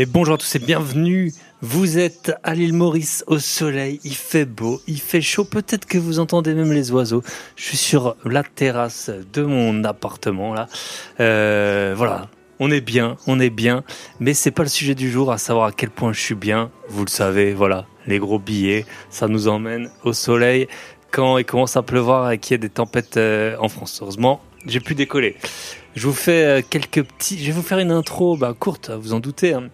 Et 0.00 0.06
bonjour 0.06 0.34
à 0.34 0.38
tous 0.38 0.54
et 0.54 0.60
bienvenue. 0.60 1.32
Vous 1.60 1.98
êtes 1.98 2.32
à 2.44 2.54
l'île 2.54 2.72
Maurice 2.72 3.24
au 3.26 3.40
soleil, 3.40 3.98
il 4.04 4.14
fait 4.14 4.44
beau, 4.44 4.80
il 4.86 5.00
fait 5.00 5.20
chaud, 5.20 5.44
peut-être 5.44 5.86
que 5.86 5.98
vous 5.98 6.20
entendez 6.20 6.54
même 6.54 6.72
les 6.72 6.92
oiseaux. 6.92 7.24
Je 7.56 7.64
suis 7.64 7.76
sur 7.76 8.14
la 8.24 8.44
terrasse 8.44 9.10
de 9.32 9.42
mon 9.42 9.82
appartement 9.82 10.54
là. 10.54 10.68
Euh, 11.18 11.94
voilà, 11.96 12.28
on 12.60 12.70
est 12.70 12.80
bien, 12.80 13.16
on 13.26 13.40
est 13.40 13.50
bien, 13.50 13.82
mais 14.20 14.34
c'est 14.34 14.52
pas 14.52 14.62
le 14.62 14.68
sujet 14.68 14.94
du 14.94 15.10
jour, 15.10 15.32
à 15.32 15.38
savoir 15.38 15.66
à 15.66 15.72
quel 15.72 15.90
point 15.90 16.12
je 16.12 16.20
suis 16.20 16.36
bien. 16.36 16.70
Vous 16.88 17.04
le 17.04 17.10
savez, 17.10 17.52
voilà, 17.52 17.84
les 18.06 18.20
gros 18.20 18.38
billets, 18.38 18.86
ça 19.10 19.26
nous 19.26 19.48
emmène 19.48 19.90
au 20.04 20.12
soleil 20.12 20.68
quand 21.10 21.38
il 21.38 21.44
commence 21.44 21.76
à 21.76 21.82
pleuvoir 21.82 22.30
et 22.30 22.38
qu'il 22.38 22.52
y 22.52 22.54
a 22.54 22.58
des 22.58 22.68
tempêtes 22.68 23.16
euh, 23.16 23.56
en 23.58 23.68
France. 23.68 23.98
Heureusement, 24.00 24.42
j'ai 24.64 24.78
pu 24.78 24.94
décoller. 24.94 25.34
Je 25.96 26.06
vous 26.06 26.14
fais 26.14 26.44
euh, 26.44 26.62
quelques 26.62 27.02
petits, 27.02 27.36
je 27.40 27.46
vais 27.46 27.52
vous 27.52 27.62
faire 27.62 27.80
une 27.80 27.90
intro 27.90 28.36
bah, 28.36 28.54
courte, 28.56 28.90
vous 28.90 29.12
en 29.12 29.18
doutez. 29.18 29.54
Hein 29.54 29.70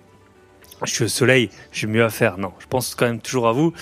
je 0.82 0.92
suis 0.92 1.04
au 1.04 1.08
soleil, 1.08 1.50
j'ai 1.72 1.86
mieux 1.86 2.04
à 2.04 2.10
faire. 2.10 2.38
Non, 2.38 2.52
je 2.58 2.66
pense 2.66 2.94
quand 2.94 3.06
même 3.06 3.20
toujours 3.20 3.48
à 3.48 3.52
vous. 3.52 3.72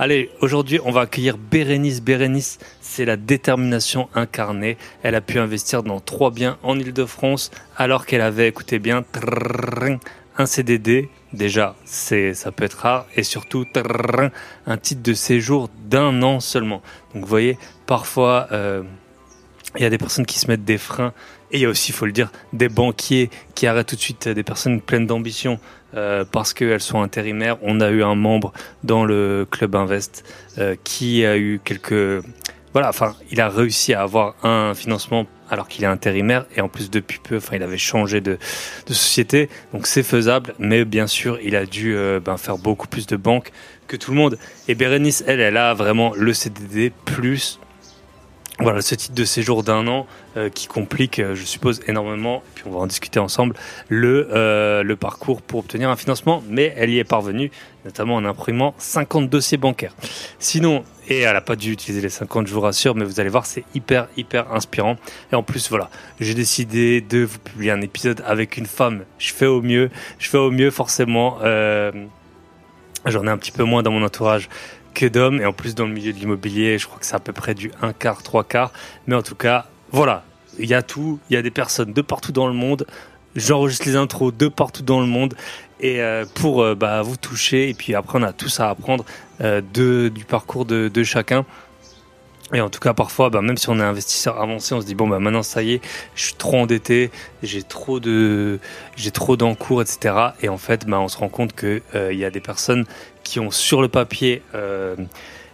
Allez, 0.00 0.30
aujourd'hui, 0.40 0.78
on 0.84 0.92
va 0.92 1.00
accueillir 1.02 1.36
Bérénice. 1.38 2.00
Bérénice, 2.00 2.58
c'est 2.80 3.04
la 3.04 3.16
détermination 3.16 4.08
incarnée. 4.14 4.76
Elle 5.02 5.16
a 5.16 5.20
pu 5.20 5.40
investir 5.40 5.82
dans 5.82 5.98
trois 5.98 6.30
biens 6.30 6.56
en 6.62 6.78
Ile-de-France 6.78 7.50
alors 7.76 8.06
qu'elle 8.06 8.20
avait, 8.20 8.46
écoutez 8.46 8.78
bien, 8.78 9.04
un 10.36 10.46
CDD. 10.46 11.08
Déjà, 11.32 11.74
ça 11.84 12.52
peut 12.52 12.64
être 12.64 12.78
rare. 12.78 13.06
Et 13.16 13.24
surtout, 13.24 13.66
un 14.66 14.76
titre 14.76 15.02
de 15.02 15.14
séjour 15.14 15.68
d'un 15.86 16.22
an 16.22 16.38
seulement. 16.38 16.80
Donc, 17.12 17.24
vous 17.24 17.28
voyez, 17.28 17.58
parfois, 17.86 18.46
euh, 18.52 18.84
il 19.74 19.82
y 19.82 19.84
a 19.84 19.90
des 19.90 19.98
personnes 19.98 20.26
qui 20.26 20.38
se 20.38 20.46
mettent 20.46 20.64
des 20.64 20.78
freins. 20.78 21.12
Et 21.50 21.58
il 21.58 21.60
y 21.62 21.64
a 21.64 21.68
aussi, 21.68 21.92
il 21.92 21.94
faut 21.94 22.06
le 22.06 22.12
dire, 22.12 22.30
des 22.52 22.68
banquiers 22.68 23.30
qui 23.54 23.66
arrêtent 23.66 23.88
tout 23.88 23.96
de 23.96 24.00
suite 24.00 24.28
des 24.28 24.42
personnes 24.42 24.80
pleines 24.80 25.06
d'ambition 25.06 25.58
euh, 25.94 26.24
parce 26.30 26.52
qu'elles 26.52 26.80
sont 26.80 27.00
intérimaires. 27.00 27.56
On 27.62 27.80
a 27.80 27.90
eu 27.90 28.02
un 28.02 28.14
membre 28.14 28.52
dans 28.84 29.04
le 29.04 29.46
club 29.50 29.74
Invest 29.74 30.24
euh, 30.58 30.76
qui 30.84 31.24
a 31.24 31.38
eu 31.38 31.60
quelques... 31.64 32.22
Voilà, 32.74 32.90
enfin, 32.90 33.16
il 33.30 33.40
a 33.40 33.48
réussi 33.48 33.94
à 33.94 34.02
avoir 34.02 34.34
un 34.44 34.74
financement 34.74 35.26
alors 35.50 35.68
qu'il 35.68 35.84
est 35.84 35.88
intérimaire 35.88 36.44
et 36.54 36.60
en 36.60 36.68
plus 36.68 36.90
depuis 36.90 37.18
peu, 37.18 37.38
enfin, 37.38 37.56
il 37.56 37.62
avait 37.62 37.78
changé 37.78 38.20
de, 38.20 38.38
de 38.86 38.92
société, 38.92 39.48
donc 39.72 39.86
c'est 39.86 40.02
faisable. 40.02 40.54
Mais 40.58 40.84
bien 40.84 41.06
sûr, 41.06 41.38
il 41.42 41.56
a 41.56 41.64
dû 41.64 41.96
euh, 41.96 42.20
ben, 42.20 42.36
faire 42.36 42.58
beaucoup 42.58 42.86
plus 42.86 43.06
de 43.06 43.16
banques 43.16 43.50
que 43.86 43.96
tout 43.96 44.10
le 44.10 44.18
monde. 44.18 44.38
Et 44.68 44.74
Bérénice, 44.74 45.24
elle, 45.26 45.40
elle 45.40 45.56
a 45.56 45.72
vraiment 45.72 46.12
le 46.14 46.34
CDD 46.34 46.92
plus 47.06 47.58
voilà, 48.60 48.80
ce 48.82 48.96
titre 48.96 49.14
de 49.14 49.24
séjour 49.24 49.62
d'un 49.62 49.86
an 49.86 50.06
euh, 50.36 50.48
qui 50.50 50.66
complique, 50.66 51.20
euh, 51.20 51.36
je 51.36 51.44
suppose, 51.44 51.80
énormément, 51.86 52.38
et 52.38 52.50
puis 52.56 52.64
on 52.66 52.70
va 52.70 52.80
en 52.80 52.88
discuter 52.88 53.20
ensemble, 53.20 53.54
le, 53.88 54.28
euh, 54.32 54.82
le 54.82 54.96
parcours 54.96 55.42
pour 55.42 55.60
obtenir 55.60 55.90
un 55.90 55.96
financement, 55.96 56.42
mais 56.48 56.74
elle 56.76 56.90
y 56.90 56.98
est 56.98 57.04
parvenue, 57.04 57.52
notamment 57.84 58.16
en 58.16 58.24
imprimant 58.24 58.74
50 58.78 59.30
dossiers 59.30 59.58
bancaires. 59.58 59.94
Sinon, 60.40 60.82
et 61.08 61.20
elle 61.20 61.34
n'a 61.34 61.40
pas 61.40 61.54
dû 61.54 61.70
utiliser 61.70 62.02
les 62.02 62.08
50, 62.08 62.48
je 62.48 62.52
vous 62.52 62.60
rassure, 62.60 62.96
mais 62.96 63.04
vous 63.04 63.20
allez 63.20 63.30
voir, 63.30 63.46
c'est 63.46 63.62
hyper, 63.76 64.08
hyper 64.16 64.52
inspirant. 64.52 64.96
Et 65.30 65.36
en 65.36 65.44
plus, 65.44 65.68
voilà, 65.68 65.88
j'ai 66.18 66.34
décidé 66.34 67.00
de 67.00 67.22
vous 67.22 67.38
publier 67.38 67.70
un 67.70 67.80
épisode 67.80 68.24
avec 68.26 68.56
une 68.56 68.66
femme. 68.66 69.04
Je 69.18 69.32
fais 69.32 69.46
au 69.46 69.62
mieux, 69.62 69.88
je 70.18 70.28
fais 70.28 70.38
au 70.38 70.50
mieux 70.50 70.72
forcément. 70.72 71.38
J'en 73.06 73.26
ai 73.26 73.30
un 73.30 73.38
petit 73.38 73.52
peu 73.52 73.62
moins 73.62 73.82
dans 73.82 73.92
mon 73.92 74.02
entourage 74.02 74.48
que 74.94 75.06
d'hommes 75.06 75.40
et 75.40 75.46
en 75.46 75.52
plus 75.52 75.74
dans 75.74 75.86
le 75.86 75.92
milieu 75.92 76.12
de 76.12 76.18
l'immobilier, 76.18 76.78
je 76.78 76.86
crois 76.86 76.98
que 76.98 77.06
c'est 77.06 77.14
à 77.14 77.20
peu 77.20 77.32
près 77.32 77.54
du 77.54 77.70
1 77.82 77.92
quart, 77.92 78.22
3 78.22 78.44
quarts. 78.44 78.72
Mais 79.06 79.14
en 79.14 79.22
tout 79.22 79.34
cas, 79.34 79.66
voilà, 79.90 80.24
il 80.58 80.66
y 80.66 80.74
a 80.74 80.82
tout, 80.82 81.18
il 81.30 81.34
y 81.34 81.36
a 81.36 81.42
des 81.42 81.50
personnes 81.50 81.92
de 81.92 82.02
partout 82.02 82.32
dans 82.32 82.46
le 82.46 82.54
monde. 82.54 82.86
J'enregistre 83.36 83.86
les 83.86 83.96
intros 83.96 84.34
de 84.34 84.48
partout 84.48 84.82
dans 84.82 85.00
le 85.00 85.06
monde 85.06 85.34
et 85.80 86.00
euh, 86.00 86.24
pour 86.34 86.62
euh, 86.62 86.74
bah, 86.74 87.02
vous 87.02 87.16
toucher 87.16 87.68
et 87.68 87.74
puis 87.74 87.94
après 87.94 88.18
on 88.18 88.22
a 88.22 88.32
tout 88.32 88.48
ça 88.48 88.66
à 88.66 88.70
apprendre 88.70 89.04
euh, 89.40 89.60
du 90.10 90.24
parcours 90.24 90.64
de, 90.64 90.88
de 90.88 91.04
chacun. 91.04 91.44
Et 92.54 92.62
en 92.62 92.70
tout 92.70 92.80
cas, 92.80 92.94
parfois, 92.94 93.28
bah, 93.28 93.42
même 93.42 93.58
si 93.58 93.68
on 93.68 93.78
est 93.78 93.82
investisseur 93.82 94.40
avancé, 94.40 94.74
on 94.74 94.80
se 94.80 94.86
dit 94.86 94.94
bon, 94.94 95.06
bah 95.06 95.18
maintenant 95.18 95.42
ça 95.42 95.62
y 95.62 95.74
est, 95.74 95.80
je 96.14 96.24
suis 96.24 96.34
trop 96.34 96.56
endetté, 96.56 97.10
j'ai 97.42 97.62
trop 97.62 98.00
de, 98.00 98.58
j'ai 98.96 99.10
trop 99.10 99.36
d'encours, 99.36 99.82
etc. 99.82 100.14
Et 100.40 100.48
en 100.48 100.56
fait, 100.56 100.86
bah, 100.86 100.98
on 100.98 101.08
se 101.08 101.18
rend 101.18 101.28
compte 101.28 101.52
que 101.52 101.82
il 101.94 102.18
y 102.18 102.24
a 102.24 102.30
des 102.30 102.40
personnes 102.40 102.86
qui 103.28 103.40
ont 103.40 103.50
sur 103.50 103.82
le 103.82 103.88
papier 103.88 104.42
euh, 104.54 104.96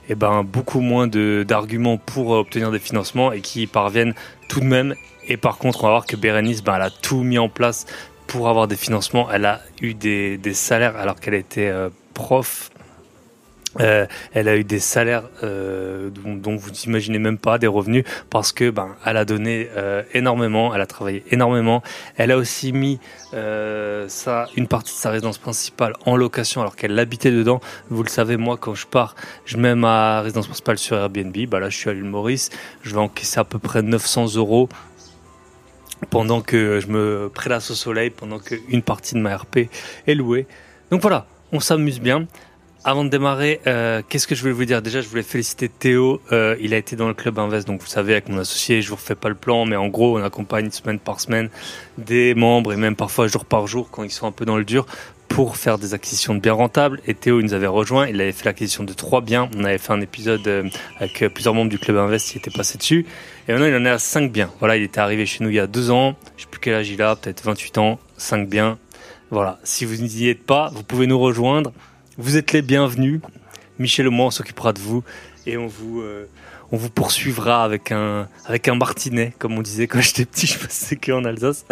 eh 0.09 0.15
ben, 0.15 0.44
beaucoup 0.44 0.81
moins 0.81 1.09
d'arguments 1.09 1.97
pour 1.97 2.31
obtenir 2.31 2.71
des 2.71 2.78
financements 2.78 3.32
et 3.32 3.41
qui 3.41 3.66
parviennent 3.66 4.15
tout 4.49 4.61
de 4.61 4.66
même. 4.66 4.94
Et 5.26 5.37
par 5.37 5.59
contre, 5.59 5.82
on 5.82 5.87
va 5.88 5.93
voir 5.94 6.06
que 6.06 6.15
Bérénice, 6.15 6.62
ben, 6.62 6.76
elle 6.76 6.82
a 6.82 6.91
tout 6.91 7.22
mis 7.22 7.38
en 7.38 7.49
place 7.49 7.87
pour 8.28 8.49
avoir 8.49 8.69
des 8.69 8.76
financements. 8.76 9.28
Elle 9.32 9.44
a 9.44 9.61
eu 9.81 9.94
des, 9.94 10.38
des 10.38 10.55
salaires 10.55 10.97
alors 10.97 11.19
qu'elle 11.19 11.34
était 11.34 11.69
euh, 11.69 11.91
prof 12.12 12.71
euh, 13.80 14.06
elle 14.32 14.48
a 14.48 14.56
eu 14.56 14.64
des 14.64 14.78
salaires 14.78 15.24
euh, 15.42 16.10
dont, 16.10 16.56
vous 16.56 16.70
n'imaginez 16.70 17.18
même 17.18 17.38
pas, 17.38 17.58
des 17.58 17.66
revenus, 17.66 18.04
parce 18.30 18.52
que 18.52 18.70
ben, 18.70 18.96
elle 19.04 19.16
a 19.16 19.24
donné 19.24 19.68
euh, 19.76 20.02
énormément, 20.12 20.74
elle 20.74 20.80
a 20.80 20.86
travaillé 20.86 21.24
énormément. 21.30 21.82
Elle 22.16 22.30
a 22.30 22.36
aussi 22.36 22.72
mis 22.72 23.00
euh, 23.34 24.06
ça, 24.08 24.48
une 24.56 24.68
partie 24.68 24.92
de 24.92 24.98
sa 24.98 25.10
résidence 25.10 25.38
principale 25.38 25.94
en 26.06 26.16
location, 26.16 26.60
alors 26.60 26.76
qu'elle 26.76 26.98
habitait 26.98 27.30
dedans. 27.30 27.60
Vous 27.90 28.02
le 28.02 28.08
savez, 28.08 28.36
moi, 28.36 28.56
quand 28.56 28.74
je 28.74 28.86
pars, 28.86 29.14
je 29.44 29.56
mets 29.56 29.74
ma 29.74 30.20
résidence 30.20 30.46
principale 30.46 30.78
sur 30.78 30.96
Airbnb. 30.96 31.36
Bah 31.48 31.60
là, 31.60 31.68
je 31.68 31.76
suis 31.76 31.90
à 31.90 31.92
l'île 31.92 32.04
Maurice, 32.04 32.50
je 32.82 32.90
vais 32.90 33.00
encaisser 33.00 33.40
à 33.40 33.44
peu 33.44 33.58
près 33.58 33.82
900 33.82 34.36
euros 34.36 34.68
pendant 36.10 36.40
que 36.40 36.80
je 36.80 36.88
me 36.88 37.30
prélasse 37.32 37.70
au 37.70 37.74
soleil, 37.74 38.10
pendant 38.10 38.38
qu'une 38.38 38.82
partie 38.82 39.14
de 39.14 39.20
ma 39.20 39.36
RP 39.36 39.68
est 40.06 40.14
louée. 40.14 40.46
Donc 40.90 41.00
voilà, 41.00 41.26
on 41.52 41.60
s'amuse 41.60 42.00
bien. 42.00 42.26
Avant 42.86 43.02
de 43.02 43.08
démarrer, 43.08 43.62
euh, 43.66 44.02
qu'est-ce 44.06 44.26
que 44.26 44.34
je 44.34 44.42
voulais 44.42 44.52
vous 44.52 44.66
dire? 44.66 44.82
Déjà, 44.82 45.00
je 45.00 45.08
voulais 45.08 45.22
féliciter 45.22 45.70
Théo. 45.70 46.20
Euh, 46.32 46.54
il 46.60 46.74
a 46.74 46.76
été 46.76 46.96
dans 46.96 47.08
le 47.08 47.14
club 47.14 47.38
Invest, 47.38 47.66
donc 47.66 47.80
vous 47.80 47.86
savez, 47.86 48.12
avec 48.12 48.28
mon 48.28 48.36
associé, 48.36 48.82
je 48.82 48.90
vous 48.90 48.96
refais 48.96 49.14
pas 49.14 49.30
le 49.30 49.34
plan, 49.34 49.64
mais 49.64 49.74
en 49.74 49.88
gros, 49.88 50.18
on 50.18 50.22
accompagne 50.22 50.70
semaine 50.70 50.98
par 50.98 51.18
semaine 51.18 51.48
des 51.96 52.34
membres 52.34 52.74
et 52.74 52.76
même 52.76 52.94
parfois 52.94 53.26
jour 53.26 53.46
par 53.46 53.66
jour 53.66 53.88
quand 53.90 54.02
ils 54.02 54.10
sont 54.10 54.26
un 54.26 54.32
peu 54.32 54.44
dans 54.44 54.58
le 54.58 54.66
dur 54.66 54.84
pour 55.28 55.56
faire 55.56 55.78
des 55.78 55.94
acquisitions 55.94 56.34
de 56.34 56.40
biens 56.40 56.52
rentables. 56.52 57.00
Et 57.06 57.14
Théo, 57.14 57.40
il 57.40 57.44
nous 57.44 57.54
avait 57.54 57.66
rejoint. 57.66 58.06
Il 58.06 58.20
avait 58.20 58.32
fait 58.32 58.44
l'acquisition 58.44 58.84
de 58.84 58.92
trois 58.92 59.22
biens. 59.22 59.48
On 59.56 59.64
avait 59.64 59.78
fait 59.78 59.94
un 59.94 60.02
épisode 60.02 60.46
euh, 60.46 60.68
avec 61.00 61.24
plusieurs 61.32 61.54
membres 61.54 61.70
du 61.70 61.78
club 61.78 61.96
Invest 61.96 62.32
qui 62.32 62.36
étaient 62.36 62.50
passés 62.50 62.76
dessus. 62.76 63.06
Et 63.48 63.52
maintenant, 63.52 63.66
il 63.66 63.74
en 63.76 63.86
est 63.86 63.90
à 63.90 63.98
cinq 63.98 64.30
biens. 64.30 64.50
Voilà, 64.58 64.76
il 64.76 64.82
était 64.82 65.00
arrivé 65.00 65.24
chez 65.24 65.42
nous 65.42 65.48
il 65.48 65.56
y 65.56 65.60
a 65.60 65.66
deux 65.66 65.90
ans. 65.90 66.16
Je 66.36 66.42
sais 66.42 66.48
plus 66.50 66.60
quel 66.60 66.74
âge 66.74 66.90
il 66.90 67.00
a, 67.00 67.16
peut-être 67.16 67.42
28 67.44 67.78
ans, 67.78 67.98
cinq 68.18 68.46
biens. 68.46 68.76
Voilà. 69.30 69.58
Si 69.64 69.86
vous 69.86 70.02
n'y 70.02 70.28
êtes 70.28 70.44
pas, 70.44 70.70
vous 70.74 70.82
pouvez 70.82 71.06
nous 71.06 71.18
rejoindre. 71.18 71.72
Vous 72.16 72.36
êtes 72.36 72.52
les 72.52 72.62
bienvenus. 72.62 73.20
Michel 73.80 74.06
on 74.06 74.30
s'occupera 74.30 74.72
de 74.72 74.78
vous 74.78 75.02
et 75.47 75.56
on 75.56 75.66
vous, 75.66 76.00
euh, 76.00 76.28
on 76.70 76.76
vous 76.76 76.88
poursuivra 76.88 77.64
avec 77.64 77.91
un, 77.91 78.28
avec 78.47 78.69
un 78.69 78.76
martinet, 78.76 79.34
comme 79.41 79.58
on 79.58 79.62
disait 79.62 79.88
quand 79.88 80.00
j'étais 80.02 80.25
petit, 80.25 80.47
je 80.47 80.56
passais 80.56 80.94
qu'en 80.94 81.25
Alsace, 81.25 81.66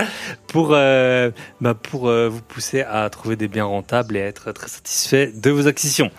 pour, 0.48 0.70
euh, 0.72 1.30
bah 1.60 1.75
pour 1.75 2.08
euh, 2.08 2.28
vous 2.28 2.42
pousser 2.42 2.80
à 2.80 3.08
trouver 3.08 3.36
des 3.36 3.47
biens 3.47 3.66
rentables 3.66 4.16
et 4.16 4.22
à 4.22 4.26
être 4.26 4.50
très 4.50 4.66
satisfait 4.66 5.30
de 5.32 5.50
vos 5.50 5.69
acquisitions. 5.69 6.10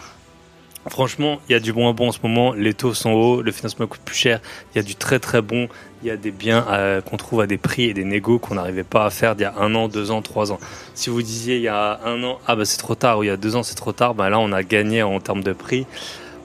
Franchement, 0.90 1.40
il 1.48 1.54
y 1.54 1.56
a 1.56 1.62
du 1.62 1.72
bon 1.72 1.90
à 1.90 1.94
bon 1.94 2.10
en 2.10 2.12
ce 2.12 2.20
moment. 2.24 2.54
Les 2.54 2.74
taux 2.74 2.94
sont 2.94 3.12
hauts, 3.12 3.42
le 3.42 3.52
financement 3.54 3.88
coûte 3.88 4.02
plus 4.04 4.18
cher. 4.18 4.42
Il 4.74 4.78
y 4.78 4.80
a 4.80 4.84
du 4.84 4.96
très 4.96 5.20
très 5.20 5.42
bon. 5.42 5.70
Il 6.02 6.08
y 6.08 6.12
a 6.12 6.18
des 6.18 6.32
biens 6.32 6.66
euh, 6.70 7.00
qu'on 7.00 7.16
trouve 7.16 7.40
à 7.40 7.48
des 7.48 7.58
prix 7.58 7.84
et 7.84 7.94
des 7.94 8.04
négos 8.04 8.38
qu'on 8.38 8.56
n'arrivait 8.56 8.84
pas 8.84 9.06
à 9.06 9.10
faire 9.10 9.36
il 9.38 9.42
y 9.42 9.46
a 9.46 9.54
un 9.58 9.74
an, 9.76 9.88
deux 9.88 10.12
ans, 10.12 10.22
trois 10.22 10.52
ans. 10.52 10.60
Si 10.94 11.10
vous 11.10 11.22
disiez 11.22 11.56
il 11.56 11.62
y 11.62 11.70
a 11.70 12.02
un 12.04 12.22
an, 12.24 12.40
ah 12.48 12.58
bah 12.58 12.66
c'est 12.66 12.78
trop 12.78 12.96
tard, 12.96 13.20
ou 13.20 13.24
il 13.24 13.28
y 13.28 13.30
a 13.30 13.38
deux 13.38 13.56
ans 13.56 13.64
c'est 13.64 13.76
trop 13.76 13.94
tard, 13.94 14.14
bah 14.14 14.30
là 14.30 14.40
on 14.40 14.52
a 14.52 14.64
gagné 14.64 15.04
en 15.04 15.22
termes 15.22 15.44
de 15.44 15.54
prix. 15.54 15.86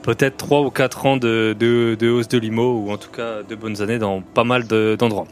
Peut-être 0.03 0.37
trois 0.37 0.61
ou 0.61 0.69
quatre 0.69 1.05
ans 1.05 1.17
de, 1.17 1.53
de, 1.59 1.97
de, 1.99 2.09
hausse 2.09 2.29
de 2.29 2.37
l'IMO, 2.37 2.85
ou 2.85 2.91
en 2.91 2.97
tout 2.97 3.11
cas 3.11 3.43
de 3.43 3.55
bonnes 3.55 3.81
années 3.81 3.99
dans 3.99 4.21
pas 4.21 4.45
mal 4.45 4.65
d'endroits. 4.65 5.27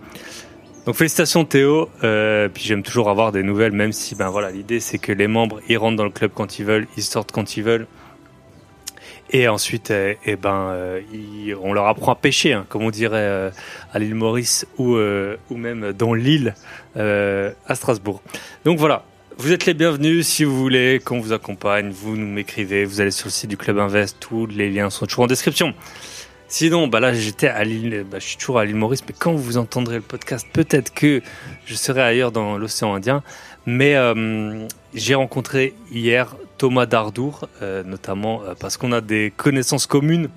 donc 0.85 0.95
félicitations 0.95 1.45
Théo, 1.45 1.89
euh, 2.03 2.49
puis 2.53 2.65
j'aime 2.65 2.83
toujours 2.83 3.09
avoir 3.09 3.31
des 3.31 3.43
nouvelles, 3.43 3.71
même 3.71 3.93
si 3.93 4.15
ben 4.15 4.27
voilà 4.27 4.51
l'idée 4.51 4.81
c'est 4.81 4.97
que 4.97 5.13
les 5.13 5.27
membres 5.27 5.61
ils 5.69 5.77
rentrent 5.77 5.95
dans 5.95 6.03
le 6.03 6.09
club 6.09 6.31
quand 6.35 6.59
ils 6.59 6.65
veulent, 6.65 6.87
ils 6.97 7.03
sortent 7.03 7.31
quand 7.31 7.55
ils 7.55 7.63
veulent. 7.63 7.87
Et 9.29 9.47
ensuite, 9.47 9.91
eh, 9.91 10.17
eh 10.25 10.35
ben, 10.35 10.69
euh, 10.71 11.01
on 11.61 11.73
leur 11.73 11.87
apprend 11.87 12.13
à 12.13 12.15
pêcher, 12.15 12.53
hein, 12.53 12.65
comme 12.69 12.83
on 12.83 12.91
dirait 12.91 13.17
euh, 13.17 13.49
à 13.91 13.99
l'île 13.99 14.15
Maurice 14.15 14.65
ou, 14.77 14.95
euh, 14.95 15.35
ou 15.49 15.57
même 15.57 15.91
dans 15.93 16.13
l'île 16.13 16.55
à 16.95 17.75
Strasbourg. 17.75 18.23
Donc 18.65 18.79
voilà, 18.79 19.03
vous 19.37 19.51
êtes 19.51 19.65
les 19.67 19.75
bienvenus 19.75 20.25
si 20.25 20.43
vous 20.43 20.57
voulez 20.57 20.99
qu'on 21.03 21.19
vous 21.19 21.31
accompagne, 21.31 21.91
vous 21.91 22.17
nous 22.17 22.25
m'écrivez, 22.25 22.85
vous 22.85 23.01
allez 23.01 23.11
sur 23.11 23.27
le 23.27 23.31
site 23.31 23.49
du 23.49 23.57
Club 23.57 23.77
Invest, 23.77 24.17
tous 24.19 24.47
les 24.47 24.71
liens 24.71 24.89
sont 24.89 25.05
toujours 25.05 25.25
en 25.25 25.27
description. 25.27 25.75
Sinon, 26.47 26.87
bah 26.87 26.99
là, 26.99 27.13
j'étais 27.13 27.47
à 27.47 27.63
l'île, 27.63 28.05
bah, 28.09 28.19
je 28.19 28.25
suis 28.25 28.37
toujours 28.37 28.59
à 28.59 28.65
l'île 28.65 28.75
Maurice, 28.75 29.03
mais 29.07 29.15
quand 29.17 29.33
vous 29.33 29.57
entendrez 29.57 29.95
le 29.95 30.01
podcast, 30.01 30.47
peut-être 30.53 30.93
que 30.93 31.21
je 31.65 31.75
serai 31.75 32.01
ailleurs 32.01 32.31
dans 32.31 32.57
l'océan 32.57 32.93
Indien. 32.95 33.21
Mais 33.65 33.95
j'ai 34.93 35.15
rencontré 35.15 35.73
hier 35.91 36.35
Thomas 36.57 36.85
Dardour, 36.85 37.47
euh, 37.61 37.83
notamment 37.83 38.41
euh, 38.43 38.53
parce 38.59 38.77
qu'on 38.77 38.91
a 38.91 39.01
des 39.01 39.31
connaissances 39.35 39.87
communes. 39.87 40.29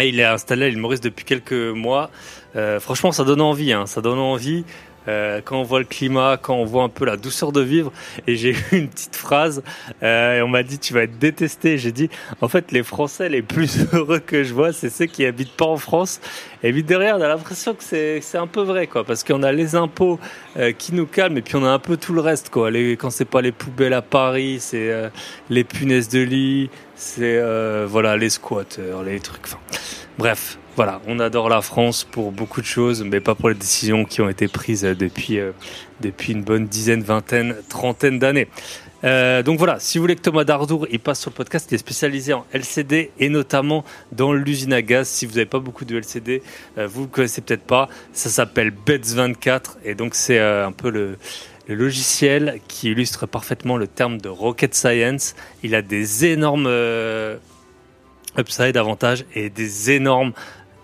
Et 0.00 0.10
il 0.10 0.20
est 0.20 0.24
installé 0.24 0.66
à 0.66 0.68
l'île 0.68 0.78
Maurice 0.78 1.00
depuis 1.00 1.24
quelques 1.24 1.52
mois. 1.52 2.10
Euh, 2.54 2.78
franchement, 2.78 3.10
ça 3.10 3.24
donne 3.24 3.40
envie. 3.40 3.72
Hein, 3.72 3.86
ça 3.86 4.00
donne 4.00 4.18
envie. 4.18 4.64
Euh, 5.08 5.40
quand 5.44 5.58
on 5.58 5.62
voit 5.62 5.78
le 5.78 5.84
climat, 5.84 6.38
quand 6.40 6.54
on 6.54 6.64
voit 6.64 6.82
un 6.82 6.88
peu 6.88 7.04
la 7.04 7.16
douceur 7.16 7.50
de 7.50 7.60
vivre. 7.60 7.92
Et 8.26 8.36
j'ai 8.36 8.50
eu 8.72 8.76
une 8.76 8.88
petite 8.88 9.16
phrase 9.16 9.62
euh, 10.02 10.38
et 10.38 10.42
on 10.42 10.48
m'a 10.48 10.62
dit 10.62 10.78
tu 10.78 10.92
vas 10.92 11.02
être 11.02 11.18
détesté. 11.18 11.78
J'ai 11.78 11.92
dit 11.92 12.10
en 12.40 12.48
fait 12.48 12.70
les 12.72 12.82
Français 12.82 13.28
les 13.28 13.42
plus 13.42 13.86
heureux 13.92 14.18
que 14.18 14.44
je 14.44 14.52
vois, 14.52 14.72
c'est 14.72 14.90
ceux 14.90 15.06
qui 15.06 15.24
habitent 15.24 15.56
pas 15.56 15.66
en 15.66 15.78
France. 15.78 16.20
Et 16.62 16.72
vite 16.72 16.86
derrière, 16.86 17.16
on 17.16 17.22
a 17.22 17.28
l'impression 17.28 17.74
que 17.74 17.82
c'est 17.82 18.20
c'est 18.20 18.38
un 18.38 18.46
peu 18.46 18.62
vrai 18.62 18.86
quoi, 18.86 19.04
parce 19.04 19.24
qu'on 19.24 19.42
a 19.42 19.52
les 19.52 19.74
impôts 19.74 20.18
euh, 20.56 20.72
qui 20.72 20.94
nous 20.94 21.06
calment 21.06 21.38
et 21.38 21.42
puis 21.42 21.56
on 21.56 21.64
a 21.64 21.70
un 21.70 21.78
peu 21.78 21.96
tout 21.96 22.12
le 22.12 22.20
reste 22.20 22.50
quoi. 22.50 22.70
Les, 22.70 22.96
quand 22.96 23.10
c'est 23.10 23.24
pas 23.24 23.40
les 23.40 23.52
poubelles 23.52 23.94
à 23.94 24.02
Paris, 24.02 24.58
c'est 24.60 24.90
euh, 24.90 25.08
les 25.50 25.64
punaises 25.64 26.08
de 26.08 26.20
lit, 26.20 26.70
c'est 26.94 27.38
voilà 27.86 28.16
les 28.16 28.30
squatteurs, 28.30 29.02
les 29.02 29.20
trucs. 29.20 29.46
Enfin, 29.46 29.58
bref, 30.18 30.58
voilà, 30.78 31.00
on 31.08 31.18
adore 31.18 31.48
la 31.48 31.60
France 31.60 32.04
pour 32.04 32.30
beaucoup 32.30 32.60
de 32.60 32.66
choses, 32.66 33.02
mais 33.02 33.18
pas 33.18 33.34
pour 33.34 33.48
les 33.48 33.56
décisions 33.56 34.04
qui 34.04 34.20
ont 34.20 34.28
été 34.28 34.46
prises 34.46 34.82
depuis, 34.82 35.40
euh, 35.40 35.50
depuis 36.00 36.34
une 36.34 36.44
bonne 36.44 36.68
dizaine, 36.68 37.02
vingtaine, 37.02 37.56
trentaine 37.68 38.20
d'années. 38.20 38.46
Euh, 39.02 39.42
donc 39.42 39.58
voilà, 39.58 39.80
si 39.80 39.98
vous 39.98 40.04
voulez 40.04 40.14
que 40.14 40.20
Thomas 40.20 40.44
Dardour 40.44 40.86
il 40.88 41.00
passe 41.00 41.18
sur 41.18 41.32
le 41.32 41.34
podcast, 41.34 41.66
il 41.72 41.74
est 41.74 41.78
spécialisé 41.78 42.32
en 42.32 42.46
LCD 42.52 43.10
et 43.18 43.28
notamment 43.28 43.84
dans 44.12 44.32
l'usine 44.32 44.72
à 44.72 44.80
gaz. 44.80 45.08
Si 45.08 45.26
vous 45.26 45.32
n'avez 45.32 45.46
pas 45.46 45.58
beaucoup 45.58 45.84
de 45.84 45.96
LCD, 45.98 46.44
euh, 46.78 46.86
vous 46.86 47.02
ne 47.02 47.06
connaissez 47.06 47.40
peut-être 47.40 47.64
pas. 47.64 47.88
Ça 48.12 48.28
s'appelle 48.28 48.72
BETS24 48.86 49.78
et 49.84 49.96
donc 49.96 50.14
c'est 50.14 50.38
un 50.38 50.70
peu 50.70 50.90
le, 50.90 51.18
le, 51.66 51.74
logiciel 51.74 52.60
qui 52.68 52.90
illustre 52.90 53.26
parfaitement 53.26 53.76
le 53.78 53.88
terme 53.88 54.20
de 54.20 54.28
rocket 54.28 54.76
science. 54.76 55.34
Il 55.64 55.74
a 55.74 55.82
des 55.82 56.24
énormes 56.24 56.68
upside, 58.38 58.76
avantages 58.76 59.24
et 59.34 59.50
des 59.50 59.90
énormes 59.90 60.32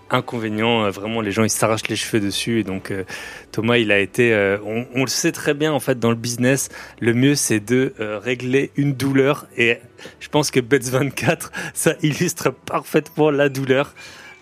inconvénient. 0.09 0.85
Euh, 0.85 0.89
vraiment, 0.89 1.21
les 1.21 1.31
gens 1.31 1.43
ils 1.43 1.49
s'arrachent 1.49 1.87
les 1.87 1.95
cheveux 1.95 2.19
dessus. 2.19 2.59
Et 2.59 2.63
donc 2.63 2.91
euh, 2.91 3.03
Thomas, 3.51 3.77
il 3.77 3.91
a 3.91 3.99
été, 3.99 4.33
euh, 4.33 4.57
on, 4.63 5.01
le 5.01 5.07
sait 5.07 5.31
très 5.31 5.53
bien 5.53 5.73
en 5.73 5.79
fait 5.79 5.99
dans 5.99 6.09
le 6.09 6.15
business. 6.15 6.69
Le 6.99 7.13
mieux 7.13 7.35
c'est 7.35 7.59
de 7.59 7.93
régler 7.99 8.71
une 8.75 8.93
douleur. 8.93 9.45
Et 9.57 9.79
je 10.19 10.29
pense 10.29 10.51
que 10.51 10.59
Bets 10.59 10.79
24 10.79 11.51
ça 11.73 11.93
illustre 12.01 12.51
parfaitement 12.51 13.31
la 13.31 13.49
douleur. 13.49 13.93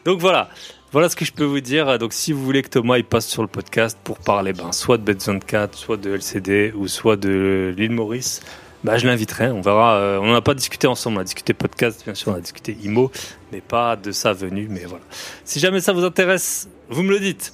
Donc 0.05 0.19
voilà. 0.19 0.49
Voilà 0.91 1.09
ce 1.09 1.15
que 1.15 1.25
je 1.25 1.33
peux 1.33 1.43
vous 1.43 1.59
dire. 1.59 1.97
Donc, 1.97 2.13
si 2.13 2.31
vous 2.31 2.43
voulez 2.43 2.61
que 2.61 2.69
Thomas 2.69 2.99
il 2.99 3.03
passe 3.03 3.25
sur 3.25 3.41
le 3.41 3.47
podcast 3.47 3.97
pour 4.03 4.19
parler, 4.19 4.53
ben, 4.53 4.71
soit 4.71 4.99
de 4.99 5.01
Bets 5.01 5.25
24, 5.25 5.75
soit 5.75 5.97
de 5.97 6.13
LCD 6.13 6.71
ou 6.75 6.87
soit 6.87 7.15
de 7.15 7.73
l'île 7.75 7.89
Maurice, 7.89 8.41
bah, 8.83 8.97
je 8.97 9.07
l'inviterai. 9.07 9.49
On 9.49 9.61
verra. 9.61 9.95
Euh, 9.95 10.19
on 10.21 10.31
n'a 10.31 10.41
pas 10.41 10.53
discuté 10.53 10.87
ensemble. 10.87 11.17
On 11.17 11.21
a 11.21 11.23
discuté 11.23 11.53
podcast, 11.53 12.03
bien 12.03 12.13
sûr. 12.13 12.31
On 12.31 12.35
a 12.35 12.41
discuté 12.41 12.77
IMO, 12.83 13.11
mais 13.53 13.61
pas 13.61 13.95
de 13.95 14.11
sa 14.11 14.33
venue. 14.33 14.67
Mais 14.69 14.85
voilà. 14.85 15.03
Si 15.45 15.59
jamais 15.59 15.79
ça 15.79 15.93
vous 15.93 16.03
intéresse, 16.03 16.67
vous 16.89 17.03
me 17.03 17.11
le 17.11 17.19
dites. 17.19 17.53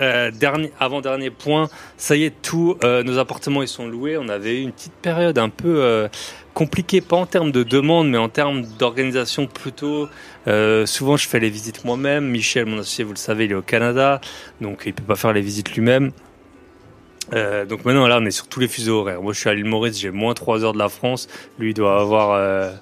Euh, 0.00 0.30
dernier, 0.30 0.72
avant 0.80 1.02
dernier 1.02 1.30
point, 1.30 1.68
ça 1.98 2.16
y 2.16 2.24
est, 2.24 2.42
tous 2.42 2.76
euh, 2.84 3.02
nos 3.02 3.18
appartements 3.18 3.62
ils 3.62 3.68
sont 3.68 3.86
loués. 3.86 4.16
On 4.16 4.28
avait 4.28 4.58
eu 4.58 4.62
une 4.62 4.72
petite 4.72 4.94
période 4.94 5.36
un 5.36 5.50
peu 5.50 5.82
euh, 5.82 6.08
compliquée, 6.54 7.02
pas 7.02 7.16
en 7.16 7.26
termes 7.26 7.52
de 7.52 7.62
demande, 7.62 8.08
mais 8.08 8.16
en 8.16 8.30
termes 8.30 8.62
d'organisation 8.78 9.46
plutôt. 9.46 10.08
Souvent, 10.86 11.16
je 11.16 11.28
fais 11.28 11.38
les 11.38 11.50
visites 11.50 11.84
moi-même. 11.84 12.26
Michel, 12.28 12.66
mon 12.66 12.78
associé, 12.78 13.04
vous 13.04 13.12
le 13.12 13.18
savez, 13.18 13.44
il 13.44 13.52
est 13.52 13.54
au 13.54 13.62
Canada, 13.62 14.20
donc 14.60 14.82
il 14.86 14.94
peut 14.94 15.04
pas 15.04 15.16
faire 15.16 15.32
les 15.32 15.42
visites 15.42 15.72
lui-même. 15.74 16.12
Donc 17.32 17.84
maintenant 17.84 18.08
là 18.08 18.18
on 18.20 18.26
est 18.26 18.32
sur 18.32 18.48
tous 18.48 18.58
les 18.58 18.66
fuseaux 18.66 19.00
horaires. 19.00 19.22
Moi 19.22 19.32
je 19.32 19.38
suis 19.38 19.48
à 19.48 19.54
l'île 19.54 19.66
Maurice, 19.66 19.96
j'ai 20.00 20.10
moins 20.10 20.34
3 20.34 20.64
heures 20.64 20.72
de 20.72 20.78
la 20.78 20.88
France. 20.88 21.28
Lui 21.60 21.70
il 21.70 21.74
doit 21.74 22.00
avoir 22.00 22.72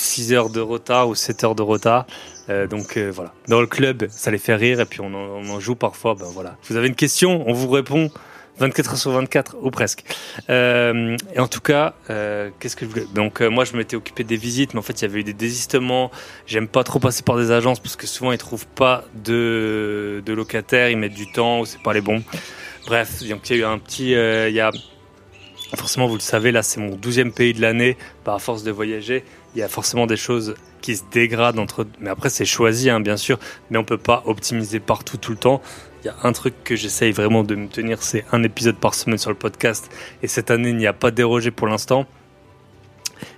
6 0.00 0.32
heures 0.32 0.50
de 0.50 0.60
retard 0.60 1.08
ou 1.08 1.14
7 1.14 1.44
heures 1.44 1.54
de 1.54 1.62
retard. 1.62 2.06
Euh, 2.48 2.66
donc 2.66 2.96
euh, 2.96 3.10
voilà. 3.14 3.32
Dans 3.48 3.60
le 3.60 3.66
club, 3.66 4.06
ça 4.10 4.30
les 4.30 4.38
fait 4.38 4.54
rire 4.54 4.80
et 4.80 4.86
puis 4.86 5.00
on 5.00 5.14
en, 5.14 5.60
joue 5.60 5.76
parfois. 5.76 6.14
Ben 6.14 6.26
voilà. 6.32 6.56
Vous 6.68 6.76
avez 6.76 6.88
une 6.88 6.94
question, 6.94 7.44
on 7.46 7.52
vous 7.52 7.68
répond 7.68 8.10
24 8.58 8.90
heures 8.90 8.98
sur 8.98 9.10
24 9.12 9.56
ou 9.62 9.70
presque. 9.70 10.04
Euh, 10.48 11.16
et 11.34 11.38
en 11.38 11.48
tout 11.48 11.60
cas, 11.60 11.94
qu'est-ce 12.08 12.76
que 12.76 12.84
je 12.84 12.90
voulais? 12.90 13.06
Donc 13.14 13.40
moi 13.40 13.64
je 13.64 13.76
m'étais 13.76 13.96
occupé 13.96 14.24
des 14.24 14.36
visites, 14.36 14.74
mais 14.74 14.80
en 14.80 14.82
fait 14.82 15.00
il 15.00 15.02
y 15.02 15.04
avait 15.04 15.20
eu 15.20 15.24
des 15.24 15.32
désistements. 15.32 16.10
J'aime 16.46 16.66
pas 16.66 16.82
trop 16.82 16.98
passer 16.98 17.22
par 17.22 17.36
des 17.36 17.50
agences 17.50 17.78
parce 17.78 17.96
que 17.96 18.06
souvent 18.06 18.32
ils 18.32 18.38
trouvent 18.38 18.66
pas 18.66 19.04
de, 19.14 20.22
locataires, 20.26 20.90
ils 20.90 20.96
mettent 20.96 21.14
du 21.14 21.30
temps 21.30 21.60
ou 21.60 21.66
c'est 21.66 21.82
pas 21.82 21.92
les 21.92 22.00
bons. 22.00 22.22
Bref, 22.86 23.22
donc 23.28 23.48
il 23.48 23.56
y 23.56 23.58
a 23.60 23.62
eu 23.62 23.64
un 23.64 23.78
petit, 23.78 24.10
il 24.10 24.54
y 24.54 24.60
a 24.60 24.70
forcément 25.76 26.08
vous 26.08 26.14
le 26.14 26.20
savez 26.20 26.50
là 26.50 26.64
c'est 26.64 26.80
mon 26.80 26.96
douzième 26.96 27.32
pays 27.32 27.54
de 27.54 27.60
l'année. 27.60 27.96
Par 28.24 28.40
force 28.40 28.62
de 28.64 28.70
voyager, 28.70 29.24
il 29.54 29.60
y 29.60 29.62
a 29.62 29.68
forcément 29.68 30.06
des 30.06 30.16
choses 30.16 30.54
qui 30.80 30.96
se 30.96 31.02
dégradent 31.10 31.58
entre. 31.58 31.86
Mais 32.00 32.10
après 32.10 32.30
c'est 32.30 32.44
choisi 32.44 32.90
hein, 32.90 33.00
bien 33.00 33.16
sûr, 33.16 33.38
mais 33.70 33.78
on 33.78 33.84
peut 33.84 33.98
pas 33.98 34.22
optimiser 34.26 34.80
partout 34.80 35.16
tout 35.16 35.32
le 35.32 35.38
temps. 35.38 35.62
Il 36.02 36.06
y 36.06 36.10
a 36.10 36.16
un 36.22 36.32
truc 36.32 36.54
que 36.64 36.76
j'essaye 36.76 37.12
vraiment 37.12 37.42
de 37.44 37.54
me 37.54 37.68
tenir, 37.68 38.02
c'est 38.02 38.24
un 38.32 38.42
épisode 38.42 38.76
par 38.76 38.94
semaine 38.94 39.18
sur 39.18 39.30
le 39.30 39.36
podcast. 39.36 39.90
Et 40.22 40.28
cette 40.28 40.50
année, 40.50 40.70
il 40.70 40.76
n'y 40.76 40.86
a 40.86 40.94
pas 40.94 41.10
dérogé 41.10 41.50
pour 41.50 41.66
l'instant. 41.66 42.06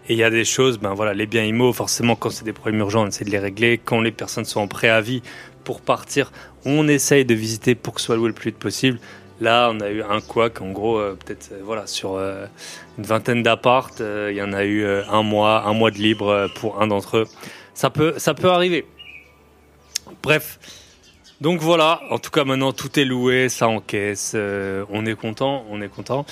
Et 0.09 0.13
il 0.15 0.19
y 0.19 0.23
a 0.23 0.31
des 0.31 0.45
choses, 0.45 0.79
ben 0.79 0.95
voilà, 0.95 1.13
les 1.13 1.27
biens 1.27 1.43
IMO, 1.43 1.73
forcément, 1.73 2.15
quand 2.15 2.31
c'est 2.31 2.45
des 2.45 2.53
problèmes 2.53 2.81
urgents, 2.81 3.03
on 3.03 3.09
essaie 3.09 3.25
de 3.25 3.31
les 3.31 3.39
régler. 3.41 3.81
Quand 3.85 4.01
les 4.01 4.13
personnes 4.13 4.45
sont 4.45 4.61
en 4.61 4.69
préavis 4.69 5.23
pour 5.65 5.81
partir, 5.81 6.31
on 6.65 6.87
essaye 6.87 7.25
de 7.25 7.35
visiter 7.35 7.75
pour 7.75 7.95
que 7.95 8.01
ce 8.01 8.07
soit 8.07 8.17
loué 8.17 8.29
le 8.29 8.35
plus 8.35 8.51
vite 8.51 8.59
possible. 8.59 9.01
Là, 9.41 9.71
on 9.73 9.81
a 9.81 9.91
eu 9.91 10.03
un 10.03 10.21
quack, 10.21 10.61
en 10.61 10.71
gros, 10.71 10.99
euh, 10.99 11.17
peut-être 11.17 11.51
euh, 11.53 11.61
voilà, 11.65 11.87
sur 11.87 12.15
euh, 12.15 12.47
une 12.99 13.05
vingtaine 13.05 13.43
d'appart, 13.43 13.93
il 14.01 14.35
y 14.35 14.43
en 14.43 14.53
a 14.53 14.65
eu 14.65 14.87
un 14.87 15.23
mois, 15.23 15.65
un 15.67 15.73
mois 15.73 15.91
de 15.91 15.99
libre 15.99 16.49
pour 16.57 16.81
un 16.81 16.87
d'entre 16.87 17.19
eux. 17.19 17.27
Ça 17.75 17.91
peut, 17.91 18.15
ça 18.19 18.35
peut 18.35 18.51
arriver. 18.51 18.87
Bref. 20.23 20.59
Donc 21.41 21.61
voilà, 21.61 22.01
en 22.11 22.19
tout 22.19 22.31
cas 22.31 22.45
maintenant 22.45 22.73
tout 22.73 23.01
est 23.01 23.05
loué, 23.05 23.49
ça 23.49 23.67
encaisse, 23.67 24.37
on 24.37 25.07
est 25.07 25.17
content, 25.17 25.65
on 25.71 25.83
est 25.83 25.89
content. 25.89 26.25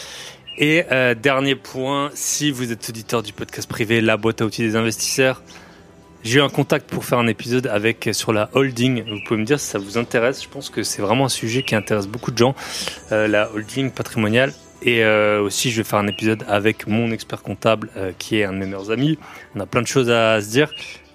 Et 0.57 0.85
dernier 1.21 1.57
point, 1.57 2.13
si 2.15 2.53
vous 2.53 2.71
êtes 2.71 2.89
auditeur 2.89 3.25
du 3.25 3.33
podcast 3.33 3.69
privé 3.69 4.01
La 4.01 4.17
boîte 4.17 4.41
à 4.41 4.45
outils 4.45 4.63
des 4.63 4.77
investisseurs, 4.77 5.43
j'ai 6.23 6.39
eu 6.39 6.43
un 6.43 6.49
contact 6.49 6.91
pour 6.91 7.05
faire 7.05 7.19
un 7.19 7.27
épisode 7.27 7.67
avec 7.67 8.11
sur 8.13 8.33
la 8.33 8.51
holding. 8.53 9.05
Vous 9.09 9.21
pouvez 9.27 9.41
me 9.41 9.45
dire 9.47 9.59
si 9.59 9.67
ça 9.67 9.79
vous 9.79 9.99
intéresse. 9.99 10.43
Je 10.43 10.49
pense 10.49 10.71
que 10.71 10.83
c'est 10.83 11.03
vraiment 11.03 11.27
un 11.27 11.31
sujet 11.31 11.63
qui 11.63 11.75
intéresse 11.75 12.07
beaucoup 12.07 12.31
de 12.31 12.39
gens, 12.39 12.55
euh, 13.13 13.27
la 13.27 13.51
holding 13.53 13.91
patrimoniale. 13.91 14.53
Et 14.83 15.05
euh, 15.05 15.43
aussi, 15.43 15.71
je 15.71 15.79
vais 15.79 15.89
faire 15.89 15.99
un 15.99 16.07
épisode 16.07 16.45
avec 16.49 16.87
mon 16.87 17.11
expert 17.11 17.43
comptable, 17.43 17.91
euh, 17.97 18.13
qui 18.19 18.39
est 18.39 18.45
un 18.45 18.53
de 18.53 18.59
mes 18.59 18.67
meilleurs 18.67 18.91
amis. 18.91 19.19
On 19.55 19.61
a 19.61 19.67
plein 19.67 19.83
de 19.83 19.87
choses 19.87 20.11
à 20.11 20.41
se 20.41 20.49
dire 20.49 20.71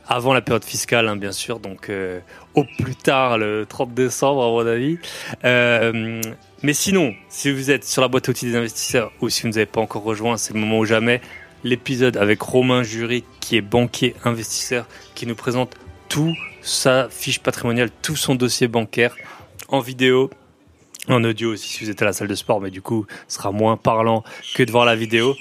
avant 0.08 0.34
la 0.34 0.42
période 0.42 0.64
fiscale, 0.64 1.08
hein, 1.08 1.16
bien 1.16 1.32
sûr. 1.32 1.60
Donc, 1.60 1.90
euh, 1.90 2.20
au 2.54 2.64
plus 2.64 2.96
tard, 2.96 3.38
le 3.38 3.66
30 3.68 3.94
décembre, 3.94 4.44
à 4.44 4.50
mon 4.50 4.68
avis. 4.68 4.98
Euh, 5.44 6.22
mais 6.64 6.74
sinon, 6.74 7.14
si 7.30 7.52
vous 7.52 7.72
êtes 7.72 7.84
sur 7.84 8.02
la 8.02 8.08
boîte 8.08 8.30
à 8.30 8.32
outils 8.32 8.46
des 8.46 8.56
investisseurs 8.56 9.12
ou 9.22 9.30
si 9.30 9.44
vous 9.44 9.58
ne 9.58 9.66
pas 9.66 9.82
encore 9.82 10.04
rejoint, 10.04 10.38
c'est 10.38 10.54
le 10.54 10.60
moment 10.60 10.80
ou 10.80 10.86
jamais 10.86 11.22
l'épisode 11.66 12.16
avec 12.16 12.42
Romain 12.42 12.84
Jury, 12.84 13.26
qui 13.42 13.58
est 13.58 13.62
banquier 13.62 14.16
investisseur, 14.24 14.88
qui 15.16 15.26
nous 15.26 15.36
présente 15.36 15.76
tout 16.08 16.34
sa 16.62 17.10
fiche 17.10 17.40
patrimoniale, 17.40 17.90
tout 18.02 18.16
son 18.16 18.36
dossier 18.36 18.68
bancaire 18.68 19.16
en 19.68 19.80
vidéo, 19.80 20.30
en 21.10 21.24
audio 21.24 21.54
aussi 21.54 21.68
si 21.68 21.84
vous 21.84 21.90
êtes 21.90 22.04
à 22.04 22.06
la 22.06 22.14
salle 22.14 22.28
de 22.28 22.36
sport, 22.36 22.62
mais 22.62 22.70
du 22.70 22.84
coup, 22.84 23.08
ce 23.28 23.38
sera 23.38 23.52
moins 23.52 23.78
parlant 23.78 24.24
que 24.54 24.62
de 24.64 24.72
voir 24.72 24.86
la 24.86 24.96
vidéo. 24.96 25.34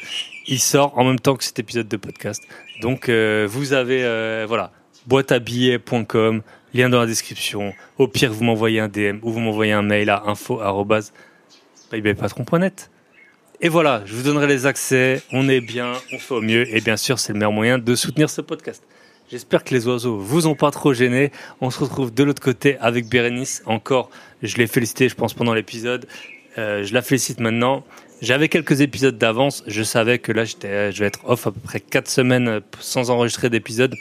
Il 0.47 0.59
sort 0.59 0.99
en 0.99 1.05
même 1.05 1.21
temps 1.21 1.37
que 1.37 1.45
cet 1.45 1.59
épisode 1.59 1.89
de 1.89 1.99
podcast. 1.99 2.43
Donc, 2.81 3.11
euh, 3.11 3.47
vous 3.49 3.75
avez, 3.75 4.05
euh, 4.05 4.47
voilà, 4.49 4.73
boîteabillets.com, 5.07 6.41
lien 6.73 6.89
dans 6.89 7.01
la 7.01 7.07
description. 7.07 7.75
Au 7.99 8.09
pire, 8.09 8.33
vous 8.33 8.45
m'envoyez 8.45 8.81
un 8.81 8.89
DM 8.89 9.19
ou 9.23 9.31
vous 9.31 9.41
m'envoyez 9.41 9.73
un 9.73 9.83
mail 9.83 10.09
à 10.09 10.23
info.patron.net. 10.27 12.91
Et 13.61 13.69
voilà, 13.69 14.03
je 14.05 14.15
vous 14.15 14.23
donnerai 14.23 14.47
les 14.47 14.67
accès, 14.67 15.23
on 15.33 15.49
est 15.49 15.61
bien, 15.61 15.93
on 16.13 16.19
fait 16.19 16.35
au 16.35 16.41
mieux, 16.41 16.75
et 16.75 16.81
bien 16.81 16.97
sûr, 16.97 17.19
c'est 17.19 17.33
le 17.33 17.39
meilleur 17.39 17.53
moyen 17.53 17.79
de 17.79 17.95
soutenir 17.95 18.29
ce 18.29 18.41
podcast. 18.41 18.83
J'espère 19.31 19.65
que 19.65 19.73
les 19.75 19.87
oiseaux 19.87 20.19
vous 20.19 20.47
ont 20.47 20.55
pas 20.55 20.71
trop 20.71 20.93
gêné. 20.93 21.33
On 21.61 21.71
se 21.71 21.79
retrouve 21.79 22.13
de 22.13 22.23
l'autre 22.25 22.43
côté 22.43 22.77
avec 22.79 23.09
Bérénice. 23.09 23.63
Encore, 23.65 24.11
je 24.43 24.57
l'ai 24.57 24.67
félicité, 24.67 25.09
je 25.09 25.15
pense, 25.15 25.33
pendant 25.33 25.55
l'épisode. 25.55 26.07
Euh, 26.59 26.85
je 26.85 26.93
la 26.93 27.01
félicite 27.01 27.41
maintenant. 27.41 27.85
J'avais 28.21 28.49
quelques 28.49 28.81
épisodes 28.81 29.17
d'avance. 29.17 29.65
Je 29.67 29.83
savais 29.83 30.19
que 30.19 30.31
là, 30.31 30.45
j'étais, 30.45 30.93
je 30.93 31.01
vais 31.01 31.07
être 31.07 31.21
off 31.25 31.47
à 31.47 31.53
peu 31.53 31.61
près 31.61 31.81
4 31.81 32.09
semaines 32.09 32.61
sans 32.81 33.11
enregistrer 33.11 33.51
d'épisodes. 33.51 33.95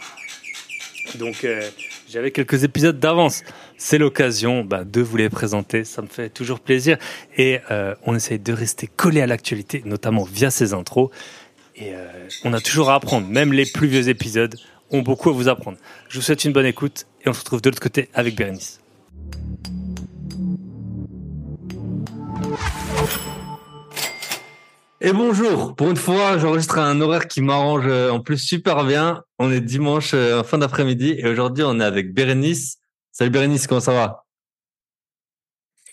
Donc, 1.15 1.45
euh, 1.45 1.61
j'avais 2.09 2.31
quelques 2.31 2.63
épisodes 2.63 2.99
d'avance. 2.99 3.43
C'est 3.85 3.97
l'occasion 3.97 4.63
bah, 4.63 4.85
de 4.85 5.01
vous 5.01 5.17
les 5.17 5.29
présenter. 5.29 5.83
Ça 5.83 6.01
me 6.01 6.07
fait 6.07 6.29
toujours 6.29 6.61
plaisir. 6.61 6.97
Et 7.35 7.59
euh, 7.69 7.93
on 8.05 8.15
essaye 8.15 8.39
de 8.39 8.53
rester 8.53 8.87
collé 8.87 9.19
à 9.19 9.27
l'actualité, 9.27 9.81
notamment 9.83 10.23
via 10.23 10.51
ces 10.51 10.73
intros. 10.73 11.09
Et 11.75 11.93
euh, 11.93 12.07
on 12.45 12.53
a 12.53 12.61
toujours 12.61 12.91
à 12.91 12.95
apprendre. 12.95 13.27
Même 13.27 13.51
les 13.51 13.65
plus 13.65 13.89
vieux 13.89 14.07
épisodes 14.07 14.55
ont 14.89 15.01
beaucoup 15.01 15.31
à 15.31 15.33
vous 15.33 15.49
apprendre. 15.49 15.77
Je 16.07 16.17
vous 16.17 16.23
souhaite 16.23 16.45
une 16.45 16.53
bonne 16.53 16.65
écoute 16.65 17.07
et 17.25 17.29
on 17.29 17.33
se 17.33 17.41
retrouve 17.41 17.61
de 17.61 17.71
l'autre 17.71 17.81
côté 17.81 18.07
avec 18.13 18.37
Bérénice. 18.37 18.79
Et 25.01 25.11
bonjour, 25.11 25.75
pour 25.75 25.89
une 25.89 25.97
fois, 25.97 26.37
j'enregistre 26.37 26.77
un 26.77 27.01
horaire 27.01 27.27
qui 27.27 27.41
m'arrange 27.41 27.83
euh, 27.87 28.11
en 28.11 28.21
plus 28.21 28.37
super 28.37 28.85
bien. 28.85 29.23
On 29.39 29.51
est 29.51 29.59
dimanche 29.59 30.13
en 30.13 30.45
fin 30.45 30.57
d'après-midi 30.57 31.15
et 31.17 31.27
aujourd'hui 31.27 31.65
on 31.67 31.81
est 31.81 31.83
avec 31.83 32.13
Bérénice. 32.13 32.77
Salut 33.15 33.29
Bérénice, 33.29 33.67
comment 33.67 33.79
ça 33.79 33.93
va? 33.93 34.25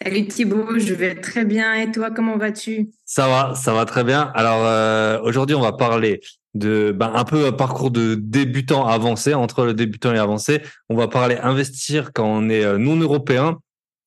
Salut 0.02 0.26
Thibaut, 0.26 0.78
je 0.78 0.94
vais 0.94 1.14
très 1.14 1.44
bien. 1.44 1.74
Et 1.74 1.92
toi, 1.92 2.10
comment 2.10 2.38
vas-tu? 2.38 2.88
Ça 3.04 3.28
va, 3.28 3.54
ça 3.54 3.74
va 3.74 3.84
très 3.84 4.04
bien. 4.04 4.32
Alors 4.34 4.64
euh, 4.64 5.20
aujourd'hui, 5.20 5.54
on 5.54 5.60
va 5.60 5.72
parler 5.72 6.22
de 6.54 6.92
ben, 6.96 7.12
un 7.14 7.24
peu 7.24 7.44
un 7.44 7.52
parcours 7.52 7.90
de 7.90 8.14
débutant 8.14 8.86
avancé 8.86 9.34
entre 9.34 9.66
le 9.66 9.74
débutant 9.74 10.14
et 10.14 10.18
avancé. 10.18 10.62
On 10.88 10.96
va 10.96 11.08
parler 11.08 11.36
investir 11.36 12.14
quand 12.14 12.24
on 12.24 12.48
est 12.48 12.64
euh, 12.64 12.78
non 12.78 12.96
européen 12.96 13.58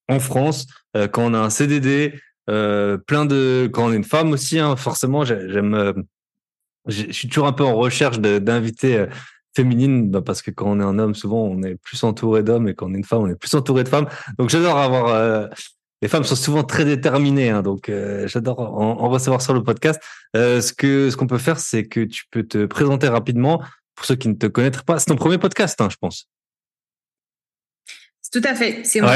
en 0.10 0.20
France, 0.20 0.66
euh, 0.98 1.08
quand 1.08 1.24
on 1.24 1.36
a 1.36 1.40
un 1.40 1.52
CDD, 1.52 2.20
plein 2.48 3.26
de 3.26 3.70
quand 3.72 3.86
on 3.86 3.94
est 3.94 3.98
une 3.98 4.04
femme 4.04 4.32
aussi. 4.32 4.58
Hein, 4.58 4.76
forcément, 4.76 5.24
j'aime, 5.24 6.04
je 6.88 7.12
suis 7.12 7.28
toujours 7.28 7.46
un 7.46 7.54
peu 7.54 7.64
en 7.64 7.76
recherche 7.76 8.18
d'invités 8.18 9.06
féminines 9.56 10.10
bah, 10.10 10.22
parce 10.22 10.42
que 10.42 10.52
quand 10.52 10.68
on 10.68 10.80
est 10.80 10.84
un 10.84 11.00
homme, 11.00 11.16
souvent 11.16 11.44
on 11.44 11.62
est 11.64 11.76
plus 11.76 12.04
entouré 12.04 12.44
d'hommes 12.44 12.68
et 12.68 12.74
quand 12.74 12.88
on 12.88 12.94
est 12.94 12.98
une 12.98 13.04
femme, 13.04 13.22
on 13.22 13.30
est 13.30 13.36
plus 13.36 13.54
entouré 13.54 13.84
de 13.84 13.90
femmes. 13.90 14.08
Donc 14.38 14.50
j'adore 14.50 14.78
avoir 14.78 15.50
les 16.04 16.10
femmes 16.10 16.26
sont 16.26 16.36
souvent 16.36 16.66
très 16.66 16.84
déterminées, 16.84 17.50
hein, 17.50 17.62
donc 17.62 17.88
euh, 17.88 18.28
j'adore 18.28 18.60
en, 18.60 19.08
recevoir 19.08 19.42
sur 19.42 19.54
le 19.54 19.64
podcast. 19.64 20.02
Euh, 20.36 20.60
ce 20.60 20.74
que 20.74 21.10
ce 21.10 21.16
qu'on 21.16 21.28
peut 21.28 21.38
faire, 21.38 21.58
c'est 21.58 21.88
que 21.88 22.02
tu 22.02 22.26
peux 22.30 22.44
te 22.44 22.66
présenter 22.66 23.08
rapidement 23.08 23.64
pour 23.96 24.06
ceux 24.06 24.18
qui 24.18 24.28
ne 24.28 24.34
te 24.34 24.48
connaîtraient 24.48 24.84
pas. 24.84 25.00
C'est 25.00 25.06
ton 25.06 25.16
premier 25.16 25.38
podcast, 25.38 25.80
hein, 25.80 25.88
je 25.90 25.96
pense. 25.96 26.28
Tout 28.34 28.42
à 28.44 28.54
fait, 28.54 28.84
c'est 28.84 29.00
mon 29.00 29.08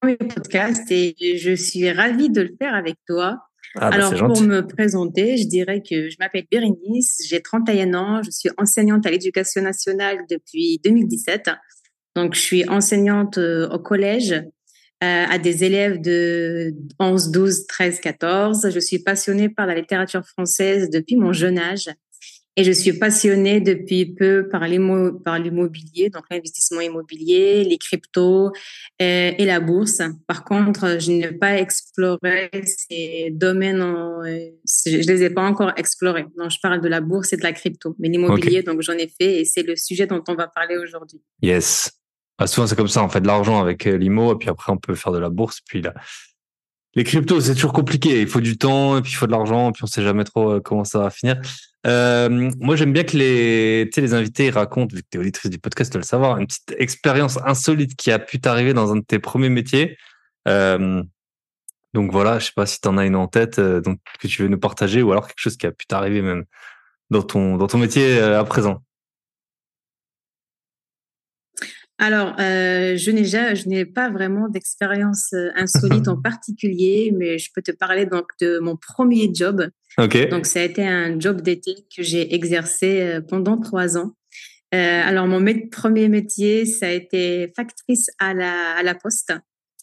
premier 0.00 0.16
podcast 0.18 0.88
et 0.90 1.16
je 1.36 1.56
suis 1.56 1.90
ravie 1.90 2.30
de 2.30 2.42
le 2.42 2.54
faire 2.60 2.76
avec 2.76 2.94
toi. 3.08 3.47
Ah, 3.76 3.90
bah, 3.90 3.96
Alors, 3.96 4.14
pour 4.32 4.42
me 4.42 4.66
présenter, 4.66 5.36
je 5.36 5.46
dirais 5.46 5.82
que 5.82 6.08
je 6.08 6.16
m'appelle 6.18 6.44
Bérénice, 6.50 7.22
j'ai 7.28 7.40
31 7.40 7.94
ans, 7.94 8.22
je 8.22 8.30
suis 8.30 8.50
enseignante 8.56 9.06
à 9.06 9.10
l'éducation 9.10 9.62
nationale 9.62 10.18
depuis 10.30 10.80
2017. 10.84 11.50
Donc, 12.16 12.34
je 12.34 12.40
suis 12.40 12.68
enseignante 12.68 13.38
euh, 13.38 13.68
au 13.68 13.78
collège 13.78 14.32
euh, 14.32 14.44
à 15.02 15.38
des 15.38 15.64
élèves 15.64 16.00
de 16.00 16.74
11, 16.98 17.30
12, 17.30 17.66
13, 17.66 18.00
14. 18.00 18.70
Je 18.70 18.80
suis 18.80 18.98
passionnée 18.98 19.48
par 19.48 19.66
la 19.66 19.74
littérature 19.74 20.24
française 20.26 20.90
depuis 20.90 21.16
mon 21.16 21.32
jeune 21.32 21.58
âge 21.58 21.88
et 22.58 22.64
je 22.64 22.72
suis 22.72 22.92
passionnée 22.92 23.60
depuis 23.60 24.04
peu 24.04 24.48
par 24.48 24.66
l'immobilier, 24.66 26.10
donc 26.10 26.24
l'investissement 26.28 26.80
immobilier, 26.80 27.62
les 27.62 27.78
cryptos 27.78 28.48
euh, 28.48 28.50
et 29.38 29.44
la 29.44 29.60
bourse. 29.60 30.02
Par 30.26 30.42
contre, 30.42 30.98
je 30.98 31.12
n'ai 31.12 31.30
pas 31.30 31.56
exploré 31.56 32.50
ces 32.64 33.28
domaines, 33.30 33.80
euh, 33.80 34.50
je 34.84 35.08
les 35.08 35.22
ai 35.22 35.30
pas 35.30 35.42
encore 35.42 35.72
explorés. 35.76 36.26
Donc, 36.36 36.50
je 36.50 36.58
parle 36.60 36.80
de 36.80 36.88
la 36.88 37.00
bourse 37.00 37.32
et 37.32 37.36
de 37.36 37.44
la 37.44 37.52
crypto, 37.52 37.94
mais 38.00 38.08
l'immobilier, 38.08 38.64
donc 38.64 38.82
j'en 38.82 38.94
ai 38.94 39.06
fait 39.06 39.38
et 39.38 39.44
c'est 39.44 39.62
le 39.62 39.76
sujet 39.76 40.08
dont 40.08 40.24
on 40.26 40.34
va 40.34 40.48
parler 40.48 40.76
aujourd'hui. 40.78 41.20
Yes. 41.40 41.92
Ah, 42.38 42.48
souvent, 42.48 42.66
c'est 42.66 42.74
comme 42.74 42.88
ça. 42.88 43.04
On 43.04 43.08
fait 43.08 43.20
de 43.20 43.28
l'argent 43.28 43.60
avec 43.60 43.86
euh, 43.86 43.96
l'IMO, 43.96 44.34
et 44.34 44.36
puis 44.36 44.48
après, 44.48 44.72
on 44.72 44.78
peut 44.78 44.96
faire 44.96 45.12
de 45.12 45.18
la 45.18 45.30
bourse. 45.30 45.60
Puis 45.64 45.80
là, 45.80 45.94
les 46.96 47.04
cryptos, 47.04 47.40
c'est 47.40 47.54
toujours 47.54 47.72
compliqué. 47.72 48.20
Il 48.20 48.26
faut 48.26 48.40
du 48.40 48.58
temps, 48.58 48.98
et 48.98 49.02
puis 49.02 49.12
il 49.12 49.14
faut 49.14 49.28
de 49.28 49.32
l'argent, 49.32 49.68
et 49.68 49.72
puis 49.72 49.84
on 49.84 49.86
sait 49.86 50.02
jamais 50.02 50.24
trop 50.24 50.60
comment 50.60 50.82
ça 50.82 50.98
va 50.98 51.10
finir. 51.10 51.40
Euh, 51.88 52.50
moi, 52.60 52.76
j'aime 52.76 52.92
bien 52.92 53.04
que 53.04 53.16
les, 53.16 53.84
les 53.84 54.14
invités 54.14 54.50
racontent, 54.50 54.94
vu 54.94 55.02
que 55.02 55.08
tu 55.10 55.18
es 55.18 55.20
auditrice 55.20 55.50
du 55.50 55.58
podcast, 55.58 55.92
de 55.92 55.98
le 55.98 56.04
savoir, 56.04 56.38
une 56.38 56.46
petite 56.46 56.74
expérience 56.78 57.38
insolite 57.44 57.96
qui 57.96 58.10
a 58.10 58.18
pu 58.18 58.40
t'arriver 58.40 58.74
dans 58.74 58.92
un 58.92 58.96
de 58.96 59.04
tes 59.04 59.18
premiers 59.18 59.48
métiers. 59.48 59.96
Euh, 60.46 61.02
donc 61.94 62.12
voilà, 62.12 62.38
je 62.38 62.46
sais 62.46 62.52
pas 62.54 62.66
si 62.66 62.80
tu 62.80 62.88
en 62.88 62.98
as 62.98 63.06
une 63.06 63.16
en 63.16 63.26
tête 63.26 63.58
donc, 63.58 63.98
que 64.20 64.28
tu 64.28 64.42
veux 64.42 64.48
nous 64.48 64.58
partager, 64.58 65.02
ou 65.02 65.12
alors 65.12 65.26
quelque 65.26 65.40
chose 65.40 65.56
qui 65.56 65.66
a 65.66 65.72
pu 65.72 65.86
t'arriver 65.86 66.20
même 66.20 66.44
dans 67.10 67.22
ton, 67.22 67.56
dans 67.56 67.66
ton 67.66 67.78
métier 67.78 68.20
à 68.20 68.44
présent. 68.44 68.82
Alors, 71.98 72.36
euh, 72.38 72.96
je 72.96 73.10
n'ai 73.10 73.24
je 73.24 73.68
n'ai 73.68 73.84
pas 73.84 74.08
vraiment 74.08 74.48
d'expérience 74.48 75.32
euh, 75.32 75.50
insolite 75.56 76.06
en 76.08 76.20
particulier, 76.20 77.12
mais 77.16 77.38
je 77.38 77.50
peux 77.52 77.62
te 77.62 77.72
parler 77.72 78.06
donc 78.06 78.26
de 78.40 78.60
mon 78.60 78.76
premier 78.76 79.30
job. 79.34 79.68
Ok. 79.98 80.28
Donc, 80.28 80.46
ça 80.46 80.60
a 80.60 80.62
été 80.62 80.86
un 80.86 81.18
job 81.18 81.40
d'été 81.40 81.74
que 81.94 82.04
j'ai 82.04 82.34
exercé 82.34 83.00
euh, 83.00 83.20
pendant 83.20 83.58
trois 83.58 83.98
ans. 83.98 84.14
Euh, 84.74 85.02
alors, 85.04 85.26
mon 85.26 85.44
premier 85.72 86.08
métier, 86.08 86.66
ça 86.66 86.86
a 86.86 86.90
été 86.90 87.52
factrice 87.56 88.10
à 88.20 88.32
la, 88.32 88.76
à 88.76 88.82
la 88.82 88.94
poste. 88.94 89.32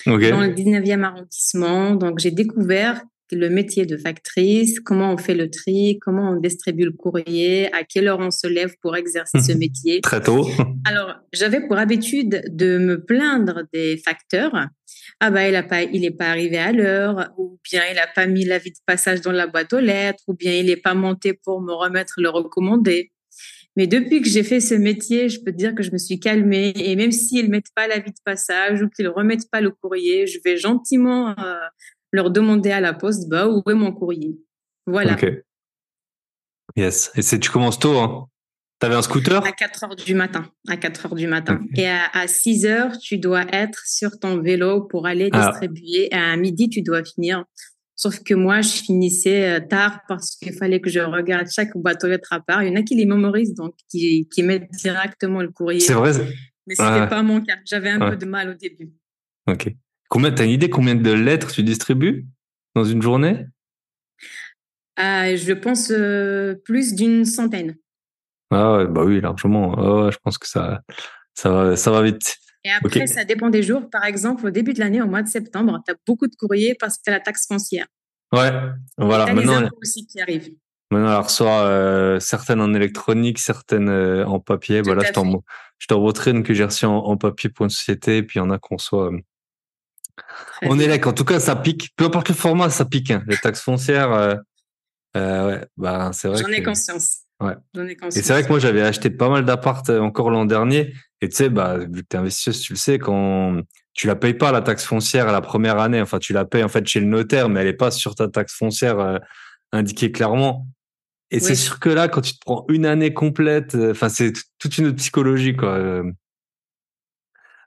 Okay. 0.05 0.29
dans 0.29 0.41
le 0.41 0.49
19e 0.49 1.03
arrondissement. 1.03 1.95
Donc, 1.95 2.19
j'ai 2.19 2.29
découvert 2.29 3.01
le 3.31 3.49
métier 3.49 3.85
de 3.85 3.97
factrice, 3.97 4.79
comment 4.79 5.13
on 5.13 5.17
fait 5.17 5.35
le 5.35 5.49
tri, 5.49 5.99
comment 6.01 6.31
on 6.31 6.39
distribue 6.39 6.85
le 6.85 6.91
courrier, 6.91 7.73
à 7.73 7.83
quelle 7.83 8.07
heure 8.07 8.19
on 8.19 8.31
se 8.31 8.47
lève 8.47 8.75
pour 8.81 8.95
exercer 8.95 9.39
ce 9.39 9.53
métier. 9.57 10.01
Très 10.01 10.21
tôt. 10.21 10.47
Alors, 10.85 11.15
j'avais 11.33 11.65
pour 11.65 11.77
habitude 11.77 12.43
de 12.49 12.77
me 12.77 13.03
plaindre 13.03 13.63
des 13.73 13.97
facteurs. 13.97 14.67
Ah 15.19 15.31
bah 15.31 15.47
il 15.47 15.55
a 15.55 15.63
pas, 15.63 15.83
il 15.83 16.05
est 16.05 16.17
pas 16.17 16.27
arrivé 16.27 16.57
à 16.57 16.71
l'heure, 16.71 17.33
ou 17.37 17.59
bien 17.63 17.81
il 17.91 17.97
a 17.97 18.07
pas 18.07 18.27
mis 18.27 18.45
l'avis 18.45 18.71
de 18.71 18.77
passage 18.85 19.21
dans 19.21 19.31
la 19.31 19.47
boîte 19.47 19.73
aux 19.73 19.79
lettres, 19.79 20.23
ou 20.27 20.33
bien 20.33 20.53
il 20.53 20.69
est 20.69 20.81
pas 20.81 20.93
monté 20.93 21.33
pour 21.33 21.61
me 21.61 21.73
remettre 21.73 22.15
le 22.17 22.29
recommandé. 22.29 23.11
Mais 23.77 23.87
depuis 23.87 24.21
que 24.21 24.29
j'ai 24.29 24.43
fait 24.43 24.61
ce 24.61 24.73
métier, 24.73 25.27
je 25.27 25.39
peux 25.41 25.51
te 25.51 25.57
dire 25.57 25.75
que 25.75 25.83
je 25.83 25.91
me 25.91 25.97
suis 25.97 26.19
calmée. 26.19 26.71
Et 26.77 26.95
même 26.95 27.11
s'ils 27.11 27.49
mettent 27.49 27.73
pas 27.75 27.87
l'avis 27.87 28.11
de 28.11 28.21
passage 28.23 28.81
ou 28.81 28.89
qu'ils 28.89 29.09
remettent 29.09 29.49
pas 29.51 29.59
le 29.59 29.69
courrier, 29.69 30.27
je 30.27 30.39
vais 30.45 30.55
gentiment 30.55 31.29
euh, 31.37 31.55
leur 32.15 32.31
demander 32.31 32.71
à 32.71 32.79
la 32.79 32.93
poste, 32.93 33.29
bah, 33.29 33.47
où 33.47 33.61
est 33.69 33.75
mon 33.75 33.91
courrier? 33.91 34.39
Voilà. 34.87 35.17
Yes. 36.75 37.11
Et 37.15 37.21
c'est, 37.21 37.39
tu 37.39 37.49
commences 37.49 37.79
tôt, 37.79 37.97
hein? 37.97 38.27
Tu 38.79 38.85
avais 38.85 38.95
un 38.95 39.01
scooter? 39.01 39.45
À 39.45 39.51
4 39.51 39.83
heures 39.85 39.95
du 39.95 40.15
matin. 40.15 40.49
À 40.67 40.75
4 40.75 41.05
heures 41.05 41.15
du 41.15 41.27
matin. 41.27 41.61
Et 41.75 41.87
à, 41.87 42.27
6 42.27 42.65
heures, 42.65 42.97
tu 42.97 43.17
dois 43.17 43.45
être 43.53 43.79
sur 43.85 44.19
ton 44.19 44.41
vélo 44.41 44.81
pour 44.81 45.07
aller 45.07 45.29
ah. 45.31 45.49
distribuer. 45.49 46.09
Et 46.11 46.15
à 46.15 46.35
midi, 46.35 46.69
tu 46.69 46.81
dois 46.81 47.03
finir. 47.03 47.45
Sauf 47.95 48.21
que 48.23 48.33
moi, 48.33 48.59
je 48.59 48.69
finissais 48.69 49.55
euh, 49.55 49.59
tard 49.61 50.01
parce 50.09 50.35
qu'il 50.35 50.51
fallait 50.53 50.81
que 50.81 50.89
je 50.89 50.99
regarde 50.99 51.47
chaque 51.49 51.77
boîte 51.77 52.03
aux 52.03 52.07
lettres 52.07 52.33
à 52.33 52.41
part. 52.41 52.63
Il 52.63 52.69
y 52.69 52.71
en 52.71 52.75
a 52.75 52.83
qui 52.83 52.95
les 52.95 53.05
mémorisent, 53.05 53.53
donc 53.53 53.75
qui, 53.89 54.27
qui 54.27 54.43
mettent 54.43 54.69
directement 54.71 55.41
le 55.41 55.49
courrier. 55.49 55.79
C'est 55.79 55.93
vrai. 55.93 56.11
Mais 56.67 56.75
ce 56.75 56.81
n'était 56.81 57.07
pas 57.07 57.23
mon 57.23 57.39
cas. 57.39 57.55
J'avais 57.65 57.91
un 57.91 58.09
peu 58.09 58.17
de 58.17 58.25
mal 58.25 58.49
au 58.49 58.53
début. 58.53 58.91
Ok. 59.47 59.73
Combien, 60.09 60.31
t'as 60.31 60.45
une 60.45 60.51
idée 60.51 60.69
combien 60.69 60.95
de 60.95 61.11
lettres 61.11 61.51
tu 61.51 61.63
distribues 61.63 62.25
dans 62.75 62.83
une 62.83 63.01
journée? 63.01 63.45
Euh, 64.99 65.35
Je 65.35 65.53
pense 65.53 65.91
euh, 65.91 66.55
plus 66.63 66.93
d'une 66.93 67.25
centaine. 67.25 67.75
Ah 68.51 68.85
bah 68.85 69.03
oui, 69.03 69.19
largement. 69.19 70.11
je 70.11 70.17
pense 70.23 70.37
que 70.37 70.47
ça, 70.47 70.81
ça 71.33 71.49
va, 71.49 71.75
ça 71.75 71.91
va 71.91 72.01
vite. 72.03 72.37
Et 72.63 72.71
après, 72.71 73.07
ça 73.07 73.25
dépend 73.25 73.49
des 73.49 73.63
jours. 73.63 73.89
Par 73.89 74.05
exemple, 74.05 74.47
au 74.47 74.49
début 74.51 74.73
de 74.73 74.79
l'année, 74.79 75.01
au 75.01 75.07
mois 75.07 75.21
de 75.21 75.27
septembre, 75.27 75.81
tu 75.85 75.91
as 75.91 75.95
beaucoup 76.07 76.27
de 76.27 76.35
courriers 76.35 76.75
parce 76.79 76.97
que 76.97 77.03
tu 77.05 77.11
la 77.11 77.19
taxe 77.19 77.47
foncière. 77.47 77.87
Ouais, 78.31 78.51
voilà. 78.97 79.33
Maintenant, 79.33 79.61
les 79.61 79.69
aussi 79.81 80.05
qui 80.07 80.21
arrivent. 80.21 80.51
Maintenant, 80.91 81.11
elle 81.11 81.23
reçoit 81.23 81.63
euh, 81.63 82.19
certaines 82.19 82.61
en 82.61 82.73
électronique, 82.73 83.39
certaines 83.39 83.89
en 83.89 84.39
papier. 84.39 84.81
voilà, 84.81 85.03
je 85.03 85.11
t'en 85.11 85.99
une 86.27 86.43
que 86.43 86.53
j'ai 86.53 86.63
reçue 86.63 86.85
en, 86.85 87.17
papier 87.17 87.49
pour 87.49 87.65
une 87.65 87.69
société, 87.69 88.17
et 88.17 88.23
puis 88.23 88.39
il 88.39 88.43
y 88.43 88.45
en 88.45 88.51
a 88.51 88.59
qu'on 88.59 88.77
soit 88.77 89.11
on 90.63 90.79
est 90.79 90.87
là 90.87 91.07
En 91.07 91.13
tout 91.13 91.25
cas, 91.25 91.39
ça 91.39 91.55
pique. 91.55 91.91
Peu 91.95 92.05
importe 92.05 92.29
le 92.29 92.35
format, 92.35 92.69
ça 92.69 92.85
pique. 92.85 93.11
Hein. 93.11 93.23
Les 93.27 93.37
taxes 93.37 93.61
foncières, 93.61 94.11
euh, 94.11 94.35
euh, 95.17 95.47
ouais, 95.47 95.65
bah, 95.77 96.11
c'est 96.13 96.27
vrai. 96.27 96.41
J'en 96.41 96.49
ai 96.49 96.63
conscience. 96.63 97.19
Ouais. 97.41 97.53
Ai 97.77 97.95
conscience. 97.95 98.17
Et 98.17 98.21
c'est 98.21 98.33
vrai 98.33 98.43
que 98.43 98.49
moi, 98.49 98.59
j'avais 98.59 98.81
acheté 98.81 99.09
pas 99.09 99.29
mal 99.29 99.45
d'appart 99.45 99.89
euh, 99.89 99.99
encore 99.99 100.29
l'an 100.29 100.45
dernier. 100.45 100.93
Et 101.21 101.29
tu 101.29 101.35
sais, 101.35 101.49
bah, 101.49 101.77
vu 101.77 102.03
que 102.03 102.07
t'es 102.07 102.17
investisseuse, 102.17 102.61
tu 102.61 102.73
le 102.73 102.77
sais, 102.77 102.99
quand 102.99 103.61
tu 103.93 104.07
la 104.07 104.15
payes 104.15 104.33
pas 104.33 104.51
la 104.51 104.61
taxe 104.61 104.85
foncière 104.85 105.27
à 105.27 105.31
la 105.31 105.41
première 105.41 105.79
année, 105.79 106.01
enfin, 106.01 106.19
tu 106.19 106.33
la 106.33 106.45
payes 106.45 106.63
en 106.63 106.69
fait 106.69 106.85
chez 106.85 106.99
le 106.99 107.05
notaire, 107.05 107.49
mais 107.49 107.61
elle 107.61 107.67
est 107.67 107.73
pas 107.73 107.91
sur 107.91 108.15
ta 108.15 108.27
taxe 108.27 108.53
foncière 108.53 109.19
indiquée 109.71 110.11
clairement. 110.11 110.67
Et 111.31 111.39
c'est 111.39 111.55
sûr 111.55 111.79
que 111.79 111.89
là, 111.89 112.09
quand 112.09 112.21
tu 112.21 112.33
te 112.33 112.39
prends 112.45 112.65
une 112.67 112.85
année 112.85 113.13
complète, 113.13 113.75
enfin, 113.75 114.09
c'est 114.09 114.33
toute 114.59 114.77
une 114.77 114.87
autre 114.87 114.97
psychologie, 114.97 115.55
quoi. 115.55 116.03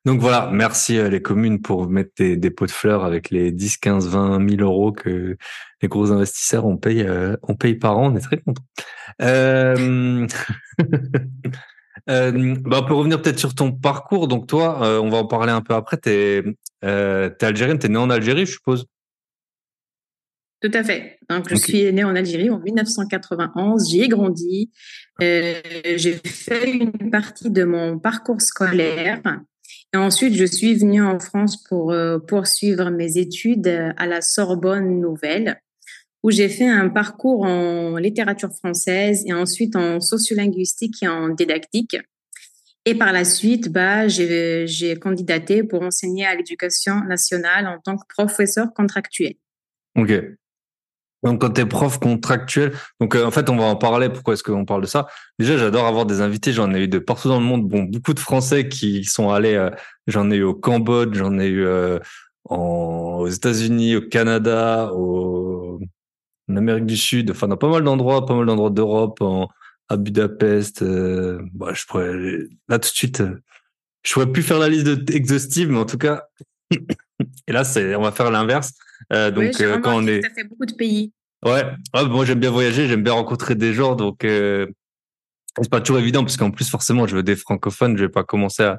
Donc 0.04 0.20
voilà, 0.20 0.48
merci 0.52 1.00
les 1.10 1.22
communes 1.22 1.60
pour 1.60 1.88
mettre 1.88 2.12
des, 2.18 2.50
pots 2.50 2.66
de 2.66 2.70
fleurs 2.70 3.04
avec 3.04 3.30
les 3.30 3.52
10, 3.52 3.76
15, 3.78 4.08
20 4.08 4.48
000 4.48 4.62
euros 4.62 4.92
que 4.92 5.36
les 5.82 5.88
gros 5.88 6.12
investisseurs 6.12 6.66
on 6.66 6.76
paye, 6.76 7.02
euh, 7.02 7.36
on 7.42 7.54
paye 7.54 7.74
par 7.74 7.98
an. 7.98 8.12
On 8.12 8.16
est 8.16 8.20
très 8.20 8.38
contents. 8.38 8.62
Euh... 9.22 10.26
euh, 12.10 12.54
bah, 12.60 12.80
on 12.82 12.86
peut 12.86 12.94
revenir 12.94 13.20
peut-être 13.20 13.38
sur 13.38 13.54
ton 13.54 13.72
parcours. 13.72 14.28
Donc 14.28 14.46
toi, 14.46 15.00
on 15.02 15.08
va 15.08 15.18
en 15.18 15.26
parler 15.26 15.52
un 15.52 15.62
peu 15.62 15.74
après. 15.74 15.98
Tu 15.98 16.10
es, 16.10 16.44
algérienne, 17.42 17.78
tu 17.78 17.86
es 17.86 17.88
née 17.88 17.98
en 17.98 18.10
Algérie, 18.10 18.46
je 18.46 18.52
suppose 18.52 18.86
tout 20.60 20.72
à 20.74 20.82
fait. 20.82 21.20
Donc, 21.30 21.48
je 21.48 21.54
suis 21.54 21.92
née 21.92 22.02
en 22.02 22.16
Algérie 22.16 22.50
en 22.50 22.58
1991. 22.58 23.90
J'y 23.90 24.00
ai 24.00 24.08
grandi. 24.08 24.72
j'ai 25.20 26.20
fait 26.24 26.72
une 26.72 27.12
partie 27.12 27.50
de 27.50 27.62
mon 27.62 28.00
parcours 28.00 28.42
scolaire 28.42 29.22
et 29.94 29.96
ensuite, 29.96 30.34
je 30.34 30.44
suis 30.44 30.74
venue 30.74 31.02
en 31.02 31.18
France 31.18 31.62
pour 31.64 31.92
euh, 31.92 32.18
poursuivre 32.18 32.90
mes 32.90 33.16
études 33.16 33.68
à 33.96 34.06
la 34.06 34.20
Sorbonne 34.20 35.00
Nouvelle, 35.00 35.60
où 36.22 36.30
j'ai 36.30 36.48
fait 36.48 36.68
un 36.68 36.88
parcours 36.88 37.44
en 37.44 37.96
littérature 37.96 38.52
française 38.52 39.24
et 39.26 39.32
ensuite 39.32 39.76
en 39.76 40.00
sociolinguistique 40.00 41.02
et 41.02 41.08
en 41.08 41.30
didactique. 41.30 41.96
Et 42.84 42.94
par 42.94 43.12
la 43.12 43.24
suite, 43.24 43.70
bah, 43.70 44.08
j'ai 44.08 44.98
candidaté 45.00 45.62
pour 45.62 45.82
enseigner 45.82 46.26
à 46.26 46.34
l'éducation 46.34 47.04
nationale 47.04 47.66
en 47.66 47.78
tant 47.80 47.96
que 47.96 48.04
professeur 48.08 48.72
contractuel. 48.74 49.34
Ok. 49.96 50.12
Donc, 51.24 51.40
quand 51.40 51.50
tu 51.50 51.60
es 51.62 51.66
prof 51.66 51.98
contractuel, 51.98 52.72
donc 53.00 53.16
euh, 53.16 53.24
en 53.24 53.30
fait, 53.30 53.50
on 53.50 53.56
va 53.56 53.64
en 53.64 53.76
parler. 53.76 54.08
Pourquoi 54.08 54.34
est-ce 54.34 54.42
qu'on 54.42 54.64
parle 54.64 54.82
de 54.82 54.86
ça? 54.86 55.08
Déjà, 55.38 55.56
j'adore 55.56 55.86
avoir 55.86 56.06
des 56.06 56.20
invités. 56.20 56.52
J'en 56.52 56.72
ai 56.72 56.84
eu 56.84 56.88
de 56.88 56.98
partout 56.98 57.28
dans 57.28 57.40
le 57.40 57.44
monde. 57.46 57.68
Bon, 57.68 57.82
beaucoup 57.82 58.14
de 58.14 58.20
Français 58.20 58.68
qui 58.68 59.04
sont 59.04 59.30
allés. 59.30 59.54
Euh, 59.54 59.70
j'en 60.06 60.30
ai 60.30 60.36
eu 60.36 60.44
au 60.44 60.54
Cambodge, 60.54 61.16
j'en 61.16 61.38
ai 61.38 61.48
eu 61.48 61.64
euh, 61.64 61.98
en, 62.44 63.18
aux 63.20 63.28
États-Unis, 63.28 63.96
au 63.96 64.02
Canada, 64.02 64.92
au, 64.94 65.80
en 66.48 66.56
Amérique 66.56 66.86
du 66.86 66.96
Sud. 66.96 67.32
Enfin, 67.32 67.48
dans 67.48 67.56
pas 67.56 67.68
mal 67.68 67.82
d'endroits, 67.82 68.24
pas 68.24 68.36
mal 68.36 68.46
d'endroits 68.46 68.70
d'Europe, 68.70 69.20
à 69.88 69.96
Budapest. 69.96 70.84
bah, 70.84 71.72
je 71.74 71.84
pourrais 71.86 72.12
là 72.68 72.78
tout 72.78 72.90
de 72.90 72.94
suite. 72.94 73.22
je 74.04 74.12
pourrais 74.12 74.30
plus 74.30 74.42
faire 74.42 74.58
la 74.60 74.68
liste 74.68 75.10
exhaustive, 75.10 75.68
mais 75.70 75.78
en 75.78 75.86
tout 75.86 75.98
cas, 75.98 76.24
et 76.70 77.52
là, 77.52 77.64
c'est, 77.64 77.96
on 77.96 78.02
va 78.02 78.12
faire 78.12 78.30
l'inverse. 78.30 78.72
Euh, 79.12 79.30
donc, 79.30 79.54
oui, 79.58 79.64
euh, 79.64 79.78
quand 79.78 79.96
on 79.96 80.06
est. 80.06 80.22
Ça 80.22 80.30
fait 80.30 80.44
beaucoup 80.44 80.66
de 80.66 80.74
pays. 80.74 81.12
Ouais, 81.44 81.64
ah, 81.92 82.04
moi 82.04 82.24
j'aime 82.24 82.40
bien 82.40 82.50
voyager, 82.50 82.88
j'aime 82.88 83.04
bien 83.04 83.12
rencontrer 83.12 83.54
des 83.54 83.72
gens, 83.72 83.94
donc 83.94 84.24
euh, 84.24 84.66
c'est 85.56 85.70
pas 85.70 85.80
toujours 85.80 86.00
évident 86.00 86.24
parce 86.24 86.36
qu'en 86.36 86.50
plus 86.50 86.68
forcément 86.68 87.06
je 87.06 87.14
veux 87.14 87.22
des 87.22 87.36
francophones, 87.36 87.96
je 87.96 88.04
vais 88.04 88.10
pas 88.10 88.24
commencer 88.24 88.64
à, 88.64 88.78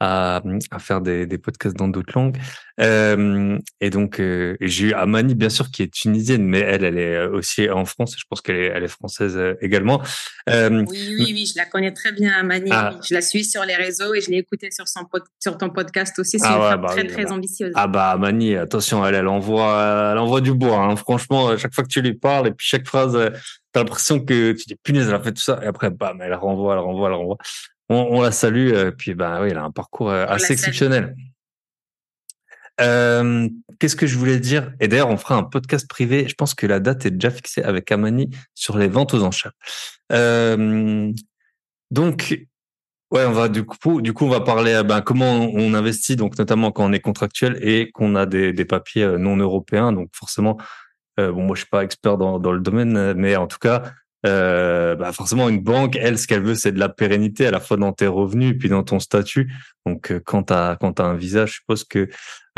à, 0.00 0.42
à 0.70 0.78
faire 0.78 1.00
des, 1.00 1.26
des, 1.26 1.38
podcasts 1.38 1.76
dans 1.76 1.88
d'autres 1.88 2.12
langues. 2.18 2.36
Euh, 2.80 3.58
et 3.80 3.90
donc, 3.90 4.20
euh, 4.20 4.56
j'ai 4.60 4.88
eu 4.88 4.92
Amani, 4.92 5.34
bien 5.34 5.48
sûr, 5.48 5.70
qui 5.70 5.82
est 5.82 5.92
tunisienne, 5.92 6.44
mais 6.44 6.60
elle, 6.60 6.84
elle 6.84 6.98
est 6.98 7.24
aussi 7.26 7.70
en 7.70 7.84
France. 7.84 8.14
Je 8.18 8.24
pense 8.28 8.40
qu'elle 8.40 8.56
est, 8.56 8.66
elle 8.66 8.82
est 8.82 8.88
française 8.88 9.36
euh, 9.36 9.54
également. 9.60 10.02
Euh, 10.50 10.84
oui, 10.88 11.14
oui, 11.18 11.30
oui, 11.32 11.46
je 11.46 11.56
la 11.56 11.66
connais 11.66 11.92
très 11.92 12.12
bien, 12.12 12.32
Amani. 12.32 12.70
Ah. 12.72 12.98
Je 13.08 13.14
la 13.14 13.22
suis 13.22 13.44
sur 13.44 13.64
les 13.64 13.76
réseaux 13.76 14.14
et 14.14 14.20
je 14.20 14.30
l'ai 14.30 14.38
écoutée 14.38 14.70
sur, 14.70 14.88
son 14.88 15.00
sur 15.40 15.56
ton 15.56 15.70
podcast 15.70 16.18
aussi. 16.18 16.38
C'est 16.38 16.46
ah 16.46 16.56
une 16.56 16.62
femme 16.62 16.80
bah 16.82 16.88
très, 16.88 17.06
très 17.06 17.30
ambitieuse. 17.30 17.72
Ah 17.74 17.86
bah, 17.86 18.10
Amani, 18.10 18.56
attention, 18.56 19.06
elle, 19.06 19.14
elle 19.14 19.28
envoie, 19.28 20.10
elle 20.12 20.18
envoie 20.18 20.40
du 20.40 20.54
bois. 20.54 20.78
Hein. 20.78 20.96
Franchement, 20.96 21.56
chaque 21.56 21.74
fois 21.74 21.84
que 21.84 21.88
tu 21.88 22.02
lui 22.02 22.14
parles 22.14 22.48
et 22.48 22.52
puis 22.52 22.66
chaque 22.66 22.86
phrase, 22.86 23.16
t'as 23.72 23.80
l'impression 23.80 24.18
que 24.18 24.52
tu 24.52 24.64
dis 24.66 24.76
punaise, 24.82 25.08
elle 25.08 25.14
a 25.14 25.20
fait 25.20 25.32
tout 25.32 25.42
ça 25.42 25.60
et 25.62 25.66
après, 25.66 25.90
bam, 25.90 26.20
elle 26.20 26.34
renvoie, 26.34 26.74
elle 26.74 26.80
renvoie, 26.80 27.08
elle 27.08 27.14
renvoie 27.14 27.38
on, 27.88 28.22
la 28.22 28.32
salue. 28.32 28.72
Euh, 28.72 28.90
puis 28.90 29.14
ben 29.14 29.42
oui, 29.42 29.48
elle 29.50 29.58
a 29.58 29.64
un 29.64 29.70
parcours 29.70 30.10
euh, 30.10 30.26
assez 30.28 30.52
exceptionnel. 30.52 31.14
Euh, 32.80 33.48
qu'est-ce 33.78 33.96
que 33.96 34.06
je 34.06 34.18
voulais 34.18 34.40
dire? 34.40 34.72
Et 34.80 34.88
d'ailleurs, 34.88 35.10
on 35.10 35.16
fera 35.16 35.36
un 35.36 35.44
podcast 35.44 35.88
privé. 35.88 36.26
Je 36.28 36.34
pense 36.34 36.54
que 36.54 36.66
la 36.66 36.80
date 36.80 37.06
est 37.06 37.12
déjà 37.12 37.30
fixée 37.30 37.62
avec 37.62 37.92
Amani 37.92 38.30
sur 38.54 38.76
les 38.78 38.88
ventes 38.88 39.14
aux 39.14 39.22
enchères. 39.22 39.52
donc, 41.90 42.36
ouais, 43.12 43.24
on 43.24 43.32
va 43.32 43.48
du 43.48 43.64
coup, 43.64 44.00
du 44.00 44.12
coup, 44.12 44.24
on 44.24 44.30
va 44.30 44.40
parler 44.40 44.82
ben, 44.84 45.02
comment 45.02 45.48
on 45.52 45.74
investit, 45.74 46.16
donc 46.16 46.36
notamment 46.36 46.72
quand 46.72 46.84
on 46.84 46.92
est 46.92 47.00
contractuel 47.00 47.58
et 47.60 47.92
qu'on 47.92 48.16
a 48.16 48.26
des, 48.26 48.52
des 48.52 48.64
papiers 48.64 49.06
non 49.18 49.36
européens. 49.36 49.92
Donc 49.92 50.08
forcément, 50.12 50.56
bon, 51.16 51.42
moi 51.44 51.54
je 51.54 51.60
suis 51.60 51.70
pas 51.70 51.84
expert 51.84 52.18
dans, 52.18 52.40
dans 52.40 52.50
le 52.50 52.60
domaine, 52.60 53.12
mais 53.12 53.36
en 53.36 53.46
tout 53.46 53.58
cas, 53.60 53.84
euh, 54.24 54.94
bah 54.94 55.12
forcément 55.12 55.48
une 55.48 55.60
banque, 55.60 55.96
elle, 55.96 56.18
ce 56.18 56.26
qu'elle 56.26 56.42
veut, 56.42 56.54
c'est 56.54 56.72
de 56.72 56.78
la 56.78 56.88
pérennité 56.88 57.46
à 57.46 57.50
la 57.50 57.60
fois 57.60 57.76
dans 57.76 57.92
tes 57.92 58.06
revenus 58.06 58.56
puis 58.58 58.68
dans 58.68 58.82
ton 58.82 58.98
statut. 58.98 59.52
Donc 59.84 60.10
euh, 60.10 60.20
quand 60.24 60.44
tu 60.44 60.52
as 60.52 60.76
quand 60.80 60.98
as 61.00 61.04
un 61.04 61.14
visa, 61.14 61.46
je 61.46 61.54
suppose 61.54 61.84
que 61.84 62.08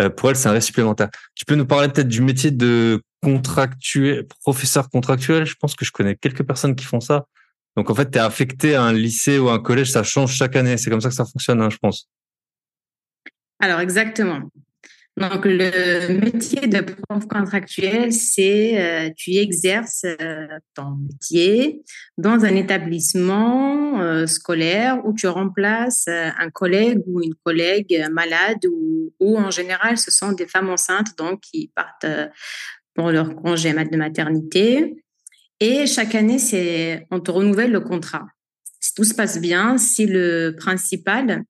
euh, 0.00 0.10
pour 0.10 0.30
elle, 0.30 0.36
c'est 0.36 0.48
un 0.48 0.52
risque 0.52 0.68
supplémentaire. 0.68 1.08
Tu 1.34 1.44
peux 1.44 1.56
nous 1.56 1.66
parler 1.66 1.88
peut-être 1.88 2.08
du 2.08 2.20
métier 2.20 2.50
de 2.50 3.02
contractuel, 3.22 4.26
professeur 4.42 4.88
contractuel? 4.90 5.44
Je 5.44 5.56
pense 5.58 5.74
que 5.74 5.84
je 5.84 5.90
connais 5.90 6.14
quelques 6.14 6.44
personnes 6.44 6.76
qui 6.76 6.84
font 6.84 7.00
ça. 7.00 7.26
Donc 7.76 7.90
en 7.90 7.94
fait, 7.94 8.10
tu 8.10 8.18
es 8.18 8.20
affecté 8.20 8.74
à 8.74 8.82
un 8.82 8.92
lycée 8.92 9.38
ou 9.38 9.50
un 9.50 9.58
collège, 9.58 9.90
ça 9.90 10.02
change 10.02 10.34
chaque 10.34 10.56
année. 10.56 10.76
C'est 10.76 10.90
comme 10.90 11.00
ça 11.00 11.08
que 11.08 11.14
ça 11.14 11.24
fonctionne, 11.24 11.60
hein, 11.60 11.70
je 11.70 11.78
pense. 11.78 12.08
Alors 13.58 13.80
exactement. 13.80 14.50
Donc, 15.18 15.46
le 15.46 16.12
métier 16.20 16.66
de 16.66 16.82
prof 16.82 17.26
contractuel, 17.26 18.12
c'est 18.12 18.78
euh, 18.78 19.10
tu 19.16 19.36
exerces 19.36 20.04
euh, 20.04 20.46
ton 20.74 20.96
métier 21.10 21.82
dans 22.18 22.44
un 22.44 22.54
établissement 22.54 24.02
euh, 24.02 24.26
scolaire 24.26 25.00
où 25.06 25.14
tu 25.14 25.26
remplaces 25.26 26.06
un 26.08 26.50
collègue 26.50 27.00
ou 27.06 27.22
une 27.22 27.34
collègue 27.42 28.06
malade 28.12 28.66
ou, 28.70 29.14
ou, 29.18 29.38
en 29.38 29.50
général, 29.50 29.96
ce 29.96 30.10
sont 30.10 30.32
des 30.32 30.46
femmes 30.46 30.68
enceintes 30.68 31.16
donc 31.16 31.40
qui 31.40 31.72
partent 31.74 32.06
pour 32.94 33.10
leur 33.10 33.34
congé 33.36 33.72
de 33.72 33.96
maternité. 33.96 35.02
Et 35.60 35.86
chaque 35.86 36.14
année, 36.14 36.38
c'est 36.38 37.06
on 37.10 37.20
te 37.20 37.30
renouvelle 37.30 37.72
le 37.72 37.80
contrat. 37.80 38.26
Si 38.80 38.92
tout 38.92 39.04
se 39.04 39.14
passe 39.14 39.40
bien, 39.40 39.78
si 39.78 40.04
le 40.06 40.54
principal 40.58 41.44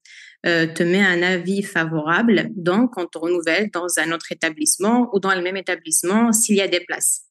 euh, 0.47 0.67
te 0.67 0.83
met 0.83 1.03
un 1.03 1.23
avis 1.23 1.63
favorable. 1.63 2.51
Donc, 2.55 2.97
on 2.97 3.07
te 3.07 3.19
renouvelle 3.19 3.71
dans 3.71 3.99
un 3.99 4.13
autre 4.13 4.31
établissement 4.31 5.11
ou 5.13 5.19
dans 5.19 5.35
le 5.35 5.43
même 5.43 5.57
établissement 5.57 6.33
s'il 6.33 6.57
y 6.57 6.61
a 6.61 6.69
des 6.69 6.81
places. 6.81 7.23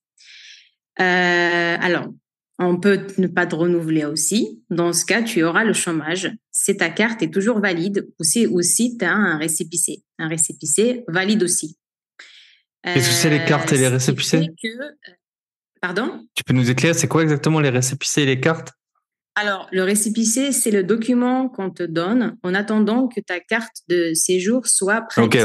Euh, 1.00 1.78
alors, 1.80 2.08
on 2.60 2.80
peut 2.80 3.08
ne 3.18 3.28
pas 3.28 3.46
te 3.46 3.56
renouveler 3.56 4.06
aussi. 4.06 4.64
Dans 4.70 4.94
ce 4.94 5.06
cas, 5.06 5.22
tu 5.24 5.44
auras 5.44 5.64
le 5.64 5.74
chômage. 5.74 6.32
Si 6.52 6.76
ta 6.76 6.90
carte 6.90 7.22
est 7.22 7.32
toujours 7.32 7.60
valide 7.60 8.08
ou 8.20 8.24
si, 8.62 8.98
tu 8.98 9.06
as 9.06 9.14
un 9.14 9.38
récépissé. 9.38 10.04
Un 10.20 10.28
récépissé 10.28 11.04
valide 11.08 11.44
aussi. 11.44 11.78
Qu'est-ce 12.84 13.10
que 13.10 13.16
c'est 13.16 13.30
les 13.30 13.46
cartes 13.46 13.72
et 13.74 13.78
les 13.78 13.86
euh, 13.86 13.90
récépissés? 13.92 14.48
Pardon? 15.82 16.28
Tu 16.36 16.44
peux 16.44 16.54
nous 16.54 16.70
éclairer, 16.70 16.94
c'est 16.94 17.08
quoi 17.08 17.24
exactement 17.24 17.60
les 17.60 17.70
récépissés 17.70 18.24
et 18.24 18.26
les 18.26 18.40
cartes? 18.40 18.74
Alors, 19.38 19.68
le 19.74 19.84
récépissé, 19.84 20.54
c'est 20.54 20.72
le 20.72 20.84
document 20.84 21.50
qu'on 21.50 21.70
te 21.70 21.84
donne 21.84 22.38
en 22.42 22.54
attendant 22.54 23.10
que 23.10 23.20
ta 23.20 23.42
carte 23.42 23.82
de 23.90 24.14
séjour 24.14 24.66
soit 24.66 25.02
prête. 25.02 25.38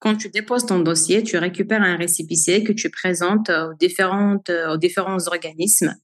Quand 0.00 0.16
tu 0.16 0.28
déposes 0.28 0.66
ton 0.66 0.80
dossier, 0.80 1.22
tu 1.22 1.38
récupères 1.38 1.80
un 1.80 1.96
récépissé 1.96 2.62
que 2.62 2.72
tu 2.72 2.90
présentes 2.90 3.48
aux, 3.48 3.74
différentes, 3.80 4.50
aux 4.50 4.76
différents 4.76 5.26
organismes. 5.28 5.94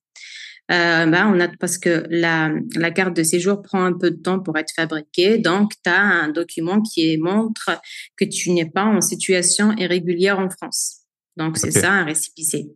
Euh, 0.71 1.07
ben, 1.07 1.31
on 1.35 1.41
a, 1.41 1.49
parce 1.49 1.79
que 1.79 2.05
la, 2.11 2.51
la 2.77 2.91
carte 2.91 3.15
de 3.17 3.23
séjour 3.23 3.63
prend 3.63 3.85
un 3.85 3.95
peu 3.95 4.11
de 4.11 4.21
temps 4.21 4.41
pour 4.41 4.57
être 4.59 4.73
fabriquée, 4.75 5.39
donc 5.39 5.73
tu 5.83 5.91
as 5.91 6.01
un 6.01 6.29
document 6.29 6.83
qui 6.83 7.17
montre 7.17 7.71
que 8.17 8.25
tu 8.27 8.51
n'es 8.53 8.69
pas 8.71 8.85
en 8.85 9.01
situation 9.01 9.73
irrégulière 9.77 10.39
en 10.39 10.51
France. 10.51 11.03
Donc, 11.37 11.57
c'est 11.57 11.71
ça 11.71 11.93
un 11.93 12.05
récépissé. 12.05 12.69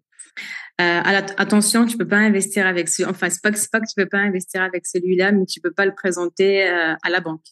Euh, 0.80 1.00
attention, 1.36 1.86
tu 1.86 1.96
peux 1.96 2.08
pas 2.08 2.16
investir 2.16 2.66
avec 2.66 2.88
ce, 2.88 3.02
enfin 3.04 3.28
c'est 3.28 3.42
pas 3.42 3.52
que 3.52 3.58
pas 3.70 3.80
que 3.80 3.86
tu 3.86 3.94
peux 3.96 4.08
pas 4.08 4.18
investir 4.18 4.62
avec 4.62 4.86
celui-là, 4.86 5.32
mais 5.32 5.44
tu 5.44 5.60
peux 5.60 5.70
pas 5.70 5.84
le 5.84 5.94
présenter 5.94 6.66
euh, 6.66 6.94
à 7.02 7.10
la 7.10 7.20
banque. 7.20 7.44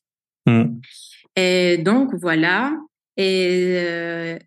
Mmh. 0.47 0.81
Et 1.37 1.79
donc 1.79 2.15
voilà. 2.15 2.73
Et 3.17 3.75
euh, 3.77 4.39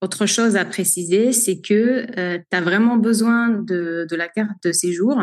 autre 0.00 0.26
chose 0.26 0.56
à 0.56 0.64
préciser, 0.64 1.32
c'est 1.32 1.60
que 1.60 2.06
tu 2.06 2.56
as 2.56 2.60
vraiment 2.60 2.96
besoin 2.96 3.50
de, 3.50 4.06
de, 4.10 4.16
la 4.16 4.28
carte 4.28 4.50
de 4.64 4.72
séjour 4.72 5.22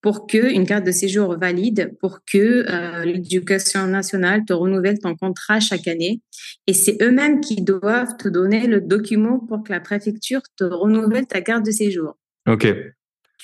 pour 0.00 0.26
que 0.26 0.52
une 0.52 0.66
carte 0.66 0.84
de 0.84 0.90
séjour 0.90 1.38
valide, 1.38 1.94
pour 2.00 2.20
que 2.24 3.04
l'éducation 3.04 3.86
nationale 3.86 4.44
te 4.44 4.52
renouvelle 4.52 4.98
ton 4.98 5.14
contrat 5.14 5.60
chaque 5.60 5.86
année. 5.86 6.22
Et 6.66 6.72
c'est 6.72 6.96
eux-mêmes 7.02 7.40
qui 7.40 7.62
doivent 7.62 8.16
te 8.16 8.28
donner 8.28 8.66
le 8.66 8.80
document 8.80 9.38
pour 9.38 9.62
que 9.62 9.72
la 9.72 9.80
préfecture 9.80 10.40
te 10.56 10.64
renouvelle 10.64 11.26
ta 11.26 11.40
carte 11.40 11.64
de 11.64 11.70
séjour. 11.70 12.16
Ok. 12.46 12.66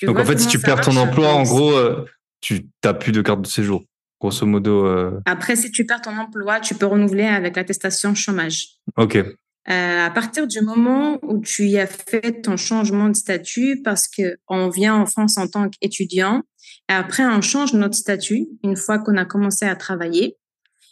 Donc 0.01 0.19
en 0.19 0.25
fait, 0.25 0.37
si 0.39 0.47
tu 0.47 0.59
perds 0.59 0.81
ton 0.81 0.95
emploi, 0.97 1.33
en 1.33 1.43
gros, 1.43 1.71
euh, 1.71 2.05
tu 2.41 2.67
n'as 2.83 2.93
plus 2.93 3.11
de 3.11 3.21
carte 3.21 3.41
de 3.41 3.47
séjour, 3.47 3.83
grosso 4.19 4.45
modo. 4.45 4.85
Euh. 4.85 5.19
Après, 5.25 5.55
si 5.55 5.71
tu 5.71 5.85
perds 5.85 6.01
ton 6.01 6.17
emploi, 6.17 6.59
tu 6.59 6.75
peux 6.75 6.85
renouveler 6.85 7.23
avec 7.23 7.55
l'attestation 7.55 8.15
chômage. 8.15 8.67
Ok. 8.97 9.15
Euh, 9.15 10.05
à 10.05 10.09
partir 10.09 10.45
du 10.45 10.59
moment 10.59 11.19
où 11.21 11.39
tu 11.39 11.67
y 11.67 11.79
as 11.79 11.87
fait 11.87 12.41
ton 12.41 12.57
changement 12.57 13.07
de 13.07 13.15
statut, 13.15 13.81
parce 13.81 14.09
que 14.09 14.35
on 14.49 14.69
vient 14.69 14.95
en 14.95 15.05
France 15.05 15.37
en 15.37 15.47
tant 15.47 15.69
qu'étudiant, 15.69 16.41
et 16.89 16.93
après 16.93 17.25
on 17.25 17.39
change 17.41 17.73
notre 17.73 17.95
statut 17.95 18.47
une 18.63 18.75
fois 18.75 18.99
qu'on 18.99 19.15
a 19.15 19.23
commencé 19.23 19.65
à 19.65 19.75
travailler. 19.77 20.35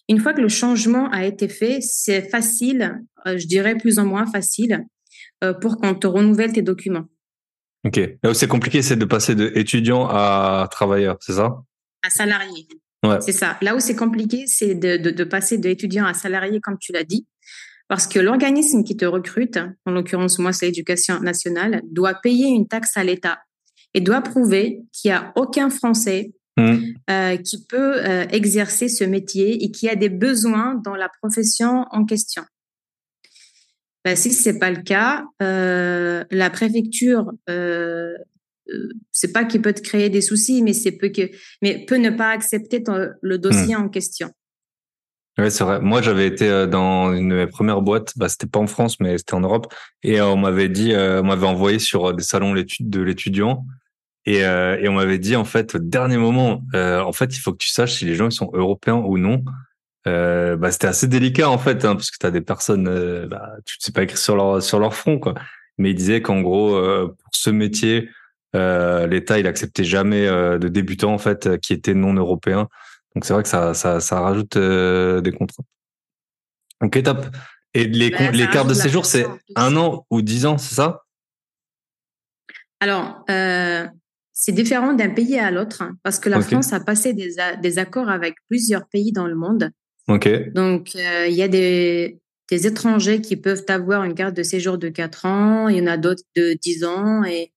Une 0.07 0.19
fois 0.19 0.33
que 0.33 0.39
le 0.39 0.47
changement 0.47 1.09
a 1.09 1.25
été 1.25 1.49
fait, 1.49 1.79
c'est 1.81 2.29
facile, 2.29 3.01
je 3.25 3.45
dirais 3.45 3.75
plus 3.75 3.99
ou 3.99 4.05
moins 4.05 4.25
facile, 4.25 4.85
pour 5.61 5.77
qu'on 5.77 5.93
te 5.93 6.07
renouvelle 6.07 6.53
tes 6.53 6.61
documents. 6.61 7.07
Ok. 7.85 7.99
Là 8.23 8.31
où 8.31 8.33
c'est 8.33 8.47
compliqué, 8.47 8.81
c'est 8.81 8.95
de 8.95 9.05
passer 9.05 9.35
de 9.35 9.51
étudiant 9.55 10.07
à 10.07 10.67
travailleur, 10.71 11.17
c'est 11.19 11.33
ça? 11.33 11.63
À 12.03 12.09
salarié. 12.09 12.67
Ouais. 13.03 13.19
C'est 13.21 13.31
ça. 13.31 13.57
Là 13.61 13.75
où 13.75 13.79
c'est 13.79 13.95
compliqué, 13.95 14.43
c'est 14.45 14.75
de, 14.75 14.97
de, 14.97 15.09
de, 15.09 15.23
passer 15.23 15.57
d'étudiant 15.57 16.05
à 16.05 16.13
salarié, 16.13 16.59
comme 16.61 16.77
tu 16.79 16.91
l'as 16.91 17.03
dit, 17.03 17.25
parce 17.87 18.07
que 18.07 18.19
l'organisme 18.19 18.83
qui 18.83 18.95
te 18.95 19.05
recrute, 19.05 19.59
en 19.85 19.91
l'occurrence 19.91 20.37
moi 20.39 20.53
c'est 20.53 20.67
l'éducation 20.67 21.19
nationale, 21.19 21.81
doit 21.89 22.13
payer 22.13 22.47
une 22.47 22.67
taxe 22.67 22.95
à 22.95 23.03
l'État 23.03 23.39
et 23.93 24.01
doit 24.01 24.21
prouver 24.21 24.83
qu'il 24.93 25.09
n'y 25.11 25.17
a 25.17 25.33
aucun 25.35 25.69
Français 25.69 26.31
mmh. 26.57 26.77
euh, 27.09 27.37
qui 27.37 27.65
peut 27.65 28.05
euh, 28.05 28.25
exercer 28.29 28.87
ce 28.87 29.03
métier 29.03 29.63
et 29.63 29.71
qui 29.71 29.89
a 29.89 29.95
des 29.95 30.09
besoins 30.09 30.75
dans 30.85 30.95
la 30.95 31.09
profession 31.21 31.85
en 31.91 32.05
question. 32.05 32.43
Ben, 34.03 34.15
si 34.15 34.31
c'est 34.31 34.57
pas 34.57 34.71
le 34.71 34.81
cas, 34.81 35.25
euh, 35.43 36.23
la 36.31 36.49
préfecture, 36.49 37.31
euh, 37.49 38.13
euh, 38.69 38.89
c'est 39.11 39.31
pas 39.31 39.43
qu'il 39.45 39.61
peut 39.61 39.73
te 39.73 39.81
créer 39.81 40.09
des 40.09 40.21
soucis, 40.21 40.63
mais 40.63 40.73
c'est 40.73 40.93
peut 40.93 41.09
que, 41.09 41.29
mais 41.61 41.85
peut 41.85 41.97
ne 41.97 42.09
pas 42.09 42.29
accepter 42.29 42.81
ton, 42.81 43.09
le 43.21 43.37
dossier 43.37 43.75
hmm. 43.75 43.81
en 43.81 43.89
question. 43.89 44.31
Ouais, 45.37 45.51
c'est 45.51 45.63
vrai. 45.63 45.79
Moi, 45.81 46.01
j'avais 46.01 46.25
été 46.25 46.49
euh, 46.49 46.65
dans 46.65 47.13
une 47.13 47.29
de 47.29 47.35
mes 47.35 47.47
premières 47.47 47.81
boîtes. 47.81 48.13
Bah, 48.17 48.27
c'était 48.27 48.47
pas 48.47 48.59
en 48.59 48.67
France, 48.67 48.99
mais 48.99 49.19
c'était 49.19 49.35
en 49.35 49.41
Europe. 49.41 49.71
Et 50.01 50.19
on 50.19 50.35
m'avait 50.35 50.69
dit, 50.69 50.93
on 50.95 51.23
m'avait 51.23 51.47
envoyé 51.47 51.77
sur 51.77 52.13
des 52.13 52.23
salons 52.23 52.53
de 52.53 53.01
l'étudiant. 53.01 53.65
Et, 54.25 54.39
et 54.39 54.87
on 54.87 54.93
m'avait 54.93 55.19
dit, 55.19 55.35
en 55.35 55.45
fait, 55.45 55.75
au 55.75 55.79
dernier 55.79 56.17
moment, 56.17 56.63
en 56.73 57.13
fait, 57.13 57.35
il 57.35 57.39
faut 57.39 57.53
que 57.53 57.57
tu 57.57 57.69
saches 57.69 57.99
si 57.99 58.05
les 58.05 58.13
gens 58.13 58.27
ils 58.27 58.33
sont 58.33 58.51
européens 58.53 59.01
ou 59.05 59.17
non. 59.17 59.43
Bah, 60.05 60.71
c'était 60.71 60.87
assez 60.87 61.07
délicat, 61.07 61.49
en 61.49 61.57
fait, 61.57 61.85
hein, 61.85 61.95
parce 61.95 62.11
que 62.11 62.17
tu 62.19 62.25
as 62.25 62.31
des 62.31 62.41
personnes, 62.41 63.27
bah, 63.27 63.51
tu 63.65 63.77
sais 63.79 63.91
pas 63.91 64.03
écrit 64.03 64.17
sur 64.17 64.35
leur, 64.35 64.61
sur 64.61 64.79
leur 64.79 64.95
front, 64.95 65.19
quoi. 65.19 65.35
Mais 65.77 65.91
il 65.91 65.95
disait 65.95 66.21
qu'en 66.21 66.41
gros, 66.41 66.71
pour 66.71 67.31
ce 67.31 67.49
métier, 67.49 68.09
euh, 68.55 69.07
l'État, 69.07 69.39
il 69.39 69.47
acceptait 69.47 69.83
jamais 69.83 70.27
euh, 70.27 70.57
de 70.57 70.67
débutants 70.67 71.13
en 71.13 71.17
fait 71.17 71.47
euh, 71.47 71.57
qui 71.57 71.73
étaient 71.73 71.93
non 71.93 72.13
européens. 72.13 72.67
Donc 73.15 73.25
c'est 73.25 73.33
vrai 73.33 73.43
que 73.43 73.49
ça, 73.49 73.73
ça, 73.73 73.99
ça 73.99 74.19
rajoute 74.19 74.57
des 74.57 75.31
contraintes. 75.31 75.65
Ok, 76.81 77.01
top. 77.03 77.25
Et 77.73 77.85
les, 77.85 78.09
bah, 78.09 78.31
les 78.31 78.47
cartes 78.47 78.67
de 78.67 78.73
séjour, 78.73 79.05
c'est 79.05 79.25
un 79.55 79.75
an 79.77 80.05
ou 80.09 80.21
dix 80.21 80.45
ans, 80.45 80.57
c'est 80.57 80.75
ça? 80.75 81.03
Alors, 82.79 83.23
c'est 84.33 84.53
différent 84.53 84.93
d'un 84.93 85.09
pays 85.09 85.37
à 85.37 85.51
l'autre 85.51 85.81
hein, 85.81 85.95
parce 86.03 86.19
que 86.19 86.29
la 86.29 86.41
France 86.41 86.73
a 86.73 86.79
passé 86.79 87.13
des, 87.13 87.35
des, 87.61 87.79
accords 87.79 88.09
avec 88.09 88.35
plusieurs 88.47 88.87
pays 88.87 89.11
dans 89.11 89.27
le 89.27 89.35
monde. 89.35 89.69
Donc, 90.53 90.93
il 90.95 91.33
y 91.33 91.41
a 91.41 91.47
des, 91.47 92.19
des 92.51 92.67
étrangers 92.67 93.21
qui 93.21 93.37
peuvent 93.37 93.63
avoir 93.69 94.03
une 94.03 94.13
carte 94.13 94.35
de 94.35 94.43
séjour 94.43 94.77
de 94.77 94.89
4 94.89 95.25
ans, 95.25 95.67
il 95.69 95.77
y 95.77 95.81
en 95.81 95.87
a 95.87 95.97
d'autres 95.97 96.23
de 96.35 96.53
10 96.61 96.83
ans 96.83 97.23
et 97.23 97.51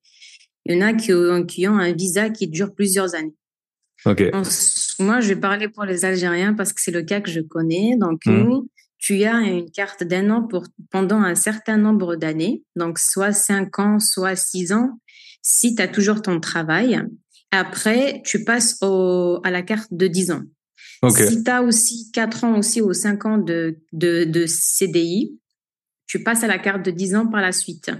il 0.64 0.74
y 0.74 0.78
en 0.78 0.86
a 0.86 0.94
qui 0.94 1.12
ont, 1.12 1.44
qui 1.44 1.66
ont 1.66 1.78
un 1.78 1.92
visa 1.92 2.30
qui 2.30 2.46
dure 2.48 2.74
plusieurs 2.74 3.14
années. 3.14 3.34
Okay. 4.06 4.30
moi, 4.98 5.20
je 5.20 5.28
vais 5.28 5.36
parler 5.36 5.68
pour 5.68 5.84
les 5.84 6.04
Algériens 6.04 6.54
parce 6.54 6.72
que 6.72 6.80
c'est 6.80 6.90
le 6.90 7.02
cas 7.02 7.20
que 7.20 7.30
je 7.30 7.40
connais. 7.40 7.96
Donc, 7.98 8.26
mmh. 8.26 8.32
nous, 8.32 8.68
tu 8.98 9.24
as 9.24 9.40
une 9.40 9.70
carte 9.70 10.04
d'un 10.04 10.30
an 10.30 10.42
pour, 10.42 10.64
pendant 10.90 11.20
un 11.20 11.34
certain 11.34 11.76
nombre 11.76 12.16
d'années, 12.16 12.62
donc 12.76 12.98
soit 12.98 13.32
5 13.32 13.78
ans, 13.78 13.98
soit 13.98 14.36
6 14.36 14.72
ans, 14.72 15.00
si 15.42 15.74
tu 15.74 15.82
as 15.82 15.88
toujours 15.88 16.22
ton 16.22 16.38
travail. 16.38 17.02
Après, 17.50 18.22
tu 18.24 18.44
passes 18.44 18.78
au, 18.82 19.40
à 19.44 19.50
la 19.50 19.62
carte 19.62 19.92
de 19.92 20.06
10 20.06 20.30
ans. 20.32 20.42
Okay. 21.02 21.26
Si 21.26 21.44
tu 21.44 21.50
as 21.50 21.62
aussi 21.62 22.10
4 22.12 22.44
ans 22.44 22.58
aussi 22.58 22.80
ou 22.80 22.92
5 22.92 23.26
ans 23.26 23.38
de, 23.38 23.78
de, 23.92 24.24
de 24.24 24.46
CDI, 24.46 25.38
tu 26.06 26.22
passes 26.22 26.44
à 26.44 26.46
la 26.46 26.58
carte 26.58 26.84
de 26.84 26.90
10 26.90 27.16
ans 27.16 27.26
par 27.26 27.40
la 27.40 27.52
suite. 27.52 27.90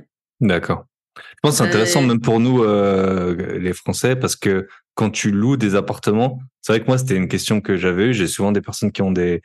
D'accord. 0.40 0.86
Je 1.16 1.22
pense 1.42 1.52
que 1.52 1.56
c'est 1.58 1.64
intéressant 1.64 2.02
même 2.02 2.20
pour 2.20 2.40
nous, 2.40 2.62
euh, 2.62 3.58
les 3.58 3.72
Français, 3.72 4.16
parce 4.16 4.36
que 4.36 4.66
quand 4.94 5.10
tu 5.10 5.30
loues 5.30 5.56
des 5.56 5.74
appartements, 5.74 6.40
c'est 6.60 6.72
vrai 6.72 6.80
que 6.80 6.86
moi, 6.86 6.98
c'était 6.98 7.16
une 7.16 7.28
question 7.28 7.60
que 7.60 7.76
j'avais 7.76 8.06
eue. 8.06 8.14
J'ai 8.14 8.26
souvent 8.26 8.52
des 8.52 8.60
personnes 8.60 8.90
qui 8.90 9.02
ont 9.02 9.12
des, 9.12 9.42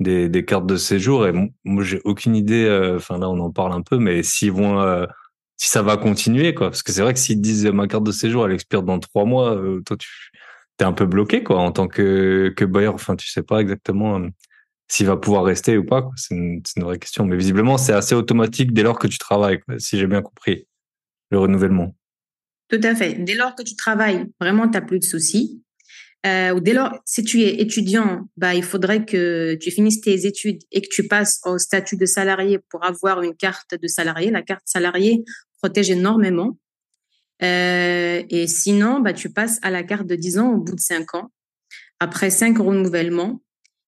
des, 0.00 0.28
des 0.28 0.44
cartes 0.44 0.66
de 0.66 0.76
séjour 0.76 1.26
et 1.26 1.32
moi, 1.64 1.84
j'ai 1.84 2.00
aucune 2.04 2.34
idée. 2.34 2.64
Euh, 2.64 2.96
enfin, 2.96 3.18
là, 3.18 3.28
on 3.28 3.38
en 3.38 3.50
parle 3.50 3.72
un 3.72 3.82
peu, 3.82 3.98
mais 3.98 4.22
s'ils 4.22 4.52
vont, 4.52 4.80
euh, 4.80 5.06
si 5.56 5.68
ça 5.68 5.82
va 5.82 5.96
continuer, 5.96 6.54
quoi. 6.54 6.70
Parce 6.70 6.82
que 6.82 6.90
c'est 6.90 7.02
vrai 7.02 7.12
que 7.12 7.20
s'ils 7.20 7.40
disent 7.40 7.66
ma 7.66 7.86
carte 7.86 8.04
de 8.04 8.12
séjour, 8.12 8.46
elle 8.46 8.54
expire 8.54 8.82
dans 8.82 8.98
trois 8.98 9.24
mois, 9.24 9.60
toi, 9.84 9.96
tu 9.96 10.32
un 10.84 10.92
peu 10.92 11.06
bloqué, 11.06 11.42
quoi, 11.42 11.58
en 11.58 11.72
tant 11.72 11.88
que, 11.88 12.52
que 12.56 12.64
bailleur. 12.64 12.94
Enfin, 12.94 13.16
tu 13.16 13.28
sais 13.28 13.42
pas 13.42 13.60
exactement 13.60 14.20
s'il 14.92 15.06
va 15.06 15.16
pouvoir 15.16 15.44
rester 15.44 15.78
ou 15.78 15.84
pas. 15.84 16.10
C'est 16.16 16.34
une, 16.34 16.62
vraie 16.76 16.98
question. 16.98 17.24
Mais 17.24 17.36
visiblement, 17.36 17.78
c'est 17.78 17.94
assez 17.94 18.14
automatique 18.14 18.72
dès 18.74 18.82
lors 18.82 18.98
que 18.98 19.06
tu 19.06 19.18
travailles, 19.18 19.60
si 19.78 19.98
j'ai 19.98 20.06
bien 20.06 20.20
compris 20.20 20.66
le 21.30 21.38
renouvellement. 21.38 21.96
Tout 22.68 22.80
à 22.82 22.94
fait. 22.94 23.14
Dès 23.14 23.34
lors 23.34 23.54
que 23.54 23.62
tu 23.62 23.74
travailles, 23.74 24.26
vraiment, 24.38 24.68
tu 24.68 24.72
n'as 24.72 24.82
plus 24.82 24.98
de 24.98 25.04
soucis. 25.04 25.62
Euh, 26.26 26.60
dès 26.60 26.74
lors, 26.74 26.92
si 27.04 27.24
tu 27.24 27.40
es 27.40 27.60
étudiant, 27.60 28.28
bah, 28.36 28.54
il 28.54 28.62
faudrait 28.62 29.04
que 29.04 29.54
tu 29.54 29.70
finisses 29.70 30.02
tes 30.02 30.26
études 30.26 30.60
et 30.70 30.82
que 30.82 30.88
tu 30.90 31.08
passes 31.08 31.40
au 31.44 31.58
statut 31.58 31.96
de 31.96 32.06
salarié 32.06 32.58
pour 32.70 32.84
avoir 32.84 33.22
une 33.22 33.34
carte 33.34 33.74
de 33.74 33.88
salarié. 33.88 34.30
La 34.30 34.42
carte 34.42 34.62
salarié 34.66 35.24
protège 35.58 35.90
énormément. 35.90 36.58
Euh, 37.42 38.22
et 38.28 38.46
sinon, 38.46 39.00
bah, 39.00 39.12
tu 39.12 39.30
passes 39.30 39.58
à 39.62 39.70
la 39.70 39.82
carte 39.82 40.06
de 40.06 40.14
10 40.14 40.38
ans 40.38 40.52
au 40.52 40.58
bout 40.58 40.74
de 40.74 40.80
5 40.80 41.14
ans, 41.14 41.30
après 41.98 42.30
5 42.30 42.58
renouvellements. 42.58 43.42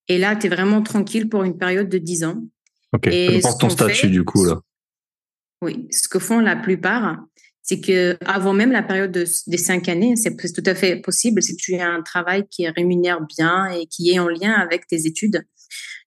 Et 0.09 0.19
là, 0.19 0.37
tu 0.37 0.47
es 0.47 0.51
vraiment 0.51 0.83
tranquille 0.83 1.29
pour 1.29 1.45
une 1.45 1.57
période 1.57 1.89
de 1.89 1.99
10 1.99 2.25
ans. 2.25 2.43
Ok, 2.93 3.09
et 3.09 3.41
ton 3.59 3.71
statut 3.71 4.09
du 4.09 4.25
coup 4.25 4.45
là. 4.45 4.61
Oui, 5.63 5.89
ce 5.91 6.09
que 6.09 6.19
font 6.19 6.39
la 6.39 6.55
plupart, 6.55 7.25
c'est 7.63 7.81
que 7.81 8.17
avant 8.25 8.53
même 8.53 8.71
la 8.71 8.83
période 8.83 9.11
des 9.11 9.57
cinq 9.57 9.89
années, 9.89 10.15
c'est 10.17 10.37
tout 10.37 10.63
à 10.67 10.75
fait 10.75 11.01
possible 11.01 11.43
si 11.43 11.57
tu 11.57 11.75
as 11.77 11.89
un 11.89 12.03
travail 12.03 12.45
qui 12.51 12.69
rémunère 12.69 13.23
bien 13.23 13.67
et 13.71 13.87
qui 13.87 14.11
est 14.11 14.19
en 14.19 14.29
lien 14.29 14.53
avec 14.53 14.87
tes 14.87 15.07
études. 15.07 15.43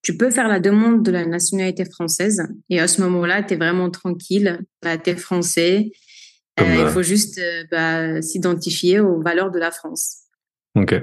Tu 0.04 0.16
peux 0.16 0.30
faire 0.30 0.48
la 0.48 0.60
demande 0.60 1.04
de 1.04 1.12
la 1.12 1.26
nationalité 1.26 1.84
française 1.84 2.44
et 2.70 2.80
à 2.80 2.88
ce 2.88 3.02
moment-là, 3.02 3.42
tu 3.42 3.56
es 3.56 3.58
vraiment 3.58 3.90
tranquille, 3.90 4.60
bah, 4.84 4.98
tu 4.98 5.10
es 5.10 5.16
français. 5.16 5.92
Euh, 6.60 6.63
il 6.63 6.80
euh, 6.82 6.89
faut 6.89 7.04
juste 7.04 7.38
euh, 7.38 7.63
bah, 7.72 8.22
s'identifier 8.22 9.00
aux 9.00 9.22
valeurs 9.22 9.52
de 9.52 9.60
la 9.60 9.72
France. 9.72 10.24
Ok. 10.76 10.96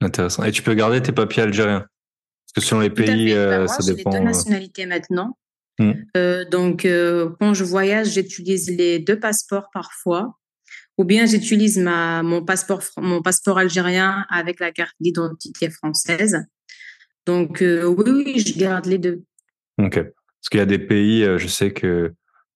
Intéressant. 0.00 0.44
Et 0.44 0.52
tu 0.52 0.62
peux 0.62 0.74
garder 0.74 1.00
tes 1.02 1.12
papiers 1.12 1.42
algériens? 1.42 1.80
Parce 1.80 2.52
que 2.54 2.60
selon 2.60 2.80
les 2.80 2.90
pays, 2.90 3.34
bah, 3.34 3.68
ça 3.68 3.82
dépend. 3.84 4.10
J'ai 4.10 4.18
deux 4.18 4.24
nationalités 4.24 4.86
maintenant. 4.86 5.36
Mm. 5.80 5.92
Euh, 6.16 6.44
donc, 6.44 6.84
euh, 6.84 7.30
quand 7.40 7.54
je 7.54 7.64
voyage, 7.64 8.12
j'utilise 8.12 8.70
les 8.70 8.98
deux 8.98 9.18
passeports 9.18 9.70
parfois, 9.72 10.38
ou 10.98 11.04
bien 11.04 11.24
j'utilise 11.24 11.78
ma 11.78 12.22
mon 12.22 12.44
passeport 12.44 12.82
mon 12.98 13.22
passeport 13.22 13.58
algérien 13.58 14.26
avec 14.28 14.60
la 14.60 14.72
carte 14.72 14.94
d'identité 15.00 15.70
française. 15.70 16.44
Donc, 17.26 17.62
euh, 17.62 17.84
oui, 17.84 18.04
oui, 18.10 18.38
je 18.40 18.58
garde 18.58 18.86
les 18.86 18.98
deux. 18.98 19.22
Ok. 19.78 19.94
Parce 19.94 20.48
qu'il 20.50 20.58
y 20.58 20.62
a 20.62 20.66
des 20.66 20.78
pays, 20.78 21.24
je 21.38 21.46
sais 21.46 21.72
que 21.72 22.12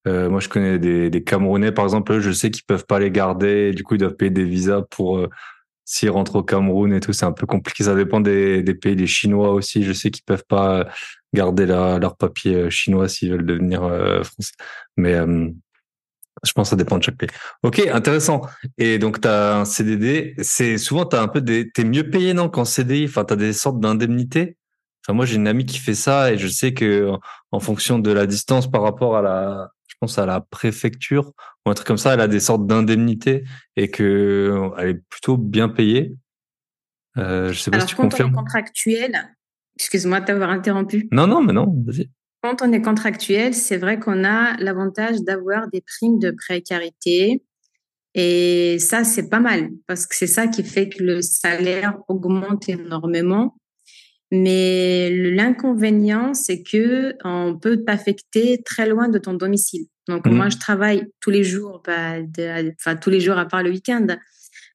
moi, 0.07 0.41
je 0.41 0.49
connais 0.49 0.79
des, 0.79 1.11
des 1.11 1.25
Camerounais, 1.25 1.73
par 1.73 1.85
exemple, 1.85 2.21
je 2.21 2.31
sais 2.31 2.51
qu'ils 2.51 2.65
peuvent 2.65 2.87
pas 2.87 2.99
les 2.99 3.11
garder. 3.11 3.73
du 3.73 3.83
coup, 3.83 3.95
ils 3.95 3.99
doivent 3.99 4.17
payer 4.17 4.31
des 4.31 4.45
visas 4.45 4.83
pour 4.91 5.27
s'ils 5.85 6.11
rentrent 6.11 6.37
au 6.37 6.43
Cameroun 6.43 6.93
et 6.93 7.01
tout. 7.01 7.13
C'est 7.13 7.27
un 7.27 7.33
peu 7.33 7.47
compliqué. 7.47 7.85
Ça 7.85 7.95
dépend 7.95 8.21
des, 8.21 8.63
des 8.63 8.75
pays. 8.75 8.97
Les 8.97 9.07
Chinois 9.07 9.51
aussi, 9.51 9.83
je 9.83 9.93
sais 9.93 10.11
qu'ils 10.11 10.25
peuvent 10.25 10.45
pas 10.49 10.89
garder 11.35 11.67
leur 11.67 12.17
papier 12.17 12.55
euh, 12.55 12.71
chinois 12.71 13.09
s'ils 13.09 13.33
veulent 13.33 13.47
devenir 13.47 13.83
euh, 13.83 14.23
français. 14.23 14.53
Mais 14.97 15.15
euh, 15.15 15.51
je 16.45 16.53
pense 16.53 16.69
que 16.69 16.71
ça 16.71 16.77
dépend 16.77 16.99
de 16.99 17.03
chaque 17.03 17.17
pays. 17.17 17.29
Ok, 17.63 17.81
intéressant. 17.93 18.43
Et 18.79 18.99
donc, 18.99 19.21
tu 19.21 19.29
as 19.29 19.59
un 19.59 19.65
CDD. 19.65 20.35
C'est 20.39 20.79
souvent, 20.79 21.05
tu 21.05 21.17
un 21.17 21.29
peu 21.29 21.41
des. 21.41 21.71
Tu 21.75 21.83
es 21.83 21.85
mieux 21.85 22.09
payé, 22.09 22.35
non, 22.35 22.49
qu'en 22.49 22.65
CDI 22.65 23.05
Enfin, 23.07 23.25
tu 23.25 23.35
as 23.35 23.37
des 23.37 23.53
sortes 23.53 23.81
d'indemnités? 23.81 24.57
Enfin, 25.03 25.15
moi, 25.15 25.27
j'ai 25.27 25.37
une 25.37 25.49
amie 25.49 25.67
qui 25.67 25.79
fait 25.79 25.95
ça 25.95 26.33
et 26.33 26.39
je 26.39 26.49
sais 26.49 26.73
que 26.73 27.11
en 27.53 27.61
fonction 27.61 27.99
de 27.99 28.11
la 28.11 28.27
distance 28.27 28.71
par 28.71 28.83
rapport 28.83 29.17
à 29.17 29.23
la, 29.23 29.71
je 29.95 29.99
pense 30.01 30.19
à 30.19 30.27
la 30.27 30.41
préfecture 30.41 31.33
ou 31.65 31.71
un 31.71 31.75
truc 31.75 31.87
comme 31.87 31.99
ça, 31.99 32.15
elle 32.15 32.21
a 32.21 32.29
des 32.29 32.41
sortes 32.41 32.67
d'indemnités 32.67 33.45
et 33.77 33.91
que 33.91 34.71
elle 34.79 34.89
est 34.89 35.03
plutôt 35.09 35.37
bien 35.37 35.69
payée. 35.69 36.15
Euh, 37.17 37.53
je 37.53 37.61
sais 37.61 37.71
pas 37.71 37.81
si 37.81 37.87
tu 37.87 37.97
confirmes. 37.97 38.33
contractuel, 38.33 39.35
Excuse-moi 39.77 40.21
de 40.21 40.27
t'avoir 40.27 40.51
interrompu. 40.51 41.09
Non, 41.11 41.27
non, 41.27 41.43
mais 41.43 41.53
non, 41.53 41.67
vas-y. 41.85 42.09
Quand 42.43 42.63
on 42.63 42.73
est 42.73 42.83
contractuel, 42.83 43.55
c'est 43.55 43.77
vrai 43.77 43.99
qu'on 43.99 44.25
a 44.25 44.57
l'avantage 44.59 45.23
d'avoir 45.23 45.69
des 45.69 45.81
primes 45.81 46.19
de 46.19 46.31
précarité. 46.31 47.43
Et 48.15 48.79
ça, 48.79 49.03
c'est 49.03 49.29
pas 49.29 49.41
mal 49.41 49.71
parce 49.87 50.07
que 50.07 50.15
c'est 50.15 50.29
ça 50.29 50.47
qui 50.47 50.63
fait 50.63 50.89
que 50.89 51.03
le 51.03 51.23
salaire 51.23 51.97
augmente 52.07 52.69
énormément. 52.69 53.57
Mais 54.37 55.11
l'inconvénient, 55.11 56.35
c'est 56.35 56.63
que 56.65 57.15
on 57.23 57.57
peut 57.57 57.85
t'affecter 57.85 58.63
très 58.65 58.89
loin 58.89 59.09
de 59.09 59.19
ton 59.19 59.35
domicile. 59.35 59.87
Donc 60.09 60.27
moi, 60.27 60.47
mmh. 60.47 60.51
je 60.51 60.59
travaille 60.59 61.07
tous 61.21 61.31
les 61.31 61.45
jours, 61.45 61.83
bah, 61.87 62.17
enfin 62.81 62.97
tous 62.97 63.11
les 63.11 63.21
jours 63.21 63.39
à 63.39 63.47
part 63.47 63.63
le 63.63 63.71
week-end, 63.71 64.07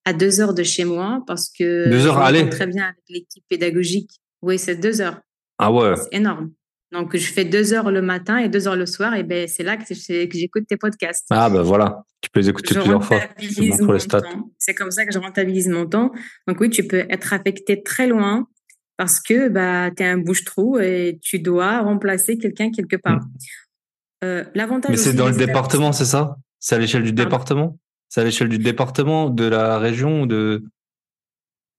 à 0.05 0.13
deux 0.13 0.39
heures 0.39 0.53
de 0.53 0.63
chez 0.63 0.85
moi 0.85 1.23
parce 1.27 1.49
que 1.49 1.89
deux 1.89 2.07
heures, 2.07 2.49
très 2.49 2.67
bien 2.67 2.85
avec 2.85 3.03
l'équipe 3.09 3.43
pédagogique. 3.49 4.11
Oui, 4.41 4.57
c'est 4.57 4.75
deux 4.75 5.01
heures. 5.01 5.19
Ah 5.57 5.73
ouais. 5.73 5.95
C'est 5.97 6.17
énorme. 6.17 6.51
Donc, 6.91 7.15
je 7.15 7.31
fais 7.31 7.45
deux 7.45 7.73
heures 7.73 7.91
le 7.91 8.01
matin 8.01 8.37
et 8.37 8.49
deux 8.49 8.67
heures 8.67 8.77
le 8.77 8.85
soir. 8.85 9.13
Et 9.15 9.23
ben, 9.23 9.47
c'est 9.47 9.63
là 9.63 9.77
que, 9.77 9.83
j'écoute 9.93 10.63
tes 10.67 10.77
podcasts. 10.77 11.27
Ah 11.29 11.49
ben 11.49 11.61
voilà, 11.61 12.03
tu 12.21 12.29
peux 12.31 12.39
les 12.39 12.49
écouter 12.49 12.73
plusieurs 12.73 13.03
fois. 13.03 13.19
C'est 14.57 14.73
comme 14.73 14.89
ça 14.89 15.05
que 15.05 15.13
je 15.13 15.19
rentabilise 15.19 15.67
mon 15.67 15.85
temps. 15.85 16.11
Donc 16.47 16.59
oui, 16.61 16.69
tu 16.69 16.87
peux 16.87 17.05
être 17.09 17.33
affecté 17.33 17.83
très 17.83 18.07
loin 18.07 18.47
parce 18.99 19.21
que 19.21 19.47
bah, 19.47 19.91
tu 19.95 20.03
es 20.03 20.05
un 20.05 20.17
bouche-trou 20.17 20.77
et 20.77 21.19
tu 21.21 21.39
dois 21.39 21.79
remplacer 21.79 22.37
quelqu'un 22.37 22.69
quelque 22.69 22.97
part. 22.97 23.21
Hmm. 23.21 24.25
Euh, 24.25 24.43
l'avantage. 24.55 24.91
Mais 24.91 24.97
c'est 24.97 25.13
dans 25.13 25.29
le 25.29 25.37
département, 25.37 25.93
c'est 25.93 26.03
ça? 26.03 26.35
C'est 26.59 26.75
à 26.75 26.79
l'échelle 26.79 27.03
du 27.03 27.13
département? 27.13 27.79
C'est 28.09 28.19
à 28.19 28.25
l'échelle 28.25 28.49
du 28.49 28.57
département, 28.57 29.29
de 29.29 29.45
la 29.45 29.79
région 29.79 30.23
ou 30.23 30.25
de 30.27 30.65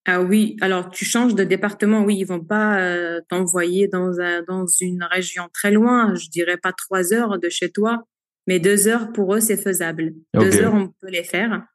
ah 0.07 0.23
oui, 0.23 0.57
alors 0.63 0.89
tu 0.89 1.05
changes 1.05 1.35
de 1.35 1.45
département, 1.45 2.03
oui, 2.05 2.17
ils 2.17 2.25
vont 2.25 2.43
pas 2.43 2.81
euh, 2.81 3.21
t'envoyer 3.29 3.87
dans, 3.87 4.13
dans 4.49 4.67
une 4.81 5.05
région 5.05 5.51
très 5.53 5.71
loin, 5.71 6.15
je 6.15 6.31
dirais 6.31 6.57
pas 6.57 6.73
trois 6.73 7.13
heures 7.13 7.39
de 7.39 7.51
chez 7.51 7.71
toi, 7.71 8.05
mais 8.47 8.59
deux 8.61 8.89
heures 8.89 9.13
pour 9.13 9.35
eux, 9.35 9.41
c'est 9.41 9.59
faisable. 9.59 10.15
Deux 10.33 10.57
heures, 10.57 10.73
on 10.73 10.89
peut 10.89 11.11
les 11.11 11.23
faire. 11.23 11.67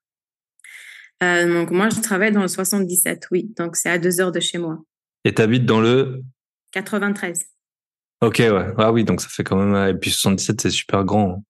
Euh, 1.21 1.53
donc 1.53 1.69
moi, 1.69 1.89
je 1.89 2.01
travaille 2.01 2.31
dans 2.31 2.41
le 2.41 2.47
77, 2.47 3.27
oui, 3.29 3.53
donc 3.55 3.75
c'est 3.75 3.91
à 3.91 3.99
deux 3.99 4.19
heures 4.19 4.31
de 4.31 4.39
chez 4.39 4.57
moi. 4.57 4.79
Et 5.25 5.33
tu 5.33 5.41
habites 5.41 5.65
dans 5.65 5.81
le 5.81 6.23
93. 6.71 7.45
Ok, 8.21 8.37
ouais. 8.39 8.73
Ah 8.77 8.91
oui, 8.91 9.03
donc 9.03 9.21
ça 9.21 9.27
fait 9.27 9.43
quand 9.43 9.57
même. 9.57 9.89
Et 9.89 9.97
puis 9.97 10.11
77, 10.11 10.61
c'est 10.61 10.69
super 10.69 11.03
grand. 11.03 11.43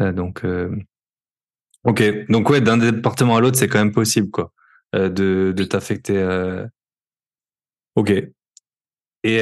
Hein. 0.00 0.06
Euh, 0.06 0.12
donc, 0.12 0.44
euh... 0.44 0.74
ok. 1.84 2.26
Donc 2.28 2.48
ouais, 2.48 2.60
d'un 2.60 2.78
département 2.78 3.36
à 3.36 3.40
l'autre, 3.40 3.58
c'est 3.58 3.68
quand 3.68 3.78
même 3.78 3.92
possible, 3.92 4.30
quoi, 4.30 4.52
euh, 4.94 5.08
de, 5.08 5.52
de 5.54 5.64
t'affecter. 5.64 6.22
Ok. 7.96 8.10
Et 9.24 9.38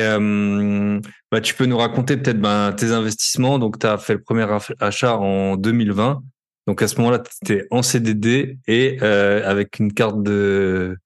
bah, 1.30 1.40
tu 1.40 1.54
peux 1.54 1.66
nous 1.66 1.78
raconter 1.78 2.16
peut-être 2.16 2.40
ben, 2.40 2.72
tes 2.72 2.92
investissements. 2.92 3.58
Donc, 3.58 3.78
tu 3.78 3.86
as 3.86 3.98
fait 3.98 4.14
le 4.14 4.22
premier 4.22 4.46
achat 4.80 5.16
en 5.16 5.56
2020. 5.56 6.22
Donc, 6.66 6.82
à 6.82 6.88
ce 6.88 6.96
moment-là, 6.96 7.20
tu 7.20 7.30
étais 7.42 7.66
en 7.70 7.82
CDD 7.82 8.58
et 8.66 9.00
avec 9.00 9.78
une 9.78 9.92
carte 9.92 10.22
de, 10.22 10.98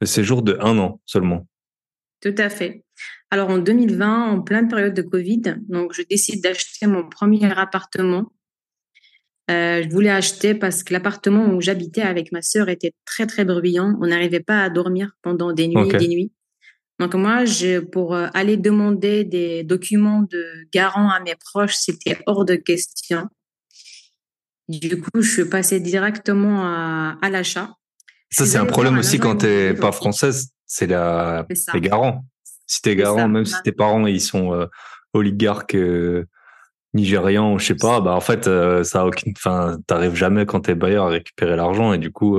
de 0.00 0.06
séjour 0.06 0.42
de 0.42 0.56
un 0.60 0.78
an 0.78 1.00
seulement. 1.04 1.46
Tout 2.22 2.34
à 2.38 2.48
fait. 2.48 2.84
Alors 3.30 3.50
en 3.50 3.58
2020, 3.58 4.30
en 4.30 4.40
pleine 4.40 4.68
période 4.68 4.94
de 4.94 5.02
Covid, 5.02 5.56
donc 5.68 5.92
je 5.92 6.02
décide 6.02 6.42
d'acheter 6.42 6.86
mon 6.86 7.08
premier 7.08 7.52
appartement. 7.58 8.32
Euh, 9.50 9.82
je 9.82 9.88
voulais 9.88 10.10
acheter 10.10 10.54
parce 10.54 10.84
que 10.84 10.92
l'appartement 10.92 11.46
où 11.46 11.60
j'habitais 11.60 12.02
avec 12.02 12.30
ma 12.30 12.42
sœur 12.42 12.68
était 12.68 12.92
très 13.04 13.26
très 13.26 13.44
bruyant. 13.44 13.98
On 14.00 14.06
n'arrivait 14.06 14.40
pas 14.40 14.62
à 14.62 14.70
dormir 14.70 15.10
pendant 15.20 15.52
des 15.52 15.66
nuits 15.66 15.90
et 15.94 15.96
des 15.96 16.08
nuits. 16.08 16.32
Donc 17.00 17.14
moi, 17.14 17.44
je, 17.44 17.80
pour 17.80 18.14
euh, 18.14 18.28
aller 18.34 18.56
demander 18.56 19.24
des 19.24 19.64
documents 19.64 20.22
de 20.22 20.44
garant 20.72 21.10
à 21.10 21.18
mes 21.18 21.34
proches, 21.34 21.74
c'était 21.74 22.18
hors 22.26 22.44
de 22.44 22.54
question. 22.54 23.26
Du 24.68 25.00
coup, 25.00 25.20
je 25.20 25.28
suis 25.28 25.44
passée 25.44 25.80
directement 25.80 26.64
à, 26.64 27.18
à 27.20 27.30
l'achat. 27.30 27.74
Ça, 28.30 28.46
c'est 28.46 28.58
un 28.58 28.66
problème 28.66 28.96
aussi 28.98 29.18
quand 29.18 29.38
tu 29.38 29.46
n'es 29.46 29.74
pas 29.74 29.90
française, 29.90 30.50
c'est 30.72 30.86
la, 30.86 31.46
les 31.74 31.80
garants. 31.82 32.24
Si 32.66 32.80
t'es 32.80 32.96
garant, 32.96 33.28
même 33.28 33.44
si 33.44 33.54
tes 33.62 33.72
parents 33.72 34.06
ils 34.06 34.22
sont 34.22 34.54
euh, 34.54 34.66
oligarques 35.12 35.74
euh, 35.74 36.26
nigérians, 36.94 37.58
je 37.58 37.66
sais 37.66 37.74
pas, 37.74 38.00
bah 38.00 38.14
en 38.14 38.22
fait 38.22 38.48
euh, 38.48 38.82
ça 38.82 39.02
a 39.02 39.04
aucune, 39.04 39.34
enfin 39.36 39.78
t'arrives 39.86 40.14
jamais 40.14 40.46
quand 40.46 40.60
t'es 40.60 40.74
bailleur 40.74 41.04
à 41.04 41.08
récupérer 41.10 41.56
l'argent 41.56 41.92
et 41.92 41.98
du 41.98 42.10
coup 42.10 42.38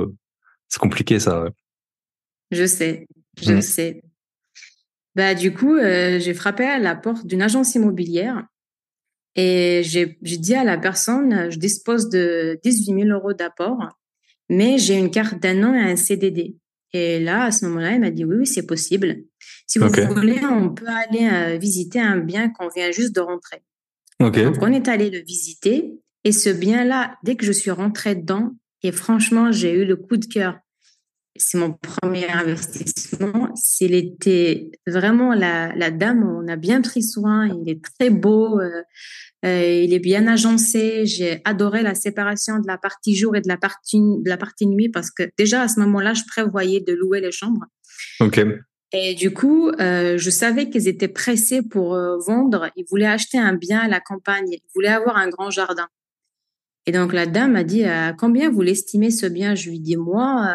c'est 0.68 0.80
compliqué 0.80 1.20
ça. 1.20 1.44
Je 2.50 2.66
sais, 2.66 3.06
je 3.40 3.52
mmh. 3.52 3.62
sais. 3.62 4.02
Bah 5.14 5.36
du 5.36 5.54
coup 5.54 5.78
j'ai 5.78 6.34
frappé 6.34 6.64
à 6.64 6.80
la 6.80 6.96
porte 6.96 7.28
d'une 7.28 7.42
agence 7.42 7.76
immobilière 7.76 8.44
et 9.36 9.82
j'ai 9.84 10.18
dit 10.22 10.56
à 10.56 10.64
la 10.64 10.76
personne 10.76 11.52
je 11.52 11.58
dispose 11.60 12.08
de 12.08 12.58
18 12.64 13.02
000 13.02 13.16
euros 13.16 13.32
d'apport, 13.32 13.96
mais 14.48 14.78
j'ai 14.78 14.98
une 14.98 15.12
carte 15.12 15.38
d'un 15.38 15.62
an 15.62 15.72
et 15.72 15.92
un 15.92 15.94
CDD. 15.94 16.56
Et 16.94 17.18
là, 17.18 17.46
à 17.46 17.50
ce 17.50 17.66
moment-là, 17.66 17.92
il 17.92 18.00
m'a 18.00 18.10
dit 18.10 18.24
oui, 18.24 18.36
oui, 18.38 18.46
c'est 18.46 18.66
possible. 18.66 19.24
Si 19.66 19.80
vous 19.80 19.88
voulez, 19.88 20.40
on 20.44 20.72
peut 20.72 20.86
aller 20.86 21.28
euh, 21.28 21.58
visiter 21.58 22.00
un 22.00 22.18
bien 22.18 22.50
qu'on 22.50 22.68
vient 22.68 22.92
juste 22.92 23.14
de 23.14 23.20
rentrer. 23.20 23.62
Donc, 24.20 24.36
on 24.62 24.72
est 24.72 24.88
allé 24.88 25.10
le 25.10 25.18
visiter. 25.18 25.98
Et 26.22 26.30
ce 26.30 26.50
bien-là, 26.50 27.16
dès 27.24 27.34
que 27.34 27.44
je 27.44 27.52
suis 27.52 27.72
rentrée 27.72 28.14
dedans, 28.14 28.52
et 28.84 28.92
franchement, 28.92 29.50
j'ai 29.50 29.72
eu 29.72 29.84
le 29.84 29.96
coup 29.96 30.16
de 30.16 30.24
cœur. 30.26 30.58
C'est 31.36 31.58
mon 31.58 31.72
premier 31.72 32.28
investissement. 32.28 33.52
Il 33.80 33.92
était 33.92 34.70
vraiment 34.86 35.34
la, 35.34 35.74
la 35.74 35.90
dame, 35.90 36.22
on 36.22 36.46
a 36.46 36.54
bien 36.54 36.80
pris 36.80 37.02
soin. 37.02 37.48
Il 37.48 37.68
est 37.68 37.82
très 37.82 38.10
beau. 38.10 38.60
Euh, 38.60 38.82
il 39.44 39.92
est 39.92 40.00
bien 40.00 40.26
agencé. 40.26 41.06
J'ai 41.06 41.40
adoré 41.44 41.82
la 41.82 41.94
séparation 41.94 42.58
de 42.58 42.66
la 42.66 42.78
partie 42.78 43.14
jour 43.14 43.36
et 43.36 43.40
de 43.40 43.48
la 43.48 43.56
partie, 43.56 43.98
de 43.98 44.28
la 44.28 44.36
partie 44.36 44.66
nuit 44.66 44.88
parce 44.88 45.10
que 45.10 45.24
déjà 45.38 45.62
à 45.62 45.68
ce 45.68 45.80
moment-là, 45.80 46.14
je 46.14 46.22
prévoyais 46.26 46.80
de 46.80 46.92
louer 46.94 47.20
les 47.20 47.32
chambres. 47.32 47.64
Ok. 48.20 48.40
Et 48.92 49.14
du 49.14 49.32
coup, 49.32 49.70
euh, 49.70 50.16
je 50.18 50.30
savais 50.30 50.70
qu'ils 50.70 50.88
étaient 50.88 51.08
pressés 51.08 51.62
pour 51.62 51.94
euh, 51.94 52.16
vendre. 52.26 52.70
Ils 52.76 52.86
voulaient 52.88 53.06
acheter 53.06 53.38
un 53.38 53.54
bien 53.54 53.80
à 53.80 53.88
la 53.88 54.00
campagne. 54.00 54.46
Ils 54.50 54.60
voulaient 54.74 54.88
avoir 54.88 55.16
un 55.16 55.28
grand 55.28 55.50
jardin. 55.50 55.88
Et 56.86 56.92
donc 56.92 57.12
la 57.12 57.26
dame 57.26 57.52
m'a 57.52 57.64
dit 57.64 57.84
combien 58.18 58.50
vous 58.50 58.60
l'estimez 58.60 59.10
ce 59.10 59.24
bien 59.24 59.54
Je 59.54 59.70
lui 59.70 59.80
dis 59.80 59.96
moi, 59.96 60.54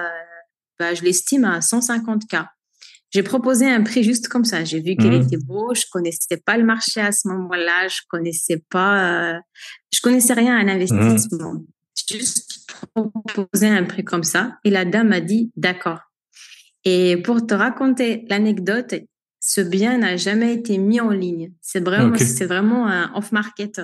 bah, 0.78 0.94
je 0.94 1.04
l'estime 1.04 1.44
à 1.44 1.60
150 1.60 2.28
k. 2.28 2.38
J'ai 3.12 3.24
proposé 3.24 3.68
un 3.68 3.82
prix 3.82 4.04
juste 4.04 4.28
comme 4.28 4.46
ça. 4.46 4.64
J'ai 4.64 4.82
vu 4.82 4.96
qu'il 4.96 5.12
mmh. 5.12 5.24
était 5.24 5.38
beau. 5.38 5.74
Je 5.74 5.86
connaissais 5.92 6.38
pas 6.46 6.58
le 6.58 6.64
marché 6.64 7.02
à 7.02 7.12
ce 7.12 7.28
moment-là. 7.30 7.88
Je 7.88 8.02
connaissais 8.08 8.64
pas, 8.70 9.34
euh, 9.34 9.40
je 9.92 10.00
connaissais 10.02 10.34
rien 10.34 10.58
à 10.58 10.64
l'investissement. 10.64 11.54
Mmh. 11.54 11.66
J'ai 12.08 12.20
juste 12.20 12.72
proposé 12.94 13.68
un 13.68 13.84
prix 13.84 14.04
comme 14.04 14.24
ça. 14.24 14.58
Et 14.64 14.70
la 14.70 14.86
dame 14.86 15.10
m'a 15.10 15.22
dit 15.22 15.52
d'accord. 15.56 16.00
Et 16.86 17.18
pour 17.18 17.46
te 17.46 17.54
raconter 17.54 18.26
l'anecdote, 18.30 18.94
ce 19.40 19.62
bien 19.62 19.98
n'a 19.98 20.16
jamais 20.16 20.54
été 20.54 20.78
mis 20.78 21.00
en 21.00 21.10
ligne. 21.10 21.52
C'est 21.62 21.84
vraiment, 21.84 22.16
c'est 22.18 22.46
vraiment 22.46 22.88
un 22.88 23.12
off-market. 23.16 23.82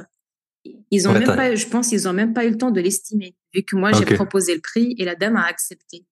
Ils 0.91 1.07
ont 1.07 1.13
même 1.13 1.23
pas, 1.23 1.55
je 1.55 1.65
pense, 1.65 1.91
ils 1.91 2.07
ont 2.07 2.13
même 2.13 2.33
pas 2.33 2.45
eu 2.45 2.51
le 2.51 2.57
temps 2.57 2.71
de 2.71 2.81
l'estimer, 2.81 3.35
vu 3.53 3.63
que 3.63 3.75
moi 3.75 3.91
j'ai 3.91 4.05
proposé 4.05 4.55
le 4.55 4.61
prix 4.61 4.95
et 4.97 5.05
la 5.05 5.15
dame 5.15 5.35
a 5.35 5.45
accepté. 5.45 6.05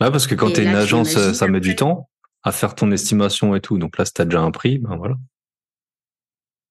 Ouais, 0.00 0.10
parce 0.10 0.26
que 0.26 0.34
quand 0.34 0.50
tu 0.50 0.60
es 0.60 0.64
une 0.64 0.74
agence, 0.74 1.16
ça 1.32 1.46
met 1.46 1.60
du 1.60 1.76
temps 1.76 2.08
à 2.44 2.52
faire 2.52 2.74
ton 2.74 2.90
estimation 2.92 3.54
et 3.54 3.60
tout. 3.60 3.78
Donc 3.78 3.98
là, 3.98 4.04
si 4.04 4.12
tu 4.12 4.22
as 4.22 4.26
déjà 4.26 4.42
un 4.42 4.50
prix, 4.50 4.78
ben 4.78 4.96
voilà. 4.96 5.16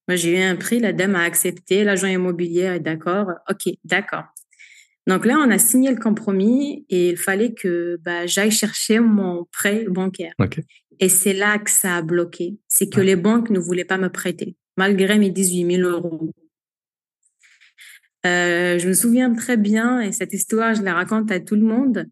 Moi, 0.07 0.15
j'ai 0.15 0.37
eu 0.37 0.41
un 0.41 0.55
prix, 0.55 0.79
la 0.79 0.93
dame 0.93 1.15
a 1.15 1.23
accepté, 1.23 1.83
l'agent 1.83 2.07
immobilier 2.07 2.63
est 2.63 2.79
d'accord. 2.79 3.27
OK, 3.49 3.73
d'accord. 3.83 4.25
Donc 5.07 5.25
là, 5.25 5.37
on 5.39 5.49
a 5.49 5.57
signé 5.57 5.91
le 5.91 5.97
compromis 5.97 6.85
et 6.89 7.09
il 7.09 7.17
fallait 7.17 7.53
que 7.53 7.99
bah, 8.03 8.25
j'aille 8.25 8.51
chercher 8.51 8.99
mon 8.99 9.45
prêt 9.51 9.85
bancaire. 9.89 10.33
Et 10.99 11.09
c'est 11.09 11.33
là 11.33 11.57
que 11.57 11.69
ça 11.69 11.97
a 11.97 12.01
bloqué. 12.01 12.57
C'est 12.67 12.89
que 12.89 13.01
les 13.01 13.15
banques 13.15 13.49
ne 13.49 13.59
voulaient 13.59 13.85
pas 13.85 13.97
me 13.97 14.09
prêter, 14.09 14.55
malgré 14.77 15.17
mes 15.17 15.29
18 15.29 15.77
000 15.77 15.89
euros. 15.89 16.31
Euh, 18.25 18.79
je 18.79 18.87
me 18.87 18.93
souviens 18.93 19.33
très 19.33 19.57
bien, 19.57 19.99
et 19.99 20.13
cette 20.13 20.31
histoire, 20.33 20.73
je 20.75 20.81
la 20.81 20.93
raconte 20.93 21.29
à 21.31 21.41
tout 21.41 21.55
le 21.55 21.63
monde 21.63 22.05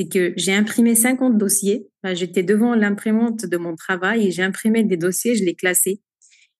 c'est 0.00 0.08
que 0.08 0.32
j'ai 0.36 0.54
imprimé 0.54 0.94
50 0.94 1.36
dossiers. 1.36 1.86
J'étais 2.14 2.42
devant 2.42 2.74
l'imprimante 2.74 3.44
de 3.44 3.56
mon 3.58 3.76
travail 3.76 4.26
et 4.26 4.30
j'ai 4.30 4.42
imprimé 4.42 4.82
des 4.82 4.96
dossiers, 4.96 5.34
je 5.34 5.44
les 5.44 5.54
classais. 5.54 6.00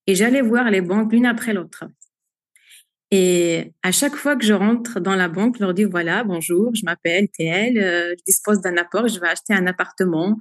Et 0.07 0.15
j'allais 0.15 0.43
voir 0.43 0.71
les 0.71 0.83
banques 0.83 1.13
l'une 1.13 1.25
après 1.25 1.55
l'autre. 1.55 1.85
Et 3.11 3.73
à 3.83 3.93
chaque 3.93 4.15
fois 4.15 4.37
que 4.37 4.45
je 4.45 4.53
rentre 4.53 5.01
dans 5.01 5.17
la 5.17 5.29
banque, 5.29 5.57
je 5.59 5.65
leur 5.65 5.73
dis 5.73 5.85
voilà, 5.85 6.23
bonjour, 6.23 6.75
je 6.75 6.85
m'appelle 6.85 7.29
TL, 7.29 7.79
euh, 7.79 8.15
je 8.19 8.25
dispose 8.27 8.61
d'un 8.61 8.77
apport, 8.77 9.09
je 9.09 9.19
vais 9.19 9.29
acheter 9.29 9.55
un 9.55 9.67
appartement, 9.67 10.37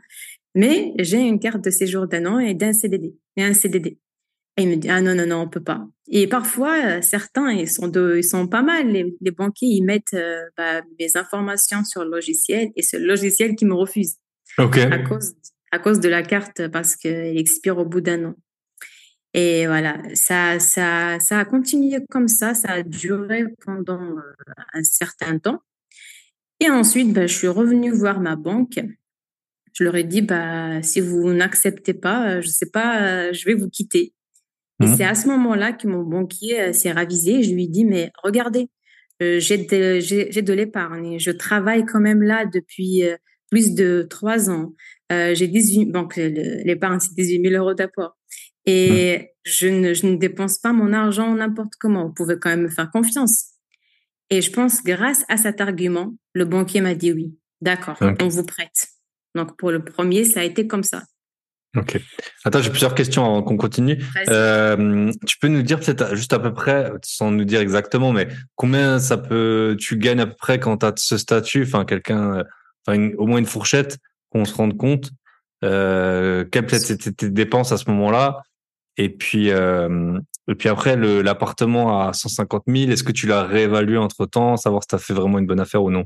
mais 0.53 0.93
j'ai 0.99 1.19
une 1.19 1.39
carte 1.39 1.63
de 1.63 1.69
séjour 1.69 2.05
d'un 2.05 2.25
an 2.25 2.37
et 2.39 2.53
d'un 2.53 2.73
CDD 2.73 3.15
et 3.37 3.43
un 3.43 3.53
CDD. 3.53 3.97
Et 4.59 4.63
il 4.63 4.69
me 4.69 4.75
dit, 4.75 4.89
ah 4.89 4.99
non, 4.99 5.15
non, 5.15 5.25
non, 5.25 5.37
on 5.43 5.47
peut 5.47 5.63
pas. 5.63 5.87
Et 6.09 6.27
parfois, 6.27 6.75
euh, 6.85 7.01
certains, 7.01 7.49
ils 7.51 7.69
sont, 7.69 7.87
de, 7.87 8.17
ils 8.17 8.25
sont 8.25 8.45
pas 8.45 8.61
mal. 8.61 8.89
Les, 8.89 9.31
banquiers, 9.31 9.69
ils 9.69 9.83
mettent 9.83 10.13
euh, 10.13 10.41
bah, 10.57 10.81
mes 10.99 11.15
informations 11.15 11.85
sur 11.85 12.03
le 12.03 12.11
logiciel 12.11 12.67
et 12.75 12.81
c'est 12.81 12.99
le 12.99 13.05
logiciel 13.05 13.55
qui 13.55 13.63
me 13.65 13.73
refuse. 13.73 14.17
À 14.57 14.99
cause, 14.99 15.33
à 15.71 15.79
cause 15.79 16.01
de 16.01 16.09
la 16.09 16.23
carte 16.23 16.67
parce 16.67 16.97
qu'elle 16.97 17.37
expire 17.37 17.77
au 17.77 17.85
bout 17.85 18.01
d'un 18.01 18.25
an. 18.25 18.35
Et 19.33 19.65
voilà, 19.65 20.01
ça, 20.13 20.59
ça, 20.59 21.19
ça 21.21 21.39
a 21.39 21.45
continué 21.45 21.99
comme 22.09 22.27
ça. 22.27 22.53
Ça 22.53 22.73
a 22.73 22.83
duré 22.83 23.45
pendant 23.63 24.01
euh, 24.01 24.21
un 24.73 24.83
certain 24.83 25.39
temps. 25.39 25.61
Et 26.59 26.69
ensuite, 26.69 27.13
bah, 27.13 27.27
je 27.27 27.33
suis 27.33 27.47
revenue 27.47 27.91
voir 27.91 28.19
ma 28.19 28.35
banque. 28.35 28.81
Je 29.71 29.85
leur 29.85 29.95
ai 29.95 30.03
dit, 30.03 30.21
bah, 30.21 30.83
si 30.83 30.99
vous 30.99 31.31
n'acceptez 31.31 31.93
pas, 31.93 32.41
je 32.41 32.49
sais 32.49 32.69
pas, 32.69 33.31
je 33.31 33.45
vais 33.45 33.53
vous 33.53 33.69
quitter. 33.69 34.13
Et 34.81 34.85
mmh. 34.85 34.95
c'est 34.95 35.03
à 35.03 35.15
ce 35.15 35.27
moment-là 35.27 35.73
que 35.73 35.87
mon 35.87 36.03
banquier 36.03 36.61
euh, 36.61 36.73
s'est 36.73 36.91
ravisé. 36.91 37.43
Je 37.43 37.53
lui 37.53 37.65
ai 37.65 37.67
dit, 37.67 37.85
mais 37.85 38.11
regardez, 38.23 38.69
euh, 39.21 39.39
j'ai 39.39 39.57
de, 39.57 39.99
j'ai, 39.99 40.41
de 40.41 40.53
l'épargne. 40.53 41.19
Je 41.19 41.31
travaille 41.31 41.85
quand 41.85 41.99
même 41.99 42.23
là 42.23 42.45
depuis 42.45 43.03
euh, 43.03 43.17
plus 43.51 43.73
de 43.73 44.07
trois 44.09 44.49
ans. 44.49 44.73
j'ai 45.09 45.47
18, 45.47 45.87
donc 45.87 46.15
l'épargne, 46.15 46.99
c'est 46.99 47.15
18 47.15 47.49
000 47.49 47.63
euros 47.63 47.73
d'apport. 47.73 48.15
Et 48.65 49.17
mmh. 49.17 49.25
je, 49.43 49.67
ne, 49.67 49.93
je 49.93 50.05
ne 50.05 50.15
dépense 50.15 50.59
pas 50.59 50.71
mon 50.71 50.93
argent 50.93 51.33
n'importe 51.33 51.73
comment. 51.79 52.07
Vous 52.07 52.13
pouvez 52.13 52.37
quand 52.39 52.49
même 52.49 52.63
me 52.63 52.69
faire 52.69 52.91
confiance. 52.91 53.45
Et 54.29 54.41
je 54.41 54.51
pense, 54.51 54.83
grâce 54.83 55.25
à 55.27 55.37
cet 55.37 55.59
argument, 55.59 56.15
le 56.33 56.45
banquier 56.45 56.81
m'a 56.81 56.93
dit 56.93 57.11
oui. 57.11 57.35
D'accord, 57.61 57.97
on 58.21 58.27
vous 58.27 58.45
prête. 58.45 58.87
Donc 59.35 59.57
pour 59.57 59.71
le 59.71 59.83
premier, 59.83 60.23
ça 60.23 60.41
a 60.41 60.43
été 60.43 60.67
comme 60.67 60.83
ça. 60.83 61.03
Ok. 61.77 61.99
Attends, 62.45 62.61
j'ai 62.61 62.71
plusieurs 62.71 62.95
questions 62.95 63.23
avant 63.25 63.43
qu'on 63.43 63.57
continue. 63.57 64.03
Euh, 64.27 65.11
tu 65.27 65.37
peux 65.37 65.49
nous 65.49 65.61
dire 65.61 65.79
peut-être 65.79 66.15
juste 66.15 66.33
à 66.33 66.39
peu 66.39 66.51
près, 66.51 66.91
sans 67.03 67.29
nous 67.29 67.45
dire 67.45 67.61
exactement, 67.61 68.11
mais 68.11 68.27
combien 68.55 68.99
ça 68.99 69.17
peut, 69.17 69.77
tu 69.79 69.97
gagnes 69.97 70.21
à 70.21 70.25
peu 70.25 70.35
près 70.35 70.59
quand 70.59 70.77
tu 70.77 70.85
as 70.87 70.93
ce 70.97 71.17
statut, 71.17 71.63
enfin 71.63 71.85
quelqu'un, 71.85 72.43
enfin 72.87 73.11
au 73.17 73.27
moins 73.27 73.37
une 73.37 73.45
fourchette, 73.45 73.99
qu'on 74.29 74.45
se 74.45 74.53
rende 74.55 74.77
compte. 74.77 75.11
Euh, 75.63 76.43
quelles 76.51 76.65
peut-être 76.65 76.89
étaient 76.89 77.11
tes 77.11 77.29
dépenses 77.29 77.71
à 77.71 77.77
ce 77.77 77.89
moment-là? 77.89 78.41
Et 78.97 79.09
puis, 79.09 79.51
euh, 79.51 80.19
et 80.47 80.55
puis 80.55 80.69
après 80.69 80.97
l'appartement 80.97 82.01
à 82.01 82.13
150 82.13 82.63
000, 82.67 82.91
est-ce 82.91 83.03
que 83.03 83.11
tu 83.11 83.27
l'as 83.27 83.43
réévalué 83.43 83.97
entre 83.97 84.25
temps, 84.25 84.57
savoir 84.57 84.83
si 84.83 84.87
tu 84.87 84.95
as 84.95 84.99
fait 84.99 85.13
vraiment 85.13 85.39
une 85.39 85.45
bonne 85.45 85.59
affaire 85.59 85.83
ou 85.83 85.91
non? 85.91 86.05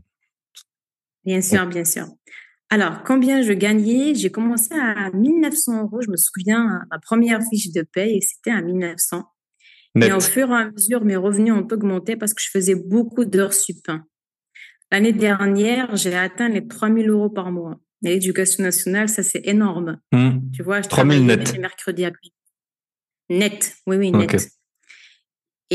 Bien 1.25 1.41
sûr, 1.41 1.65
bien 1.67 1.85
sûr. 1.85 2.07
Alors, 2.69 3.03
combien 3.03 3.41
je 3.41 3.53
gagnais? 3.53 4.15
J'ai 4.15 4.31
commencé 4.31 4.73
à 4.73 5.11
1900 5.11 5.83
euros. 5.83 6.01
Je 6.01 6.09
me 6.09 6.17
souviens, 6.17 6.81
ma 6.89 6.99
première 6.99 7.41
fiche 7.49 7.71
de 7.71 7.83
paye, 7.83 8.21
c'était 8.21 8.51
à 8.51 8.61
1900. 8.61 9.23
Et 10.01 10.11
au 10.11 10.19
fur 10.19 10.49
et 10.49 10.55
à 10.55 10.71
mesure, 10.71 11.05
mes 11.05 11.15
revenus 11.15 11.53
ont 11.53 11.67
augmenté 11.71 12.15
parce 12.15 12.33
que 12.33 12.41
je 12.41 12.49
faisais 12.49 12.75
beaucoup 12.75 13.25
d'heures 13.25 13.53
sup. 13.53 13.87
L'année 14.91 15.13
dernière, 15.13 15.95
j'ai 15.95 16.15
atteint 16.15 16.49
les 16.49 16.67
3000 16.67 17.09
euros 17.09 17.29
par 17.29 17.51
mois. 17.51 17.79
L'éducation 18.01 18.63
nationale, 18.63 19.07
ça, 19.07 19.23
c'est 19.23 19.47
énorme. 19.47 19.99
Hmm. 20.11 20.39
Tu 20.53 20.63
vois, 20.63 20.81
je 20.81 20.89
travaille 20.89 21.21
net. 21.21 21.57
mercredi 21.59 22.05
après. 22.05 22.29
Net, 23.29 23.75
oui, 23.87 23.97
oui, 23.97 24.11
net. 24.11 24.49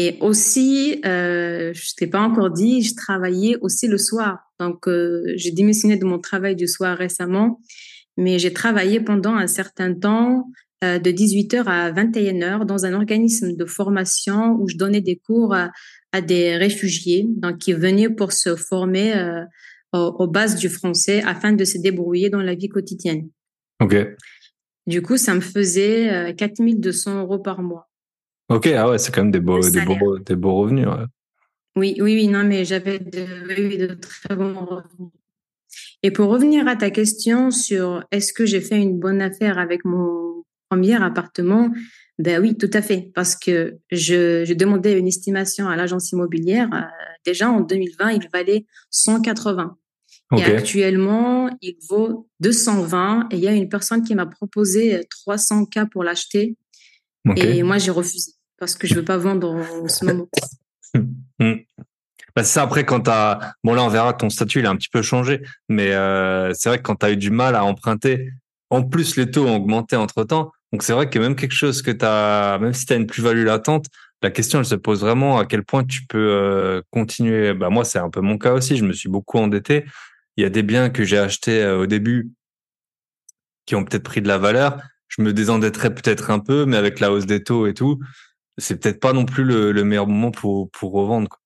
Et 0.01 0.17
aussi, 0.21 1.01
euh, 1.05 1.73
je 1.75 1.95
t'ai 1.97 2.07
pas 2.07 2.21
encore 2.21 2.51
dit, 2.51 2.83
je 2.83 2.95
travaillais 2.95 3.57
aussi 3.63 3.89
le 3.89 3.99
soir. 3.99 4.39
Donc, 4.61 4.87
euh, 4.87 5.25
j'ai 5.35 5.51
démissionné 5.51 5.97
de 5.97 6.05
mon 6.05 6.21
travail 6.21 6.55
du 6.55 6.69
soir 6.69 6.97
récemment, 6.97 7.61
mais 8.17 8.39
j'ai 8.39 8.53
travaillé 8.53 9.01
pendant 9.01 9.35
un 9.35 9.49
certain 9.49 9.93
temps 9.93 10.53
euh, 10.85 11.01
de 11.01 11.11
18h 11.11 11.65
à 11.67 11.91
21h 11.91 12.65
dans 12.65 12.87
un 12.87 12.95
organisme 12.95 13.57
de 13.57 13.65
formation 13.65 14.57
où 14.61 14.69
je 14.69 14.77
donnais 14.77 15.01
des 15.01 15.17
cours 15.17 15.53
à, 15.53 16.21
des 16.21 16.57
réfugiés 16.57 17.27
donc 17.29 17.59
qui 17.59 17.73
venaient 17.73 18.09
pour 18.09 18.31
se 18.31 18.55
former 18.55 19.17
euh, 19.17 19.43
aux, 19.93 20.29
bases 20.29 20.55
du 20.55 20.69
français 20.69 21.25
afin 21.27 21.53
de 21.53 21.65
se 21.65 21.77
débrouiller 21.77 22.31
dans 22.31 22.43
la 22.43 22.55
vie 22.55 22.69
quotidienne. 22.69 23.31
Ok. 23.83 23.97
Du 24.87 25.03
coup, 25.03 25.17
ça 25.17 25.35
me 25.35 25.41
faisait 25.41 26.37
4200 26.37 27.19
euros 27.19 27.41
par 27.41 27.63
mois. 27.63 27.89
Ok, 28.49 28.67
ah 28.67 28.91
ouais, 28.91 28.99
c'est 28.99 29.15
quand 29.15 29.23
même 29.23 29.31
des 29.31 29.41
beaux, 29.41 29.61
des 29.61 29.83
beaux, 29.83 30.19
des 30.19 30.37
beaux 30.37 30.55
revenus. 30.55 30.89
Oui, 31.77 31.97
oui, 32.01 32.15
oui, 32.15 32.29
non, 32.29 32.45
mais 32.45 32.65
j'avais 32.65 32.99
de, 32.99 33.87
de 33.87 33.95
très 33.95 34.35
bons 34.35 34.55
revenus. 34.55 35.13
Et 36.03 36.11
pour 36.11 36.31
revenir 36.31 36.67
à 36.67 36.77
ta 36.77 36.91
question 36.91 37.51
sur 37.51 38.05
est-ce 38.11 38.33
que 38.33 38.47
j'ai 38.47 38.61
fait 38.61 38.81
une 38.81 38.99
bonne 38.99 39.21
affaire 39.21 39.59
avec 39.59 39.85
mon 39.85 40.45
premier 40.71 41.03
appartement, 41.03 41.71
ben 42.19 42.41
oui, 42.41 42.57
tout 42.57 42.71
à 42.73 42.83
fait, 42.83 43.11
parce 43.15 43.37
que 43.37 43.79
je, 43.91 44.45
je 44.45 44.55
demandais 44.55 44.99
une 44.99 45.07
estimation 45.07 45.69
à 45.69 45.77
l'agence 45.77 46.11
immobilière. 46.13 46.69
Euh, 46.73 46.81
déjà 47.25 47.51
en 47.51 47.61
2020, 47.61 48.11
il 48.13 48.29
valait 48.33 48.67
180. 48.91 49.77
Et 50.37 50.45
actuellement, 50.45 51.49
il 51.63 51.77
vaut 51.89 52.29
220. 52.41 53.29
Et 53.31 53.37
il 53.37 53.41
y 53.41 53.49
a 53.49 53.53
une 53.53 53.69
personne 53.69 54.03
qui 54.03 54.15
m'a 54.15 54.27
proposé 54.27 55.01
300 55.09 55.67
k 55.67 55.89
pour 55.91 56.05
l'acheter. 56.05 56.57
Et 57.37 57.63
moi, 57.63 57.79
j'ai 57.79 57.91
refusé 57.91 58.33
parce 58.59 58.75
que 58.75 58.87
je 58.87 58.95
veux 58.95 59.05
pas 59.05 59.17
vendre 59.17 59.51
en 59.51 59.89
ce 59.89 60.05
moment. 60.05 60.29
Hmm. 61.41 61.55
Bah, 62.35 62.45
c'est 62.45 62.55
ça 62.55 62.63
après 62.63 62.85
quand 62.85 63.01
t'as 63.01 63.53
bon 63.63 63.75
là 63.75 63.83
on 63.83 63.89
verra 63.89 64.15
ton 64.15 64.31
statut 64.31 64.61
il 64.61 64.67
a 64.67 64.71
un 64.71 64.77
petit 64.77 64.89
peu 64.89 65.03
changé 65.03 65.43
mais 65.69 65.93
euh, 65.93 66.53
c'est 66.55 66.69
vrai 66.69 66.79
que 66.79 66.83
quand 66.83 66.97
tu 66.97 67.07
as 67.07 67.13
eu 67.13 67.17
du 67.17 67.31
mal 67.31 67.55
à 67.55 67.63
emprunter 67.63 68.31
en 68.71 68.83
plus 68.83 69.17
les 69.17 69.31
taux 69.31 69.47
ont 69.47 69.57
augmenté 69.57 69.97
entre 69.97 70.25
temps 70.25 70.51
donc 70.73 70.83
c'est 70.83 70.95
vrai 70.95 71.11
que 71.11 71.19
même 71.19 71.37
quelque 71.37 71.55
chose 71.55 71.83
que 71.83 71.91
tu 71.91 72.05
as 72.05 72.59
même 72.61 72.73
si 72.73 72.87
tu 72.87 72.93
as 72.95 72.97
une 72.97 73.07
plus-value 73.07 73.45
latente 73.45 73.87
la 74.23 74.31
question 74.31 74.61
elle 74.61 74.65
se 74.65 74.75
pose 74.77 75.01
vraiment 75.01 75.39
à 75.39 75.47
quel 75.47 75.63
point 75.63 75.85
tu 75.85 76.07
peux 76.07 76.31
euh, 76.31 76.81
continuer 76.91 77.55
bah 77.55 77.71
moi 77.71 77.85
c'est 77.85 77.99
un 77.99 78.11
peu 78.11 78.21
mon 78.21 78.39
cas 78.39 78.55
aussi 78.55 78.77
je 78.77 78.85
me 78.85 78.93
suis 78.93 79.09
beaucoup 79.09 79.39
endetté 79.39 79.85
il 80.37 80.43
y 80.43 80.47
a 80.47 80.51
des 80.51 80.63
biens 80.63 80.91
que 80.91 81.05
j'ai 81.05 81.19
achetés 81.19 81.63
euh, 81.63 81.81
au 81.81 81.87
début 81.87 82.31
qui 83.67 83.77
ont 83.77 83.85
peut-être 83.85 84.05
pris 84.05 84.23
de 84.23 84.29
la 84.29 84.39
valeur 84.39 84.81
je 85.09 85.23
me 85.23 85.33
désendetterais 85.33 85.95
peut-être 85.95 86.31
un 86.31 86.39
peu 86.39 86.65
mais 86.65 86.77
avec 86.77 86.99
la 86.99 87.13
hausse 87.13 87.27
des 87.27 87.43
taux 87.43 87.67
et 87.67 87.75
tout 87.75 87.99
c'est 88.59 88.81
peut-être 88.81 89.01
pas 89.01 89.13
non 89.13 89.25
plus 89.25 89.45
le, 89.45 89.85
meilleur 89.85 90.07
moment 90.07 90.31
pour 90.31 90.71
pour 90.71 90.93
revendre. 90.93 91.29
Quoi. 91.29 91.39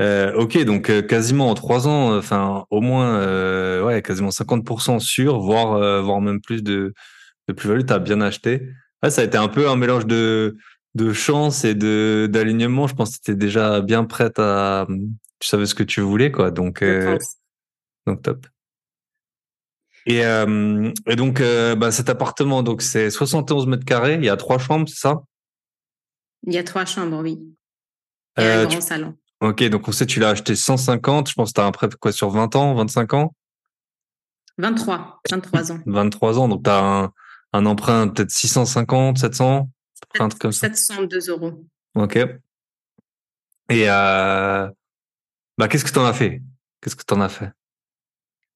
Euh, 0.00 0.34
ok, 0.34 0.62
donc 0.64 0.90
euh, 0.90 1.00
quasiment 1.00 1.50
en 1.50 1.54
trois 1.54 1.88
ans, 1.88 2.16
enfin 2.16 2.66
au 2.70 2.82
moins 2.82 3.18
euh, 3.20 3.82
ouais, 3.82 4.02
quasiment 4.02 4.28
50% 4.28 5.00
sûr, 5.00 5.38
voire 5.40 5.74
euh, 5.74 6.02
voire 6.02 6.20
même 6.20 6.40
plus 6.40 6.62
de 6.62 6.92
de 7.48 7.52
plus-value. 7.54 7.84
T'as 7.86 7.98
bien 7.98 8.20
acheté. 8.20 8.68
Ouais, 9.02 9.10
ça 9.10 9.22
a 9.22 9.24
été 9.24 9.38
un 9.38 9.48
peu 9.48 9.68
un 9.68 9.76
mélange 9.76 10.06
de 10.06 10.56
de 10.94 11.12
chance 11.12 11.64
et 11.64 11.74
de 11.74 12.28
d'alignement. 12.30 12.86
Je 12.86 12.94
pense 12.94 13.16
que 13.16 13.22
t'étais 13.22 13.36
déjà 13.36 13.80
bien 13.80 14.04
prête 14.04 14.38
à, 14.38 14.86
tu 15.38 15.48
savais 15.48 15.66
ce 15.66 15.74
que 15.74 15.82
tu 15.82 16.02
voulais 16.02 16.30
quoi. 16.30 16.50
Donc 16.50 16.84
donc 18.06 18.22
top. 18.22 18.46
Et, 20.08 20.20
et 20.20 21.16
donc 21.16 21.42
bah, 21.78 21.90
cet 21.90 22.08
appartement, 22.10 22.62
donc 22.62 22.82
c'est 22.82 23.10
71 23.10 23.66
mètres 23.66 23.84
carrés. 23.84 24.14
Il 24.14 24.24
y 24.24 24.28
a 24.28 24.36
trois 24.36 24.58
chambres, 24.58 24.88
c'est 24.88 25.00
ça? 25.00 25.22
Il 26.44 26.54
y 26.54 26.58
a 26.58 26.64
trois 26.64 26.84
chambres, 26.84 27.20
oui. 27.22 27.38
Et 28.38 28.42
un 28.42 28.64
euh, 28.64 28.66
grand 28.66 28.80
salon. 28.80 29.16
Ok, 29.40 29.62
donc 29.64 29.86
on 29.88 29.92
sait 29.92 30.06
tu 30.06 30.20
l'as 30.20 30.30
acheté 30.30 30.56
150, 30.56 31.28
je 31.28 31.34
pense 31.34 31.50
que 31.50 31.54
tu 31.54 31.60
as 31.60 31.66
un 31.66 31.72
prêt 31.72 31.88
quoi 32.00 32.12
sur 32.12 32.30
20 32.30 32.56
ans, 32.56 32.74
25 32.74 33.14
ans? 33.14 33.34
23, 34.58 35.20
23 35.30 35.72
ans. 35.72 35.80
23 35.86 36.38
ans, 36.38 36.48
donc 36.48 36.64
tu 36.64 36.70
as 36.70 36.78
un, 36.78 37.12
un, 37.52 37.66
emprunt 37.66 38.08
peut-être 38.08 38.30
650, 38.30 39.18
700 39.18 39.68
7, 40.14 40.38
comme 40.38 40.52
ça. 40.52 40.68
702 40.72 41.30
euros. 41.30 41.64
Ok. 41.94 42.16
Et 43.68 43.90
euh, 43.90 44.70
bah, 45.58 45.68
qu'est-ce 45.68 45.84
que 45.84 45.90
tu 45.90 45.98
en 45.98 46.06
as 46.06 46.12
fait? 46.12 46.42
Qu'est-ce 46.80 46.96
que 46.96 47.04
tu 47.06 47.14
en 47.14 47.20
as 47.20 47.28
fait? 47.28 47.50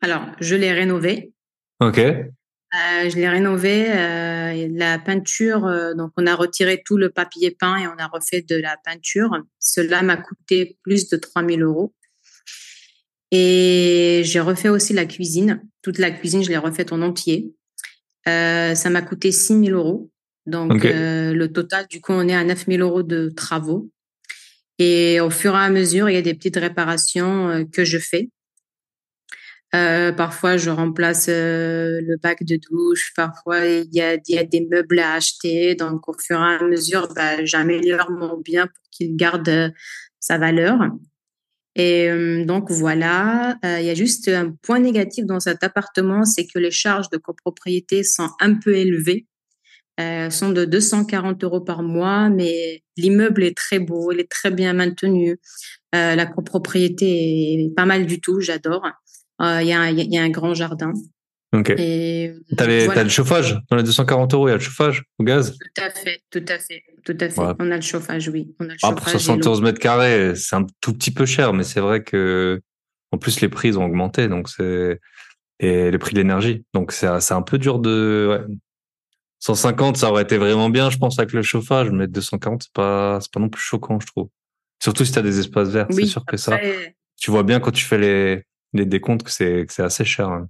Alors, 0.00 0.22
je 0.40 0.54
l'ai 0.54 0.72
rénové. 0.72 1.32
Ok. 1.80 2.00
Euh, 2.74 3.10
je 3.10 3.16
l'ai 3.16 3.28
rénové. 3.28 3.90
Euh, 3.90 4.68
la 4.72 4.98
peinture, 4.98 5.66
euh, 5.66 5.94
donc 5.94 6.12
on 6.16 6.26
a 6.26 6.34
retiré 6.34 6.82
tout 6.84 6.96
le 6.96 7.10
papier 7.10 7.50
peint 7.50 7.76
et 7.78 7.86
on 7.86 7.96
a 7.98 8.06
refait 8.06 8.42
de 8.42 8.56
la 8.56 8.76
peinture. 8.84 9.36
Cela 9.58 10.02
m'a 10.02 10.16
coûté 10.16 10.78
plus 10.82 11.08
de 11.08 11.16
3000 11.16 11.62
euros. 11.62 11.92
Et 13.32 14.22
j'ai 14.24 14.40
refait 14.40 14.68
aussi 14.68 14.92
la 14.92 15.06
cuisine. 15.06 15.62
Toute 15.82 15.98
la 15.98 16.10
cuisine, 16.10 16.42
je 16.42 16.50
l'ai 16.50 16.56
refaite 16.56 16.92
en 16.92 17.02
entier. 17.02 17.54
ça 18.26 18.90
m'a 18.90 19.02
coûté 19.02 19.32
6000 19.32 19.72
euros. 19.72 20.10
Donc 20.46 20.82
le 20.82 21.46
total, 21.46 21.86
du 21.88 22.00
coup, 22.00 22.12
on 22.12 22.26
est 22.28 22.34
à 22.34 22.42
9000 22.42 22.80
euros 22.80 23.04
de 23.04 23.28
travaux. 23.28 23.88
Et 24.78 25.20
au 25.20 25.30
fur 25.30 25.54
et 25.54 25.58
à 25.58 25.70
mesure, 25.70 26.08
il 26.08 26.14
y 26.14 26.18
a 26.18 26.22
des 26.22 26.34
petites 26.34 26.56
réparations 26.56 27.64
que 27.72 27.84
je 27.84 27.98
fais. 27.98 28.30
Euh, 29.74 30.10
parfois, 30.12 30.56
je 30.56 30.70
remplace 30.70 31.26
euh, 31.28 32.00
le 32.02 32.16
bac 32.16 32.42
de 32.42 32.56
douche. 32.56 33.12
Parfois, 33.14 33.66
il 33.66 33.88
y 33.92 34.00
a, 34.00 34.16
y 34.26 34.38
a, 34.38 34.44
des 34.44 34.66
meubles 34.68 34.98
à 34.98 35.14
acheter. 35.14 35.74
Donc, 35.76 36.08
au 36.08 36.14
fur 36.18 36.36
et 36.40 36.56
à 36.56 36.62
mesure, 36.64 37.08
bah, 37.14 37.44
j'améliore 37.44 38.10
mon 38.10 38.38
bien 38.38 38.66
pour 38.66 38.82
qu'il 38.90 39.16
garde 39.16 39.48
euh, 39.48 39.70
sa 40.18 40.38
valeur. 40.38 40.78
Et 41.76 42.10
donc, 42.44 42.70
voilà. 42.70 43.56
il 43.62 43.84
y 43.84 43.90
a 43.90 43.94
juste 43.94 44.28
un 44.28 44.50
point 44.62 44.80
négatif 44.80 45.24
dans 45.24 45.38
cet 45.38 45.62
appartement, 45.62 46.24
c'est 46.24 46.44
que 46.44 46.58
les 46.58 46.72
charges 46.72 47.08
de 47.10 47.16
copropriété 47.16 48.02
sont 48.02 48.28
un 48.40 48.54
peu 48.54 48.74
élevées. 48.74 49.26
Euh, 50.00 50.30
sont 50.30 50.50
de 50.50 50.64
240 50.64 51.44
euros 51.44 51.60
par 51.60 51.82
mois, 51.82 52.28
mais 52.28 52.82
l'immeuble 52.96 53.44
est 53.44 53.56
très 53.56 53.78
beau, 53.78 54.12
il 54.12 54.20
est 54.20 54.30
très 54.30 54.50
bien 54.50 54.72
maintenu. 54.72 55.38
la 55.92 56.26
copropriété 56.26 57.54
est 57.54 57.74
pas 57.74 57.86
mal 57.86 58.04
du 58.06 58.20
tout, 58.20 58.40
j'adore. 58.40 58.82
Euh, 59.40 59.62
il 59.62 59.68
y, 59.68 59.72
a, 59.72 59.90
y, 59.90 60.18
a, 60.18 60.22
un 60.22 60.30
grand 60.30 60.54
jardin. 60.54 60.92
Ok. 61.52 61.70
Et 61.70 62.32
t'as, 62.56 62.66
le 62.66 63.08
chauffage? 63.08 63.58
Dans 63.70 63.76
les 63.76 63.82
240 63.82 64.34
euros, 64.34 64.48
il 64.48 64.50
y 64.50 64.54
a 64.54 64.56
le 64.56 64.62
chauffage 64.62 65.02
au 65.18 65.24
gaz? 65.24 65.56
Tout 65.74 65.82
à 65.82 65.90
fait, 65.90 66.20
tout 66.30 66.44
à 66.46 66.58
fait, 66.58 66.82
tout 67.04 67.16
à 67.18 67.28
fait. 67.28 67.56
On 67.58 67.70
a 67.70 67.76
le 67.76 67.80
chauffage, 67.80 68.28
oui. 68.28 68.54
On 68.60 68.66
a 68.66 68.68
le 68.68 68.76
ah, 68.82 68.92
pour 68.92 69.08
71 69.08 69.62
mètres 69.62 69.80
carrés, 69.80 70.34
c'est 70.36 70.56
un 70.56 70.66
tout 70.80 70.92
petit 70.92 71.10
peu 71.10 71.26
cher, 71.26 71.52
mais 71.52 71.64
c'est 71.64 71.80
vrai 71.80 72.02
que 72.02 72.60
en 73.12 73.18
plus 73.18 73.40
les 73.40 73.48
prix 73.48 73.76
ont 73.76 73.84
augmenté, 73.84 74.28
donc 74.28 74.48
c'est 74.48 75.00
et 75.58 75.90
les 75.90 75.98
prix 75.98 76.14
de 76.14 76.18
l'énergie, 76.18 76.64
donc 76.72 76.92
c'est 76.92 77.20
c'est 77.20 77.34
un 77.34 77.42
peu 77.42 77.58
dur 77.58 77.78
de. 77.78 78.28
Ouais. 78.30 78.54
150, 79.40 79.96
ça 79.96 80.10
aurait 80.10 80.22
été 80.22 80.36
vraiment 80.36 80.68
bien, 80.68 80.90
je 80.90 80.98
pense, 80.98 81.18
avec 81.18 81.32
le 81.32 81.42
chauffage, 81.42 81.90
mais 81.90 82.06
240, 82.06 82.64
c'est 82.64 82.72
pas 82.72 83.18
c'est 83.20 83.32
pas 83.32 83.40
non 83.40 83.48
plus 83.48 83.62
choquant, 83.62 83.98
je 83.98 84.06
trouve. 84.06 84.28
Surtout 84.82 85.04
si 85.04 85.12
tu 85.12 85.18
as 85.18 85.22
des 85.22 85.38
espaces 85.38 85.70
verts, 85.70 85.86
c'est 85.90 86.06
sûr 86.06 86.24
que 86.24 86.36
ça. 86.36 86.58
Tu 87.16 87.30
vois 87.30 87.42
bien 87.42 87.58
quand 87.58 87.70
tu 87.70 87.84
fais 87.84 87.98
les 87.98 88.44
que 88.72 89.30
c'est 89.30 89.66
c'est 89.68 89.82
assez 89.82 90.04
cher. 90.04 90.28
Hein. 90.28 90.48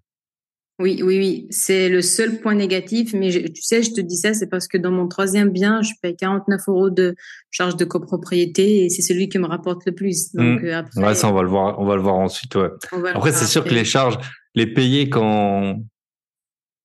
Oui, 0.80 1.02
oui, 1.04 1.18
oui. 1.18 1.46
C'est 1.50 1.90
le 1.90 2.00
seul 2.00 2.40
point 2.40 2.54
négatif. 2.54 3.12
Mais 3.12 3.30
tu 3.30 3.62
sais, 3.62 3.82
je 3.82 3.92
te 3.92 4.00
dis 4.00 4.16
ça, 4.16 4.32
c'est 4.32 4.46
parce 4.46 4.66
que 4.66 4.78
dans 4.78 4.90
mon 4.90 5.08
troisième 5.08 5.50
bien, 5.50 5.82
je 5.82 5.92
paye 6.00 6.16
49 6.16 6.62
euros 6.68 6.88
de 6.88 7.14
charge 7.50 7.76
de 7.76 7.84
copropriété 7.84 8.84
et 8.84 8.88
c'est 8.88 9.02
celui 9.02 9.28
qui 9.28 9.38
me 9.38 9.46
rapporte 9.46 9.84
le 9.84 9.92
plus. 9.92 10.32
Donc, 10.32 10.62
mmh. 10.62 10.64
euh, 10.64 10.78
après, 10.78 11.00
ouais, 11.02 11.14
ça, 11.14 11.28
on 11.28 11.34
va 11.34 11.42
le 11.42 11.48
voir, 11.48 11.78
on 11.78 11.84
va 11.84 11.96
le 11.96 12.02
voir 12.02 12.14
ensuite, 12.14 12.54
ouais. 12.54 12.70
Après, 13.14 13.30
c'est 13.32 13.44
sûr 13.44 13.62
que 13.62 13.74
les 13.74 13.84
charges, 13.84 14.18
les 14.54 14.66
payer 14.66 15.10
quand, 15.10 15.82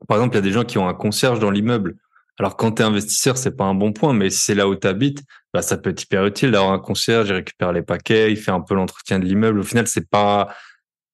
par 0.10 0.18
exemple, 0.18 0.36
il 0.36 0.38
y 0.38 0.40
a 0.40 0.44
des 0.44 0.52
gens 0.52 0.66
qui 0.66 0.78
ont 0.78 0.90
un 0.90 0.94
concierge 0.94 1.40
dans 1.40 1.52
l'immeuble. 1.52 1.96
Alors, 2.38 2.58
quand 2.58 2.74
tu 2.74 2.82
es 2.82 2.86
investisseur, 2.86 3.38
c'est 3.38 3.56
pas 3.56 3.64
un 3.64 3.76
bon 3.76 3.94
point, 3.94 4.14
mais 4.14 4.30
si 4.30 4.42
c'est 4.42 4.56
là 4.56 4.68
où 4.68 4.76
tu 4.76 4.88
habites, 4.88 5.24
bah, 5.54 5.62
ça 5.62 5.78
peut 5.78 5.92
être 5.92 6.04
hyper 6.04 6.26
utile 6.26 6.52
d'avoir 6.52 6.74
un 6.74 6.80
concierge, 6.80 7.30
il 7.30 7.34
récupère 7.34 7.72
les 7.72 7.82
paquets, 7.82 8.30
il 8.30 8.36
fait 8.36 8.52
un 8.52 8.60
peu 8.60 8.76
l'entretien 8.76 9.20
de 9.20 9.26
l'immeuble. 9.26 9.60
Au 9.60 9.64
final, 9.64 9.88
c'est 9.88 10.10
pas, 10.10 10.54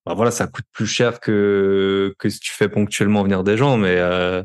bah 0.05 0.13
voilà, 0.15 0.31
ça 0.31 0.47
coûte 0.47 0.65
plus 0.71 0.87
cher 0.87 1.19
que 1.19 2.13
que 2.17 2.29
si 2.29 2.39
tu 2.39 2.51
fais 2.51 2.69
ponctuellement 2.69 3.23
venir 3.23 3.43
des 3.43 3.57
gens, 3.57 3.77
mais 3.77 3.97
euh, 3.97 4.43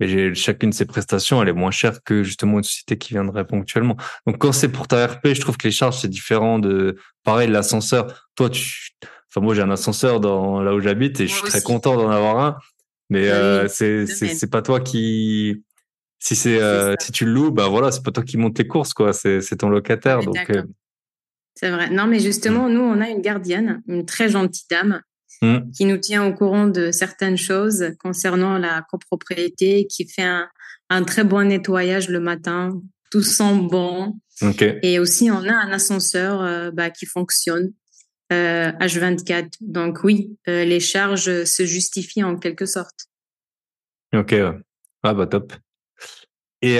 mais 0.00 0.34
chacune 0.34 0.70
de 0.70 0.74
ces 0.74 0.86
prestations, 0.86 1.40
elle 1.42 1.48
est 1.48 1.52
moins 1.52 1.70
chère 1.70 2.02
que 2.02 2.22
justement 2.24 2.58
une 2.58 2.64
société 2.64 2.98
qui 2.98 3.14
viendrait 3.14 3.46
ponctuellement. 3.46 3.96
Donc 4.26 4.38
quand 4.38 4.52
c'est 4.52 4.68
pour 4.68 4.88
ta 4.88 5.06
RP, 5.06 5.28
je 5.34 5.40
trouve 5.40 5.56
que 5.56 5.68
les 5.68 5.72
charges 5.72 5.98
c'est 5.98 6.08
différent 6.08 6.58
de 6.58 6.96
pareil 7.24 7.48
l'ascenseur. 7.48 8.28
Toi 8.34 8.50
tu 8.50 8.92
Enfin, 9.34 9.42
moi, 9.42 9.54
j'ai 9.54 9.62
un 9.62 9.70
ascenseur 9.70 10.20
dans 10.20 10.60
là 10.60 10.74
où 10.74 10.80
j'habite 10.80 11.18
et 11.20 11.26
je 11.26 11.32
suis 11.32 11.42
très 11.44 11.62
content 11.62 11.96
d'en 11.96 12.10
avoir 12.10 12.38
un. 12.44 12.56
Mais 13.08 13.28
euh, 13.30 13.66
c'est 13.66 14.06
c'est 14.06 14.50
pas 14.50 14.62
toi 14.62 14.80
qui 14.80 15.62
si 16.18 16.36
c'est 16.36 16.60
euh, 16.60 16.94
si 17.00 17.12
tu 17.12 17.24
le 17.24 17.32
loues, 17.32 17.50
bah 17.50 17.68
voilà, 17.68 17.90
c'est 17.90 18.02
pas 18.02 18.10
toi 18.10 18.22
qui 18.22 18.36
monte 18.36 18.58
les 18.58 18.66
courses 18.66 18.92
quoi, 18.94 19.12
c'est 19.12 19.40
c'est 19.40 19.56
ton 19.56 19.68
locataire 19.68 20.20
donc. 20.20 20.36
Euh, 20.50 20.62
c'est 21.54 21.70
vrai. 21.70 21.90
Non, 21.90 22.06
mais 22.06 22.20
justement, 22.20 22.68
mmh. 22.68 22.72
nous, 22.72 22.80
on 22.80 23.00
a 23.00 23.08
une 23.08 23.20
gardienne, 23.20 23.82
une 23.86 24.04
très 24.06 24.28
gentille 24.28 24.66
dame, 24.70 25.02
mmh. 25.42 25.70
qui 25.76 25.84
nous 25.84 25.98
tient 25.98 26.26
au 26.26 26.34
courant 26.34 26.66
de 26.66 26.90
certaines 26.90 27.36
choses 27.36 27.92
concernant 27.98 28.58
la 28.58 28.84
copropriété, 28.90 29.86
qui 29.86 30.08
fait 30.08 30.22
un, 30.22 30.48
un 30.90 31.04
très 31.04 31.24
bon 31.24 31.46
nettoyage 31.46 32.08
le 32.08 32.20
matin, 32.20 32.80
tout 33.10 33.22
sent 33.22 33.60
bon. 33.70 34.18
Et 34.82 34.98
aussi, 34.98 35.30
on 35.30 35.46
a 35.46 35.52
un 35.52 35.70
ascenseur 35.70 36.72
bah, 36.72 36.90
qui 36.90 37.06
fonctionne. 37.06 37.72
H24. 38.30 39.52
Donc 39.60 40.04
oui, 40.04 40.38
les 40.46 40.80
charges 40.80 41.44
se 41.44 41.66
justifient 41.66 42.24
en 42.24 42.38
quelque 42.38 42.64
sorte. 42.64 43.08
Ok, 44.14 44.34
ah 45.02 45.14
bah 45.14 45.26
top. 45.26 45.52
Et 46.64 46.76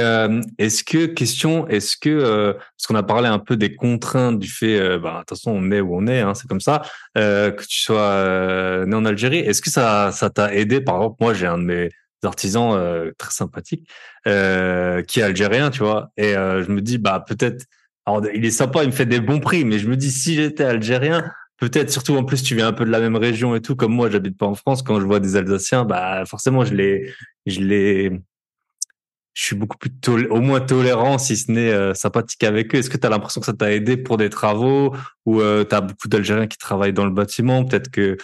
est-ce 0.59 0.85
que 0.85 1.07
question, 1.07 1.67
est-ce 1.67 1.97
que 1.97 2.53
parce 2.53 2.87
qu'on 2.87 2.95
a 2.95 3.03
parlé 3.03 3.27
un 3.29 3.41
peu 3.41 3.57
des 3.57 3.75
contraintes 3.75 4.39
du 4.39 4.49
fait, 4.49 4.99
bah 4.99 5.19
attention, 5.21 5.53
on 5.53 5.73
est 5.73 5.81
où 5.81 5.97
on 5.97 6.07
est, 6.07 6.21
hein, 6.21 6.35
c'est 6.35 6.47
comme 6.47 6.61
ça, 6.61 6.83
que 7.17 7.67
tu 7.67 7.81
sois 7.81 8.87
né 8.87 8.95
en 8.95 9.05
Algérie, 9.05 9.41
est-ce 9.41 9.61
que 9.61 9.71
ça 9.71 10.13
ça 10.13 10.31
t'a 10.31 10.55
aidé? 10.55 10.81
Par 10.81 10.97
exemple, 10.97 11.17
moi 11.21 11.35
j'ai 11.35 11.47
un 11.47 11.59
de 11.59 11.65
mes 11.65 11.89
artisans 12.23 13.11
très 13.19 13.33
sympathiques 13.33 13.89
qui 14.25 14.31
est 14.31 15.23
algérien, 15.23 15.71
tu 15.71 15.81
vois, 15.81 16.13
et 16.17 16.35
je 16.35 16.71
me 16.71 16.81
dis 16.81 16.99
bah 16.99 17.25
peut-être, 17.27 17.65
alors 18.07 18.23
il 18.33 18.45
est 18.45 18.53
sympa, 18.53 18.85
il 18.85 18.87
me 18.87 18.93
fait 18.93 19.07
des 19.07 19.21
bons 19.21 19.41
prix, 19.41 19.65
mais 19.65 19.81
je 19.81 19.89
me 19.89 19.97
dis 19.97 20.13
si 20.13 20.37
j'étais 20.37 20.63
algérien, 20.63 21.25
peut-être 21.59 21.91
surtout 21.91 22.17
en 22.17 22.23
plus 22.25 22.45
tu 22.45 22.55
viens 22.55 22.69
un 22.69 22.73
peu 22.73 22.85
de 22.85 22.91
la 22.91 23.01
même 23.01 23.17
région 23.17 23.57
et 23.57 23.61
tout, 23.61 23.75
comme 23.75 23.93
moi 23.93 24.11
j'habite 24.11 24.39
pas 24.39 24.47
en 24.47 24.55
France, 24.55 24.85
quand 24.85 25.01
je 25.01 25.07
vois 25.07 25.19
des 25.19 25.35
Alsaciens, 25.35 25.85
bah 25.85 26.25
forcément 26.25 26.65
je 26.65 26.75
les 26.75 27.13
je 27.47 27.61
les 27.61 28.13
je 29.35 29.45
suis 29.45 29.57
beaucoup 29.57 29.79
plus 29.79 29.91
au 30.31 30.41
moins 30.41 30.61
tolérant, 30.61 31.17
si 31.19 31.37
ce 31.37 31.51
n'est 31.51 31.71
euh, 31.71 31.95
sympathique 31.95 32.45
avec 32.45 32.75
eux. 32.75 32.79
Est-ce 32.79 32.91
que 32.91 32.99
tu 32.99 33.07
as 33.07 33.11
l'impression 33.11 33.41
que 33.41 33.47
ça 33.47 33.55
t'a 33.55 33.73
aidé 33.73 33.97
pour 33.97 34.19
des 34.19 34.29
travaux 34.29 34.95
ou 35.25 35.41
euh, 35.41 35.65
tu 35.65 35.75
as 35.75 35.81
beaucoup 35.81 36.09
d'Algériens 36.09 36.47
qui 36.47 36.59
travaillent 36.59 36.93
dans 36.93 37.07
le 37.07 37.13
bâtiment? 37.13 37.65
Peut-être 37.65 37.91
que 37.91 38.19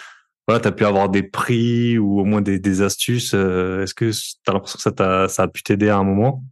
voilà, 0.47 0.61
tu 0.61 0.67
as 0.67 0.71
pu 0.71 0.85
avoir 0.85 1.09
des 1.09 1.23
prix 1.23 1.97
ou 1.97 2.19
au 2.19 2.25
moins 2.25 2.41
des, 2.41 2.81
astuces. 2.81 3.33
Euh, 3.33 3.83
est-ce 3.83 3.93
que 3.93 4.11
tu 4.11 4.35
as 4.47 4.53
l'impression 4.53 4.77
que 4.77 4.83
ça, 4.83 4.91
t'a, 4.91 5.27
ça 5.27 5.43
a 5.43 5.47
pu 5.47 5.63
t'aider 5.63 5.89
à 5.89 5.97
un 5.97 6.03
moment? 6.03 6.43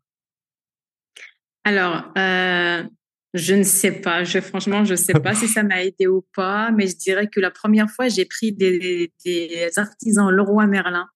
Alors, 1.64 2.04
je 2.16 3.54
ne 3.54 3.64
sais 3.64 3.92
pas. 3.92 4.24
Je, 4.24 4.40
franchement, 4.40 4.86
je 4.86 4.92
ne 4.92 4.98
sais 4.98 5.14
pas 5.14 5.36
si 5.36 5.48
ça 5.48 5.62
m'a 5.62 5.84
aidé 5.84 6.08
ou 6.08 6.26
pas, 6.36 6.72
mais 6.72 6.88
je 6.88 6.96
dirais 6.96 7.28
que 7.28 7.40
la 7.40 7.52
première 7.52 7.90
fois, 7.90 8.08
j'ai 8.08 8.26
pris 8.26 8.54
des, 8.54 9.12
des 9.26 9.70
artisans 9.78 10.30
Leroy 10.30 10.66
Merlin 10.66 11.08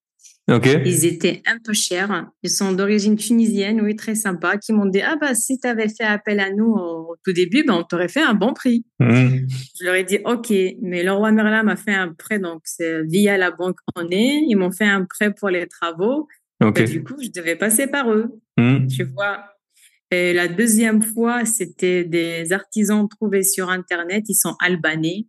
ils 0.47 1.05
étaient 1.05 1.41
un 1.45 1.57
peu 1.63 1.73
chers. 1.73 2.27
Ils 2.43 2.49
sont 2.49 2.71
d'origine 2.71 3.15
tunisienne, 3.15 3.81
oui, 3.81 3.95
très 3.95 4.15
sympa, 4.15 4.57
qui 4.57 4.73
m'ont 4.73 4.85
dit, 4.85 5.01
ah 5.01 5.15
bah, 5.19 5.35
si 5.35 5.59
tu 5.59 5.67
avais 5.67 5.87
fait 5.89 6.03
appel 6.03 6.39
à 6.39 6.51
nous 6.51 6.73
au 6.73 7.15
tout 7.23 7.33
début, 7.33 7.63
ben, 7.63 7.75
on 7.75 7.83
t'aurait 7.83 8.07
fait 8.07 8.21
un 8.21 8.33
bon 8.33 8.53
prix. 8.53 8.85
Mmh. 8.99 9.47
Je 9.79 9.85
leur 9.85 9.95
ai 9.95 10.03
dit, 10.03 10.19
OK, 10.25 10.51
mais 10.81 11.03
le 11.03 11.11
roi 11.11 11.31
Merlin 11.31 11.63
m'a 11.63 11.75
fait 11.75 11.93
un 11.93 12.13
prêt, 12.13 12.39
donc 12.39 12.61
c'est 12.65 13.03
via 13.03 13.37
la 13.37 13.51
banque 13.51 13.77
en 13.95 14.09
est. 14.09 14.43
Ils 14.47 14.55
m'ont 14.55 14.71
fait 14.71 14.85
un 14.85 15.05
prêt 15.05 15.33
pour 15.33 15.49
les 15.49 15.67
travaux. 15.67 16.27
Ben, 16.59 16.71
du 16.71 17.03
coup, 17.03 17.15
je 17.21 17.29
devais 17.29 17.55
passer 17.55 17.87
par 17.87 18.11
eux. 18.11 18.39
Mmh. 18.57 18.87
Tu 18.87 19.03
vois. 19.03 19.45
Et 20.11 20.33
la 20.33 20.47
deuxième 20.49 21.01
fois, 21.01 21.45
c'était 21.45 22.03
des 22.03 22.51
artisans 22.51 23.07
trouvés 23.07 23.43
sur 23.43 23.69
Internet. 23.69 24.25
Ils 24.27 24.35
sont 24.35 24.55
albanais. 24.59 25.25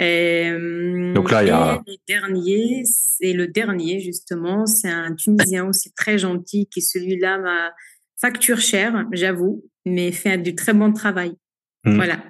Euh, 0.00 1.14
Donc 1.14 1.30
là, 1.30 1.42
il 1.42 1.48
y 1.48 1.50
a. 1.50 1.82
Le 1.86 1.94
dernier, 2.06 2.82
c'est 2.84 3.32
le 3.32 3.48
dernier, 3.48 4.00
justement. 4.00 4.66
C'est 4.66 4.90
un 4.90 5.14
Tunisien 5.14 5.66
aussi 5.66 5.92
très 5.94 6.18
gentil 6.18 6.68
qui, 6.70 6.82
celui-là, 6.82 7.38
m'a 7.38 7.72
facture 8.20 8.60
cher, 8.60 9.06
j'avoue, 9.12 9.64
mais 9.84 10.12
fait 10.12 10.38
du 10.38 10.54
très 10.54 10.72
bon 10.72 10.92
travail. 10.92 11.34
Hmm. 11.84 11.96
Voilà. 11.96 12.24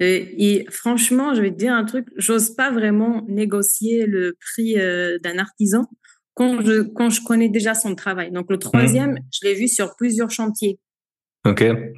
Euh, 0.00 0.24
et 0.38 0.66
franchement, 0.70 1.34
je 1.34 1.42
vais 1.42 1.50
te 1.50 1.56
dire 1.56 1.74
un 1.74 1.84
truc, 1.84 2.06
j'ose 2.16 2.54
pas 2.54 2.70
vraiment 2.70 3.24
négocier 3.28 4.06
le 4.06 4.36
prix 4.40 4.78
euh, 4.78 5.18
d'un 5.18 5.38
artisan 5.38 5.86
quand 6.34 6.64
je, 6.64 6.82
quand 6.82 7.10
je 7.10 7.20
connais 7.22 7.48
déjà 7.48 7.74
son 7.74 7.94
travail. 7.94 8.30
Donc 8.30 8.46
le 8.48 8.56
hmm. 8.56 8.60
troisième, 8.60 9.18
je 9.32 9.46
l'ai 9.46 9.54
vu 9.54 9.68
sur 9.68 9.96
plusieurs 9.96 10.30
chantiers. 10.30 10.78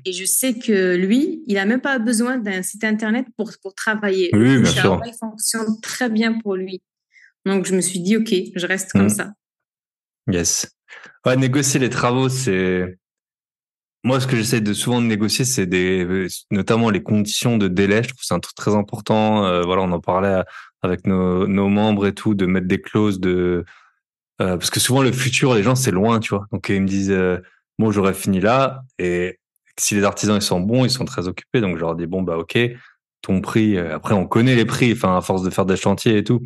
Et 0.05 0.13
je 0.13 0.25
sais 0.25 0.55
que 0.55 0.97
lui, 0.97 1.43
il 1.47 1.55
n'a 1.55 1.65
même 1.65 1.81
pas 1.81 1.99
besoin 1.99 2.39
d'un 2.39 2.63
site 2.63 2.85
internet 2.85 3.27
pour, 3.37 3.53
pour 3.63 3.75
travailler. 3.75 4.31
Oui, 4.33 4.61
bien 4.61 4.71
sûr. 4.71 5.01
Il 5.07 5.15
fonctionne 5.15 5.81
très 5.81 6.09
bien 6.09 6.39
pour 6.39 6.57
lui. 6.57 6.83
Donc, 7.47 7.67
je 7.67 7.75
me 7.75 7.81
suis 7.81 8.01
dit, 8.01 8.17
OK, 8.17 8.35
je 8.55 8.67
reste 8.67 8.93
comme 8.93 9.07
mm. 9.07 9.11
ça. 9.11 9.33
Yes. 10.31 10.71
Ouais, 11.25 11.37
négocier 11.37 11.81
les 11.81 11.91
travaux, 11.91 12.29
c'est. 12.29 12.99
Moi, 14.03 14.19
ce 14.19 14.27
que 14.27 14.37
j'essaie 14.37 14.63
de 14.63 14.73
souvent 14.73 15.03
de 15.03 15.07
négocier, 15.07 15.45
c'est 15.45 15.67
des, 15.67 16.27
notamment 16.51 16.89
les 16.89 17.03
conditions 17.03 17.59
de 17.59 17.69
délai. 17.69 18.03
Je 18.03 18.09
trouve 18.09 18.21
que 18.21 18.25
c'est 18.27 18.35
un 18.35 18.41
truc 18.41 18.57
très 18.57 18.75
important. 18.75 19.45
Euh, 19.45 19.63
voilà, 19.63 19.83
on 19.83 19.93
en 19.93 20.01
parlait 20.01 20.43
avec 20.81 21.07
nos, 21.07 21.47
nos 21.47 21.69
membres 21.69 22.07
et 22.07 22.15
tout, 22.15 22.35
de 22.35 22.47
mettre 22.47 22.67
des 22.67 22.81
clauses 22.81 23.21
de, 23.21 23.65
euh, 24.41 24.57
parce 24.57 24.71
que 24.71 24.81
souvent 24.81 25.03
le 25.03 25.13
futur, 25.13 25.55
les 25.55 25.63
gens, 25.63 25.75
c'est 25.75 25.91
loin, 25.91 26.19
tu 26.19 26.35
vois. 26.35 26.47
Donc 26.51 26.69
ils 26.71 26.81
me 26.81 26.87
disent, 26.87 27.11
euh, 27.11 27.39
bon, 27.79 27.91
j'aurais 27.91 28.15
fini 28.15 28.41
là, 28.41 28.83
et 28.99 29.39
si 29.81 29.95
les 29.95 30.05
artisans 30.05 30.37
ils 30.37 30.43
sont 30.43 30.61
bons, 30.61 30.85
ils 30.85 30.91
sont 30.91 31.05
très 31.05 31.29
occupés, 31.29 31.61
donc 31.61 31.77
je 31.77 31.81
leur 31.81 31.95
dis 31.95 32.07
bon 32.07 32.23
bah 32.23 32.37
ok, 32.37 32.59
ton 33.23 33.41
prix. 33.41 33.77
Euh, 33.77 33.95
après 33.97 34.15
on 34.15 34.27
connaît 34.27 34.55
les 34.55 34.65
prix, 34.65 34.93
enfin 34.93 35.17
à 35.17 35.21
force 35.21 35.43
de 35.43 35.51
faire 35.51 35.67
des 35.67 35.77
chantiers 35.77 36.19
et 36.19 36.25
tout. 36.25 36.43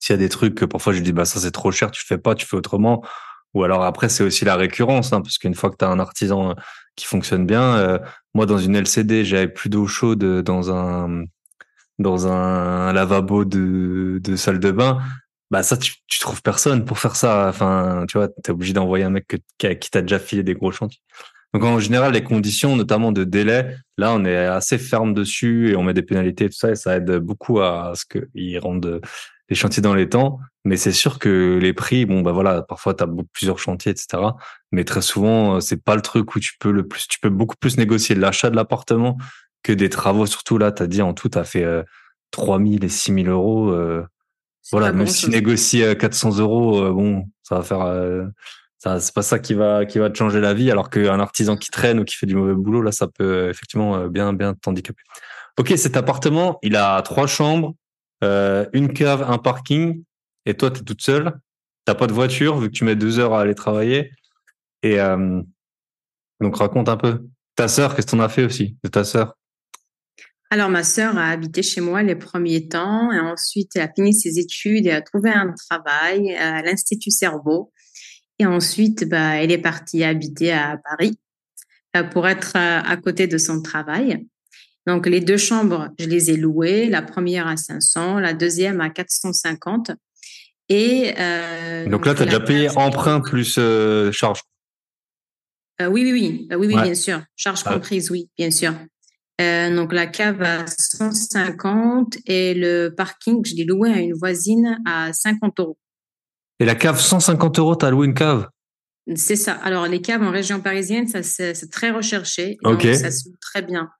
S'il 0.00 0.14
y 0.14 0.18
a 0.18 0.18
des 0.18 0.28
trucs 0.28 0.54
que 0.56 0.64
parfois 0.64 0.92
je 0.92 1.00
dis 1.00 1.12
bah 1.12 1.24
ça 1.24 1.40
c'est 1.40 1.52
trop 1.52 1.70
cher, 1.72 1.90
tu 1.90 2.04
fais 2.04 2.18
pas, 2.18 2.34
tu 2.34 2.46
fais 2.46 2.56
autrement. 2.56 3.04
Ou 3.54 3.64
alors 3.64 3.84
après 3.84 4.08
c'est 4.08 4.24
aussi 4.24 4.44
la 4.44 4.56
récurrence, 4.56 5.12
hein, 5.12 5.20
parce 5.22 5.38
qu'une 5.38 5.54
fois 5.54 5.70
que 5.70 5.76
tu 5.76 5.84
as 5.84 5.88
un 5.88 6.00
artisan 6.00 6.50
euh, 6.50 6.54
qui 6.96 7.06
fonctionne 7.06 7.46
bien, 7.46 7.76
euh, 7.76 7.98
moi 8.34 8.46
dans 8.46 8.58
une 8.58 8.76
LCD 8.76 9.24
j'avais 9.24 9.48
plus 9.48 9.70
d'eau 9.70 9.86
chaude 9.86 10.42
dans 10.42 10.72
un 10.72 11.24
dans 11.98 12.26
un 12.26 12.92
lavabo 12.92 13.44
de, 13.44 14.18
de 14.22 14.36
salle 14.36 14.58
de 14.58 14.70
bain 14.72 15.00
bah 15.50 15.62
ça 15.62 15.76
tu, 15.76 15.94
tu 16.06 16.18
trouves 16.18 16.42
personne 16.42 16.84
pour 16.86 16.98
faire 16.98 17.14
ça 17.14 17.48
enfin 17.48 18.06
tu 18.08 18.16
vois 18.16 18.28
tu 18.28 18.34
es 18.46 18.50
obligé 18.50 18.72
d'envoyer 18.72 19.04
un 19.04 19.10
mec 19.10 19.26
qui 19.58 19.90
t'a 19.90 20.00
déjà 20.00 20.18
filé 20.18 20.42
des 20.42 20.54
gros 20.54 20.72
chantiers 20.72 21.02
donc 21.52 21.64
en 21.64 21.78
général, 21.78 22.12
les 22.12 22.24
conditions, 22.24 22.76
notamment 22.76 23.12
de 23.12 23.24
délai, 23.24 23.76
là, 23.98 24.14
on 24.14 24.24
est 24.24 24.36
assez 24.36 24.78
ferme 24.78 25.12
dessus 25.12 25.70
et 25.70 25.76
on 25.76 25.82
met 25.82 25.94
des 25.94 26.02
pénalités 26.02 26.44
et 26.46 26.48
tout 26.48 26.56
ça, 26.56 26.70
et 26.70 26.76
ça 26.76 26.96
aide 26.96 27.18
beaucoup 27.18 27.60
à 27.60 27.92
ce 27.94 28.04
qu'ils 28.06 28.58
rendent 28.58 29.00
les 29.48 29.56
chantiers 29.56 29.82
dans 29.82 29.94
les 29.94 30.08
temps. 30.08 30.40
Mais 30.64 30.76
c'est 30.76 30.92
sûr 30.92 31.18
que 31.18 31.58
les 31.60 31.72
prix, 31.72 32.06
bon, 32.06 32.22
bah 32.22 32.32
voilà, 32.32 32.62
parfois 32.62 32.94
tu 32.94 33.04
as 33.04 33.08
plusieurs 33.32 33.58
chantiers, 33.58 33.92
etc. 33.92 34.22
Mais 34.70 34.84
très 34.84 35.02
souvent, 35.02 35.60
c'est 35.60 35.82
pas 35.82 35.96
le 35.96 36.02
truc 36.02 36.34
où 36.34 36.40
tu 36.40 36.52
peux 36.58 36.70
le 36.70 36.86
plus, 36.86 37.06
tu 37.06 37.18
peux 37.20 37.30
beaucoup 37.30 37.56
plus 37.58 37.76
négocier 37.76 38.14
l'achat 38.14 38.48
de 38.48 38.56
l'appartement 38.56 39.18
que 39.62 39.72
des 39.72 39.90
travaux. 39.90 40.26
Surtout 40.26 40.56
là, 40.58 40.72
tu 40.72 40.82
as 40.82 40.86
dit 40.86 41.02
en 41.02 41.14
tout, 41.14 41.28
tu 41.28 41.38
as 41.38 41.44
fait 41.44 41.64
euh, 41.64 41.82
3000 42.30 42.84
et 42.84 42.88
6000 42.88 43.28
euros. 43.28 43.70
Euh, 43.70 44.06
voilà, 44.70 44.92
même 44.92 45.08
si 45.08 45.26
tu 45.26 45.30
négocies 45.30 45.82
400 45.98 46.38
euros, 46.38 46.82
euh, 46.82 46.92
bon, 46.92 47.24
ça 47.42 47.56
va 47.56 47.62
faire 47.62 47.80
euh, 48.86 48.98
c'est 48.98 49.14
pas 49.14 49.22
ça 49.22 49.38
qui 49.38 49.54
va 49.54 49.84
qui 49.86 49.98
va 49.98 50.10
te 50.10 50.16
changer 50.16 50.40
la 50.40 50.54
vie 50.54 50.70
alors 50.70 50.90
qu'un 50.90 51.20
artisan 51.20 51.56
qui 51.56 51.70
traîne 51.70 52.00
ou 52.00 52.04
qui 52.04 52.16
fait 52.16 52.26
du 52.26 52.34
mauvais 52.34 52.54
boulot 52.54 52.82
là 52.82 52.92
ça 52.92 53.06
peut 53.06 53.24
euh, 53.24 53.50
effectivement 53.50 53.96
euh, 53.96 54.08
bien 54.08 54.32
bien 54.32 54.54
t'handicaper. 54.54 55.02
Ok 55.58 55.72
cet 55.76 55.96
appartement 55.96 56.58
il 56.62 56.76
a 56.76 57.00
trois 57.02 57.26
chambres, 57.26 57.74
euh, 58.24 58.66
une 58.72 58.92
cave, 58.92 59.22
un 59.22 59.38
parking 59.38 60.02
et 60.46 60.54
toi 60.54 60.70
tu 60.70 60.80
es 60.80 60.84
toute 60.84 61.02
seule, 61.02 61.38
t'as 61.84 61.94
pas 61.94 62.06
de 62.06 62.12
voiture 62.12 62.58
vu 62.58 62.68
que 62.68 62.72
tu 62.72 62.84
mets 62.84 62.96
deux 62.96 63.18
heures 63.18 63.34
à 63.34 63.42
aller 63.42 63.54
travailler 63.54 64.10
et 64.82 64.96
donc 66.40 66.56
raconte 66.56 66.88
un 66.88 66.96
peu 66.96 67.24
ta 67.54 67.68
sœur 67.68 67.94
qu'est-ce 67.94 68.06
que 68.06 68.12
t'en 68.12 68.20
as 68.20 68.28
fait 68.28 68.44
aussi 68.44 68.76
de 68.82 68.88
ta 68.88 69.04
sœur? 69.04 69.36
Alors, 70.52 70.68
ma 70.68 70.84
sœur 70.84 71.16
a 71.16 71.30
habité 71.30 71.62
chez 71.62 71.80
moi 71.80 72.02
les 72.02 72.14
premiers 72.14 72.68
temps 72.68 73.10
et 73.10 73.18
ensuite 73.18 73.70
elle 73.74 73.80
a 73.80 73.88
fini 73.90 74.12
ses 74.12 74.38
études 74.38 74.84
et 74.86 74.90
a 74.90 75.00
trouvé 75.00 75.30
un 75.30 75.50
travail 75.54 76.34
à 76.34 76.60
l'Institut 76.60 77.10
Cerveau 77.10 77.72
et 78.38 78.46
ensuite, 78.46 79.08
bah, 79.08 79.36
elle 79.36 79.50
est 79.50 79.58
partie 79.58 80.04
habiter 80.04 80.52
à 80.52 80.76
Paris 80.76 81.18
euh, 81.96 82.02
pour 82.02 82.26
être 82.26 82.52
euh, 82.56 82.80
à 82.84 82.96
côté 82.96 83.26
de 83.26 83.38
son 83.38 83.62
travail. 83.62 84.26
Donc, 84.86 85.06
les 85.06 85.20
deux 85.20 85.36
chambres, 85.36 85.90
je 85.98 86.06
les 86.06 86.30
ai 86.30 86.36
louées. 86.36 86.88
La 86.88 87.02
première 87.02 87.46
à 87.46 87.56
500, 87.56 88.18
la 88.18 88.32
deuxième 88.32 88.80
à 88.80 88.90
450. 88.90 89.92
Et 90.68 91.14
euh, 91.18 91.86
donc 91.88 92.06
là, 92.06 92.14
tu 92.14 92.22
as 92.22 92.24
déjà 92.24 92.40
payé 92.40 92.68
emprunt 92.76 93.20
plus 93.20 93.60
charge. 94.12 94.42
oui, 95.80 96.02
oui, 96.02 96.12
oui, 96.12 96.48
oui, 96.50 96.66
oui, 96.66 96.82
bien 96.82 96.94
sûr. 96.94 97.22
Charge 97.36 97.62
comprise, 97.62 98.10
oui, 98.10 98.28
bien 98.38 98.50
sûr. 98.50 98.72
donc 99.38 99.92
la 99.92 100.06
cave 100.06 100.42
à 100.42 100.66
150 100.66 102.16
et 102.26 102.54
le 102.54 102.88
parking, 102.88 103.44
je 103.44 103.54
l'ai 103.54 103.64
loué 103.64 103.92
à 103.92 103.98
une 103.98 104.14
voisine 104.14 104.80
à 104.86 105.12
50 105.12 105.60
euros. 105.60 105.78
Et 106.62 106.64
la 106.64 106.76
cave, 106.76 107.00
150 107.00 107.58
euros, 107.58 107.74
t'as 107.74 107.90
loué 107.90 108.06
une 108.06 108.14
cave? 108.14 108.48
C'est 109.16 109.34
ça. 109.34 109.54
Alors, 109.54 109.88
les 109.88 110.00
caves 110.00 110.22
en 110.22 110.30
région 110.30 110.60
parisienne, 110.60 111.08
ça 111.08 111.24
c'est 111.24 111.68
très 111.72 111.90
recherché. 111.90 112.56
Ok. 112.62 112.82
ça 112.94 113.10
se 113.10 113.28
loue 113.28 113.34
très 113.40 113.62
bien. 113.62 113.90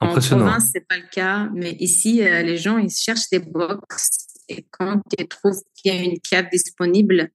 En 0.00 0.14
province, 0.14 0.70
c'est 0.72 0.88
pas 0.88 0.96
le 0.96 1.06
cas, 1.12 1.50
mais 1.54 1.72
ici, 1.80 2.22
euh, 2.22 2.40
les 2.40 2.56
gens, 2.56 2.78
ils 2.78 2.88
cherchent 2.88 3.28
des 3.30 3.40
box 3.40 4.08
et 4.48 4.64
quand 4.70 5.02
ils 5.18 5.28
trouvent 5.28 5.60
qu'il 5.74 5.92
y 5.92 5.98
a 5.98 6.00
une 6.02 6.18
cave 6.20 6.46
disponible, 6.50 7.28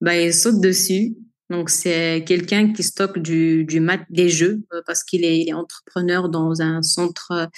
bah, 0.00 0.18
ils 0.18 0.32
sautent 0.32 0.62
dessus. 0.62 1.16
Donc, 1.50 1.68
c'est 1.68 2.24
quelqu'un 2.26 2.72
qui 2.72 2.82
stocke 2.82 3.18
du, 3.18 3.66
du 3.66 3.80
mat 3.80 4.00
des 4.08 4.30
jeux 4.30 4.62
euh, 4.72 4.80
parce 4.86 5.04
qu'il 5.04 5.22
est, 5.26 5.52
entrepreneur 5.52 6.30
dans 6.30 6.62
un 6.62 6.80
centre. 6.80 7.50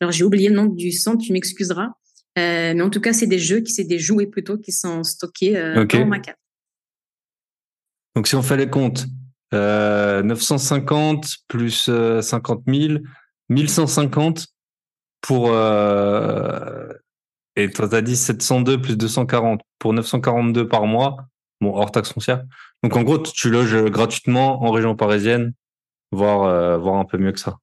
alors, 0.00 0.12
j'ai 0.12 0.22
oublié 0.22 0.48
le 0.48 0.54
nom 0.54 0.66
du 0.66 0.92
centre, 0.92 1.24
tu 1.24 1.32
m'excuseras. 1.32 1.88
Euh, 2.38 2.74
mais 2.74 2.82
en 2.82 2.90
tout 2.90 3.00
cas, 3.00 3.12
c'est 3.12 3.26
des 3.26 3.38
jeux 3.38 3.60
qui, 3.60 3.72
c'est 3.72 3.84
des 3.84 3.98
jouets 3.98 4.26
plutôt 4.26 4.58
qui 4.58 4.72
sont 4.72 5.04
stockés 5.04 5.52
dans 5.52 6.06
ma 6.06 6.18
cave. 6.18 6.34
Donc, 8.16 8.28
si 8.28 8.34
on 8.34 8.42
fait 8.42 8.56
les 8.56 8.68
comptes, 8.68 9.06
950 9.52 11.26
plus 11.48 11.90
50 12.20 12.62
000, 12.66 12.98
1150 13.48 14.46
pour 15.20 15.48
euh, 15.52 16.92
et 17.56 17.70
toi 17.70 17.88
t'as 17.88 18.02
dit 18.02 18.16
702 18.16 18.80
plus 18.80 18.96
240 18.96 19.60
pour 19.78 19.92
942 19.94 20.68
par 20.68 20.86
mois, 20.86 21.16
bon 21.60 21.74
hors 21.74 21.90
taxe 21.90 22.12
foncière. 22.12 22.42
Donc 22.82 22.96
en 22.96 23.02
gros 23.02 23.18
tu 23.18 23.50
loges 23.50 23.84
gratuitement 23.86 24.62
en 24.62 24.70
région 24.70 24.96
parisienne, 24.96 25.54
voire 26.12 26.42
euh, 26.42 26.76
voire 26.76 26.96
un 26.96 27.04
peu 27.04 27.16
mieux 27.16 27.32
que 27.32 27.40
ça. 27.40 27.56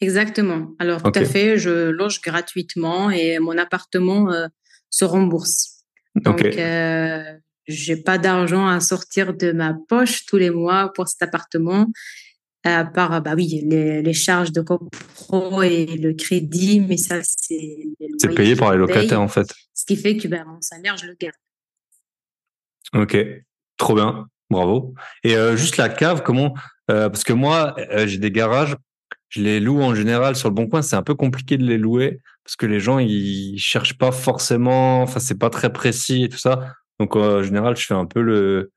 Exactement. 0.00 0.74
Alors 0.78 1.02
tout 1.02 1.12
à 1.14 1.24
fait, 1.24 1.58
je 1.58 1.90
loge 1.90 2.20
gratuitement 2.20 3.10
et 3.10 3.38
mon 3.38 3.56
appartement 3.58 4.32
euh, 4.32 4.46
se 4.88 5.04
rembourse. 5.04 5.84
Donc 6.14 6.42
euh, 6.42 7.22
j'ai 7.66 7.96
pas 7.96 8.18
d'argent 8.18 8.66
à 8.66 8.80
sortir 8.80 9.34
de 9.34 9.52
ma 9.52 9.74
poche 9.88 10.26
tous 10.26 10.38
les 10.38 10.50
mois 10.50 10.92
pour 10.92 11.08
cet 11.08 11.22
appartement 11.22 11.86
à 12.64 12.84
part 12.84 13.22
bah 13.22 13.32
oui 13.34 13.62
les, 13.64 14.02
les 14.02 14.12
charges 14.12 14.52
de 14.52 14.60
copro 14.60 15.62
et 15.62 15.86
le 15.86 16.12
crédit 16.12 16.80
mais 16.80 16.98
ça 16.98 17.20
c'est 17.22 17.78
c'est 18.18 18.34
payé 18.34 18.54
par 18.54 18.72
les 18.72 18.78
locataires 18.78 19.20
en 19.20 19.28
fait. 19.28 19.50
ce 19.72 19.86
qui 19.86 19.96
fait 19.96 20.16
que 20.16 20.28
bah, 20.28 20.44
mon 20.44 20.60
salaire 20.60 20.96
je 20.96 21.06
le 21.06 21.16
garde. 21.18 21.34
Ok. 22.94 23.16
Trop 23.76 23.94
bien. 23.94 24.26
Bravo. 24.50 24.94
Et 25.22 25.36
euh, 25.36 25.56
juste 25.56 25.76
la 25.76 25.88
cave 25.88 26.22
comment 26.22 26.54
euh, 26.90 27.08
parce 27.08 27.24
que 27.24 27.32
moi 27.32 27.74
euh, 27.78 28.06
j'ai 28.06 28.18
des 28.18 28.30
garages 28.30 28.76
je 29.30 29.40
les 29.40 29.60
loue 29.60 29.80
en 29.80 29.94
général 29.94 30.36
sur 30.36 30.48
le 30.48 30.54
bon 30.54 30.66
coin 30.68 30.82
c'est 30.82 30.96
un 30.96 31.02
peu 31.02 31.14
compliqué 31.14 31.56
de 31.56 31.64
les 31.64 31.78
louer 31.78 32.20
parce 32.44 32.56
que 32.56 32.66
les 32.66 32.80
gens 32.80 32.98
ils 32.98 33.58
cherchent 33.58 33.96
pas 33.96 34.12
forcément 34.12 35.02
enfin 35.02 35.20
c'est 35.20 35.38
pas 35.38 35.50
très 35.50 35.72
précis 35.72 36.24
et 36.24 36.28
tout 36.28 36.38
ça 36.38 36.74
donc 36.98 37.16
en 37.16 37.42
général 37.42 37.76
je 37.76 37.86
fais 37.86 37.94
un 37.94 38.06
peu 38.06 38.20
le 38.20 38.70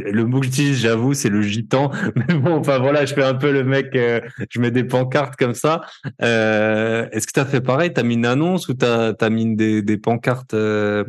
le 0.00 0.24
mot 0.24 0.40
que 0.40 0.48
j'avoue, 0.48 1.14
c'est 1.14 1.28
le 1.28 1.42
gitan. 1.42 1.90
Mais 2.16 2.34
bon, 2.34 2.56
enfin 2.56 2.78
voilà, 2.78 3.04
je 3.04 3.14
fais 3.14 3.22
un 3.22 3.34
peu 3.34 3.52
le 3.52 3.64
mec, 3.64 3.94
euh, 3.94 4.20
je 4.50 4.60
mets 4.60 4.70
des 4.70 4.84
pancartes 4.84 5.36
comme 5.36 5.54
ça. 5.54 5.82
Euh, 6.22 7.08
Est-ce 7.12 7.26
que 7.26 7.32
tu 7.32 7.40
as 7.40 7.46
fait 7.46 7.60
pareil? 7.60 7.92
Tu 7.92 8.00
as 8.00 8.02
mis 8.02 8.14
une 8.14 8.26
annonce 8.26 8.68
ou 8.68 8.74
tu 8.74 8.84
as, 8.84 9.30
mis 9.30 9.56
des, 9.56 9.82
des 9.82 9.98
pancartes 9.98 10.54
euh, 10.54 11.04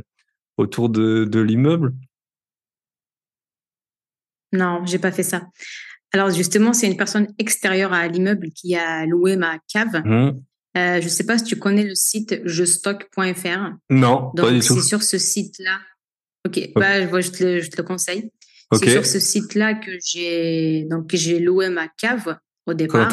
autour 0.58 0.90
de, 0.90 1.26
de 1.26 1.40
l'immeuble? 1.40 1.94
Non, 4.52 4.86
j'ai 4.86 5.00
pas 5.00 5.12
fait 5.12 5.24
ça. 5.24 5.48
Alors 6.16 6.30
justement, 6.30 6.72
c'est 6.72 6.88
une 6.88 6.96
personne 6.96 7.28
extérieure 7.40 7.92
à 7.92 8.08
l'immeuble 8.08 8.50
qui 8.52 8.74
a 8.74 9.06
loué 9.06 9.36
ma 9.36 9.60
cave. 9.68 10.02
Mmh. 10.06 10.32
Euh, 10.78 11.02
je 11.02 11.10
sais 11.10 11.26
pas 11.26 11.38
si 11.38 11.44
tu 11.44 11.58
connais 11.58 11.84
le 11.84 11.94
site 11.94 12.40
jestock.fr. 12.46 13.74
Non, 13.90 14.32
pas 14.34 14.50
du 14.50 14.60
tout. 14.62 14.76
C'est 14.76 14.88
sur 14.88 15.04
ce 15.04 15.18
site-là. 15.18 15.78
Ok, 16.48 16.70
bah, 16.74 17.02
je, 17.20 17.32
te 17.32 17.60
je 17.60 17.70
te 17.70 17.76
le 17.76 17.84
conseille. 17.84 18.32
C'est 18.72 18.92
sur 18.92 19.06
ce 19.06 19.20
site-là 19.20 19.74
que 19.74 19.92
j'ai 20.06 20.86
donc 20.90 21.10
j'ai 21.12 21.40
loué 21.40 21.68
ma 21.68 21.90
cave 21.90 22.38
au 22.66 22.74
départ. 22.74 23.12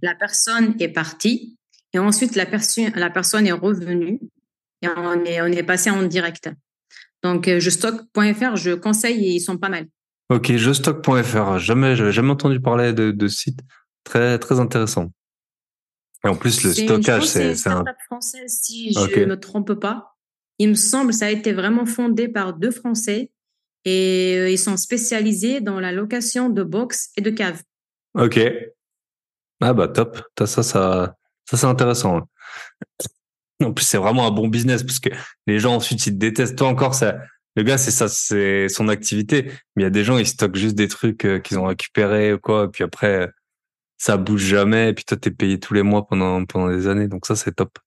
La 0.00 0.14
personne 0.14 0.76
est 0.78 0.90
partie 0.90 1.58
et 1.92 1.98
ensuite 1.98 2.36
la 2.36 2.46
personne 2.46 2.92
la 2.94 3.10
personne 3.10 3.48
est 3.48 3.52
revenue 3.52 4.20
et 4.82 4.86
on 4.96 5.24
est 5.24 5.40
on 5.40 5.46
est 5.46 5.64
passé 5.64 5.90
en 5.90 6.04
direct. 6.04 6.50
Donc 7.24 7.48
euh, 7.48 7.58
je 7.58 7.70
stocke.fr, 7.70 8.54
je 8.54 8.74
conseille 8.74 9.26
et 9.26 9.30
ils 9.32 9.40
sont 9.40 9.58
pas 9.58 9.70
mal. 9.70 9.88
Ok, 10.30 10.56
je 10.56 10.72
stocke.fr, 10.72 11.58
jamais 11.58 11.96
j'avais 11.96 12.12
jamais 12.12 12.30
entendu 12.30 12.60
parler 12.60 12.92
de, 12.92 13.10
de 13.10 13.28
site 13.28 13.60
très 14.04 14.38
très 14.38 14.60
intéressant. 14.60 15.10
Et 16.24 16.28
en 16.28 16.36
plus 16.36 16.64
le 16.64 16.72
stockage 16.72 17.24
c'est 17.24 17.54
c'est 17.54 17.70
un 17.70 17.84
française 18.06 18.60
si 18.62 18.92
je 18.92 19.20
ne 19.20 19.26
me 19.26 19.40
trompe 19.40 19.74
pas. 19.74 20.16
Il 20.58 20.70
me 20.70 20.74
semble 20.74 21.14
ça 21.14 21.26
a 21.26 21.30
été 21.30 21.52
vraiment 21.52 21.86
fondé 21.86 22.28
par 22.28 22.52
deux 22.52 22.70
Français 22.70 23.30
et 23.84 24.36
euh, 24.36 24.50
ils 24.50 24.58
sont 24.58 24.76
spécialisés 24.76 25.60
dans 25.60 25.80
la 25.80 25.92
location 25.92 26.50
de 26.50 26.62
box 26.62 27.10
et 27.16 27.20
de 27.20 27.30
caves. 27.30 27.62
Ok. 28.14 28.40
Ah 29.60 29.72
bah 29.72 29.88
top. 29.88 30.20
Ça, 30.38 30.46
ça, 30.46 30.62
ça, 30.62 31.56
c'est 31.56 31.66
intéressant. 31.66 32.28
En 33.62 33.72
plus, 33.72 33.84
c'est 33.84 33.98
vraiment 33.98 34.26
un 34.26 34.30
bon 34.30 34.48
business 34.48 34.82
parce 34.82 35.00
que 35.00 35.10
les 35.46 35.58
gens 35.58 35.74
ensuite 35.74 36.06
ils 36.06 36.12
te 36.12 36.18
détestent. 36.18 36.56
Toi 36.56 36.68
encore, 36.68 36.94
ça, 36.94 37.18
le 37.56 37.62
gars, 37.62 37.78
c'est 37.78 37.90
ça, 37.90 38.08
c'est 38.08 38.68
son 38.68 38.88
activité. 38.88 39.50
Mais 39.74 39.82
il 39.82 39.84
y 39.84 39.86
a 39.86 39.90
des 39.90 40.04
gens, 40.04 40.18
ils 40.18 40.26
stockent 40.26 40.56
juste 40.56 40.76
des 40.76 40.88
trucs 40.88 41.24
euh, 41.24 41.38
qu'ils 41.38 41.58
ont 41.58 41.66
récupérés 41.66 42.32
ou 42.32 42.38
quoi. 42.38 42.64
Et 42.64 42.68
puis 42.68 42.84
après, 42.84 43.30
ça 43.96 44.16
bouge 44.16 44.44
jamais. 44.44 44.90
Et 44.90 44.94
puis 44.94 45.04
toi, 45.04 45.16
t'es 45.16 45.30
payé 45.30 45.58
tous 45.58 45.74
les 45.74 45.82
mois 45.82 46.06
pendant 46.06 46.44
pendant 46.44 46.68
des 46.70 46.86
années. 46.86 47.08
Donc 47.08 47.26
ça, 47.26 47.36
c'est 47.36 47.52
top. 47.52 47.78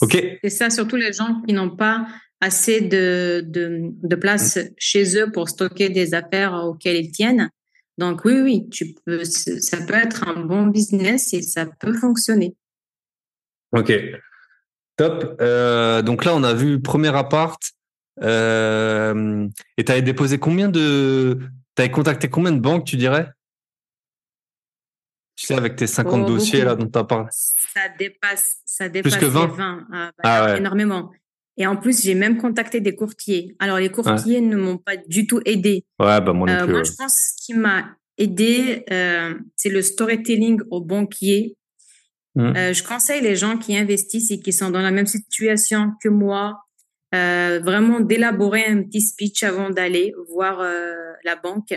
Ok. 0.00 0.16
Et 0.42 0.50
ça, 0.50 0.70
surtout 0.70 0.96
les 0.96 1.12
gens 1.12 1.40
qui 1.46 1.52
n'ont 1.52 1.74
pas 1.74 2.06
assez 2.40 2.80
de, 2.80 3.44
de, 3.46 3.90
de 4.02 4.16
place 4.16 4.56
mm. 4.56 4.70
chez 4.78 5.18
eux 5.18 5.30
pour 5.30 5.48
stocker 5.48 5.88
des 5.88 6.14
affaires 6.14 6.54
auxquelles 6.54 6.96
ils 6.96 7.12
tiennent. 7.12 7.50
Donc 7.98 8.24
oui, 8.24 8.40
oui, 8.40 8.68
tu 8.70 8.94
peux, 9.04 9.24
ça 9.24 9.76
peut 9.82 9.94
être 9.94 10.26
un 10.26 10.40
bon 10.40 10.66
business 10.66 11.34
et 11.34 11.42
ça 11.42 11.66
peut 11.66 11.92
fonctionner. 11.92 12.56
Ok, 13.72 13.92
top. 14.96 15.36
Euh, 15.40 16.00
donc 16.00 16.24
là, 16.24 16.34
on 16.34 16.42
a 16.42 16.54
vu 16.54 16.80
premier 16.80 17.14
appart. 17.14 17.60
Euh, 18.22 19.48
et 19.76 19.84
tu 19.84 19.92
avais 19.92 20.02
déposé 20.02 20.38
combien 20.38 20.68
de... 20.68 21.38
Tu 21.76 21.82
avais 21.82 21.90
contacté 21.90 22.28
combien 22.28 22.52
de 22.52 22.60
banques, 22.60 22.84
tu 22.84 22.96
dirais? 22.96 23.28
Tu 25.36 25.46
sais, 25.46 25.54
avec 25.54 25.76
tes 25.76 25.86
50 25.86 26.26
dossiers 26.26 26.64
là 26.64 26.74
dont 26.74 26.86
tu 26.86 26.98
as 26.98 27.04
parlé. 27.04 27.28
Ça 27.30 27.88
dépasse, 27.98 28.56
ça 28.66 28.88
dépasse 28.90 29.12
Plus 29.16 29.20
que 29.20 29.26
20, 29.26 29.46
20 29.46 29.86
ah, 29.92 30.10
bah, 30.22 30.44
ah 30.44 30.56
énormément. 30.58 31.10
Et 31.56 31.66
en 31.66 31.76
plus, 31.76 32.02
j'ai 32.02 32.14
même 32.14 32.38
contacté 32.38 32.80
des 32.80 32.94
courtiers. 32.94 33.54
Alors, 33.58 33.78
les 33.78 33.90
courtiers 33.90 34.40
ne 34.40 34.56
m'ont 34.56 34.78
pas 34.78 34.96
du 34.96 35.26
tout 35.26 35.40
aidé. 35.44 35.84
Ouais, 35.98 36.20
bah 36.20 36.32
moi 36.32 36.46
non 36.46 36.54
euh, 36.54 36.64
plus. 36.64 36.72
Moi, 36.72 36.82
je 36.84 36.92
pense 36.92 37.14
ce 37.14 37.44
qui 37.44 37.54
m'a 37.54 37.96
aidé, 38.16 38.84
euh, 38.90 39.34
c'est 39.56 39.68
le 39.68 39.82
storytelling 39.82 40.60
aux 40.70 40.80
banquiers. 40.80 41.56
Mmh. 42.34 42.40
Euh, 42.56 42.72
je 42.72 42.82
conseille 42.82 43.22
les 43.22 43.36
gens 43.36 43.58
qui 43.58 43.76
investissent 43.76 44.30
et 44.30 44.40
qui 44.40 44.52
sont 44.52 44.70
dans 44.70 44.80
la 44.80 44.90
même 44.90 45.06
situation 45.06 45.92
que 46.02 46.08
moi, 46.08 46.60
vraiment 47.12 48.00
d'élaborer 48.00 48.64
un 48.66 48.82
petit 48.82 49.00
speech 49.00 49.42
avant 49.42 49.70
d'aller 49.70 50.12
voir 50.28 50.62
la 51.24 51.36
banque 51.36 51.74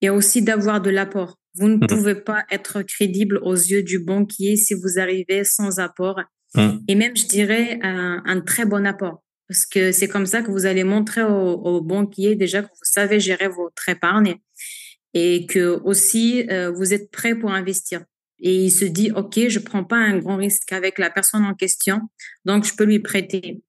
et 0.00 0.10
aussi 0.10 0.42
d'avoir 0.42 0.80
de 0.80 0.90
l'apport. 0.90 1.36
Vous 1.54 1.68
ne 1.68 1.76
mmh. 1.76 1.86
pouvez 1.86 2.14
pas 2.14 2.44
être 2.50 2.82
crédible 2.82 3.38
aux 3.42 3.54
yeux 3.54 3.82
du 3.82 3.98
banquier 3.98 4.56
si 4.56 4.74
vous 4.74 4.98
arrivez 4.98 5.44
sans 5.44 5.78
apport. 5.78 6.20
Mmh. 6.54 6.70
Et 6.88 6.94
même, 6.94 7.16
je 7.16 7.26
dirais, 7.26 7.78
un, 7.82 8.22
un, 8.24 8.40
très 8.40 8.64
bon 8.64 8.86
apport. 8.86 9.22
Parce 9.48 9.66
que 9.66 9.90
c'est 9.90 10.06
comme 10.06 10.26
ça 10.26 10.42
que 10.42 10.50
vous 10.50 10.66
allez 10.66 10.84
montrer 10.84 11.22
au, 11.22 11.52
au, 11.54 11.80
banquier 11.80 12.36
déjà 12.36 12.62
que 12.62 12.68
vous 12.68 12.78
savez 12.82 13.18
gérer 13.18 13.48
votre 13.48 13.88
épargne 13.88 14.36
et 15.12 15.46
que 15.46 15.80
aussi 15.82 16.46
euh, 16.50 16.70
vous 16.70 16.94
êtes 16.94 17.10
prêt 17.10 17.34
pour 17.34 17.50
investir. 17.50 18.04
Et 18.38 18.66
il 18.66 18.70
se 18.70 18.84
dit, 18.84 19.10
OK, 19.10 19.38
je 19.48 19.58
prends 19.58 19.84
pas 19.84 19.96
un 19.96 20.18
grand 20.18 20.36
risque 20.36 20.72
avec 20.72 20.98
la 20.98 21.10
personne 21.10 21.44
en 21.44 21.54
question, 21.54 22.00
donc 22.44 22.64
je 22.64 22.74
peux 22.74 22.84
lui 22.84 23.00
prêter. 23.00 23.60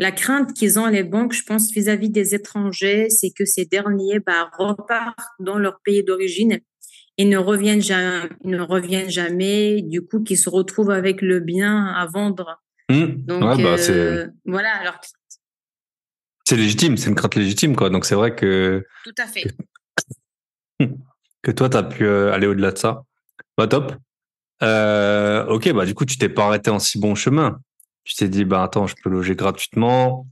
La 0.00 0.10
crainte 0.10 0.52
qu'ils 0.54 0.80
ont 0.80 0.86
les 0.86 1.04
banques, 1.04 1.34
je 1.34 1.44
pense, 1.44 1.70
vis-à-vis 1.70 2.10
des 2.10 2.34
étrangers, 2.34 3.08
c'est 3.10 3.30
que 3.30 3.44
ces 3.44 3.66
derniers 3.66 4.18
bah, 4.18 4.50
repartent 4.58 5.14
dans 5.38 5.58
leur 5.58 5.78
pays 5.84 6.02
d'origine 6.02 6.58
ils 7.20 7.28
ne 7.28 7.36
reviennent 7.36 7.82
jamais, 7.82 8.30
ils 8.44 8.50
ne 8.50 8.62
reviennent 8.62 9.10
jamais, 9.10 9.82
du 9.82 10.00
coup, 10.00 10.22
qui 10.22 10.38
se 10.38 10.48
retrouvent 10.48 10.90
avec 10.90 11.20
le 11.20 11.40
bien 11.40 11.84
à 11.88 12.06
vendre. 12.06 12.62
Mmh. 12.88 13.04
Donc, 13.26 13.42
bah, 13.42 13.76
euh, 13.90 14.26
voilà. 14.46 14.74
Alors, 14.76 14.98
c'est 16.44 16.56
légitime, 16.56 16.96
c'est 16.96 17.10
une 17.10 17.14
crainte 17.14 17.34
légitime, 17.34 17.76
quoi. 17.76 17.90
Donc, 17.90 18.06
c'est 18.06 18.14
vrai 18.14 18.34
que. 18.34 18.86
Tout 19.04 19.14
à 19.18 19.26
fait. 19.26 19.44
Que, 21.42 21.50
toi, 21.52 21.68
tu 21.68 21.76
as 21.76 21.82
pu 21.82 22.06
euh, 22.06 22.32
aller 22.32 22.46
au-delà 22.46 22.72
de 22.72 22.78
ça. 22.78 23.02
Bah, 23.58 23.66
top. 23.66 23.92
Euh, 24.62 25.44
ok, 25.44 25.72
bah, 25.74 25.84
du 25.84 25.92
coup, 25.92 26.06
tu 26.06 26.16
t'es 26.16 26.30
pas 26.30 26.46
arrêté 26.46 26.70
en 26.70 26.78
si 26.78 26.98
bon 26.98 27.14
chemin. 27.14 27.60
Tu 28.10 28.16
t'es 28.16 28.28
dit, 28.28 28.44
bah, 28.44 28.64
attends, 28.64 28.88
je 28.88 28.96
peux 29.00 29.08
loger 29.08 29.36
gratuitement 29.36 30.26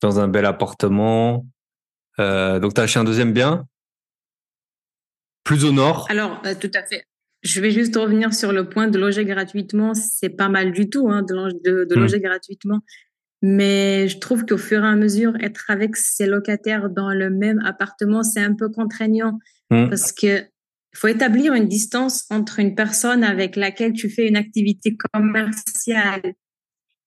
dans 0.00 0.18
un 0.18 0.26
bel 0.26 0.44
appartement. 0.44 1.46
donc, 2.18 2.74
tu 2.74 2.80
as 2.80 2.82
acheté 2.82 2.98
un 2.98 3.04
deuxième 3.04 3.32
bien? 3.32 3.68
Plus 5.44 5.64
au 5.64 5.70
nord? 5.70 6.06
Alors, 6.10 6.42
euh, 6.44 6.54
tout 6.60 6.70
à 6.74 6.82
fait. 6.82 7.04
Je 7.44 7.60
vais 7.60 7.70
juste 7.70 7.94
revenir 7.96 8.34
sur 8.34 8.52
le 8.52 8.68
point 8.68 8.88
de 8.88 8.98
loger 8.98 9.24
gratuitement. 9.24 9.94
C'est 9.94 10.30
pas 10.30 10.48
mal 10.48 10.72
du 10.72 10.90
tout 10.90 11.08
hein, 11.08 11.22
de, 11.22 11.84
de, 11.84 11.94
hmm. 11.94 11.98
loger 11.98 12.20
gratuitement. 12.20 12.80
Mais 13.40 14.08
je 14.08 14.18
trouve 14.18 14.44
qu'au 14.44 14.58
fur 14.58 14.84
et 14.84 14.88
à 14.88 14.96
mesure, 14.96 15.34
être 15.40 15.64
avec 15.68 15.96
ses 15.96 16.26
locataires 16.26 16.90
dans 16.90 17.10
le 17.10 17.30
même 17.30 17.60
appartement, 17.64 18.24
c'est 18.24 18.40
un 18.40 18.54
peu 18.54 18.68
contraignant. 18.68 19.38
Hmm. 19.70 19.88
Parce 19.88 20.10
que 20.10 20.42
il 20.94 20.98
faut 20.98 21.08
établir 21.08 21.54
une 21.54 21.68
distance 21.68 22.26
entre 22.30 22.58
une 22.58 22.74
personne 22.74 23.24
avec 23.24 23.56
laquelle 23.56 23.94
tu 23.94 24.10
fais 24.10 24.28
une 24.28 24.36
activité 24.36 24.96
commerciale. 25.12 26.34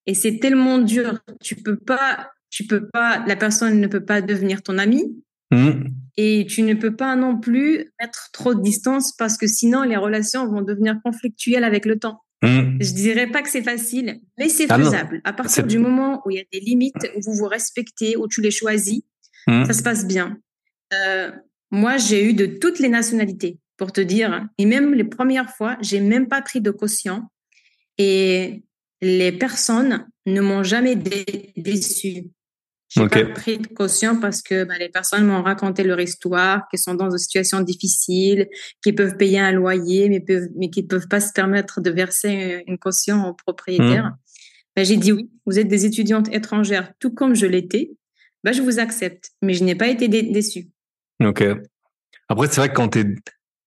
Et 0.08 0.14
c'est 0.14 0.40
tellement 0.40 0.78
dur. 0.78 1.20
Tu 1.42 1.56
peux 1.56 1.78
pas, 1.78 2.32
tu 2.50 2.66
peux 2.66 2.88
pas, 2.88 3.24
la 3.26 3.36
personne 3.36 3.80
ne 3.80 3.88
peut 3.88 4.06
pas 4.06 4.22
devenir 4.22 4.62
ton 4.62 4.78
ami. 4.78 5.04
Mmh. 5.52 5.90
Et 6.18 6.46
tu 6.50 6.64
ne 6.64 6.74
peux 6.74 6.96
pas 6.96 7.16
non 7.16 7.40
plus 7.40 7.92
mettre 8.00 8.30
trop 8.32 8.54
de 8.56 8.62
distance 8.62 9.14
parce 9.18 9.38
que 9.38 9.48
sinon 9.48 9.84
les 9.84 9.98
relations 9.98 10.48
vont 10.48 10.62
devenir 10.62 11.00
conflictuelles 11.04 11.64
avec 11.64 11.86
le 11.86 12.00
temps. 12.00 12.22
Mmh. 12.42 12.78
Je 12.80 12.94
dirais 12.94 13.28
pas 13.28 13.42
que 13.42 13.50
c'est 13.50 13.64
facile, 13.64 14.20
mais 14.38 14.50
c'est 14.50 14.68
ah 14.70 14.78
faisable. 14.78 15.22
À 15.24 15.34
partir 15.34 15.66
du 15.66 15.78
moment 15.78 16.22
où 16.26 16.32
il 16.32 16.38
y 16.38 16.40
a 16.40 16.46
des 16.52 16.60
limites, 16.60 17.12
où 17.16 17.22
vous 17.22 17.34
vous 17.34 17.48
respectez, 17.48 18.18
où 18.18 18.28
tu 18.28 18.42
les 18.42 18.52
choisis, 18.52 19.02
mmh. 19.48 19.66
ça 19.66 19.74
se 19.74 19.84
passe 19.84 20.06
bien. 20.06 20.38
Euh, 20.94 21.32
moi, 21.72 21.98
j'ai 21.98 22.30
eu 22.30 22.34
de 22.34 22.46
toutes 22.46 22.80
les 22.80 22.90
nationalités 22.90 23.60
pour 23.78 23.92
te 23.92 24.02
dire. 24.02 24.48
Et 24.58 24.66
même 24.66 24.94
les 24.94 25.04
premières 25.04 25.50
fois, 25.50 25.78
j'ai 25.82 26.00
même 26.00 26.28
pas 26.28 26.42
pris 26.42 26.62
de 26.62 26.72
caution. 26.72 27.24
Et 27.98 28.65
les 29.02 29.32
personnes 29.32 30.08
ne 30.26 30.42
m'ont 30.42 30.64
jamais 30.64 30.96
déçu. 30.96 32.32
J'ai 32.90 33.08
pas 33.10 33.26
pris 33.26 33.58
de 33.58 33.68
caution 33.68 34.20
parce 34.20 34.42
que 34.42 34.64
bah, 34.64 34.78
les 34.78 34.90
personnes 34.90 35.26
m'ont 35.26 35.42
raconté 35.42 35.84
leur 35.84 36.00
histoire, 36.00 36.68
qu'elles 36.70 36.80
sont 36.80 36.94
dans 36.94 37.10
une 37.10 37.18
situation 37.18 37.60
difficile, 37.62 38.48
qui 38.82 38.94
peuvent 38.94 39.18
payer 39.18 39.40
un 39.40 39.52
loyer, 39.52 40.08
mais 40.08 40.22
peuvent, 40.22 40.48
mais 40.56 40.70
qui 40.70 40.84
peuvent 40.84 41.08
pas 41.08 41.20
se 41.20 41.34
permettre 41.34 41.82
de 41.82 41.90
verser 41.90 42.64
une 42.68 42.78
caution 42.78 43.26
au 43.26 43.34
propriétaire. 43.34 44.06
Mmh. 44.06 44.18
Bah, 44.76 44.84
j'ai 44.84 44.98
dit 44.98 45.12
oui, 45.12 45.30
vous 45.46 45.60
êtes 45.60 45.68
des 45.68 45.86
étudiantes 45.86 46.34
étrangères, 46.34 46.94
tout 47.00 47.14
comme 47.14 47.36
je 47.36 47.46
l'étais. 47.46 47.92
Bah, 48.44 48.52
je 48.52 48.62
vous 48.62 48.80
accepte, 48.80 49.32
mais 49.42 49.54
je 49.54 49.64
n'ai 49.64 49.76
pas 49.76 49.88
été 49.88 50.08
déçue. 50.08 50.70
Ok. 51.24 51.44
Après, 52.30 52.48
c'est 52.48 52.58
vrai 52.58 52.70
que 52.70 52.76
quand 52.76 52.90
tu 52.90 53.00
es 53.00 53.06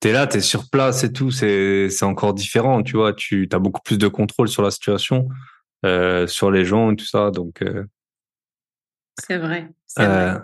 t'es 0.01 0.13
là, 0.13 0.27
t'es 0.27 0.41
sur 0.41 0.69
place 0.71 1.05
et 1.05 1.13
tout, 1.13 1.31
c'est 1.31 1.91
c'est 1.91 2.05
encore 2.05 2.35
différent, 2.35 2.83
tu 2.83 2.97
vois. 2.97 3.13
Tu 3.13 3.49
as 3.53 3.59
beaucoup 3.59 3.83
plus 3.83 3.99
de 3.99 4.09
contrôle 4.09 4.49
sur 4.49 4.63
la 4.63 4.71
situation, 4.71 5.29
euh, 5.85 6.27
sur 6.27 6.51
les 6.51 6.65
gens 6.65 6.93
et 6.93 6.97
tout 6.97 7.07
ça, 7.07 7.31
donc. 7.31 7.63
Euh, 7.63 7.85
c'est 9.19 9.39
vrai. 9.39 9.69
Euh, 9.99 10.33
vrai. 10.33 10.41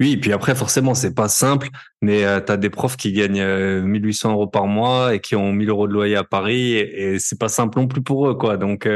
Oui, 0.00 0.16
puis 0.16 0.32
après 0.32 0.54
forcément 0.54 0.94
c'est 0.94 1.14
pas 1.14 1.28
simple, 1.28 1.68
mais 2.02 2.24
euh, 2.24 2.40
tu 2.40 2.52
as 2.52 2.56
des 2.56 2.70
profs 2.70 2.96
qui 2.96 3.12
gagnent 3.12 3.80
1800 3.82 4.32
euros 4.32 4.46
par 4.46 4.66
mois 4.66 5.14
et 5.14 5.20
qui 5.20 5.34
ont 5.34 5.52
1000 5.52 5.70
euros 5.70 5.88
de 5.88 5.92
loyer 5.92 6.14
à 6.14 6.22
Paris 6.22 6.74
et, 6.74 7.14
et 7.14 7.18
c'est 7.18 7.38
pas 7.38 7.48
simple 7.48 7.80
non 7.80 7.88
plus 7.88 8.02
pour 8.02 8.28
eux, 8.28 8.34
quoi. 8.34 8.56
Donc 8.58 8.88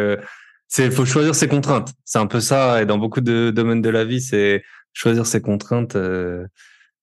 c'est 0.68 0.90
faut 0.92 1.04
choisir 1.04 1.34
ses 1.34 1.48
contraintes. 1.48 1.92
C'est 2.04 2.18
un 2.18 2.26
peu 2.26 2.40
ça 2.40 2.82
et 2.82 2.86
dans 2.86 2.98
beaucoup 2.98 3.20
de 3.20 3.50
domaines 3.50 3.82
de 3.82 3.90
la 3.90 4.04
vie, 4.04 4.20
c'est 4.20 4.62
choisir 4.92 5.26
ses 5.26 5.40
contraintes. 5.40 5.96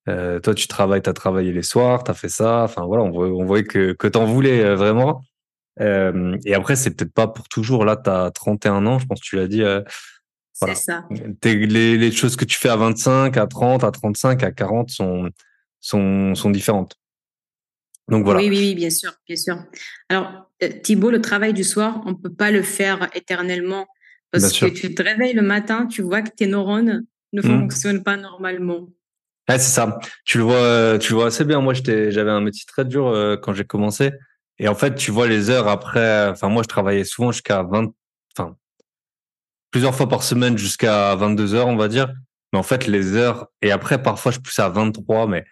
Euh, 0.10 0.40
toi, 0.40 0.54
tu 0.54 0.68
travailles, 0.68 1.02
tu 1.02 1.10
as 1.10 1.14
travaillé 1.14 1.52
les 1.52 1.64
soirs, 1.64 2.04
tu 2.04 2.12
as 2.12 2.14
fait 2.14 2.30
ça. 2.30 2.64
Enfin, 2.64 2.86
voilà, 2.86 3.04
on, 3.04 3.12
voyait, 3.12 3.34
on 3.34 3.46
voyait 3.46 3.64
que, 3.64 3.94
que 3.94 4.08
tu 4.08 4.18
en 4.18 4.26
voulais 4.26 4.64
euh, 4.64 4.76
vraiment. 4.76 5.24
Euh, 5.80 6.38
et 6.46 6.54
après, 6.56 6.76
c'est 6.76 6.92
peut-être 6.92 7.14
pas 7.14 7.28
pour 7.28 7.48
toujours. 7.48 7.86
Là, 7.86 7.96
tu 7.96 8.10
as 8.10 8.32
31 8.32 8.86
ans, 8.86 9.00
je 9.00 9.06
pense 9.06 9.20
que 9.22 9.26
tu 9.26 9.36
l'as 9.36 9.48
dit. 9.48 9.64
c'est 10.54 10.76
ça. 10.76 11.06
Les, 11.44 11.98
les, 11.98 12.12
choses 12.12 12.36
que 12.36 12.46
tu 12.46 12.58
fais 12.58 12.70
à 12.70 12.76
25, 12.76 13.38
à 13.38 13.48
30, 13.48 13.84
à 13.84 13.92
35, 13.92 14.44
à 14.44 14.52
40 14.52 14.90
sont, 14.90 15.30
sont, 15.80 16.36
sont 16.36 16.50
différentes. 16.50 16.96
Donc 18.10 18.26
voilà. 18.26 18.40
Oui, 18.40 18.50
oui, 18.50 18.58
oui, 18.58 18.76
bien 18.76 18.90
sûr, 18.90 19.14
bien 19.28 19.36
sûr. 19.36 19.58
Alors, 20.10 20.50
Thibaut, 20.84 21.12
le 21.12 21.22
travail 21.22 21.54
du 21.54 21.64
soir, 21.64 22.02
on 22.06 22.16
peut 22.16 22.34
pas 22.34 22.52
le 22.52 22.64
faire 22.64 23.08
éternellement 23.14 23.88
parce 24.32 24.58
que 24.58 24.66
tu 24.66 24.94
te 24.94 25.02
réveilles 25.02 25.34
le 25.34 25.42
matin, 25.42 25.86
tu 25.88 26.02
vois 26.02 26.22
que 26.22 26.30
tes 26.30 26.48
neurones 26.48 27.06
ne 27.34 27.42
mmh. 27.42 27.46
fonctionnent 27.46 28.04
pas 28.04 28.18
normalement. 28.18 28.90
C'est 29.58 29.60
ça. 29.60 30.00
Tu 30.26 30.38
le 30.38 30.44
vois, 30.44 30.56
euh, 30.56 30.98
tu 31.00 31.14
le 31.14 31.18
vois 31.18 31.28
assez 31.28 31.44
bien. 31.44 31.60
Moi, 31.62 31.74
j'avais 31.74 32.32
un 32.32 32.42
métier 32.42 32.66
très 32.68 32.86
dur 32.86 33.08
euh, 33.08 33.36
quand 33.36 33.54
j'ai 33.54 33.66
commencé. 33.66 34.12
Et 34.60 34.68
en 34.68 34.76
fait, 34.76 34.96
tu 34.96 35.12
vois 35.12 35.28
les 35.28 35.50
heures 35.50 35.68
après. 35.68 36.28
Enfin, 36.30 36.50
moi, 36.50 36.62
je 36.64 36.68
travaillais 36.68 37.04
souvent 37.04 37.32
jusqu'à 37.32 37.64
20, 37.64 37.92
enfin, 38.38 38.56
plusieurs 39.72 39.96
fois 39.96 40.08
par 40.08 40.24
semaine 40.24 40.58
jusqu'à 40.58 41.16
22 41.16 41.56
heures, 41.56 41.68
on 41.68 41.78
va 41.78 41.88
dire. 41.88 42.14
Mais 42.54 42.60
en 42.60 42.64
fait, 42.64 42.88
les 42.88 43.16
heures 43.16 43.48
et 43.62 43.72
après, 43.72 44.02
parfois, 44.02 44.32
je 44.32 44.40
poussais 44.40 44.62
à 44.62 44.70
23. 44.70 45.28
Mais 45.28 45.46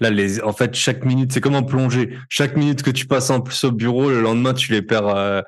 là, 0.00 0.10
les, 0.10 0.42
en 0.42 0.52
fait, 0.52 0.74
chaque 0.74 1.04
minute, 1.04 1.32
c'est 1.32 1.40
comme 1.40 1.54
en 1.54 1.62
plongée. 1.62 2.18
Chaque 2.28 2.56
minute 2.56 2.82
que 2.82 2.90
tu 2.90 3.06
passes 3.06 3.30
en 3.30 3.40
plus 3.40 3.64
au 3.64 3.72
bureau, 3.72 4.10
le 4.10 4.20
lendemain, 4.20 4.54
tu 4.54 4.72
les 4.72 4.82
perds. 4.82 5.08
Euh, 5.08 5.42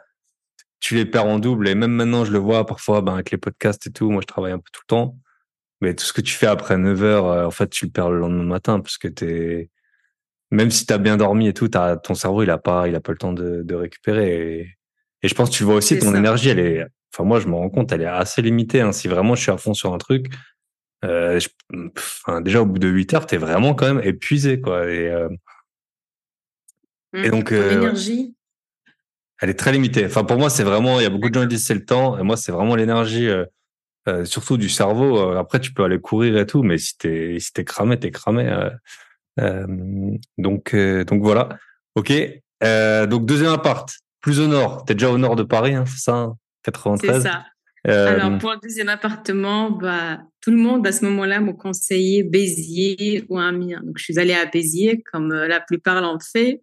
tu 0.80 0.94
les 0.94 1.04
perds 1.04 1.26
en 1.26 1.38
double. 1.38 1.68
Et 1.68 1.74
même 1.74 1.92
maintenant, 1.92 2.24
je 2.24 2.32
le 2.32 2.38
vois 2.38 2.64
parfois 2.64 3.02
ben, 3.02 3.14
avec 3.14 3.30
les 3.30 3.38
podcasts 3.38 3.86
et 3.86 3.90
tout. 3.90 4.10
Moi, 4.10 4.22
je 4.22 4.26
travaille 4.26 4.52
un 4.52 4.58
peu 4.58 4.70
tout 4.72 4.80
le 4.84 4.88
temps. 4.88 5.16
Mais 5.80 5.94
tout 5.94 6.04
ce 6.04 6.12
que 6.12 6.20
tu 6.20 6.34
fais 6.34 6.46
après 6.46 6.76
9 6.76 7.02
heures, 7.02 7.26
euh, 7.26 7.46
en 7.46 7.50
fait, 7.50 7.68
tu 7.70 7.86
le 7.86 7.90
perds 7.90 8.10
le 8.10 8.18
lendemain 8.18 8.44
matin 8.44 8.80
parce 8.80 8.98
que 8.98 9.08
t'es, 9.08 9.70
même 10.50 10.70
si 10.70 10.86
tu 10.86 10.92
as 10.92 10.98
bien 10.98 11.16
dormi 11.16 11.48
et 11.48 11.54
tout, 11.54 11.68
ton 11.68 12.14
cerveau, 12.14 12.42
il 12.42 12.50
a 12.50 12.58
pas, 12.58 12.88
il 12.88 12.94
a 12.94 13.00
pas 13.00 13.12
le 13.12 13.18
temps 13.18 13.32
de, 13.32 13.62
de 13.62 13.74
récupérer. 13.74 14.58
Et, 14.58 14.76
et, 15.22 15.28
je 15.28 15.34
pense 15.34 15.50
que 15.50 15.54
tu 15.54 15.64
vois 15.64 15.74
aussi 15.74 15.98
ton 15.98 16.14
énergie, 16.14 16.48
elle 16.48 16.58
est, 16.58 16.86
enfin, 17.12 17.24
moi, 17.24 17.40
je 17.40 17.46
me 17.46 17.54
rends 17.54 17.70
compte, 17.70 17.92
elle 17.92 18.02
est 18.02 18.06
assez 18.06 18.42
limitée. 18.42 18.80
Hein. 18.80 18.92
Si 18.92 19.08
vraiment 19.08 19.34
je 19.34 19.42
suis 19.42 19.52
à 19.52 19.56
fond 19.56 19.74
sur 19.74 19.94
un 19.94 19.98
truc, 19.98 20.26
euh, 21.04 21.38
déjà 22.42 22.62
au 22.62 22.66
bout 22.66 22.78
de 22.78 22.88
8 22.88 23.14
heures, 23.14 23.26
tu 23.26 23.36
es 23.36 23.38
vraiment 23.38 23.74
quand 23.74 23.86
même 23.86 24.04
épuisé, 24.04 24.60
quoi. 24.60 24.86
Et, 24.90 25.08
euh, 25.08 25.28
et 27.14 27.28
mmh. 27.28 27.30
donc, 27.30 27.52
euh, 27.52 27.70
l'énergie. 27.70 28.36
Elle 29.40 29.50
est 29.50 29.58
très 29.58 29.72
limitée. 29.72 30.04
Enfin, 30.04 30.24
pour 30.24 30.36
moi, 30.36 30.50
c'est 30.50 30.64
vraiment, 30.64 31.00
il 31.00 31.02
y 31.02 31.06
a 31.06 31.10
beaucoup 31.10 31.30
de 31.30 31.34
gens 31.34 31.42
qui 31.42 31.56
disent 31.56 31.64
c'est 31.64 31.74
le 31.74 31.84
temps. 31.84 32.18
Et 32.18 32.22
moi, 32.22 32.36
c'est 32.36 32.52
vraiment 32.52 32.76
l'énergie. 32.76 33.28
Euh, 34.10 34.20
euh, 34.20 34.24
surtout 34.24 34.56
du 34.56 34.68
cerveau. 34.68 35.18
Euh, 35.18 35.38
après, 35.38 35.60
tu 35.60 35.72
peux 35.72 35.84
aller 35.84 36.00
courir 36.00 36.38
et 36.38 36.46
tout, 36.46 36.62
mais 36.62 36.78
si 36.78 36.96
t'es 36.96 37.38
si 37.38 37.52
t'es 37.52 37.64
cramé, 37.64 37.98
t'es 37.98 38.10
cramé. 38.10 38.48
Euh, 39.38 39.66
donc 40.38 40.74
donc 40.74 41.22
voilà. 41.22 41.48
Ok. 41.94 42.12
donc 42.62 43.26
deuxième 43.26 43.52
appart, 43.52 43.90
plus 44.20 44.40
au 44.40 44.46
nord. 44.46 44.84
T'es 44.84 44.94
déjà 44.94 45.10
au 45.10 45.18
nord 45.18 45.36
de 45.36 45.42
Paris, 45.42 45.74
hein, 45.74 45.84
c'est 45.86 46.02
ça 46.02 46.32
93. 46.64 47.10
Hein, 47.10 47.20
c'est 47.20 47.28
ça. 47.28 47.44
Alors 47.84 48.38
pour 48.38 48.50
le 48.50 48.58
deuxième 48.62 48.90
appartement, 48.90 49.70
bah 49.70 50.20
tout 50.42 50.50
le 50.50 50.58
monde 50.58 50.86
à 50.86 50.92
ce 50.92 51.04
moment-là 51.06 51.40
m'a 51.40 51.54
conseillé 51.54 52.22
Béziers 52.22 53.24
ou 53.28 53.38
Amiens. 53.38 53.80
Donc 53.82 53.96
je 53.96 54.04
suis 54.04 54.18
allée 54.18 54.34
à 54.34 54.44
Béziers 54.46 55.02
comme 55.10 55.32
la 55.32 55.60
plupart 55.60 56.00
l'ont 56.02 56.18
fait 56.20 56.62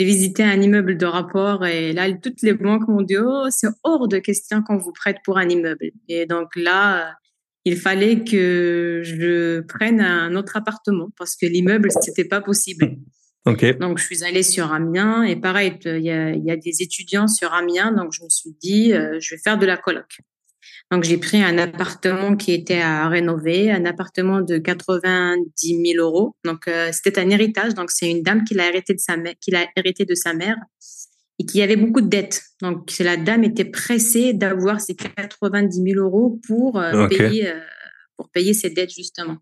j'ai 0.00 0.06
visité 0.06 0.42
un 0.42 0.58
immeuble 0.62 0.96
de 0.96 1.04
rapport 1.04 1.66
et 1.66 1.92
là, 1.92 2.10
toutes 2.10 2.40
les 2.40 2.54
banques 2.54 2.88
m'ont 2.88 3.02
dit, 3.02 3.18
oh, 3.18 3.48
c'est 3.50 3.68
hors 3.84 4.08
de 4.08 4.16
question 4.16 4.62
qu'on 4.62 4.78
vous 4.78 4.92
prête 4.92 5.18
pour 5.26 5.36
un 5.36 5.46
immeuble. 5.46 5.90
Et 6.08 6.24
donc 6.24 6.56
là, 6.56 7.18
il 7.66 7.76
fallait 7.76 8.24
que 8.24 9.02
je 9.04 9.60
prenne 9.60 10.00
un 10.00 10.34
autre 10.36 10.56
appartement 10.56 11.10
parce 11.18 11.36
que 11.36 11.44
l'immeuble, 11.44 11.90
c'était 12.00 12.24
pas 12.24 12.40
possible. 12.40 12.96
Okay. 13.44 13.74
Donc, 13.74 13.98
je 13.98 14.04
suis 14.04 14.24
allée 14.24 14.42
sur 14.42 14.72
Amiens 14.72 15.22
et 15.22 15.36
pareil, 15.36 15.78
il 15.84 16.02
y 16.02 16.10
a, 16.10 16.30
il 16.30 16.44
y 16.46 16.50
a 16.50 16.56
des 16.56 16.80
étudiants 16.80 17.28
sur 17.28 17.52
Amiens, 17.52 17.92
donc 17.92 18.14
je 18.14 18.24
me 18.24 18.30
suis 18.30 18.56
dit, 18.58 18.94
euh, 18.94 19.18
je 19.20 19.34
vais 19.34 19.40
faire 19.44 19.58
de 19.58 19.66
la 19.66 19.76
coloc. 19.76 20.20
Donc, 20.90 21.04
j'ai 21.04 21.18
pris 21.18 21.40
un 21.40 21.56
appartement 21.56 22.36
qui 22.36 22.52
était 22.52 22.80
à 22.80 23.08
rénover, 23.08 23.70
un 23.70 23.84
appartement 23.84 24.40
de 24.40 24.58
90 24.58 25.92
000 25.94 26.04
euros. 26.04 26.34
Donc, 26.44 26.66
euh, 26.66 26.90
c'était 26.90 27.20
un 27.20 27.30
héritage. 27.30 27.74
Donc, 27.74 27.92
c'est 27.92 28.10
une 28.10 28.22
dame 28.22 28.42
qui 28.42 28.54
l'a 28.54 28.66
hérité 28.68 28.94
de 28.94 28.98
sa 28.98 29.16
mère, 29.16 29.34
qui 29.40 29.52
l'a 29.52 29.66
hérité 29.76 30.04
de 30.04 30.16
sa 30.16 30.34
mère 30.34 30.56
et 31.38 31.46
qui 31.46 31.62
avait 31.62 31.76
beaucoup 31.76 32.00
de 32.00 32.08
dettes. 32.08 32.42
Donc, 32.60 32.92
la 32.98 33.16
dame 33.16 33.44
était 33.44 33.64
pressée 33.64 34.32
d'avoir 34.32 34.80
ces 34.80 34.96
90 34.96 35.80
000 35.92 36.04
euros 36.04 36.40
pour 36.48 36.80
euh, 36.80 37.06
payer, 37.06 37.48
euh, 37.48 37.60
pour 38.16 38.28
payer 38.30 38.52
ses 38.52 38.70
dettes 38.70 38.92
justement. 38.92 39.38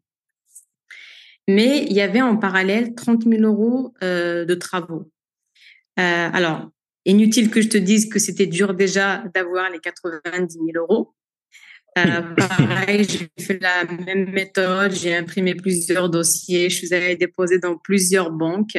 Mais 1.48 1.86
il 1.88 1.94
y 1.94 2.02
avait 2.02 2.20
en 2.20 2.36
parallèle 2.36 2.94
30 2.94 3.24
000 3.24 3.42
euros 3.42 3.94
de 4.02 4.54
travaux. 4.54 5.10
alors, 5.96 6.68
inutile 7.06 7.48
que 7.50 7.62
je 7.62 7.68
te 7.70 7.78
dise 7.78 8.10
que 8.10 8.18
c'était 8.18 8.46
dur 8.46 8.74
déjà 8.74 9.24
d'avoir 9.34 9.70
les 9.70 9.78
90 9.78 10.52
000 10.52 10.64
euros. 10.76 11.14
Euh, 12.06 12.34
pareil, 12.36 13.06
j'ai 13.08 13.28
fait 13.42 13.58
la 13.60 13.84
même 13.84 14.30
méthode. 14.30 14.92
J'ai 14.92 15.14
imprimé 15.14 15.54
plusieurs 15.54 16.08
dossiers. 16.08 16.70
Je 16.70 16.76
suis 16.76 16.94
allée 16.94 17.16
déposer 17.16 17.58
dans 17.58 17.76
plusieurs 17.76 18.30
banques. 18.30 18.78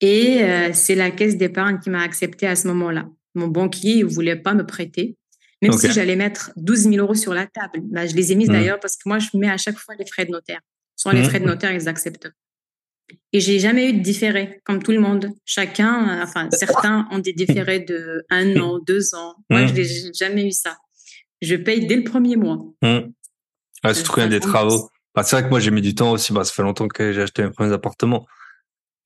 Et 0.00 0.42
euh, 0.42 0.70
c'est 0.72 0.94
la 0.94 1.10
caisse 1.10 1.36
d'épargne 1.36 1.78
qui 1.80 1.90
m'a 1.90 2.02
accepté 2.02 2.46
à 2.46 2.56
ce 2.56 2.68
moment-là. 2.68 3.08
Mon 3.34 3.48
banquier 3.48 4.02
ne 4.02 4.08
voulait 4.08 4.36
pas 4.36 4.54
me 4.54 4.64
prêter, 4.64 5.16
même 5.60 5.72
si 5.72 5.90
j'allais 5.90 6.16
mettre 6.16 6.52
12 6.56 6.90
000 6.90 6.96
euros 6.96 7.14
sur 7.14 7.34
la 7.34 7.46
table. 7.46 7.80
Bah, 7.82 8.06
je 8.06 8.14
les 8.14 8.32
ai 8.32 8.34
mises 8.36 8.48
mmh. 8.48 8.52
d'ailleurs 8.52 8.80
parce 8.80 8.96
que 8.96 9.08
moi, 9.08 9.18
je 9.18 9.28
mets 9.34 9.50
à 9.50 9.56
chaque 9.56 9.78
fois 9.78 9.94
les 9.98 10.06
frais 10.06 10.24
de 10.24 10.30
notaire. 10.30 10.60
Sans 10.96 11.10
les 11.10 11.22
mmh. 11.22 11.24
frais 11.24 11.40
de 11.40 11.46
notaire, 11.46 11.72
ils 11.72 11.88
acceptent. 11.88 12.30
Et 13.32 13.40
j'ai 13.40 13.58
jamais 13.58 13.90
eu 13.90 13.92
de 13.94 14.00
différé, 14.00 14.60
comme 14.64 14.82
tout 14.82 14.92
le 14.92 15.00
monde. 15.00 15.30
Chacun, 15.44 16.22
enfin, 16.22 16.48
certains 16.52 17.08
ont 17.10 17.18
des 17.18 17.32
différés 17.32 17.80
de 17.80 18.24
un 18.30 18.56
an, 18.56 18.78
deux 18.78 19.14
ans. 19.14 19.34
Moi, 19.50 19.62
mmh. 19.62 19.68
je 19.68 19.74
n'ai 19.74 20.12
jamais 20.14 20.46
eu 20.46 20.52
ça 20.52 20.76
je 21.42 21.56
paye 21.56 21.86
dès 21.86 21.96
le 21.96 22.04
premier 22.04 22.36
mois. 22.36 22.58
Mmh. 22.82 23.10
Ouais, 23.84 23.94
surtout 23.94 24.12
quand 24.12 24.20
il 24.22 24.24
y 24.24 24.26
a 24.26 24.28
des 24.28 24.40
travaux. 24.40 24.90
Bah, 25.14 25.22
c'est 25.22 25.36
vrai 25.36 25.44
que 25.44 25.50
moi, 25.50 25.60
j'ai 25.60 25.70
mis 25.70 25.82
du 25.82 25.94
temps 25.94 26.12
aussi. 26.12 26.32
Bah, 26.32 26.44
ça 26.44 26.52
fait 26.52 26.62
longtemps 26.62 26.88
que 26.88 27.12
j'ai 27.12 27.22
acheté 27.22 27.42
mes 27.42 27.50
premiers 27.50 27.72
appartements. 27.72 28.26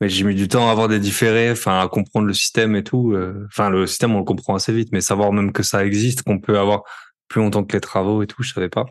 Mais 0.01 0.09
j'ai 0.09 0.25
mis 0.25 0.35
du 0.35 0.49
temps 0.49 0.69
à 0.69 0.73
avoir 0.73 0.89
des 0.89 0.99
différés, 0.99 1.53
enfin, 1.53 1.81
à 1.81 1.89
comprendre 1.89 2.27
le 2.27 2.35
système 2.35 2.75
et 2.75 2.83
tout. 2.83 3.13
Euh. 3.13 3.47
Enfin, 3.47 3.71
le 3.71 3.87
système, 3.87 4.15
on 4.15 4.19
le 4.19 4.25
comprend 4.25 4.55
assez 4.55 4.73
vite, 4.73 4.89
mais 4.93 5.01
savoir 5.01 5.33
même 5.33 5.53
que 5.53 5.63
ça 5.63 5.85
existe, 5.87 6.23
qu'on 6.23 6.41
peut 6.41 6.59
avoir 6.59 6.83
plus 7.29 7.41
longtemps 7.41 7.65
que 7.65 7.73
les 7.73 7.81
travaux 7.81 8.23
et 8.23 8.27
tout, 8.27 8.43
je 8.43 8.53
savais 8.53 8.69
pas. 8.69 8.87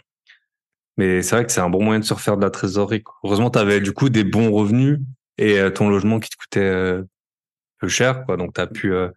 Mais 0.98 1.22
c'est 1.22 1.36
vrai 1.36 1.46
que 1.46 1.52
c'est 1.52 1.62
un 1.62 1.70
bon 1.70 1.84
moyen 1.84 2.00
de 2.00 2.06
se 2.06 2.14
refaire 2.14 2.38
de 2.38 2.42
la 2.42 2.50
trésorerie. 2.50 3.04
Heureusement, 3.24 3.50
tu 3.50 3.60
avais 3.60 3.82
du 3.82 3.94
coup 3.94 4.10
des 4.10 4.24
bons 4.24 4.52
revenus 4.52 5.00
et 5.38 5.60
euh, 5.60 5.70
ton 5.70 5.90
logement 5.90 6.20
qui 6.20 6.30
te 6.30 6.36
coûtait 6.36 6.60
euh, 6.60 7.04
peu 7.80 7.88
cher, 7.88 8.26
quoi. 8.26 8.38
Donc, 8.38 8.54
tu 8.54 8.62
as 8.62 8.68
pu. 8.68 8.94
Euh, 8.94 9.10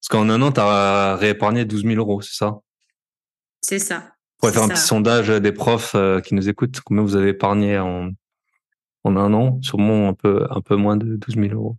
parce 0.00 0.08
qu'en 0.10 0.28
un 0.28 0.42
an, 0.42 0.52
tu 0.52 0.60
as 0.60 1.16
réépargné 1.16 1.64
12 1.64 1.84
000 1.84 1.96
euros, 1.96 2.20
c'est 2.20 2.34
ça? 2.34 2.58
C'est 3.64 3.78
ça. 3.78 4.12
On 4.36 4.40
pourrait 4.40 4.52
faire 4.52 4.62
un 4.64 4.68
petit 4.68 4.80
sondage 4.80 5.28
des 5.28 5.52
profs 5.52 5.96
qui 6.24 6.34
nous 6.34 6.48
écoutent. 6.50 6.80
Combien 6.82 7.02
vous 7.02 7.16
avez 7.16 7.30
épargné 7.30 7.78
en, 7.78 8.10
en 9.04 9.16
un 9.16 9.32
an? 9.32 9.58
Sûrement 9.62 10.10
un 10.10 10.12
peu, 10.12 10.46
un 10.50 10.60
peu 10.60 10.76
moins 10.76 10.98
de 10.98 11.16
12 11.16 11.36
000 11.36 11.54
euros. 11.54 11.76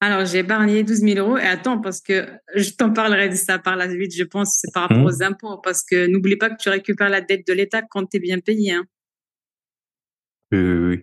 Alors, 0.00 0.24
j'ai 0.24 0.38
épargné 0.38 0.84
12 0.84 0.98
000 0.98 1.18
euros. 1.18 1.38
Et 1.38 1.46
attends, 1.46 1.80
parce 1.80 2.00
que 2.00 2.28
je 2.54 2.70
t'en 2.70 2.92
parlerai 2.92 3.28
de 3.30 3.34
ça 3.34 3.58
par 3.58 3.74
la 3.74 3.90
suite, 3.90 4.14
je 4.14 4.22
pense, 4.22 4.60
c'est 4.60 4.72
par 4.72 4.84
rapport 4.84 5.02
mmh. 5.02 5.06
aux 5.06 5.22
impôts. 5.24 5.58
Parce 5.58 5.82
que 5.82 6.06
n'oublie 6.06 6.36
pas 6.36 6.50
que 6.50 6.62
tu 6.62 6.68
récupères 6.68 7.08
la 7.08 7.20
dette 7.20 7.44
de 7.48 7.52
l'État 7.52 7.82
quand 7.82 8.06
tu 8.06 8.18
es 8.18 8.20
bien 8.20 8.38
payé. 8.38 8.74
Hein. 8.74 8.84
Oui, 10.52 10.60
oui, 10.60 10.88
oui. 10.88 11.02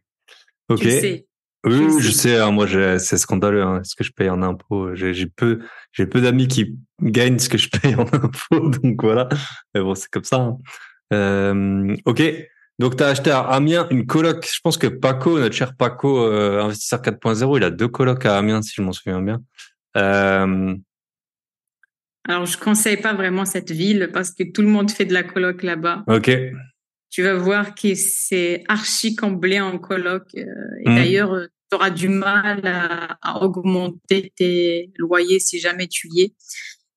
Ok. 0.70 0.80
Tu 0.80 0.92
sais. 0.92 1.28
Oui, 1.66 1.88
je, 1.99 2.11
sais. 2.11 2.38
Hein, 2.38 2.51
moi, 2.51 2.68
c'est 2.99 3.18
scandaleux 3.18 3.63
hein, 3.63 3.82
ce 3.84 3.95
que 3.95 4.03
je 4.03 4.11
paye 4.11 4.30
en 4.30 4.41
impôts. 4.41 4.93
J'ai 4.95 5.26
peu, 5.26 5.59
j'ai 5.91 6.05
peu 6.05 6.22
d'amis 6.22 6.47
qui 6.47 6.78
gagnent 7.01 7.39
ce 7.39 7.49
que 7.49 7.57
je 7.57 7.70
paye 7.70 7.95
en 7.97 8.05
impôts, 8.05 8.70
donc 8.70 9.03
voilà. 9.03 9.28
Mais 9.74 9.82
bon, 9.82 9.95
c'est 9.95 10.09
comme 10.09 10.24
ça. 10.24 10.38
Hein. 10.38 10.57
Euh, 11.13 11.95
ok. 12.05 12.22
Donc, 12.78 12.97
tu 12.97 13.03
as 13.03 13.07
acheté 13.07 13.32
à 13.32 13.39
Amiens 13.39 13.88
une 13.89 14.05
coloc. 14.05 14.45
Je 14.45 14.59
pense 14.61 14.78
que 14.78 14.88
Paco, 14.88 15.39
notre 15.39 15.55
cher 15.55 15.76
Paco, 15.76 16.20
euh, 16.20 16.61
investisseur 16.61 17.01
4.0, 17.01 17.57
il 17.57 17.63
a 17.63 17.70
deux 17.70 17.88
colocs 17.88 18.26
à 18.26 18.38
Amiens, 18.38 18.61
si 18.61 18.74
je 18.76 18.82
m'en 18.82 18.91
souviens 18.91 19.22
bien. 19.22 19.41
Euh... 19.97 20.76
Alors, 22.28 22.45
je 22.45 22.57
conseille 22.57 22.97
pas 22.97 23.13
vraiment 23.13 23.45
cette 23.45 23.72
ville 23.72 24.09
parce 24.11 24.32
que 24.32 24.43
tout 24.43 24.61
le 24.61 24.68
monde 24.68 24.91
fait 24.91 25.05
de 25.05 25.13
la 25.13 25.24
coloc 25.24 25.63
là-bas. 25.63 26.03
Ok. 26.07 26.32
Tu 27.11 27.24
vas 27.24 27.36
voir 27.36 27.76
que 27.76 27.95
c'est 27.95 28.63
archi 28.68 29.16
comblé 29.16 29.61
en 29.61 29.78
coloc. 29.78 30.24
Euh, 30.36 30.43
et 30.84 30.89
mmh. 30.89 30.95
d'ailleurs, 30.95 31.34
euh, 31.34 31.47
tu 31.70 31.76
auras 31.76 31.89
du 31.89 32.09
mal 32.09 32.66
à, 32.66 33.18
à, 33.22 33.43
augmenter 33.43 34.32
tes 34.36 34.91
loyers 34.97 35.39
si 35.39 35.59
jamais 35.59 35.88
tu 35.88 36.07
y 36.11 36.24
es. 36.24 36.34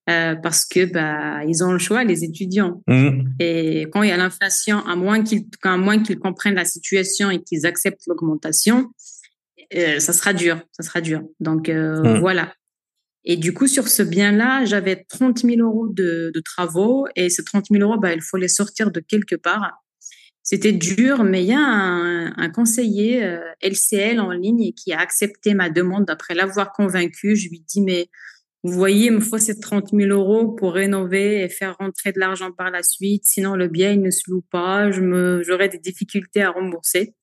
Euh, 0.09 0.35
parce 0.37 0.65
que 0.65 0.87
bah 0.87 1.45
ils 1.45 1.63
ont 1.63 1.73
le 1.73 1.79
choix 1.79 2.03
les 2.03 2.25
étudiants 2.25 2.83
mmh. 2.87 3.33
et 3.41 3.83
quand 3.93 4.03
il 4.03 4.09
y 4.09 4.13
a 4.13 4.17
l'inflation 4.17 4.79
à 4.87 4.97
moins 4.97 5.23
qu'ils 5.23 5.45
moins 5.65 6.03
qu'ils 6.03 6.19
comprennent 6.19 6.55
la 6.55 6.65
situation 6.65 7.31
et 7.31 7.43
qu'ils 7.43 7.67
acceptent 7.67 8.07
l'augmentation 8.07 8.91
euh, 9.77 9.99
ça 9.99 10.15
sera 10.15 10.33
dur 10.33 10.63
ça 10.73 10.83
sera 10.83 11.03
dur 11.03 11.21
donc 11.41 11.69
euh, 11.69 12.01
mmh. 12.01 12.21
voilà 12.21 12.55
et 13.25 13.37
du 13.37 13.53
coup 13.53 13.67
sur 13.67 13.87
ce 13.87 14.03
bien 14.03 14.33
là 14.33 14.65
j'avais 14.65 15.05
30 15.11 15.41
000 15.41 15.61
euros 15.61 15.89
de, 15.89 16.31
de, 16.35 16.41
travaux 16.41 17.07
et 17.15 17.29
ces 17.29 17.45
30 17.45 17.67
000 17.71 17.83
euros 17.83 18.01
bah 18.01 18.15
il 18.15 18.23
faut 18.23 18.39
les 18.39 18.49
sortir 18.49 18.91
de 18.91 19.01
quelque 19.01 19.37
part 19.37 19.85
c'était 20.49 20.73
dur, 20.73 21.25
mais 21.25 21.43
il 21.43 21.49
y 21.49 21.53
a 21.53 21.61
un, 21.61 22.33
un 22.37 22.51
conseiller 22.51 23.39
LCL 23.63 24.19
en 24.19 24.31
ligne 24.31 24.73
qui 24.73 24.93
a 24.93 24.99
accepté 24.99 25.53
ma 25.53 25.69
demande 25.69 26.09
après 26.09 26.35
l'avoir 26.35 26.73
convaincu. 26.73 27.37
Je 27.37 27.49
lui 27.51 27.63
dis 27.69 27.83
mais 27.83 28.09
vous 28.65 28.73
voyez, 28.73 29.07
il 29.07 29.13
me 29.13 29.21
faut 29.21 29.39
ces 29.39 29.61
30 29.61 29.91
000 29.93 30.11
euros 30.11 30.49
pour 30.49 30.75
rénover 30.75 31.43
et 31.43 31.49
faire 31.49 31.77
rentrer 31.79 32.13
de 32.13 32.19
l'argent 32.19 32.51
par 32.51 32.71
la 32.71 32.83
suite. 32.83 33.23
Sinon, 33.25 33.55
le 33.55 33.69
bien, 33.69 33.93
il 33.93 34.03
ne 34.03 34.11
se 34.11 34.29
loue 34.29 34.45
pas. 34.51 34.91
Je 34.91 35.01
me, 35.01 35.43
j'aurais 35.45 35.69
des 35.69 35.79
difficultés 35.79 36.43
à 36.43 36.51
rembourser. 36.51 37.15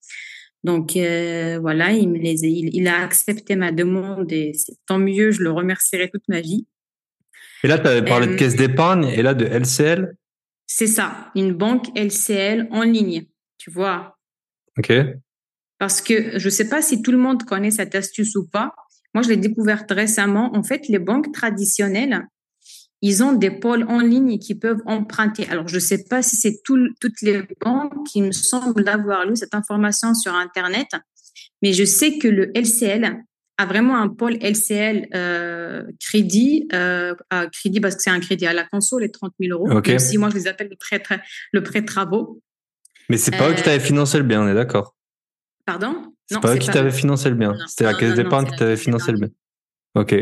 Donc 0.64 0.96
euh, 0.96 1.60
voilà, 1.60 1.92
il 1.92 2.10
me 2.10 2.18
les, 2.18 2.44
il, 2.44 2.74
il, 2.74 2.88
a 2.88 3.04
accepté 3.04 3.56
ma 3.56 3.72
demande 3.72 4.32
et 4.32 4.54
tant 4.88 4.98
mieux. 4.98 5.32
Je 5.32 5.44
le 5.44 5.52
remercierai 5.52 6.10
toute 6.10 6.28
ma 6.28 6.42
vie. 6.42 6.66
Et 7.64 7.68
là, 7.68 7.78
tu 7.80 7.88
avais 7.88 8.04
parlé 8.04 8.28
de 8.28 8.34
euh, 8.34 8.36
caisse 8.36 8.56
d'épargne 8.56 9.06
et 9.06 9.22
là 9.22 9.34
de 9.34 9.46
LCL. 9.46 10.16
C'est 10.68 10.88
ça, 10.88 11.32
une 11.36 11.54
banque 11.54 11.88
LCL 11.96 12.68
en 12.72 12.84
ligne. 12.84 13.26
Tu 13.58 13.72
vois. 13.72 14.18
Ok. 14.78 14.92
Parce 15.78 16.02
que 16.02 16.38
je 16.40 16.46
ne 16.46 16.50
sais 16.50 16.70
pas 16.70 16.82
si 16.82 17.02
tout 17.02 17.12
le 17.12 17.18
monde 17.18 17.44
connaît 17.44 17.72
cette 17.72 17.96
astuce 17.96 18.36
ou 18.36 18.48
pas. 18.48 18.74
Moi, 19.14 19.22
je 19.24 19.30
l'ai 19.30 19.38
découverte 19.38 19.92
récemment. 19.92 20.56
En 20.56 20.64
fait, 20.64 20.88
les 20.88 21.00
banques 21.00 21.32
traditionnelles, 21.32 22.28
ils 23.02 23.24
ont 23.24 23.34
des 23.34 23.52
pôles 23.52 23.84
en 23.84 24.00
ligne 24.00 24.40
qui 24.40 24.56
peuvent 24.56 24.82
emprunter. 24.86 25.48
Alors, 25.50 25.68
je 25.68 25.76
ne 25.76 25.80
sais 25.80 26.06
pas 26.10 26.22
si 26.22 26.36
c'est 26.36 26.62
toutes 26.64 27.22
les 27.22 27.44
banques 27.62 27.94
qui 28.08 28.22
me 28.22 28.32
semblent 28.32 28.88
avoir 28.88 29.26
lu 29.26 29.36
cette 29.36 29.54
information 29.54 30.14
sur 30.14 30.34
Internet, 30.34 30.88
mais 31.62 31.74
je 31.74 31.86
sais 31.86 32.18
que 32.18 32.28
le 32.28 32.52
LCL 32.56 33.24
a 33.58 33.66
vraiment 33.66 33.98
un 33.98 34.10
pôle 34.10 34.38
LCL 34.42 35.08
euh, 35.14 35.84
crédit, 36.00 36.68
euh, 36.74 37.16
crédit 37.52 37.80
parce 37.80 37.96
que 37.96 38.02
c'est 38.02 38.10
un 38.10 38.20
crédit 38.20 38.48
à 38.48 38.54
la 38.54 38.66
console, 38.66 39.04
les 39.04 39.12
30 39.12 39.34
000 39.40 39.58
euros. 39.58 39.82
Même 39.82 40.00
si 40.00 40.18
moi, 40.18 40.30
je 40.30 40.36
les 40.36 40.48
appelle 40.48 40.70
le 40.70 40.76
prêt, 40.76 41.02
le 41.52 41.64
prêt 41.64 41.84
travaux. 41.84 42.42
Mais 43.10 43.18
c'est 43.18 43.32
pas 43.32 43.50
eux 43.50 43.54
qui 43.54 43.64
t'avaient 43.64 43.80
financé 43.80 44.18
le 44.18 44.24
bien, 44.24 44.42
on 44.44 44.48
est 44.48 44.56
d'accord? 44.56 44.96
Pardon? 45.66 46.14
C'est 46.28 46.42
pas 46.42 46.56
eux 46.56 46.58
qui 46.58 46.70
t'avaient 46.70 46.92
financé 46.92 47.30
le 47.30 47.36
bien. 47.36 47.56
C'était 47.68 47.86
la 47.86 47.94
caisse 47.94 48.16
d'épargne 48.16 48.48
qui 48.48 48.56
t'avait 48.58 48.78
financé 48.78 49.12
le 49.12 49.20
bien. 49.20 49.30
Ok. 49.96 50.16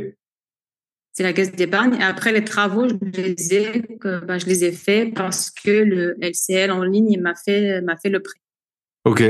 C'est 1.14 1.24
la 1.24 1.34
caisse 1.34 1.52
d'épargne. 1.52 2.02
Après 2.02 2.32
les 2.32 2.44
travaux, 2.44 2.88
je 2.90 3.22
les 3.22 3.54
ai, 3.54 3.82
ben, 4.02 4.38
je 4.38 4.46
les 4.48 4.66
ai 4.66 4.72
faits 4.72 5.14
parce 5.14 5.52
que 5.52 5.70
le 5.70 6.18
LCL 6.22 6.72
en 6.72 6.84
ligne 6.84 7.22
m'a 7.22 7.36
fait, 7.36 7.82
m'a 7.82 7.98
fait 7.98 8.10
le 8.10 8.22
prêt. 8.22 8.40
Ok. 9.06 9.24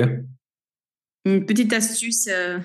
Une 1.25 1.45
petite 1.45 1.73
astuce. 1.73 2.27
Euh, 2.27 2.59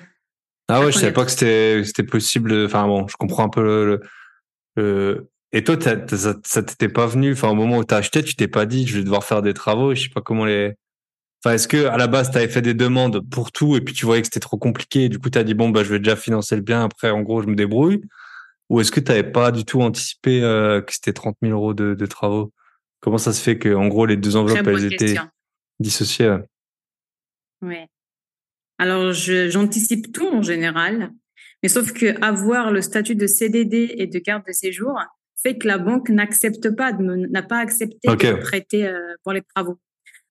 ah 0.69 0.81
ouais, 0.81 0.91
je 0.91 0.99
savais 0.99 1.13
pas 1.13 1.25
que 1.25 1.31
c'était, 1.31 1.83
c'était 1.83 2.03
possible. 2.03 2.65
Enfin 2.65 2.87
bon, 2.87 3.07
je 3.07 3.15
comprends 3.17 3.43
un 3.43 3.49
peu 3.49 3.63
le. 3.63 4.01
le, 4.75 5.29
Et 5.51 5.63
toi, 5.63 5.75
ça, 5.81 6.35
ça 6.43 6.63
t'était 6.63 6.89
pas 6.89 7.07
venu. 7.07 7.33
Enfin, 7.33 7.49
au 7.49 7.55
moment 7.55 7.77
où 7.79 7.83
t'as 7.83 7.97
acheté, 7.97 8.23
tu 8.23 8.35
t'es 8.35 8.47
pas 8.47 8.65
dit, 8.65 8.85
je 8.87 8.97
vais 8.97 9.03
devoir 9.03 9.23
faire 9.23 9.41
des 9.41 9.53
travaux. 9.53 9.95
Je 9.95 10.03
sais 10.03 10.09
pas 10.09 10.21
comment 10.21 10.45
les. 10.45 10.75
Enfin, 11.43 11.55
est-ce 11.55 11.67
que 11.67 11.85
à 11.85 11.97
la 11.97 12.07
base, 12.07 12.31
tu 12.31 12.37
avais 12.37 12.49
fait 12.49 12.61
des 12.61 12.73
demandes 12.73 13.27
pour 13.29 13.51
tout 13.51 13.75
et 13.77 13.81
puis 13.81 13.93
tu 13.93 14.05
voyais 14.05 14.21
que 14.21 14.27
c'était 14.27 14.41
trop 14.41 14.57
compliqué 14.57 15.05
et 15.05 15.09
du 15.09 15.19
coup, 15.19 15.29
tu 15.29 15.39
as 15.39 15.43
dit, 15.43 15.53
bon, 15.53 15.69
bah, 15.69 15.83
je 15.83 15.89
vais 15.89 15.99
déjà 15.99 16.15
financer 16.15 16.55
le 16.55 16.61
bien, 16.61 16.83
après, 16.83 17.09
en 17.09 17.21
gros, 17.21 17.41
je 17.41 17.47
me 17.47 17.55
débrouille 17.55 18.01
Ou 18.69 18.81
est-ce 18.81 18.91
que 18.91 18.99
tu 18.99 19.11
n'avais 19.11 19.23
pas 19.23 19.51
du 19.51 19.63
tout 19.63 19.81
anticipé 19.81 20.43
euh, 20.43 20.81
que 20.81 20.93
c'était 20.93 21.13
30 21.13 21.37
000 21.41 21.53
euros 21.53 21.73
de, 21.73 21.93
de, 21.95 22.05
travaux? 22.05 22.51
Comment 22.99 23.17
ça 23.17 23.31
se 23.31 23.41
fait 23.41 23.57
que, 23.57 23.73
en 23.73 23.87
gros, 23.87 24.05
les 24.05 24.17
deux 24.17 24.35
enveloppes, 24.35 24.67
elles 24.67 24.93
étaient 24.93 25.15
dissociées 25.79 26.37
Oui. 27.61 27.85
Alors, 28.79 29.13
j'anticipe 29.13 30.11
tout 30.11 30.27
en 30.27 30.41
général, 30.41 31.11
mais 31.61 31.69
sauf 31.69 31.93
que 31.93 32.19
avoir 32.23 32.71
le 32.71 32.81
statut 32.81 33.15
de 33.15 33.27
CDD 33.27 33.93
et 33.97 34.07
de 34.07 34.19
carte 34.19 34.47
de 34.47 34.53
séjour 34.53 34.97
fait 35.41 35.57
que 35.57 35.67
la 35.67 35.77
banque 35.77 36.09
n'accepte 36.09 36.69
pas, 36.75 36.91
n'a 36.93 37.43
pas 37.43 37.59
accepté 37.59 38.07
de 38.07 38.41
prêter 38.41 38.87
euh, 38.87 39.13
pour 39.23 39.33
les 39.33 39.41
travaux. 39.55 39.79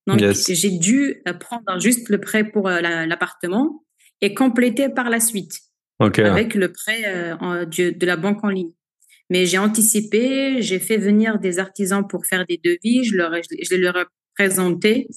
Donc, 0.09 0.20
j'ai 0.49 0.70
dû 0.70 1.22
euh, 1.28 1.34
prendre 1.34 1.78
juste 1.80 2.09
le 2.09 2.18
prêt 2.18 2.44
pour 2.44 2.66
euh, 2.66 2.80
l'appartement 2.80 3.84
et 4.22 4.32
compléter 4.32 4.88
par 4.88 5.11
la 5.11 5.20
suite 5.20 5.61
avec 6.01 6.55
le 6.55 6.72
prêt 6.72 7.03
euh, 7.07 7.64
de, 7.66 8.07
la 8.07 8.16
banque 8.16 8.42
en 8.42 8.49
ligne. 8.49 8.72
Mais 9.30 9.44
j'ai 9.44 9.59
anticipé, 9.59 10.62
j'ai 10.62 10.78
fait 10.78 10.96
venir 10.96 11.38
des 11.38 11.59
artisans 11.59 12.07
pour 12.09 12.24
faire 12.24 12.46
des 12.46 12.59
devis, 12.64 13.05
je 13.05 13.16
leur, 13.16 13.32
je 13.34 13.76
leur 13.76 13.96
ai 13.99 14.05
présenté. 14.34 15.09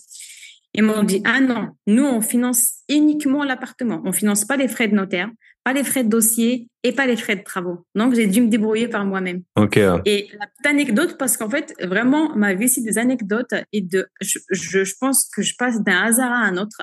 Ils 0.74 0.84
m'ont 0.84 1.04
dit, 1.04 1.22
ah 1.26 1.42
non, 1.42 1.70
nous, 1.86 2.06
on 2.06 2.22
finance 2.22 2.84
uniquement 2.88 3.44
l'appartement. 3.44 4.02
On 4.06 4.14
finance 4.14 4.46
pas 4.46 4.56
les 4.56 4.70
frais 4.70 4.88
de 4.88 4.96
notaire, 4.96 5.30
pas 5.64 5.74
les 5.74 5.84
frais 5.84 6.04
de 6.04 6.10
dossier 6.10 6.70
et 6.84 6.94
pas 6.94 7.06
les 7.06 7.18
frais 7.18 7.36
de 7.36 7.44
travaux. 7.44 7.86
Donc, 7.94 8.16
j'ai 8.16 8.26
dû 8.28 8.42
me 8.42 8.48
débrouiller 8.48 8.88
par 8.88 9.06
moi-même. 9.06 9.44
Ok. 9.58 9.78
Et 10.06 10.30
la 10.40 10.48
petite 10.48 10.66
anecdote, 10.66 11.18
parce 11.18 11.36
qu'en 11.36 11.50
fait, 11.50 11.74
vraiment, 11.82 12.36
ma 12.36 12.54
vie, 12.54 12.70
c'est 12.70 12.82
des 12.82 12.98
anecdotes 12.98 13.54
et 13.74 13.82
de, 13.82 14.08
je, 14.22 14.40
je, 14.50 14.94
pense 15.00 15.30
que 15.36 15.42
je 15.42 15.56
passe 15.58 15.82
d'un 15.82 16.04
hasard 16.04 16.32
à 16.32 16.38
un 16.38 16.56
autre. 16.58 16.82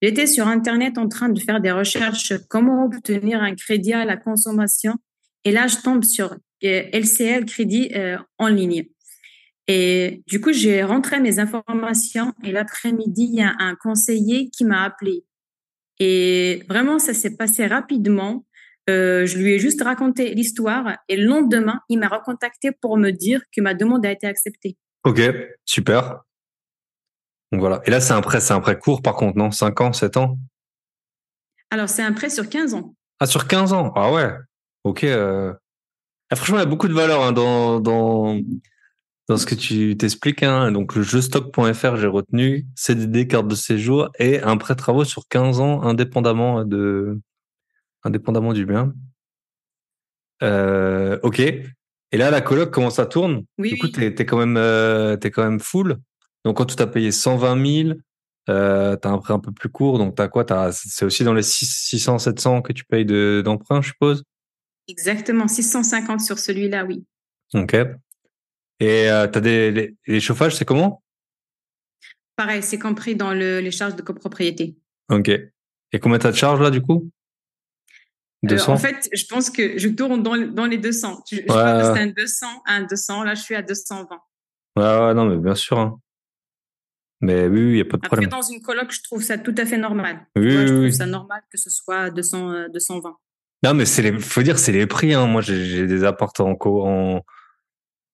J'étais 0.00 0.26
sur 0.26 0.48
Internet 0.48 0.96
en 0.96 1.08
train 1.08 1.28
de 1.28 1.38
faire 1.38 1.60
des 1.60 1.72
recherches 1.72 2.32
comment 2.48 2.86
obtenir 2.86 3.42
un 3.42 3.54
crédit 3.54 3.92
à 3.92 4.04
la 4.04 4.16
consommation. 4.16 4.94
Et 5.44 5.52
là, 5.52 5.66
je 5.66 5.76
tombe 5.76 6.04
sur 6.04 6.34
LCL 6.62 7.44
crédit 7.44 7.90
euh, 7.94 8.16
en 8.38 8.48
ligne. 8.48 8.86
Et 9.68 10.22
du 10.26 10.40
coup, 10.40 10.52
j'ai 10.52 10.82
rentré 10.84 11.20
mes 11.20 11.38
informations 11.38 12.32
et 12.44 12.52
l'après-midi, 12.52 13.28
il 13.32 13.38
y 13.38 13.42
a 13.42 13.54
un 13.58 13.74
conseiller 13.74 14.48
qui 14.50 14.64
m'a 14.64 14.84
appelé. 14.84 15.24
Et 15.98 16.62
vraiment, 16.68 16.98
ça 16.98 17.14
s'est 17.14 17.36
passé 17.36 17.66
rapidement. 17.66 18.44
Euh, 18.88 19.26
je 19.26 19.38
lui 19.38 19.54
ai 19.54 19.58
juste 19.58 19.82
raconté 19.82 20.34
l'histoire 20.34 20.96
et 21.08 21.16
le 21.16 21.26
lendemain, 21.26 21.80
il 21.88 21.98
m'a 21.98 22.06
recontacté 22.06 22.70
pour 22.70 22.96
me 22.96 23.10
dire 23.10 23.40
que 23.54 23.60
ma 23.60 23.74
demande 23.74 24.06
a 24.06 24.12
été 24.12 24.28
acceptée. 24.28 24.76
Ok, 25.04 25.20
super. 25.64 26.20
Donc 27.50 27.60
voilà. 27.60 27.80
Et 27.84 27.90
là, 27.90 28.00
c'est 28.00 28.12
un 28.12 28.20
prêt, 28.20 28.40
c'est 28.40 28.52
un 28.52 28.60
prêt 28.60 28.78
court 28.78 29.02
par 29.02 29.14
contre, 29.14 29.36
non? 29.36 29.50
5 29.50 29.80
ans, 29.80 29.92
7 29.92 30.16
ans? 30.16 30.38
Alors, 31.70 31.88
c'est 31.88 32.02
un 32.02 32.12
prêt 32.12 32.30
sur 32.30 32.48
15 32.48 32.74
ans. 32.74 32.94
Ah, 33.18 33.26
sur 33.26 33.48
15 33.48 33.72
ans? 33.72 33.92
Ah 33.96 34.12
ouais. 34.12 34.30
Ok. 34.84 35.02
Euh... 35.04 35.52
Ah, 36.30 36.36
franchement, 36.36 36.58
il 36.58 36.60
y 36.60 36.62
a 36.62 36.66
beaucoup 36.66 36.88
de 36.88 36.92
valeur 36.92 37.22
hein, 37.22 37.32
dans, 37.32 37.80
dans, 37.80 38.38
dans 39.28 39.36
ce 39.36 39.46
que 39.46 39.54
tu 39.54 39.96
t'expliques, 39.96 40.42
hein, 40.42 40.70
donc 40.70 40.94
le 40.94 41.02
jeustock.fr, 41.02 41.96
j'ai 41.96 42.06
retenu 42.06 42.66
CDD, 42.76 43.26
carte 43.26 43.48
de 43.48 43.56
séjour 43.56 44.10
et 44.18 44.40
un 44.40 44.56
prêt 44.56 44.76
travaux 44.76 45.04
sur 45.04 45.26
15 45.28 45.60
ans 45.60 45.82
indépendamment 45.82 46.64
de 46.64 47.18
indépendamment 48.04 48.52
du 48.52 48.66
bien. 48.66 48.92
Euh, 50.42 51.18
ok. 51.22 51.40
Et 51.40 52.18
là, 52.18 52.30
la 52.30 52.40
coloc, 52.40 52.70
comment 52.70 52.90
ça 52.90 53.06
tourne? 53.06 53.44
Oui, 53.58 53.70
Du 53.70 53.78
coup, 53.78 53.88
tu 53.88 54.04
es, 54.04 54.14
quand 54.14 54.38
même 54.38 54.56
euh, 54.56 55.16
es 55.20 55.30
quand 55.30 55.42
même 55.42 55.60
full. 55.60 55.96
Donc 56.44 56.58
quand 56.58 56.66
tu 56.66 56.80
as 56.80 56.86
payé 56.86 57.10
120 57.10 57.84
000, 57.84 57.98
euh, 58.48 58.96
tu 58.96 59.08
as 59.08 59.10
un 59.10 59.18
prêt 59.18 59.34
un 59.34 59.40
peu 59.40 59.50
plus 59.50 59.68
court. 59.68 59.98
Donc 59.98 60.16
tu 60.16 60.28
quoi? 60.28 60.46
C'est 60.72 61.04
aussi 61.04 61.24
dans 61.24 61.34
les 61.34 61.42
600, 61.42 62.18
700 62.18 62.62
que 62.62 62.72
tu 62.72 62.84
payes 62.84 63.04
d'emprunt, 63.42 63.82
je 63.82 63.88
suppose? 63.88 64.22
Exactement, 64.88 65.48
650 65.48 66.20
sur 66.20 66.38
celui-là, 66.38 66.84
oui. 66.84 67.04
Ok. 67.54 67.76
Et 68.80 69.10
euh, 69.10 69.26
tu 69.28 69.38
as 69.38 69.40
des 69.40 69.96
les, 70.06 70.20
chauffages, 70.20 70.54
c'est 70.56 70.64
comment? 70.64 71.02
Pareil, 72.36 72.62
c'est 72.62 72.78
compris 72.78 73.16
dans 73.16 73.32
le, 73.32 73.60
les 73.60 73.70
charges 73.70 73.96
de 73.96 74.02
copropriété. 74.02 74.76
Ok. 75.10 75.28
Et 75.28 75.98
combien 76.00 76.18
tu 76.18 76.26
as 76.26 76.32
de 76.32 76.36
charges 76.36 76.60
là, 76.60 76.70
du 76.70 76.82
coup? 76.82 77.10
200 78.42 78.70
euh, 78.70 78.74
En 78.74 78.78
fait, 78.78 79.08
je 79.12 79.24
pense 79.26 79.50
que 79.50 79.78
je 79.78 79.88
tourne 79.88 80.22
dans, 80.22 80.36
dans 80.36 80.66
les 80.66 80.78
200. 80.78 81.22
Je, 81.30 81.36
je 81.36 81.42
pense 81.42 81.56
que 81.56 81.94
c'est 81.94 82.02
un 82.02 82.06
200, 82.08 82.46
un 82.66 82.82
200. 82.82 83.22
Là, 83.24 83.34
je 83.34 83.42
suis 83.42 83.54
à 83.54 83.62
220. 83.62 84.08
Ouais, 84.76 84.82
ouais 84.82 85.14
non, 85.14 85.24
mais 85.24 85.38
bien 85.38 85.54
sûr. 85.54 85.78
Hein. 85.78 85.98
Mais 87.22 87.46
oui, 87.46 87.60
il 87.60 87.72
n'y 87.74 87.80
a 87.80 87.84
pas 87.84 87.96
de 87.96 88.02
problème. 88.06 88.28
Dans 88.28 88.42
une 88.42 88.60
coloc, 88.60 88.92
je 88.92 89.02
trouve 89.02 89.22
ça 89.22 89.38
tout 89.38 89.54
à 89.56 89.64
fait 89.64 89.78
normal. 89.78 90.26
Oui, 90.36 90.48
oui, 90.48 90.66
je 90.66 90.74
trouve 90.74 90.90
ça 90.90 91.06
normal 91.06 91.42
que 91.50 91.56
ce 91.56 91.70
soit 91.70 92.10
200, 92.10 92.68
220. 92.72 93.08
Euh, 93.08 93.12
non, 93.64 93.74
mais 93.74 93.86
c'est 93.86 94.02
les, 94.02 94.18
faut 94.18 94.42
dire, 94.42 94.58
c'est 94.58 94.72
les 94.72 94.86
prix. 94.86 95.14
Hein. 95.14 95.26
Moi, 95.26 95.40
j'ai 95.40 95.86
des 95.86 96.04
appartements 96.04 96.56
en, 96.60 97.22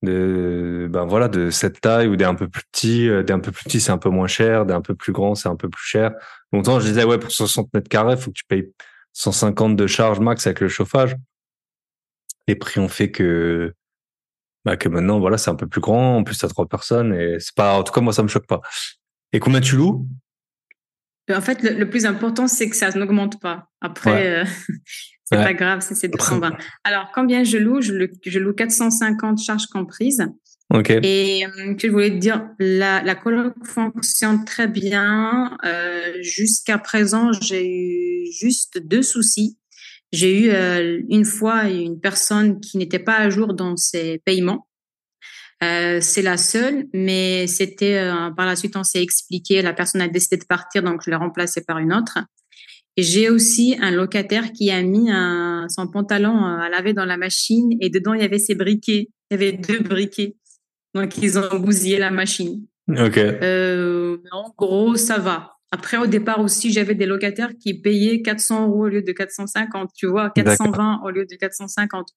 de, 0.02 0.88
ben 0.90 1.04
voilà, 1.04 1.28
de 1.28 1.50
cette 1.50 1.80
taille 1.80 2.08
ou 2.08 2.16
des 2.16 2.24
un 2.24 2.34
peu 2.34 2.48
plus 2.48 2.62
petits. 2.70 3.08
Euh, 3.08 3.22
des 3.22 3.32
un 3.32 3.38
peu 3.38 3.52
plus 3.52 3.64
petits, 3.64 3.80
c'est 3.80 3.92
un 3.92 3.98
peu 3.98 4.10
moins 4.10 4.26
cher. 4.26 4.66
Des 4.66 4.74
un 4.74 4.80
peu 4.80 4.94
plus 4.94 5.12
grands, 5.12 5.34
c'est 5.34 5.48
un 5.48 5.56
peu 5.56 5.68
plus 5.68 5.84
cher. 5.84 6.12
Longtemps, 6.52 6.80
je 6.80 6.86
disais, 6.86 7.04
ouais, 7.04 7.18
pour 7.18 7.30
60 7.30 7.72
mètres 7.74 7.88
carrés, 7.88 8.16
faut 8.16 8.30
que 8.30 8.36
tu 8.36 8.44
payes 8.44 8.72
150 9.12 9.76
de 9.76 9.86
charge 9.86 10.20
max 10.20 10.46
avec 10.46 10.60
le 10.60 10.68
chauffage. 10.68 11.16
Les 12.48 12.56
prix 12.56 12.80
ont 12.80 12.88
fait 12.88 13.10
que, 13.10 13.72
bah, 14.64 14.76
que 14.76 14.88
maintenant, 14.88 15.20
voilà, 15.20 15.38
c'est 15.38 15.50
un 15.50 15.54
peu 15.54 15.66
plus 15.66 15.80
grand. 15.80 16.16
En 16.16 16.24
plus, 16.24 16.38
t'as 16.38 16.48
trois 16.48 16.66
personnes 16.66 17.14
et 17.14 17.38
c'est 17.38 17.54
pas, 17.54 17.74
en 17.74 17.82
tout 17.82 17.92
cas, 17.92 18.00
moi, 18.00 18.12
ça 18.12 18.22
me 18.22 18.28
choque 18.28 18.46
pas. 18.46 18.60
Et 19.32 19.40
combien 19.40 19.60
tu 19.60 19.76
loues? 19.76 20.06
En 21.30 21.40
fait, 21.40 21.62
le, 21.62 21.88
plus 21.88 22.04
important, 22.04 22.48
c'est 22.48 22.68
que 22.68 22.76
ça 22.76 22.90
n'augmente 22.90 23.40
pas. 23.40 23.68
Après, 23.80 24.42
euh, 24.42 24.44
c'est 25.32 25.44
pas 25.44 25.54
grave 25.54 25.80
si 25.80 25.94
c'est 25.94 26.08
220. 26.08 26.52
Alors, 26.84 27.10
combien 27.14 27.44
je 27.44 27.58
loue? 27.58 27.80
Je, 27.80 28.06
je, 28.24 28.38
loue 28.38 28.52
450 28.52 29.40
charges 29.40 29.66
comprises. 29.66 30.26
Ok. 30.72 30.90
Et 30.90 31.44
euh, 31.46 31.74
je 31.76 31.88
voulais 31.88 32.10
te 32.10 32.16
dire, 32.16 32.48
la, 32.58 33.02
la 33.02 33.14
coloc 33.14 33.54
fonctionne 33.64 34.44
très 34.44 34.68
bien. 34.68 35.56
Euh, 35.64 36.12
Jusqu'à 36.20 36.78
présent, 36.78 37.32
j'ai 37.32 37.66
eu 37.66 38.32
juste 38.32 38.78
deux 38.78 39.02
soucis. 39.02 39.58
J'ai 40.12 40.46
eu 40.46 40.50
euh, 40.50 41.00
une 41.08 41.24
fois 41.24 41.68
une 41.68 41.98
personne 41.98 42.60
qui 42.60 42.76
n'était 42.76 42.98
pas 42.98 43.16
à 43.16 43.30
jour 43.30 43.54
dans 43.54 43.76
ses 43.76 44.18
paiements. 44.24 44.68
Euh, 45.62 46.00
c'est 46.00 46.22
la 46.22 46.36
seule, 46.36 46.86
mais 46.92 47.46
c'était 47.46 47.98
euh, 47.98 48.30
par 48.30 48.46
la 48.46 48.56
suite 48.56 48.76
on 48.76 48.82
s'est 48.82 49.02
expliqué, 49.02 49.62
la 49.62 49.72
personne 49.72 50.00
a 50.00 50.08
décidé 50.08 50.36
de 50.36 50.44
partir, 50.44 50.82
donc 50.82 51.02
je 51.04 51.10
l'ai 51.10 51.16
remplacée 51.16 51.62
par 51.62 51.78
une 51.78 51.92
autre. 51.92 52.18
Et 52.96 53.02
j'ai 53.02 53.30
aussi 53.30 53.76
un 53.80 53.90
locataire 53.90 54.52
qui 54.52 54.70
a 54.70 54.82
mis 54.82 55.10
un, 55.10 55.66
son 55.68 55.88
pantalon 55.88 56.44
à 56.44 56.68
laver 56.68 56.92
dans 56.92 57.06
la 57.06 57.16
machine 57.16 57.70
et 57.80 57.88
dedans 57.88 58.12
il 58.12 58.20
y 58.20 58.24
avait 58.24 58.38
ses 58.38 58.54
briquets, 58.54 59.08
il 59.30 59.32
y 59.32 59.34
avait 59.34 59.52
deux 59.52 59.80
briquets, 59.80 60.36
donc 60.94 61.16
ils 61.18 61.38
ont 61.38 61.58
bousillé 61.58 61.98
la 61.98 62.10
machine. 62.10 62.66
Ok. 62.88 63.16
Euh, 63.16 64.18
en 64.30 64.52
gros, 64.56 64.96
ça 64.96 65.18
va. 65.18 65.52
Après, 65.70 65.96
au 65.96 66.06
départ 66.06 66.40
aussi, 66.40 66.70
j'avais 66.70 66.94
des 66.94 67.06
locataires 67.06 67.52
qui 67.58 67.80
payaient 67.80 68.20
400 68.20 68.68
euros 68.68 68.84
au 68.84 68.88
lieu 68.88 69.02
de 69.02 69.12
450, 69.12 69.90
tu 69.96 70.06
vois, 70.06 70.28
420 70.30 71.00
au 71.02 71.10
lieu 71.10 71.24
de 71.24 71.34
450. 71.34 72.08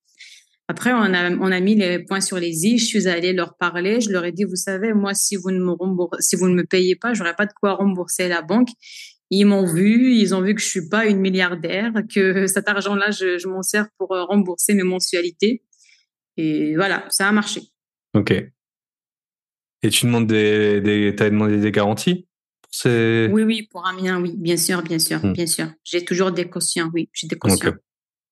Après, 0.67 0.91
on 0.91 1.13
a, 1.13 1.31
on 1.31 1.51
a 1.51 1.59
mis 1.61 1.75
les 1.75 1.99
points 1.99 2.19
sur 2.19 2.37
les 2.37 2.65
i. 2.65 2.77
Je 2.77 2.85
suis 2.85 3.07
allée 3.07 3.31
leur 3.31 3.55
parler. 3.55 4.01
Je 4.01 4.09
leur 4.09 4.25
ai 4.25 4.31
dit, 4.31 4.43
vous 4.43 4.55
savez, 4.55 4.93
moi, 4.93 5.13
si 5.13 5.37
vous 5.37 5.51
ne 5.51 5.59
me 5.59 5.73
si 6.19 6.35
vous 6.35 6.49
ne 6.49 6.55
me 6.55 6.65
payez 6.65 6.95
pas, 6.95 7.13
j'aurai 7.13 7.33
pas 7.35 7.45
de 7.45 7.53
quoi 7.53 7.75
rembourser 7.75 8.27
la 8.27 8.41
banque. 8.41 8.69
Ils 9.31 9.45
m'ont 9.45 9.65
vu, 9.65 10.13
ils 10.13 10.35
ont 10.35 10.41
vu 10.41 10.53
que 10.53 10.61
je 10.61 10.67
suis 10.67 10.87
pas 10.87 11.07
une 11.07 11.19
milliardaire, 11.19 11.91
que 12.13 12.45
cet 12.47 12.69
argent-là, 12.69 13.11
je, 13.11 13.37
je 13.37 13.47
m'en 13.47 13.63
sers 13.63 13.87
pour 13.97 14.13
euh, 14.13 14.23
rembourser 14.23 14.73
mes 14.73 14.83
mensualités. 14.83 15.63
Et 16.37 16.75
voilà, 16.75 17.05
ça 17.09 17.27
a 17.27 17.31
marché. 17.31 17.61
Ok. 18.13 18.31
Et 19.81 19.89
tu 19.89 20.05
demandes 20.05 20.27
des, 20.27 20.81
des 20.81 21.15
as 21.19 21.29
demandé 21.29 21.57
des 21.57 21.71
garanties 21.71 22.27
oui, 22.83 23.43
oui, 23.43 23.67
pour 23.71 23.85
un 23.85 23.93
mien, 23.93 24.21
oui, 24.21 24.33
bien 24.35 24.57
sûr, 24.57 24.81
bien 24.81 24.99
sûr, 24.99 25.23
hmm. 25.23 25.33
bien 25.33 25.45
sûr. 25.45 25.67
J'ai 25.83 26.03
toujours 26.03 26.31
des 26.31 26.49
cautions, 26.49 26.89
oui, 26.93 27.09
j'ai 27.13 27.27
des 27.27 27.37
cautions. 27.37 27.73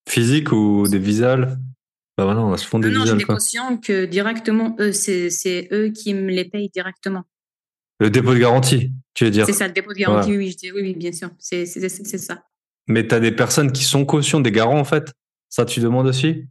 Physiques 0.07 0.51
ou 0.51 0.85
des 0.87 0.99
visales? 0.99 1.59
Bah 2.17 2.25
voilà, 2.25 2.41
on 2.41 2.53
a 2.53 2.57
des 2.79 2.89
Non, 2.91 3.05
j'ai 3.05 3.15
des 3.15 3.23
cautions 3.23 3.77
que 3.77 4.05
directement, 4.05 4.75
eux, 4.79 4.91
c'est 4.91 5.67
eux 5.71 5.89
qui 5.89 6.13
me 6.13 6.29
les 6.29 6.45
payent 6.45 6.69
directement. 6.69 7.23
Le 8.03 8.09
dépôt 8.09 8.33
de 8.33 8.39
garantie, 8.39 8.91
tu 9.13 9.23
veux 9.23 9.31
dire 9.31 9.45
C'est 9.45 9.53
ça, 9.53 9.65
le 9.65 9.71
dépôt 9.71 9.93
de 9.93 9.97
garantie, 9.97 10.35
oui, 10.35 10.53
oui, 10.61 10.71
oui, 10.75 10.93
bien 10.93 11.13
sûr, 11.13 11.29
c'est 11.39 11.65
ça. 11.65 12.43
Mais 12.85 13.07
tu 13.07 13.15
as 13.15 13.21
des 13.21 13.31
personnes 13.31 13.71
qui 13.71 13.85
sont 13.85 14.03
cautions, 14.03 14.41
des 14.41 14.51
garants 14.51 14.77
en 14.77 14.83
fait? 14.83 15.13
Ça, 15.47 15.63
tu 15.63 15.79
demandes 15.79 16.07
aussi? 16.07 16.45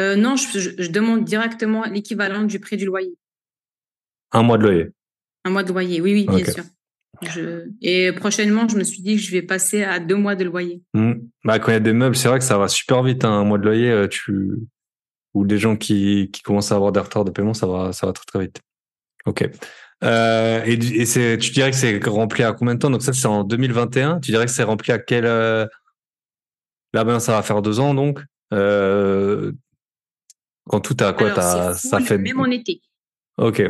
Euh, 0.00 0.16
Non, 0.16 0.34
je, 0.34 0.58
je, 0.58 0.90
demande 0.90 1.24
directement 1.24 1.84
l'équivalent 1.84 2.42
du 2.42 2.58
prix 2.58 2.76
du 2.76 2.86
loyer. 2.86 3.14
Un 4.32 4.42
mois 4.42 4.58
de 4.58 4.64
loyer 4.64 4.90
Un 5.44 5.50
mois 5.50 5.62
de 5.62 5.72
loyer, 5.72 6.00
oui, 6.00 6.12
oui, 6.12 6.26
bien 6.26 6.52
sûr. 6.52 6.64
Je... 7.22 7.68
Et 7.80 8.10
prochainement, 8.10 8.66
je 8.66 8.76
me 8.76 8.82
suis 8.82 9.00
dit 9.00 9.14
que 9.14 9.22
je 9.22 9.30
vais 9.30 9.42
passer 9.42 9.84
à 9.84 10.00
deux 10.00 10.16
mois 10.16 10.34
de 10.34 10.42
loyer. 10.42 10.82
Mmh. 10.92 11.12
Bah, 11.44 11.60
quand 11.60 11.70
il 11.70 11.74
y 11.74 11.76
a 11.76 11.80
des 11.80 11.92
meubles, 11.92 12.16
c'est 12.16 12.26
vrai 12.26 12.40
que 12.40 12.44
ça 12.44 12.58
va 12.58 12.66
super 12.66 13.04
vite. 13.04 13.24
Hein. 13.24 13.30
Un 13.30 13.44
mois 13.44 13.58
de 13.58 13.64
loyer, 13.64 13.90
euh, 13.90 14.08
tu... 14.08 14.56
ou 15.34 15.46
des 15.46 15.58
gens 15.58 15.76
qui, 15.76 16.30
qui 16.32 16.42
commencent 16.42 16.72
à 16.72 16.74
avoir 16.74 16.90
des 16.90 16.98
retards 16.98 17.24
de 17.24 17.30
paiement, 17.30 17.54
ça 17.54 17.68
va, 17.68 17.92
ça 17.92 18.08
va 18.08 18.12
très 18.12 18.24
très 18.24 18.40
vite. 18.40 18.60
Ok. 19.24 19.48
Euh, 20.04 20.62
et 20.64 20.74
et 20.74 21.06
c'est, 21.06 21.38
tu 21.38 21.50
dirais 21.50 21.70
que 21.70 21.76
c'est 21.76 21.98
rempli 22.04 22.42
à 22.42 22.52
combien 22.52 22.74
de 22.74 22.78
temps? 22.78 22.90
Donc 22.90 23.02
ça, 23.02 23.12
c'est 23.12 23.26
en 23.26 23.44
2021. 23.44 24.20
Tu 24.20 24.30
dirais 24.30 24.46
que 24.46 24.52
c'est 24.52 24.62
rempli 24.62 24.92
à 24.92 24.98
quel 24.98 25.26
euh... 25.26 25.66
Là, 26.92 27.04
ben, 27.04 27.20
ça 27.20 27.32
va 27.32 27.42
faire 27.42 27.62
deux 27.62 27.80
ans 27.80 27.94
donc. 27.94 28.20
Euh... 28.52 29.52
Quand 30.68 30.80
tout 30.80 30.96
a 31.00 31.12
quoi 31.12 31.32
Alors, 31.32 31.74
Ça 31.74 32.00
fait. 32.00 32.18
Même 32.18 32.40
en 32.40 32.50
été. 32.50 32.80
Ok. 33.38 33.62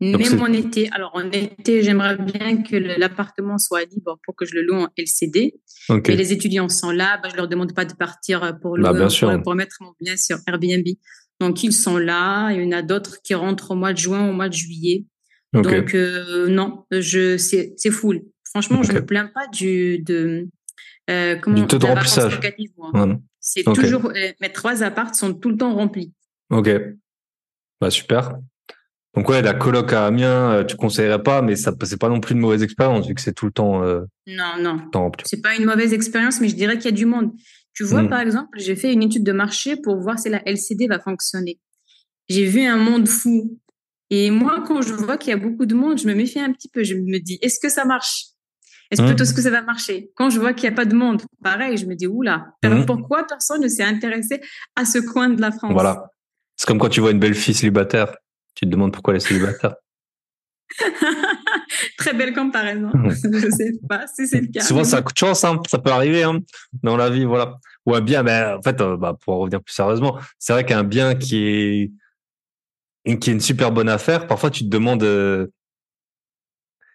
Même 0.00 0.40
en 0.40 0.52
été, 0.52 0.88
alors 0.92 1.10
en 1.14 1.28
été, 1.32 1.82
j'aimerais 1.82 2.16
bien 2.16 2.62
que 2.62 2.76
l'appartement 2.76 3.58
soit 3.58 3.84
libre 3.84 4.18
pour 4.24 4.36
que 4.36 4.46
je 4.46 4.54
le 4.54 4.62
loue 4.62 4.76
en 4.76 4.88
LCD. 4.96 5.54
Okay. 5.88 6.14
les 6.14 6.32
étudiants 6.32 6.68
sont 6.68 6.92
là, 6.92 7.18
bah, 7.20 7.28
je 7.30 7.36
leur 7.36 7.48
demande 7.48 7.74
pas 7.74 7.84
de 7.84 7.94
partir 7.94 8.56
pour, 8.60 8.78
bah, 8.78 8.92
pour, 9.42 9.54
mettre 9.56 9.76
mon 9.80 9.92
bien 10.00 10.16
sur 10.16 10.38
Airbnb. 10.46 10.86
Donc 11.40 11.64
ils 11.64 11.72
sont 11.72 11.98
là. 11.98 12.52
Il 12.52 12.62
y 12.62 12.66
en 12.66 12.78
a 12.78 12.82
d'autres 12.82 13.20
qui 13.22 13.34
rentrent 13.34 13.72
au 13.72 13.74
mois 13.74 13.92
de 13.92 13.98
juin, 13.98 14.28
au 14.28 14.32
mois 14.32 14.48
de 14.48 14.54
juillet. 14.54 15.04
Donc 15.52 15.94
euh, 15.94 16.48
non, 16.48 16.84
je 16.90 17.36
c'est 17.36 17.74
c'est 17.76 17.90
full. 17.90 18.22
Franchement, 18.44 18.82
je 18.82 18.92
me 18.92 19.04
plains 19.04 19.30
pas 19.32 19.46
du 19.48 19.98
de 20.00 20.48
euh, 21.10 21.36
comment 21.36 21.56
du 21.56 21.66
taux 21.66 21.78
de 21.78 21.86
remplissage. 21.86 22.40
C'est 23.40 23.64
toujours 23.64 24.06
euh, 24.06 24.32
mes 24.40 24.52
trois 24.52 24.82
apparts 24.82 25.14
sont 25.14 25.32
tout 25.32 25.50
le 25.50 25.56
temps 25.56 25.74
remplis. 25.74 26.12
Ok, 26.50 26.68
bah 27.80 27.90
super. 27.90 28.38
Donc 29.14 29.28
ouais, 29.28 29.42
la 29.42 29.54
coloc 29.54 29.92
à 29.92 30.06
Amiens, 30.06 30.52
euh, 30.52 30.64
tu 30.64 30.76
conseillerais 30.76 31.22
pas, 31.22 31.42
mais 31.42 31.56
ça 31.56 31.72
c'est 31.82 31.98
pas 31.98 32.08
non 32.08 32.20
plus 32.20 32.34
une 32.34 32.40
mauvaise 32.40 32.62
expérience 32.62 33.08
vu 33.08 33.14
que 33.14 33.20
c'est 33.20 33.32
tout 33.32 33.46
le 33.46 33.52
temps. 33.52 33.82
Euh, 33.82 34.02
non, 34.26 34.60
non. 34.60 35.10
C'est 35.24 35.40
pas 35.40 35.56
une 35.56 35.64
mauvaise 35.64 35.92
expérience, 35.92 36.40
mais 36.40 36.48
je 36.48 36.54
dirais 36.54 36.76
qu'il 36.76 36.84
y 36.86 36.94
a 36.94 36.96
du 36.96 37.06
monde. 37.06 37.32
Tu 37.74 37.84
vois, 37.84 38.02
hmm. 38.02 38.10
par 38.10 38.20
exemple, 38.20 38.58
j'ai 38.58 38.76
fait 38.76 38.92
une 38.92 39.02
étude 39.02 39.24
de 39.24 39.32
marché 39.32 39.76
pour 39.76 40.00
voir 40.00 40.18
si 40.18 40.28
la 40.28 40.42
LCD 40.46 40.88
va 40.88 41.00
fonctionner. 41.00 41.58
J'ai 42.28 42.44
vu 42.44 42.62
un 42.62 42.76
monde 42.76 43.08
fou. 43.08 43.58
Et 44.10 44.30
moi, 44.30 44.64
quand 44.66 44.82
je 44.82 44.94
vois 44.94 45.16
qu'il 45.16 45.30
y 45.30 45.34
a 45.34 45.36
beaucoup 45.36 45.66
de 45.66 45.74
monde, 45.74 45.98
je 45.98 46.06
me 46.06 46.14
méfie 46.14 46.40
un 46.40 46.52
petit 46.52 46.68
peu. 46.68 46.82
Je 46.82 46.94
me 46.94 47.18
dis, 47.18 47.38
est-ce 47.42 47.60
que 47.60 47.68
ça 47.68 47.84
marche? 47.84 48.26
Est-ce 48.90 49.02
hmm. 49.02 49.06
plutôt 49.06 49.24
ce 49.24 49.34
que 49.34 49.42
ça 49.42 49.50
va 49.50 49.60
marcher? 49.60 50.10
Quand 50.14 50.30
je 50.30 50.40
vois 50.40 50.54
qu'il 50.54 50.68
n'y 50.68 50.74
a 50.74 50.76
pas 50.76 50.86
de 50.86 50.94
monde, 50.94 51.22
pareil, 51.42 51.76
je 51.76 51.84
me 51.84 51.94
dis, 51.94 52.06
oula, 52.06 52.46
alors 52.62 52.78
hmm. 52.78 52.86
pourquoi 52.86 53.24
personne 53.24 53.62
ne 53.62 53.68
s'est 53.68 53.82
intéressé 53.82 54.40
à 54.76 54.84
ce 54.86 54.98
coin 54.98 55.28
de 55.28 55.40
la 55.40 55.52
France? 55.52 55.72
Voilà. 55.72 56.10
C'est 56.56 56.66
comme 56.66 56.78
quand 56.78 56.88
tu 56.88 57.00
vois 57.00 57.10
une 57.10 57.20
belle 57.20 57.34
fille 57.34 57.54
célibataire 57.54 58.14
tu 58.58 58.66
te 58.66 58.70
demandes 58.72 58.92
pourquoi 58.92 59.14
les 59.14 59.20
célibataires 59.20 59.76
Très 61.96 62.12
belle 62.12 62.34
comparaison. 62.34 62.90
Je 63.08 63.50
sais 63.50 63.72
pas 63.88 64.06
si 64.08 64.26
c'est 64.26 64.40
le 64.40 64.48
cas. 64.48 64.62
Souvent, 64.62 64.82
ça 64.82 65.00
coûte 65.00 65.16
chance, 65.16 65.44
hein. 65.44 65.60
ça 65.68 65.78
peut 65.78 65.92
arriver 65.92 66.24
hein, 66.24 66.40
dans 66.82 66.96
la 66.96 67.08
vie, 67.08 67.24
voilà. 67.24 67.58
Ou 67.86 67.94
un 67.94 68.00
bien, 68.00 68.24
mais 68.24 68.54
en 68.58 68.60
fait, 68.60 68.80
euh, 68.80 68.96
bah, 68.96 69.16
pour 69.18 69.34
en 69.34 69.38
revenir 69.38 69.62
plus 69.62 69.72
sérieusement, 69.72 70.18
c'est 70.40 70.52
vrai 70.52 70.66
qu'un 70.66 70.82
bien 70.82 71.14
qui 71.14 71.36
est 71.36 71.92
qui 73.16 73.30
est 73.30 73.32
une 73.32 73.40
super 73.40 73.72
bonne 73.72 73.88
affaire, 73.88 74.26
parfois 74.26 74.50
tu 74.50 74.64
te 74.64 74.68
demandes 74.68 75.02
euh, 75.02 75.46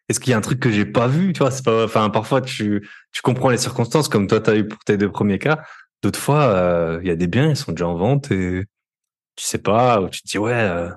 est-ce 0.10 0.20
qu'il 0.20 0.32
y 0.32 0.34
a 0.34 0.38
un 0.38 0.42
truc 0.42 0.60
que 0.60 0.72
j'ai 0.72 0.86
pas 0.86 1.08
vu, 1.08 1.34
tu 1.34 1.40
vois? 1.40 1.52
C'est 1.52 1.64
pas, 1.64 1.86
enfin, 1.86 2.10
parfois 2.10 2.42
tu 2.42 2.88
tu 3.12 3.22
comprends 3.22 3.50
les 3.50 3.58
circonstances 3.58 4.10
comme 4.10 4.28
toi 4.28 4.42
tu 4.42 4.50
as 4.50 4.56
eu 4.58 4.68
pour 4.68 4.80
tes 4.80 4.98
deux 4.98 5.12
premiers 5.12 5.40
cas. 5.40 5.64
D'autres 6.02 6.20
fois, 6.20 6.44
euh, 6.44 7.00
il 7.02 7.08
y 7.08 7.12
a 7.12 7.16
des 7.16 7.28
biens, 7.28 7.50
ils 7.50 7.56
sont 7.56 7.72
déjà 7.72 7.88
en 7.88 7.96
vente 7.96 8.32
et 8.32 8.66
tu 9.36 9.46
sais 9.46 9.58
pas, 9.58 10.02
ou 10.02 10.10
tu 10.10 10.22
te 10.22 10.28
dis 10.28 10.38
ouais 10.38 10.92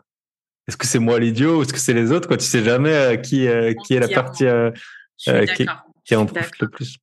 est-ce 0.68 0.76
que 0.76 0.86
c'est 0.86 0.98
moi 0.98 1.18
l'idiot 1.18 1.58
ou 1.58 1.62
est-ce 1.62 1.72
que 1.72 1.78
c'est 1.78 1.94
les 1.94 2.10
autres 2.10 2.26
quoi? 2.26 2.36
Tu 2.36 2.44
sais 2.44 2.64
jamais 2.64 2.92
euh, 2.92 3.16
qui 3.16 3.46
euh, 3.46 3.72
qui 3.84 3.94
est 3.94 4.00
la 4.00 4.08
partie 4.08 4.46
euh, 4.46 4.70
qui, 5.16 5.66
qui, 6.04 6.16
en 6.16 6.26
profite 6.26 6.58
le 6.60 6.68
plus. 6.68 6.98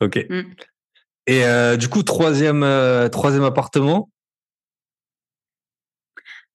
Ok. 0.00 0.26
Mm. 0.28 0.42
et 1.26 1.76
du 1.78 1.88
coup 1.88 2.02
troisième 2.02 2.60
troisième 3.10 3.44
appartement 3.44 4.10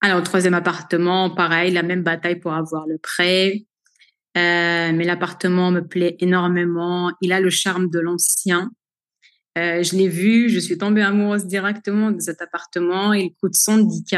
alors 0.00 0.22
troisième 0.22 0.54
appartement 0.54 1.30
pareil 1.30 1.72
la 1.72 1.82
même 1.82 2.02
bataille 2.02 2.38
pour 2.38 2.52
avoir 2.52 2.86
le 2.86 2.98
prêt 2.98 3.64
mais 4.34 5.04
l'appartement 5.04 5.70
me 5.70 5.80
plaît 5.80 6.16
énormément 6.20 7.12
il 7.20 7.32
a 7.32 7.40
le 7.40 7.50
charme 7.50 7.90
de 7.90 7.98
l'ancien 7.98 8.70
Euh, 9.58 9.82
je 9.82 9.96
l'ai 9.96 10.08
vu, 10.08 10.48
je 10.48 10.60
suis 10.60 10.78
tombée 10.78 11.02
amoureuse 11.02 11.46
directement 11.46 12.10
de 12.10 12.20
cet 12.20 12.40
appartement. 12.40 13.12
Il 13.12 13.34
coûte 13.40 13.54
110 13.54 14.04
k. 14.04 14.16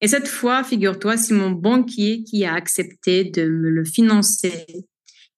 Et 0.00 0.08
cette 0.08 0.28
fois, 0.28 0.62
figure-toi, 0.62 1.16
c'est 1.16 1.34
mon 1.34 1.50
banquier 1.50 2.24
qui 2.24 2.44
a 2.44 2.54
accepté 2.54 3.24
de 3.24 3.48
me 3.48 3.70
le 3.70 3.84
financer. 3.84 4.66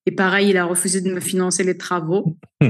Et 0.07 0.12
pareil, 0.12 0.51
il 0.51 0.57
a 0.57 0.64
refusé 0.64 1.01
de 1.01 1.12
me 1.12 1.21
financer 1.21 1.64
les 1.64 1.77
travaux. 1.77 2.37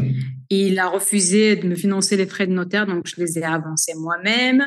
Il 0.49 0.79
a 0.79 0.87
refusé 0.87 1.57
de 1.57 1.67
me 1.67 1.75
financer 1.75 2.17
les 2.17 2.27
frais 2.27 2.47
de 2.47 2.53
notaire, 2.53 2.87
donc 2.87 3.09
je 3.09 3.21
les 3.21 3.37
ai 3.37 3.43
avancés 3.43 3.95
moi-même. 3.97 4.65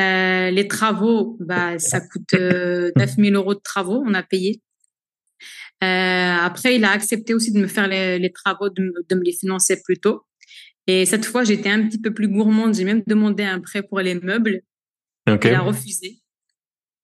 Euh, 0.00 0.50
les 0.50 0.68
travaux, 0.68 1.36
bah, 1.40 1.78
ça 1.78 2.00
coûte 2.00 2.34
euh, 2.34 2.92
9000 2.96 3.34
euros 3.34 3.54
de 3.54 3.60
travaux, 3.60 4.02
on 4.06 4.14
a 4.14 4.22
payé. 4.22 4.62
Euh, 5.82 6.36
après, 6.40 6.76
il 6.76 6.84
a 6.84 6.90
accepté 6.90 7.34
aussi 7.34 7.52
de 7.52 7.60
me 7.60 7.66
faire 7.66 7.88
les, 7.88 8.18
les 8.18 8.32
travaux, 8.32 8.68
de, 8.68 8.92
de, 9.08 9.14
me 9.16 9.22
les 9.22 9.32
financer 9.32 9.80
plus 9.82 9.98
tôt. 9.98 10.24
Et 10.86 11.04
cette 11.04 11.24
fois, 11.24 11.44
j'étais 11.44 11.68
un 11.68 11.86
petit 11.86 12.00
peu 12.00 12.12
plus 12.14 12.28
gourmande. 12.28 12.74
J'ai 12.74 12.84
même 12.84 13.02
demandé 13.06 13.44
un 13.44 13.60
prêt 13.60 13.82
pour 13.82 14.00
les 14.00 14.14
meubles. 14.14 14.62
Okay. 15.28 15.48
Il 15.48 15.54
a 15.54 15.60
refusé. 15.60 16.20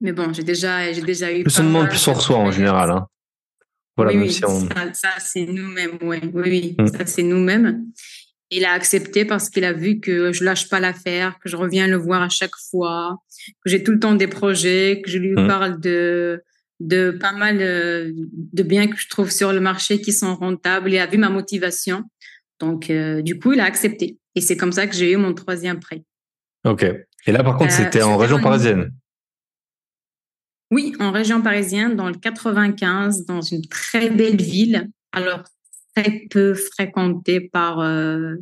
Mais 0.01 0.13
bon, 0.13 0.33
j'ai 0.33 0.43
déjà, 0.43 0.93
j'ai 0.93 1.03
déjà 1.03 1.33
eu. 1.33 1.45
Plus 1.45 1.59
on 1.61 1.65
demande, 1.65 1.89
plus 1.89 2.09
on 2.09 2.15
reçoit 2.15 2.39
en 2.39 2.51
général. 2.51 2.91
Hein. 2.91 3.07
Voilà, 3.97 4.13
oui, 4.13 4.29
oui 4.29 4.41
on... 4.45 4.61
ça, 4.69 4.93
ça 4.93 5.09
c'est 5.19 5.47
nous-mêmes. 5.47 5.99
Ouais. 6.03 6.21
Oui, 6.33 6.43
oui, 6.47 6.77
mm. 6.79 6.87
ça 6.89 7.07
c'est 7.07 7.23
nous-mêmes. 7.23 7.87
Il 8.51 8.65
a 8.65 8.73
accepté 8.73 9.25
parce 9.25 9.49
qu'il 9.49 9.65
a 9.65 9.73
vu 9.73 10.01
que 10.01 10.33
je 10.33 10.45
lâche 10.45 10.69
pas 10.69 10.81
l'affaire, 10.81 11.39
que 11.41 11.49
je 11.49 11.57
reviens 11.57 11.87
le 11.89 11.97
voir 11.97 12.23
à 12.23 12.29
chaque 12.29 12.55
fois, 12.71 13.19
que 13.65 13.71
j'ai 13.71 13.83
tout 13.83 13.93
le 13.93 13.99
temps 13.99 14.15
des 14.15 14.29
projets, 14.29 15.01
que 15.03 15.11
je 15.11 15.19
lui 15.19 15.33
mmh. 15.33 15.47
parle 15.47 15.81
de 15.81 16.43
de 16.81 17.13
pas 17.13 17.33
mal 17.33 17.59
euh, 17.61 18.13
de 18.15 18.63
biens 18.63 18.89
que 18.89 18.97
je 18.97 19.09
trouve 19.09 19.31
sur 19.31 19.53
le 19.53 19.61
marché 19.61 20.01
qui 20.01 20.13
sont 20.13 20.35
rentables. 20.35 20.91
Il 20.91 20.99
a 20.99 21.07
vu 21.07 21.19
ma 21.19 21.31
motivation, 21.31 22.03
donc 22.61 22.91
euh, 22.91 23.23
du 23.23 23.39
coup 23.39 23.53
il 23.53 23.61
a 23.61 23.65
accepté. 23.65 24.19
Et 24.35 24.41
c'est 24.41 24.57
comme 24.57 24.73
ça 24.73 24.87
que 24.87 24.95
j'ai 24.95 25.13
eu 25.13 25.17
mon 25.17 25.35
troisième 25.35 25.81
prêt. 25.81 26.03
Ok. 26.65 26.85
Et 27.27 27.33
là 27.33 27.43
par 27.43 27.57
contre 27.57 27.73
euh, 27.73 27.77
c'était 27.77 28.03
en 28.03 28.17
région 28.17 28.41
parisienne. 28.41 28.93
Oui, 30.71 30.95
en 30.99 31.13
région 31.13 31.41
parisienne, 31.41 31.95
dans 31.95 32.09
le 32.09 32.17
95, 32.17 33.27
dans 33.27 33.43
une 33.43 33.65
très 33.69 34.11
belle 34.11 34.43
ville. 34.43 34.89
Alors 35.13 35.45
très 35.95 36.27
peu 36.31 36.55
fréquenté 36.55 37.41
par 37.41 37.81
euh, 37.81 38.37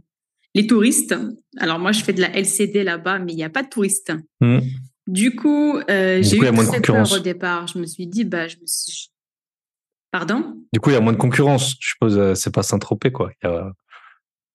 les 0.55 0.67
touristes. 0.67 1.15
Alors 1.59 1.79
moi, 1.79 1.93
je 1.93 2.03
fais 2.03 2.13
de 2.13 2.21
la 2.21 2.35
LCD 2.37 2.85
là-bas, 2.85 3.19
mais 3.19 3.33
il 3.33 3.37
n'y 3.37 3.45
a 3.45 3.51
pas 3.51 3.63
de 3.63 3.69
touristes. 3.69 4.13
Hmm. 4.41 4.61
Du 5.07 5.35
coup, 5.35 5.79
euh, 5.91 6.23
j'ai 6.23 6.37
eu 6.37 6.41
très 6.41 6.81
peur 6.81 7.13
au 7.13 7.19
départ. 7.19 7.67
Je 7.67 7.79
me 7.79 7.87
suis 7.87 8.07
dit, 8.07 8.25
bah, 8.25 8.49
je 8.49 8.57
me 8.57 8.67
suis... 8.67 9.11
Pardon? 10.11 10.63
Du 10.73 10.81
coup, 10.81 10.91
il 10.91 10.95
y 10.95 10.97
a 10.97 11.01
moins 11.01 11.13
de 11.13 11.19
concurrence. 11.19 11.77
Je 11.81 11.89
suppose, 11.89 12.19
euh, 12.19 12.35
c'est 12.35 12.53
pas 12.53 12.63
Saint-Tropez, 12.63 13.11
quoi. 13.11 13.31
Il 13.43 13.49
y, 13.49 13.51
a, 13.51 13.73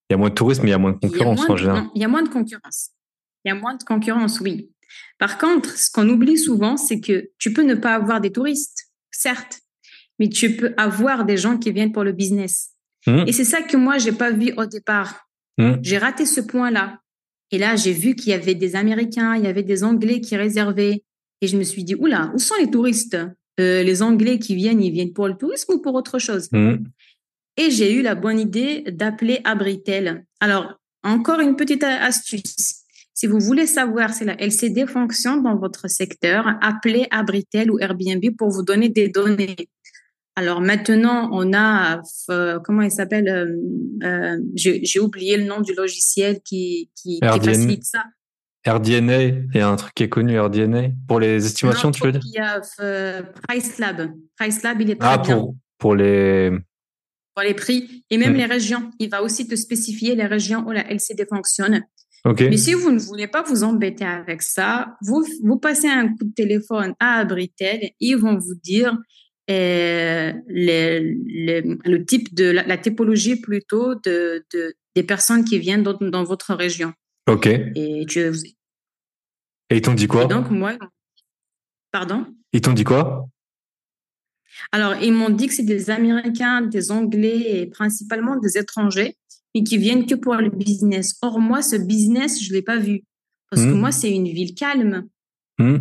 il 0.10 0.14
y 0.14 0.16
a 0.16 0.18
moins 0.18 0.30
de 0.30 0.36
touristes, 0.36 0.62
mais 0.62 0.70
il 0.70 0.72
y 0.72 0.76
a 0.76 0.78
moins 0.78 0.92
de 0.92 1.00
concurrence 1.00 1.50
en 1.50 1.58
général. 1.58 1.86
il 1.96 2.02
y 2.02 2.06
a 2.06 2.08
moins 2.08 2.24
de 2.24 2.30
concurrence. 2.30 2.92
Il 3.44 3.50
y 3.50 3.52
a 3.52 3.56
moins 3.56 3.76
de 3.76 3.84
concurrence, 3.84 4.40
oui. 4.40 4.72
Par 5.20 5.38
contre, 5.38 5.78
ce 5.78 5.90
qu'on 5.90 6.08
oublie 6.10 6.38
souvent, 6.38 6.78
c'est 6.78 7.00
que 7.00 7.30
tu 7.40 7.52
peux 7.52 7.64
ne 7.64 7.76
pas 7.76 7.96
avoir 7.96 8.22
des 8.22 8.32
touristes, 8.32 8.92
certes, 9.12 9.60
mais 10.20 10.30
tu 10.30 10.56
peux 10.56 10.74
avoir 10.78 11.26
des 11.26 11.38
gens 11.38 11.58
qui 11.58 11.72
viennent 11.72 11.92
pour 11.92 12.04
le 12.04 12.12
business. 12.12 12.77
Mmh. 13.08 13.24
Et 13.28 13.32
c'est 13.32 13.46
ça 13.46 13.62
que 13.62 13.78
moi, 13.78 13.98
j'ai 13.98 14.12
pas 14.12 14.32
vu 14.32 14.54
au 14.58 14.66
départ. 14.66 15.28
Mmh. 15.58 15.74
J'ai 15.82 15.98
raté 15.98 16.26
ce 16.26 16.42
point-là. 16.42 17.00
Et 17.52 17.58
là, 17.58 17.76
j'ai 17.76 17.94
vu 17.94 18.16
qu'il 18.16 18.30
y 18.30 18.34
avait 18.34 18.56
des 18.56 18.76
Américains, 18.76 19.36
il 19.36 19.44
y 19.44 19.48
avait 19.48 19.64
des 19.64 19.84
Anglais 19.84 20.20
qui 20.22 20.36
réservaient. 20.36 21.04
Et 21.42 21.48
je 21.48 21.58
me 21.58 21.64
suis 21.64 21.84
dit, 21.84 21.96
oula, 21.96 22.32
où 22.36 22.40
sont 22.40 22.56
les 22.60 22.70
touristes? 22.70 23.18
Euh, 23.60 23.82
Les 23.82 24.04
Anglais 24.04 24.38
qui 24.38 24.56
viennent, 24.56 24.84
ils 24.84 24.92
viennent 24.92 25.14
pour 25.14 25.28
le 25.28 25.36
tourisme 25.36 25.74
ou 25.74 25.82
pour 25.82 25.96
autre 25.96 26.20
chose? 26.20 26.50
Mmh. 26.52 26.76
Et 27.56 27.72
j'ai 27.72 27.94
eu 27.94 28.04
la 28.04 28.14
bonne 28.14 28.40
idée 28.40 28.84
d'appeler 28.92 29.40
Abritel. 29.44 30.26
Alors, 30.40 30.80
encore 31.04 31.40
une 31.40 31.56
petite 31.56 31.84
astuce. 31.84 32.84
Si 33.14 33.26
vous 33.26 33.40
voulez 33.40 33.66
savoir 33.66 34.14
si 34.14 34.26
la 34.26 34.40
LCD 34.40 34.86
fonctionne 34.86 35.42
dans 35.42 35.56
votre 35.56 35.90
secteur, 35.90 36.46
appelez 36.62 37.08
Abritel 37.10 37.72
ou 37.72 37.80
Airbnb 37.80 38.24
pour 38.38 38.50
vous 38.50 38.62
donner 38.62 38.90
des 38.90 39.10
données. 39.10 39.56
Alors 40.38 40.62
maintenant, 40.62 41.32
on 41.34 41.52
a, 41.52 42.00
euh, 42.30 42.60
comment 42.64 42.84
il 42.84 42.92
s'appelle 42.92 43.28
euh, 43.28 44.08
euh, 44.08 44.38
J'ai 44.54 45.00
oublié 45.00 45.36
le 45.36 45.46
nom 45.46 45.62
du 45.62 45.74
logiciel 45.74 46.42
qui, 46.46 46.92
qui, 46.96 47.20
facilite 47.24 47.84
ça. 47.84 48.04
RDNA, 48.68 49.24
il 49.24 49.50
y 49.56 49.60
a 49.60 49.68
un 49.68 49.76
truc 49.78 49.96
qui 49.96 50.04
est 50.04 50.10
connu, 50.10 50.40
RDNA, 50.40 50.90
pour 51.08 51.20
les 51.20 51.44
estimations, 51.44 51.90
tu 51.90 52.04
veux 52.04 52.12
dire 52.12 52.22
Il 52.24 52.34
y 52.36 52.38
a 52.38 52.62
PriceLab. 53.48 54.12
PriceLab, 54.38 54.80
il 54.82 54.92
est 54.92 55.00
très 55.00 55.10
ah, 55.10 55.18
bien. 55.18 55.38
Pour, 55.38 55.56
pour 55.80 55.96
les... 55.96 56.52
Pour 57.34 57.44
les 57.44 57.56
prix 57.56 58.06
et 58.12 58.20
même 58.20 58.34
hmm. 58.34 58.38
les 58.38 58.46
régions. 58.46 58.92
Il 59.00 59.10
va 59.10 59.24
aussi 59.24 59.48
te 59.48 59.56
spécifier 59.56 60.14
les 60.14 60.28
régions 60.28 60.64
où 60.68 60.72
la 60.72 60.88
LCD 60.88 61.26
fonctionne. 61.28 61.84
Okay. 62.26 62.50
Mais 62.50 62.58
si 62.58 62.74
vous 62.74 62.92
ne 62.92 63.00
voulez 63.00 63.28
pas 63.28 63.42
vous 63.42 63.64
embêter 63.64 64.06
avec 64.06 64.44
ça, 64.44 64.98
vous, 65.02 65.26
vous 65.44 65.58
passez 65.58 65.88
un 65.88 66.10
coup 66.10 66.26
de 66.26 66.34
téléphone 66.36 66.94
à 67.00 67.20
Abritel, 67.20 67.90
ils 68.00 68.18
vont 68.18 68.38
vous 68.38 68.56
dire 68.64 68.96
et 69.48 70.34
le 70.48 71.98
type 72.04 72.34
de 72.36 72.46
la, 72.46 72.78
typologie 72.78 73.40
plutôt 73.40 73.96
de, 73.96 74.46
de, 74.54 74.76
des 74.96 75.04
personnes 75.04 75.46
qui 75.46 75.58
viennent 75.60 75.84
dans, 75.84 75.94
dans 75.94 76.24
votre 76.24 76.54
région. 76.54 76.94
Ok. 77.28 77.48
Et 77.48 78.06
tu 78.08 78.20
et 79.70 79.78
ils 79.78 79.82
t'ont 79.82 79.94
dit 79.94 80.08
quoi? 80.08 80.26
Donc 80.26 80.50
moi, 80.50 80.78
pardon? 81.92 82.26
Ils 82.54 82.62
t'ont 82.62 82.74
dit 82.74 82.84
quoi? 82.84 83.28
Alors 84.72 84.96
ils 85.02 85.12
m'ont 85.12 85.30
dit 85.30 85.48
que 85.48 85.54
c'est 85.54 85.64
des 85.64 85.90
Américains, 85.90 86.62
des 86.62 86.92
Anglais 86.92 87.60
et 87.60 87.68
principalement 87.68 88.38
des 88.38 88.58
étrangers, 88.58 89.18
mais 89.54 89.64
qui 89.64 89.78
viennent 89.78 90.06
que 90.06 90.16
pour 90.16 90.36
le 90.36 90.50
business. 90.50 91.18
Or 91.22 91.40
moi, 91.40 91.62
ce 91.62 91.76
business, 91.76 92.42
je 92.42 92.54
l'ai 92.54 92.62
pas 92.62 92.78
vu 92.78 93.04
parce 93.50 93.64
que 93.64 93.72
hmm. 93.72 93.80
moi, 93.80 93.92
c'est 93.92 94.12
une 94.12 94.28
ville 94.28 94.56
calme. 94.56 95.08
Hmm. 95.58 95.80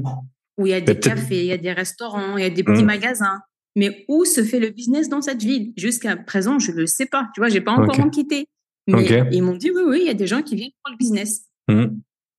Où 0.58 0.66
il 0.66 0.70
y 0.70 0.74
a 0.74 0.80
des 0.80 0.98
cafés, 0.98 1.40
il 1.40 1.46
y 1.46 1.52
a 1.52 1.58
des 1.58 1.72
restaurants, 1.72 2.38
il 2.38 2.42
y 2.42 2.46
a 2.46 2.50
des 2.50 2.64
petits 2.64 2.82
hmm. 2.82 2.86
magasins 2.86 3.42
mais 3.76 4.04
où 4.08 4.24
se 4.24 4.42
fait 4.42 4.58
le 4.58 4.70
business 4.70 5.08
dans 5.08 5.20
cette 5.20 5.42
ville? 5.42 5.72
Jusqu'à 5.76 6.16
présent, 6.16 6.58
je 6.58 6.72
ne 6.72 6.78
le 6.78 6.86
sais 6.86 7.06
pas. 7.06 7.28
Tu 7.34 7.40
vois, 7.40 7.48
j'ai 7.48 7.60
pas 7.60 7.72
encore 7.72 8.00
enquêté. 8.00 8.48
Mais 8.88 9.28
ils 9.32 9.42
m'ont 9.42 9.56
dit 9.56 9.70
oui, 9.70 9.82
oui, 9.86 9.98
il 10.00 10.06
y 10.06 10.10
a 10.10 10.14
des 10.14 10.26
gens 10.26 10.42
qui 10.42 10.56
viennent 10.56 10.70
pour 10.82 10.92
le 10.92 10.96
business. 10.96 11.46
Mmh. 11.68 11.86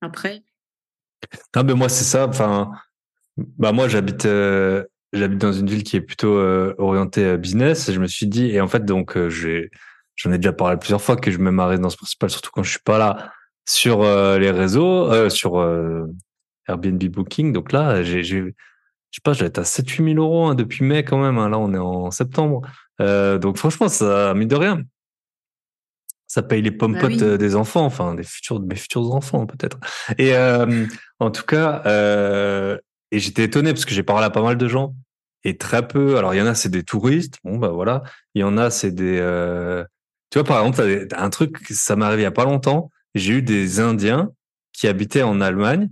Après. 0.01 0.43
Non, 1.55 1.63
mais 1.63 1.73
moi 1.73 1.89
c'est 1.89 2.03
ça. 2.03 2.27
Enfin, 2.27 2.71
bah 3.37 3.71
moi 3.71 3.87
j'habite 3.87 4.25
euh, 4.25 4.83
j'habite 5.13 5.39
dans 5.39 5.53
une 5.53 5.67
ville 5.67 5.83
qui 5.83 5.95
est 5.95 6.01
plutôt 6.01 6.37
euh, 6.37 6.73
orientée 6.77 7.25
euh, 7.25 7.37
business. 7.37 7.91
je 7.91 7.99
me 7.99 8.07
suis 8.07 8.27
dit 8.27 8.47
et 8.47 8.61
en 8.61 8.67
fait 8.67 8.83
donc 8.85 9.17
j'ai 9.29 9.69
j'en 10.15 10.31
ai 10.31 10.37
déjà 10.37 10.53
parlé 10.53 10.77
plusieurs 10.77 11.01
fois 11.01 11.15
que 11.15 11.29
je 11.29 11.37
mets 11.37 11.51
ma 11.51 11.67
résidence 11.67 11.95
principale 11.95 12.29
surtout 12.29 12.49
quand 12.51 12.63
je 12.63 12.71
suis 12.71 12.79
pas 12.83 12.97
là 12.97 13.31
sur 13.65 14.03
les 14.03 14.49
réseaux 14.49 15.29
sur 15.29 15.57
Airbnb 16.67 17.03
Booking. 17.03 17.51
Donc 17.51 17.71
là 17.71 18.01
j'ai 18.01 18.55
je 19.17 19.21
sais 19.23 19.23
pas, 19.23 19.33
j'avais 19.33 19.57
à 19.57 19.63
7-8 19.63 20.13
000 20.13 20.23
euros 20.23 20.45
hein, 20.45 20.53
depuis 20.53 20.83
mai 20.83 21.03
quand 21.03 21.17
même. 21.17 21.39
Hein. 21.39 21.49
Là, 21.49 21.57
on 21.57 21.73
est 21.73 21.79
en 21.79 22.11
septembre. 22.11 22.61
Euh, 23.01 23.39
donc 23.39 23.57
franchement, 23.57 23.89
ça, 23.89 24.35
mine 24.35 24.47
de 24.47 24.55
rien, 24.55 24.83
ça 26.27 26.43
paye 26.43 26.61
les 26.61 26.69
pommes 26.69 26.93
bah 26.93 27.01
potes 27.01 27.23
euh, 27.23 27.37
des 27.37 27.55
enfants, 27.55 27.83
enfin 27.83 28.13
des 28.13 28.23
futurs, 28.23 28.61
mes 28.61 28.75
futurs 28.75 29.15
enfants 29.15 29.47
peut-être. 29.47 29.79
Et 30.19 30.35
euh, 30.35 30.85
en 31.19 31.31
tout 31.31 31.45
cas, 31.45 31.81
euh, 31.87 32.77
et 33.11 33.17
j'étais 33.17 33.45
étonné 33.45 33.73
parce 33.73 33.85
que 33.85 33.95
j'ai 33.95 34.03
parlé 34.03 34.25
à 34.25 34.29
pas 34.29 34.43
mal 34.43 34.55
de 34.55 34.67
gens 34.67 34.93
et 35.43 35.57
très 35.57 35.87
peu. 35.87 36.17
Alors 36.17 36.35
il 36.35 36.37
y 36.37 36.41
en 36.41 36.45
a, 36.45 36.53
c'est 36.53 36.69
des 36.69 36.83
touristes. 36.83 37.39
Bon 37.43 37.57
bah 37.57 37.69
voilà. 37.69 38.03
Il 38.35 38.41
y 38.41 38.43
en 38.43 38.55
a, 38.55 38.69
c'est 38.69 38.91
des. 38.91 39.17
Tu 40.29 40.37
vois 40.37 40.47
par 40.47 40.59
exemple, 40.59 41.07
un 41.15 41.29
truc, 41.31 41.57
ça 41.71 41.95
m'est 41.95 42.05
arrivé 42.05 42.21
il 42.21 42.25
y 42.25 42.27
a 42.27 42.31
pas 42.31 42.45
longtemps. 42.45 42.91
J'ai 43.15 43.33
eu 43.33 43.41
des 43.41 43.79
Indiens 43.79 44.29
qui 44.73 44.87
habitaient 44.87 45.23
en 45.23 45.41
Allemagne 45.41 45.89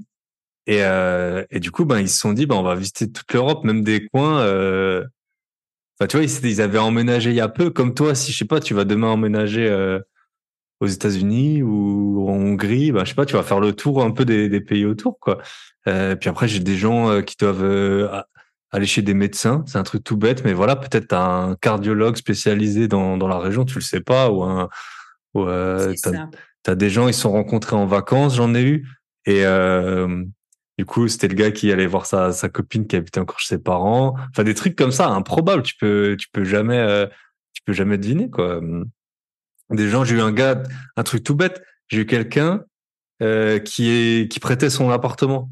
et, 0.67 0.83
euh, 0.83 1.43
et 1.51 1.59
du 1.59 1.71
coup, 1.71 1.85
ben, 1.85 1.99
ils 1.99 2.09
se 2.09 2.17
sont 2.17 2.33
dit, 2.33 2.45
ben, 2.45 2.55
on 2.55 2.63
va 2.63 2.75
visiter 2.75 3.11
toute 3.11 3.31
l'Europe, 3.33 3.63
même 3.63 3.83
des 3.83 4.07
coins. 4.07 4.39
Euh... 4.41 5.03
Enfin, 5.99 6.07
tu 6.07 6.17
vois, 6.17 6.25
ils, 6.25 6.45
ils, 6.45 6.61
avaient 6.61 6.79
emménagé 6.79 7.29
il 7.29 7.35
y 7.35 7.41
a 7.41 7.47
peu, 7.47 7.69
comme 7.69 7.93
toi. 7.93 8.15
Si 8.15 8.31
je 8.31 8.37
sais 8.37 8.45
pas, 8.45 8.59
tu 8.59 8.73
vas 8.73 8.83
demain 8.83 9.07
emménager 9.07 9.67
euh, 9.67 9.99
aux 10.79 10.87
États-Unis 10.87 11.61
ou 11.61 12.27
en 12.27 12.33
Hongrie, 12.33 12.91
ben, 12.91 13.05
je 13.05 13.09
sais 13.09 13.15
pas, 13.15 13.25
tu 13.25 13.35
vas 13.35 13.43
faire 13.43 13.59
le 13.59 13.73
tour 13.73 14.03
un 14.03 14.11
peu 14.11 14.25
des, 14.25 14.49
des 14.49 14.61
pays 14.61 14.85
autour, 14.85 15.19
quoi. 15.19 15.37
Euh, 15.87 16.15
puis 16.15 16.29
après, 16.29 16.47
j'ai 16.47 16.59
des 16.59 16.75
gens 16.75 17.21
qui 17.21 17.35
doivent 17.37 18.25
aller 18.71 18.87
chez 18.87 19.03
des 19.03 19.13
médecins. 19.13 19.63
C'est 19.67 19.77
un 19.77 19.83
truc 19.83 20.03
tout 20.03 20.17
bête, 20.17 20.43
mais 20.43 20.53
voilà, 20.53 20.75
peut-être 20.75 21.13
un 21.13 21.55
cardiologue 21.61 22.17
spécialisé 22.17 22.87
dans, 22.87 23.17
dans 23.17 23.27
la 23.27 23.37
région, 23.37 23.65
tu 23.65 23.75
le 23.75 23.81
sais 23.81 24.01
pas, 24.01 24.31
ou 24.31 24.43
un. 24.43 24.69
Ou, 25.35 25.45
t'as, 25.45 26.27
as 26.67 26.75
des 26.75 26.89
gens, 26.89 27.07
ils 27.07 27.13
sont 27.13 27.31
rencontrés 27.31 27.75
en 27.75 27.85
vacances, 27.85 28.35
j'en 28.35 28.55
ai 28.55 28.63
eu. 28.63 28.87
Et, 29.25 29.45
euh, 29.45 30.23
du 30.77 30.85
coup, 30.85 31.07
c'était 31.07 31.27
le 31.29 31.35
gars 31.35 31.51
qui 31.51 31.71
allait 31.71 31.87
voir 31.87 32.05
sa, 32.05 32.31
sa 32.33 32.49
copine 32.49 32.85
qui 32.85 32.95
habitait 32.95 33.19
encore 33.19 33.39
chez 33.39 33.55
ses 33.55 33.61
parents. 33.61 34.15
Enfin, 34.31 34.43
des 34.43 34.53
trucs 34.53 34.75
comme 34.75 34.91
ça, 34.91 35.07
improbables. 35.07 35.63
Tu 35.63 35.75
peux, 35.77 36.17
tu 36.19 36.27
peux 36.31 36.43
jamais, 36.43 36.77
euh, 36.77 37.07
tu 37.53 37.61
peux 37.63 37.73
jamais 37.73 37.97
deviner, 37.97 38.29
quoi. 38.29 38.59
Des 39.69 39.89
gens, 39.89 40.03
j'ai 40.03 40.15
eu 40.15 40.21
un 40.21 40.31
gars, 40.31 40.61
un 40.97 41.03
truc 41.03 41.23
tout 41.23 41.35
bête. 41.35 41.63
J'ai 41.87 42.01
eu 42.01 42.05
quelqu'un, 42.05 42.63
euh, 43.21 43.59
qui 43.59 43.89
est, 43.89 44.31
qui 44.31 44.39
prêtait 44.41 44.69
son 44.69 44.89
appartement, 44.91 45.49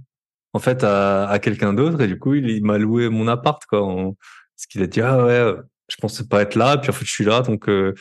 en 0.52 0.60
fait, 0.60 0.84
à, 0.84 1.28
à 1.30 1.40
quelqu'un 1.40 1.74
d'autre. 1.74 2.02
Et 2.02 2.08
du 2.08 2.20
coup, 2.20 2.34
il, 2.34 2.64
m'a 2.66 2.78
loué 2.78 3.08
mon 3.08 3.28
appart, 3.30 3.64
quoi. 3.66 3.80
parce 3.80 4.66
qu'il 4.70 4.82
a 4.84 4.88
dit, 4.88 5.00
ah 5.00 5.24
ouais, 5.24 5.56
je 5.88 5.96
pensais 6.02 6.28
pas 6.28 6.42
être 6.42 6.56
là. 6.56 6.78
Puis 6.78 6.90
en 6.90 6.94
fait, 6.94 7.06
je 7.06 7.12
suis 7.12 7.24
là. 7.24 7.42
Donc, 7.42 7.70
euh, 7.70 7.94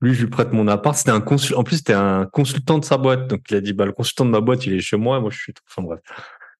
lui, 0.00 0.14
je 0.14 0.22
lui 0.22 0.30
prête 0.30 0.52
mon 0.52 0.68
appart. 0.68 0.96
C'était 0.96 1.10
un 1.10 1.20
consul... 1.20 1.56
En 1.56 1.64
plus, 1.64 1.78
c'était 1.78 1.92
un 1.92 2.26
consultant 2.26 2.78
de 2.78 2.84
sa 2.84 2.98
boîte. 2.98 3.26
Donc, 3.28 3.50
il 3.50 3.56
a 3.56 3.60
dit, 3.60 3.72
bah, 3.72 3.84
le 3.84 3.92
consultant 3.92 4.24
de 4.24 4.30
ma 4.30 4.40
boîte, 4.40 4.64
il 4.66 4.74
est 4.74 4.80
chez 4.80 4.96
moi. 4.96 5.18
moi, 5.20 5.30
je 5.30 5.38
suis. 5.38 5.54
Enfin, 5.68 5.82
bref. 5.82 6.00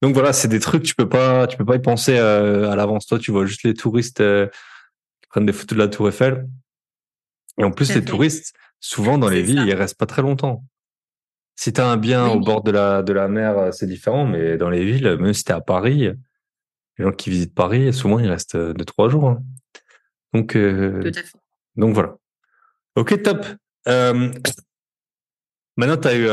Donc 0.02 0.14
voilà, 0.14 0.32
c'est 0.32 0.48
des 0.48 0.58
trucs 0.58 0.82
tu 0.82 0.96
peux 0.96 1.08
pas, 1.08 1.46
tu 1.46 1.56
peux 1.56 1.64
pas 1.64 1.76
y 1.76 1.78
penser 1.78 2.18
euh, 2.18 2.68
à 2.68 2.76
l'avance. 2.76 3.06
Toi, 3.06 3.20
tu 3.20 3.30
vois 3.30 3.46
juste 3.46 3.62
les 3.62 3.72
touristes 3.72 4.20
euh, 4.20 4.48
qui 5.22 5.28
prennent 5.30 5.46
des 5.46 5.52
photos 5.52 5.78
de 5.78 5.82
la 5.82 5.88
Tour 5.88 6.08
Eiffel. 6.08 6.48
Et 7.56 7.64
en 7.64 7.70
plus, 7.70 7.94
les 7.94 8.04
touristes, 8.04 8.52
souvent 8.80 9.16
dans 9.16 9.28
les 9.28 9.42
villes, 9.42 9.62
ils 9.64 9.74
restent 9.74 9.98
pas 9.98 10.06
très 10.06 10.22
longtemps. 10.22 10.64
Si 11.54 11.72
tu 11.72 11.80
as 11.80 11.86
un 11.86 11.96
bien 11.96 12.26
au 12.26 12.40
bord 12.40 12.64
de 12.64 12.72
la 12.72 13.02
de 13.02 13.12
la 13.12 13.28
mer, 13.28 13.56
euh, 13.56 13.70
c'est 13.70 13.86
différent. 13.86 14.26
Mais 14.26 14.56
dans 14.56 14.70
les 14.70 14.84
villes, 14.84 15.18
même 15.20 15.34
si 15.34 15.44
t'es 15.44 15.52
à 15.52 15.60
Paris, 15.60 16.10
les 16.98 17.04
gens 17.04 17.12
qui 17.12 17.30
visitent 17.30 17.54
Paris, 17.54 17.92
souvent 17.92 18.18
ils 18.18 18.28
restent 18.28 18.56
deux 18.56 18.84
trois 18.84 19.08
jours. 19.08 19.28
Hein. 19.28 19.44
Donc, 20.32 20.58
donc 21.76 21.94
voilà. 21.94 22.16
Ok, 22.96 23.22
top. 23.22 23.46
maintenant, 23.86 24.32
tu 25.76 26.08
as 26.08 26.16
eu 26.16 26.28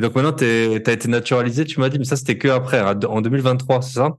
et 0.00 0.02
donc 0.02 0.14
maintenant, 0.14 0.32
tu 0.32 0.44
as 0.46 0.92
été 0.92 1.08
naturalisé, 1.08 1.66
tu 1.66 1.78
m'as 1.78 1.90
dit, 1.90 1.98
mais 1.98 2.06
ça, 2.06 2.16
c'était 2.16 2.38
que 2.38 2.48
après, 2.48 2.80
en 2.80 3.20
2023, 3.20 3.82
c'est 3.82 3.98
ça? 3.98 4.16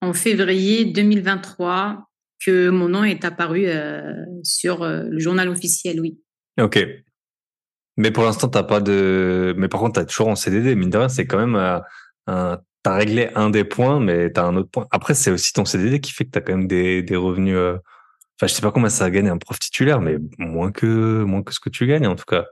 En 0.00 0.14
février 0.14 0.86
2023, 0.86 2.08
que 2.42 2.70
mon 2.70 2.88
nom 2.88 3.04
est 3.04 3.22
apparu 3.26 3.66
euh, 3.66 4.24
sur 4.42 4.82
euh, 4.82 5.02
le 5.10 5.18
journal 5.18 5.50
officiel, 5.50 6.00
oui. 6.00 6.18
Ok. 6.58 6.78
Mais 7.98 8.10
pour 8.10 8.24
l'instant, 8.24 8.48
t'as 8.48 8.62
pas 8.62 8.80
de. 8.80 9.54
Mais 9.58 9.68
par 9.68 9.80
contre, 9.80 9.92
tu 9.96 10.00
as 10.00 10.06
toujours 10.06 10.28
en 10.28 10.34
CDD. 10.34 10.74
Mine 10.74 10.88
de 10.88 10.96
rien, 10.96 11.10
c'est 11.10 11.26
quand 11.26 11.36
même 11.36 11.56
euh, 11.56 11.78
un. 12.26 12.58
Tu 12.82 12.90
as 12.90 12.94
réglé 12.94 13.28
un 13.34 13.50
des 13.50 13.64
points, 13.64 14.00
mais 14.00 14.32
tu 14.32 14.40
as 14.40 14.44
un 14.44 14.56
autre 14.56 14.70
point. 14.70 14.86
Après, 14.92 15.12
c'est 15.12 15.30
aussi 15.30 15.52
ton 15.52 15.66
CDD 15.66 16.00
qui 16.00 16.12
fait 16.12 16.24
que 16.24 16.30
tu 16.30 16.38
as 16.38 16.40
quand 16.40 16.56
même 16.56 16.68
des, 16.68 17.02
des 17.02 17.16
revenus. 17.16 17.58
Enfin, 17.58 18.46
je 18.46 18.54
sais 18.54 18.62
pas 18.62 18.72
comment 18.72 18.88
ça 18.88 19.04
va 19.04 19.10
gagner 19.10 19.28
un 19.28 19.36
prof 19.36 19.58
titulaire, 19.58 20.00
mais 20.00 20.16
moins 20.38 20.72
que, 20.72 21.22
moins 21.22 21.42
que 21.42 21.52
ce 21.52 21.60
que 21.60 21.68
tu 21.68 21.86
gagnes, 21.86 22.06
en 22.06 22.16
tout 22.16 22.24
cas. 22.24 22.46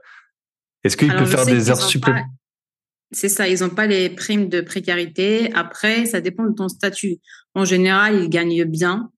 Est-ce 0.83 0.97
qu'il 0.97 1.13
peut 1.13 1.25
faire 1.25 1.45
des 1.45 1.69
heures 1.69 1.81
supplémentaires 1.81 2.27
C'est 3.11 3.29
ça, 3.29 3.47
ils 3.47 3.59
n'ont 3.59 3.69
pas 3.69 3.87
les 3.87 4.09
primes 4.09 4.49
de 4.49 4.61
précarité. 4.61 5.51
Après, 5.53 6.05
ça 6.05 6.21
dépend 6.21 6.45
de 6.45 6.53
ton 6.53 6.69
statut. 6.69 7.17
En 7.53 7.65
général, 7.65 8.23
ils 8.23 8.29
gagnent 8.29 8.65
bien. 8.65 9.11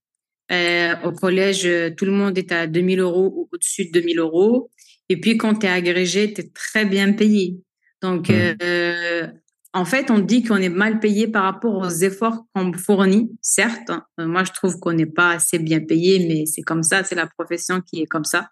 Euh, 0.52 0.96
au 1.04 1.12
collège, 1.12 1.70
tout 1.96 2.06
le 2.06 2.12
monde 2.12 2.38
est 2.38 2.52
à 2.52 2.68
2000 2.68 3.00
euros 3.00 3.32
ou 3.36 3.50
au-dessus 3.52 3.86
de 3.86 3.92
2000 3.92 4.20
euros. 4.20 4.70
Et 5.10 5.20
puis, 5.20 5.38
quand 5.38 5.56
tu 5.56 5.66
es 5.66 5.70
agrégé, 5.70 6.34
tu 6.34 6.42
es 6.42 6.50
très 6.50 6.86
bien 6.86 7.14
payé. 7.14 7.58
Donc, 8.02 8.30
mmh. 8.30 8.56
euh, 8.64 9.28
en 9.74 9.86
fait, 9.86 10.12
on 10.12 10.20
dit 10.20 10.44
qu'on 10.44 10.58
est 10.58 10.70
mal 10.70 11.00
payé 11.00 11.28
par 11.28 11.44
rapport 11.44 11.78
aux 11.78 11.90
efforts 11.90 12.46
qu'on 12.54 12.74
fournit, 12.74 13.32
certes. 13.42 13.92
Euh, 14.20 14.28
moi, 14.28 14.44
je 14.44 14.52
trouve 14.52 14.80
qu'on 14.80 14.94
n'est 14.94 15.06
pas 15.06 15.32
assez 15.32 15.60
bien 15.60 15.80
payé, 15.80 16.28
mais 16.28 16.46
c'est 16.46 16.62
comme 16.62 16.84
ça, 16.84 17.04
c'est 17.04 17.16
la 17.16 17.28
profession 17.28 17.82
qui 17.82 18.02
est 18.02 18.06
comme 18.06 18.26
ça. 18.26 18.50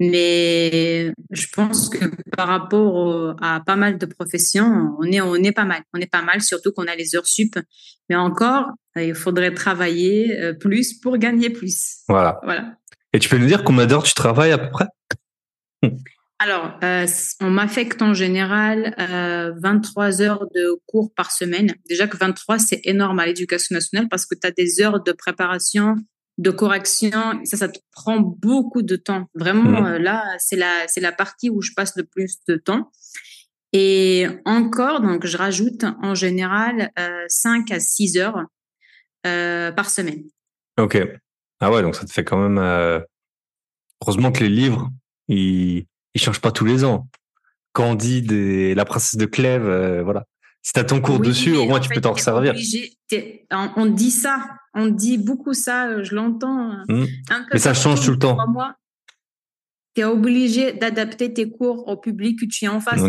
Mais 0.00 1.12
je 1.30 1.46
pense 1.54 1.90
que 1.90 2.06
par 2.36 2.48
rapport 2.48 3.36
à 3.42 3.60
pas 3.60 3.76
mal 3.76 3.98
de 3.98 4.06
professions, 4.06 4.96
on 4.98 5.04
est, 5.04 5.20
on 5.20 5.34
est 5.36 5.52
pas 5.52 5.66
mal. 5.66 5.82
On 5.92 6.00
est 6.00 6.10
pas 6.10 6.22
mal, 6.22 6.40
surtout 6.40 6.72
qu'on 6.72 6.86
a 6.86 6.96
les 6.96 7.14
heures 7.14 7.26
sup. 7.26 7.58
Mais 8.08 8.16
encore, 8.16 8.70
il 8.96 9.14
faudrait 9.14 9.52
travailler 9.52 10.40
euh, 10.40 10.54
plus 10.54 10.94
pour 10.94 11.18
gagner 11.18 11.50
plus. 11.50 11.98
Voilà. 12.08 12.40
voilà. 12.42 12.74
Et 13.12 13.18
tu 13.18 13.28
peux 13.28 13.36
nous 13.36 13.46
dire 13.46 13.62
combien 13.62 13.86
d'heures 13.86 14.02
tu 14.02 14.14
travailles 14.14 14.52
à 14.52 14.58
peu 14.58 14.70
près? 14.70 14.86
Alors, 16.38 16.72
euh, 16.82 17.06
on 17.42 17.50
m'affecte 17.50 18.00
en 18.00 18.14
général 18.14 18.94
euh, 18.98 19.52
23 19.62 20.22
heures 20.22 20.46
de 20.54 20.80
cours 20.86 21.12
par 21.14 21.32
semaine. 21.32 21.74
Déjà 21.86 22.06
que 22.06 22.16
23, 22.16 22.58
c'est 22.58 22.80
énorme 22.84 23.18
à 23.18 23.26
l'éducation 23.26 23.74
nationale 23.74 24.08
parce 24.08 24.24
que 24.24 24.34
tu 24.34 24.46
as 24.46 24.50
des 24.50 24.80
heures 24.80 25.02
de 25.02 25.12
préparation, 25.12 25.96
de 26.40 26.50
correction. 26.50 27.40
Ça, 27.44 27.56
ça 27.58 27.68
te 27.68 27.78
prend 27.92 28.18
beaucoup 28.18 28.82
de 28.82 28.96
temps. 28.96 29.28
Vraiment, 29.34 29.82
mmh. 29.82 29.86
euh, 29.86 29.98
là, 29.98 30.24
c'est 30.38 30.56
la, 30.56 30.88
c'est 30.88 31.00
la 31.00 31.12
partie 31.12 31.50
où 31.50 31.60
je 31.60 31.72
passe 31.76 31.92
le 31.96 32.04
plus 32.04 32.38
de 32.48 32.56
temps. 32.56 32.90
Et 33.72 34.26
encore, 34.46 35.00
donc, 35.00 35.26
je 35.26 35.36
rajoute 35.36 35.84
en 36.02 36.14
général 36.14 36.90
euh, 36.98 37.24
5 37.28 37.70
à 37.70 37.78
6 37.78 38.16
heures 38.16 38.46
euh, 39.26 39.70
par 39.70 39.90
semaine. 39.90 40.24
Ok. 40.78 40.98
Ah 41.60 41.70
ouais, 41.70 41.82
donc 41.82 41.94
ça 41.94 42.06
te 42.06 42.12
fait 42.12 42.24
quand 42.24 42.38
même. 42.38 42.58
Euh... 42.58 43.00
Heureusement 44.02 44.32
que 44.32 44.42
les 44.42 44.48
livres, 44.48 44.88
ils, 45.28 45.86
ils 46.14 46.20
changent 46.20 46.40
pas 46.40 46.52
tous 46.52 46.64
les 46.64 46.84
ans. 46.84 47.06
Candide 47.74 48.32
et 48.32 48.74
la 48.74 48.86
princesse 48.86 49.16
de 49.16 49.26
Clèves, 49.26 50.00
voilà. 50.02 50.24
Si 50.62 50.72
tu 50.72 50.80
as 50.80 50.84
ton 50.84 51.00
cours 51.00 51.20
dessus, 51.20 51.54
au 51.54 51.66
moins 51.66 51.78
tu 51.80 51.90
peux 51.90 52.00
t'en 52.00 52.14
resservir. 52.14 52.54
On 53.76 53.86
dit 53.86 54.10
ça, 54.10 54.40
on 54.74 54.86
dit 54.86 55.18
beaucoup 55.18 55.54
ça, 55.54 55.88
euh, 55.88 56.04
je 56.04 56.14
l'entends. 56.14 56.72
Mmh. 56.88 57.04
Mais 57.52 57.58
ça 57.58 57.74
change 57.74 58.04
tout 58.04 58.12
le 58.12 58.18
temps. 58.18 58.36
Tu 59.96 60.02
es 60.02 60.04
obligé 60.04 60.72
d'adapter 60.72 61.32
tes 61.34 61.50
cours 61.50 61.88
au 61.88 61.96
public 61.96 62.38
que 62.38 62.46
tu 62.46 62.64
es 62.64 62.68
en 62.68 62.80
face. 62.80 63.02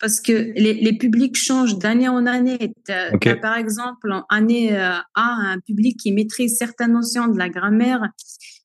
Parce 0.00 0.20
que 0.20 0.32
les, 0.32 0.74
les, 0.74 0.98
publics 0.98 1.34
changent 1.34 1.78
d'année 1.78 2.08
en 2.08 2.26
année. 2.26 2.74
par 3.40 3.56
exemple, 3.56 4.12
en 4.12 4.24
année 4.28 4.76
euh, 4.76 4.98
A, 5.14 5.32
un 5.54 5.58
public 5.60 5.98
qui 5.98 6.12
maîtrise 6.12 6.58
certaines 6.58 6.92
notions 6.92 7.28
de 7.28 7.38
la 7.38 7.48
grammaire. 7.48 8.02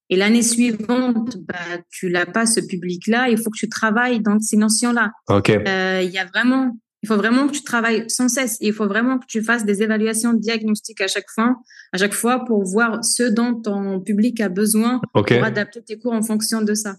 Et 0.09 0.17
l'année 0.17 0.41
suivante, 0.41 1.37
bah, 1.47 1.79
tu 1.89 2.09
l'as 2.09 2.25
pas 2.25 2.45
ce 2.45 2.59
public-là. 2.59 3.29
Il 3.29 3.37
faut 3.37 3.49
que 3.49 3.57
tu 3.57 3.69
travailles 3.69 4.19
dans 4.19 4.37
ces 4.39 4.57
notions-là. 4.57 5.11
Euh, 5.29 6.01
il 6.03 6.11
y 6.11 6.19
a 6.19 6.25
vraiment 6.25 6.77
il 7.03 7.07
faut 7.07 7.15
vraiment 7.15 7.47
que 7.47 7.53
tu 7.53 7.63
travailles 7.63 8.09
sans 8.09 8.29
cesse 8.29 8.57
et 8.61 8.67
il 8.67 8.73
faut 8.73 8.87
vraiment 8.87 9.17
que 9.17 9.25
tu 9.27 9.41
fasses 9.41 9.65
des 9.65 9.81
évaluations 9.81 10.33
diagnostiques 10.33 11.01
à 11.01 11.07
chaque 11.07 11.29
fois, 11.29 11.55
à 11.91 11.97
chaque 11.97 12.13
fois 12.13 12.45
pour 12.45 12.63
voir 12.63 13.03
ce 13.03 13.23
dont 13.23 13.59
ton 13.59 13.99
public 13.99 14.39
a 14.39 14.49
besoin 14.49 15.01
pour 15.13 15.25
adapter 15.43 15.83
tes 15.83 15.97
cours 15.97 16.13
en 16.13 16.21
fonction 16.21 16.61
de 16.61 16.73
ça. 16.73 16.95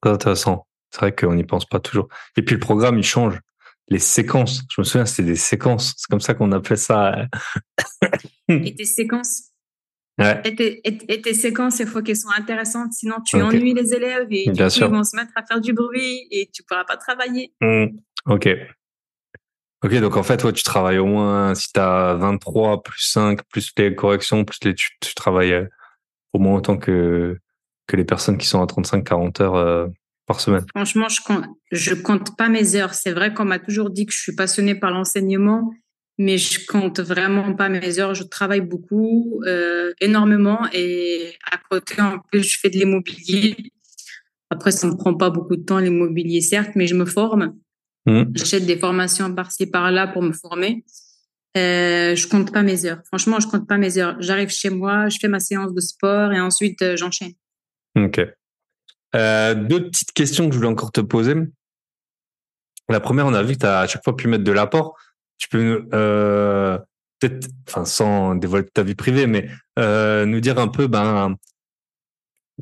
Très 0.00 0.10
intéressant. 0.12 0.66
C'est 0.90 1.00
vrai 1.00 1.14
qu'on 1.14 1.34
n'y 1.34 1.44
pense 1.44 1.66
pas 1.66 1.78
toujours. 1.78 2.08
Et 2.36 2.42
puis 2.42 2.54
le 2.54 2.60
programme, 2.60 2.98
il 2.98 3.04
change. 3.04 3.38
Les 3.88 3.98
séquences. 3.98 4.62
Je 4.70 4.80
me 4.80 4.84
souviens, 4.84 5.04
c'était 5.04 5.28
des 5.28 5.36
séquences. 5.36 5.94
C'est 5.96 6.08
comme 6.08 6.20
ça 6.20 6.34
qu'on 6.34 6.52
appelait 6.52 6.76
ça. 6.76 7.26
et 8.48 8.74
tes 8.74 8.84
séquences 8.84 9.50
Ouais. 10.18 10.42
Et, 10.44 11.22
tes, 11.22 11.32
séquences, 11.32 11.78
il 11.78 11.86
faut 11.86 12.02
qu'elles 12.02 12.16
soient 12.16 12.34
intéressantes, 12.36 12.92
sinon 12.92 13.16
tu 13.24 13.40
ennuies 13.40 13.72
les 13.72 13.94
élèves 13.94 14.26
et 14.30 14.44
ils 14.44 14.52
vont 14.52 14.68
se 14.68 15.16
mettre 15.16 15.32
à 15.34 15.42
faire 15.46 15.62
du 15.62 15.72
bruit 15.72 16.26
et 16.30 16.50
tu 16.52 16.62
pourras 16.62 16.84
pas 16.84 16.98
travailler. 16.98 17.54
Mmh. 17.62 17.86
Ok. 18.26 18.48
Ok, 19.82 19.94
donc 20.00 20.16
en 20.16 20.22
fait, 20.22 20.52
tu 20.52 20.62
travailles 20.62 20.98
au 20.98 21.06
moins, 21.06 21.54
si 21.54 21.72
tu 21.72 21.80
as 21.80 22.14
23 22.14 22.82
plus 22.82 23.02
5, 23.02 23.40
plus 23.48 23.72
les 23.78 23.94
corrections, 23.94 24.44
plus 24.44 24.58
les, 24.62 24.74
tu, 24.74 24.90
tu 25.00 25.14
travailles 25.14 25.52
euh, 25.54 25.66
au 26.34 26.38
moins 26.38 26.56
autant 26.56 26.76
que, 26.76 27.38
que 27.86 27.96
les 27.96 28.04
personnes 28.04 28.36
qui 28.36 28.46
sont 28.46 28.60
à 28.60 28.66
35-40 28.66 29.42
heures 29.42 29.54
euh, 29.54 29.86
par 30.26 30.40
semaine. 30.40 30.66
Franchement, 30.74 31.08
je 31.08 31.22
compte, 31.22 31.44
je 31.72 31.94
compte 31.94 32.36
pas 32.36 32.50
mes 32.50 32.76
heures. 32.76 32.92
C'est 32.92 33.12
vrai 33.12 33.32
qu'on 33.32 33.46
m'a 33.46 33.58
toujours 33.58 33.88
dit 33.88 34.04
que 34.04 34.12
je 34.12 34.18
suis 34.18 34.34
passionnée 34.34 34.74
par 34.74 34.90
l'enseignement, 34.90 35.72
mais 36.18 36.36
je 36.36 36.66
compte 36.66 37.00
vraiment 37.00 37.54
pas 37.54 37.70
mes 37.70 37.98
heures. 37.98 38.14
Je 38.14 38.24
travaille 38.24 38.60
beaucoup, 38.60 39.40
euh, 39.46 39.94
énormément, 40.02 40.60
et 40.74 41.32
à 41.50 41.56
côté, 41.70 42.02
en 42.02 42.18
plus, 42.18 42.42
je 42.42 42.58
fais 42.58 42.68
de 42.68 42.76
l'immobilier. 42.76 43.56
Après, 44.50 44.72
ça 44.72 44.86
me 44.86 44.94
prend 44.94 45.14
pas 45.14 45.30
beaucoup 45.30 45.56
de 45.56 45.62
temps, 45.62 45.78
l'immobilier, 45.78 46.42
certes, 46.42 46.72
mais 46.74 46.86
je 46.86 46.94
me 46.94 47.06
forme. 47.06 47.54
Mmh. 48.06 48.24
J'achète 48.34 48.66
des 48.66 48.78
formations 48.78 49.34
par-ci 49.34 49.66
par-là 49.66 50.08
pour 50.08 50.22
me 50.22 50.32
former. 50.32 50.84
Euh, 51.56 52.14
je 52.14 52.28
compte 52.28 52.52
pas 52.52 52.62
mes 52.62 52.86
heures. 52.86 53.00
Franchement, 53.06 53.40
je 53.40 53.48
compte 53.48 53.66
pas 53.66 53.76
mes 53.76 53.98
heures. 53.98 54.16
J'arrive 54.20 54.50
chez 54.50 54.70
moi, 54.70 55.08
je 55.08 55.18
fais 55.20 55.28
ma 55.28 55.40
séance 55.40 55.74
de 55.74 55.80
sport 55.80 56.32
et 56.32 56.40
ensuite 56.40 56.80
euh, 56.82 56.96
j'enchaîne. 56.96 57.32
Ok. 57.96 58.20
Euh, 59.16 59.54
deux 59.54 59.88
petites 59.88 60.12
questions 60.12 60.46
que 60.46 60.52
je 60.52 60.58
voulais 60.58 60.70
encore 60.70 60.92
te 60.92 61.00
poser. 61.00 61.34
La 62.88 63.00
première, 63.00 63.26
on 63.26 63.34
a 63.34 63.42
vu 63.42 63.54
que 63.54 63.60
tu 63.60 63.66
as 63.66 63.80
à 63.80 63.86
chaque 63.86 64.04
fois 64.04 64.16
pu 64.16 64.28
mettre 64.28 64.44
de 64.44 64.52
l'apport. 64.52 64.96
Tu 65.38 65.48
peux 65.48 65.88
euh, 65.92 66.78
peut-être, 67.18 67.48
enfin, 67.68 67.84
sans 67.84 68.34
dévoiler 68.34 68.66
ta 68.68 68.82
vie 68.82 68.94
privée, 68.94 69.26
mais 69.26 69.48
euh, 69.78 70.26
nous 70.26 70.40
dire 70.40 70.58
un 70.58 70.68
peu, 70.68 70.86
ben, 70.86 71.36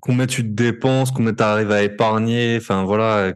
combien 0.01 0.27
tu 0.27 0.43
te 0.43 0.49
dépenses, 0.49 1.11
combien 1.11 1.35
tu 1.35 1.43
arrives 1.43 1.71
à 1.71 1.83
épargner, 1.83 2.59
enfin 2.61 2.85
voilà, 2.85 3.33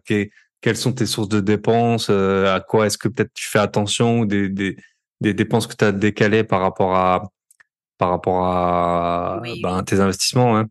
quelles 0.62 0.76
sont 0.76 0.92
tes 0.92 1.06
sources 1.06 1.28
de 1.28 1.40
dépenses, 1.40 2.06
euh, 2.08 2.54
à 2.54 2.60
quoi 2.60 2.86
est-ce 2.86 2.96
que 2.96 3.08
peut-être 3.08 3.34
tu 3.34 3.48
fais 3.48 3.58
attention 3.58 4.20
ou 4.20 4.26
des, 4.26 4.48
des, 4.48 4.76
des 5.20 5.34
dépenses 5.34 5.66
que 5.66 5.74
tu 5.74 5.84
as 5.84 5.92
décalées 5.92 6.44
par 6.44 6.60
rapport 6.60 6.94
à 6.94 7.24
par 7.98 8.10
rapport 8.10 8.44
à 8.44 9.42
ben, 9.62 9.82
tes 9.84 10.00
investissements. 10.00 10.56
Hein? 10.56 10.66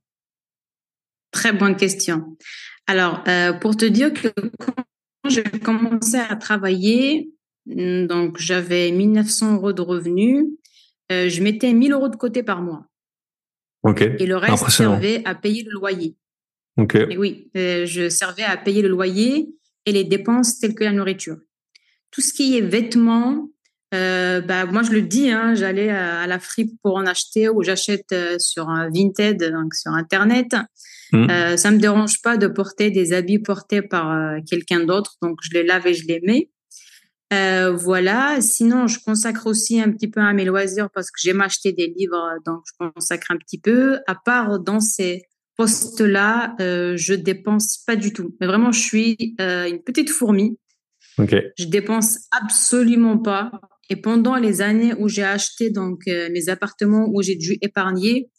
Très 1.31 1.53
bonne 1.53 1.77
question. 1.77 2.35
Alors, 2.87 3.23
euh, 3.27 3.53
pour 3.53 3.77
te 3.77 3.85
dire 3.85 4.11
que 4.11 4.27
quand 4.59 4.83
j'ai 5.29 5.43
commencé 5.43 6.17
à 6.17 6.35
travailler, 6.35 7.29
hmm, 7.67 8.07
donc 8.07 8.37
j'avais 8.37 8.91
1900 8.91 9.55
euros 9.55 9.71
de 9.71 9.81
revenus, 9.81 10.45
euh, 11.11 11.29
je 11.29 11.41
mettais 11.41 11.71
1000 11.71 11.93
euros 11.93 12.09
de 12.09 12.17
côté 12.17 12.43
par 12.43 12.61
mois. 12.61 12.85
Ok. 13.83 14.01
Et 14.01 14.25
le 14.25 14.35
reste 14.35 14.69
servait 14.69 15.21
à 15.23 15.33
payer 15.33 15.63
le 15.63 15.71
loyer. 15.71 16.17
Ok. 16.77 16.95
Et 16.95 17.17
oui, 17.17 17.49
je 17.55 18.09
servais 18.09 18.43
à 18.43 18.57
payer 18.57 18.81
le 18.81 18.89
loyer 18.89 19.53
et 19.85 19.91
les 19.91 20.03
dépenses 20.03 20.59
telles 20.59 20.75
que 20.75 20.83
la 20.83 20.91
nourriture. 20.91 21.37
Tout 22.11 22.21
ce 22.21 22.33
qui 22.33 22.57
est 22.57 22.61
vêtements, 22.61 23.49
bah, 23.91 24.65
moi, 24.65 24.83
je 24.83 24.91
le 24.91 25.01
dis, 25.01 25.29
hein, 25.31 25.53
j'allais 25.53 25.89
à, 25.89 26.25
la 26.27 26.39
fripe 26.39 26.71
pour 26.81 26.95
en 26.95 27.05
acheter 27.05 27.49
ou 27.49 27.61
j'achète 27.63 28.13
sur 28.39 28.69
un 28.69 28.89
Vinted, 28.89 29.51
donc 29.51 29.73
sur 29.75 29.91
Internet. 29.91 30.55
Mmh. 31.11 31.29
Euh, 31.29 31.57
ça 31.57 31.71
me 31.71 31.77
dérange 31.77 32.21
pas 32.21 32.37
de 32.37 32.47
porter 32.47 32.89
des 32.89 33.11
habits 33.11 33.39
portés 33.39 33.81
par 33.81 34.35
quelqu'un 34.49 34.85
d'autre, 34.85 35.15
donc 35.21 35.39
je 35.41 35.51
les 35.53 35.63
lave 35.63 35.87
et 35.87 35.93
je 35.93 36.07
les 36.07 36.21
mets. 36.21 36.49
Euh, 37.31 37.71
voilà. 37.71 38.41
Sinon, 38.41 38.87
je 38.87 38.99
consacre 38.99 39.47
aussi 39.47 39.81
un 39.81 39.91
petit 39.91 40.09
peu 40.09 40.19
à 40.19 40.33
mes 40.33 40.45
loisirs 40.45 40.89
parce 40.93 41.11
que 41.11 41.19
j'aime 41.21 41.41
acheter 41.41 41.71
des 41.71 41.87
livres, 41.87 42.37
donc 42.45 42.63
je 42.65 42.89
consacre 42.93 43.31
un 43.31 43.37
petit 43.37 43.59
peu. 43.59 43.99
À 44.07 44.15
part 44.15 44.59
dans 44.59 44.81
ces 45.67 45.85
postes-là, 45.85 46.55
euh, 46.59 46.95
je 46.97 47.13
dépense 47.13 47.83
pas 47.85 47.95
du 47.95 48.13
tout. 48.13 48.35
Mais 48.39 48.47
vraiment, 48.47 48.71
je 48.71 48.79
suis 48.79 49.35
euh, 49.39 49.69
une 49.69 49.81
petite 49.81 50.09
fourmi. 50.09 50.57
Okay. 51.17 51.51
Je 51.57 51.65
dépense 51.65 52.19
absolument 52.31 53.17
pas. 53.17 53.51
Et 53.89 53.95
pendant 53.95 54.35
les 54.35 54.61
années 54.61 54.93
où 54.97 55.09
j'ai 55.09 55.23
acheté 55.23 55.69
donc 55.69 56.03
euh, 56.07 56.29
mes 56.31 56.49
appartements 56.49 57.09
où 57.11 57.21
j'ai 57.21 57.35
dû 57.35 57.57
épargner, 57.61 58.29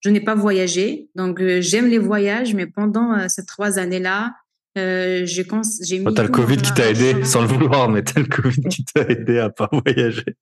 je 0.00 0.10
n'ai 0.10 0.20
pas 0.20 0.34
voyagé. 0.34 1.08
Donc 1.14 1.40
euh, 1.40 1.60
j'aime 1.60 1.86
les 1.86 1.98
voyages, 1.98 2.54
mais 2.54 2.66
pendant 2.66 3.28
ces 3.28 3.46
trois 3.46 3.78
années-là, 3.78 4.34
euh, 4.78 5.24
j'ai 5.24 5.44
mis. 5.44 6.04
Oh, 6.06 6.10
t'as 6.10 6.22
le 6.22 6.28
Covid 6.28 6.58
qui 6.58 6.72
t'a 6.72 6.90
aidé, 6.90 7.24
sans 7.24 7.40
le 7.40 7.48
vouloir, 7.48 7.88
mais 7.88 8.02
t'as 8.02 8.20
le 8.20 8.26
Covid 8.26 8.62
qui 8.70 8.84
t'a 8.84 9.02
aidé 9.08 9.38
à 9.38 9.50
pas 9.50 9.68
voyager. 9.72 10.36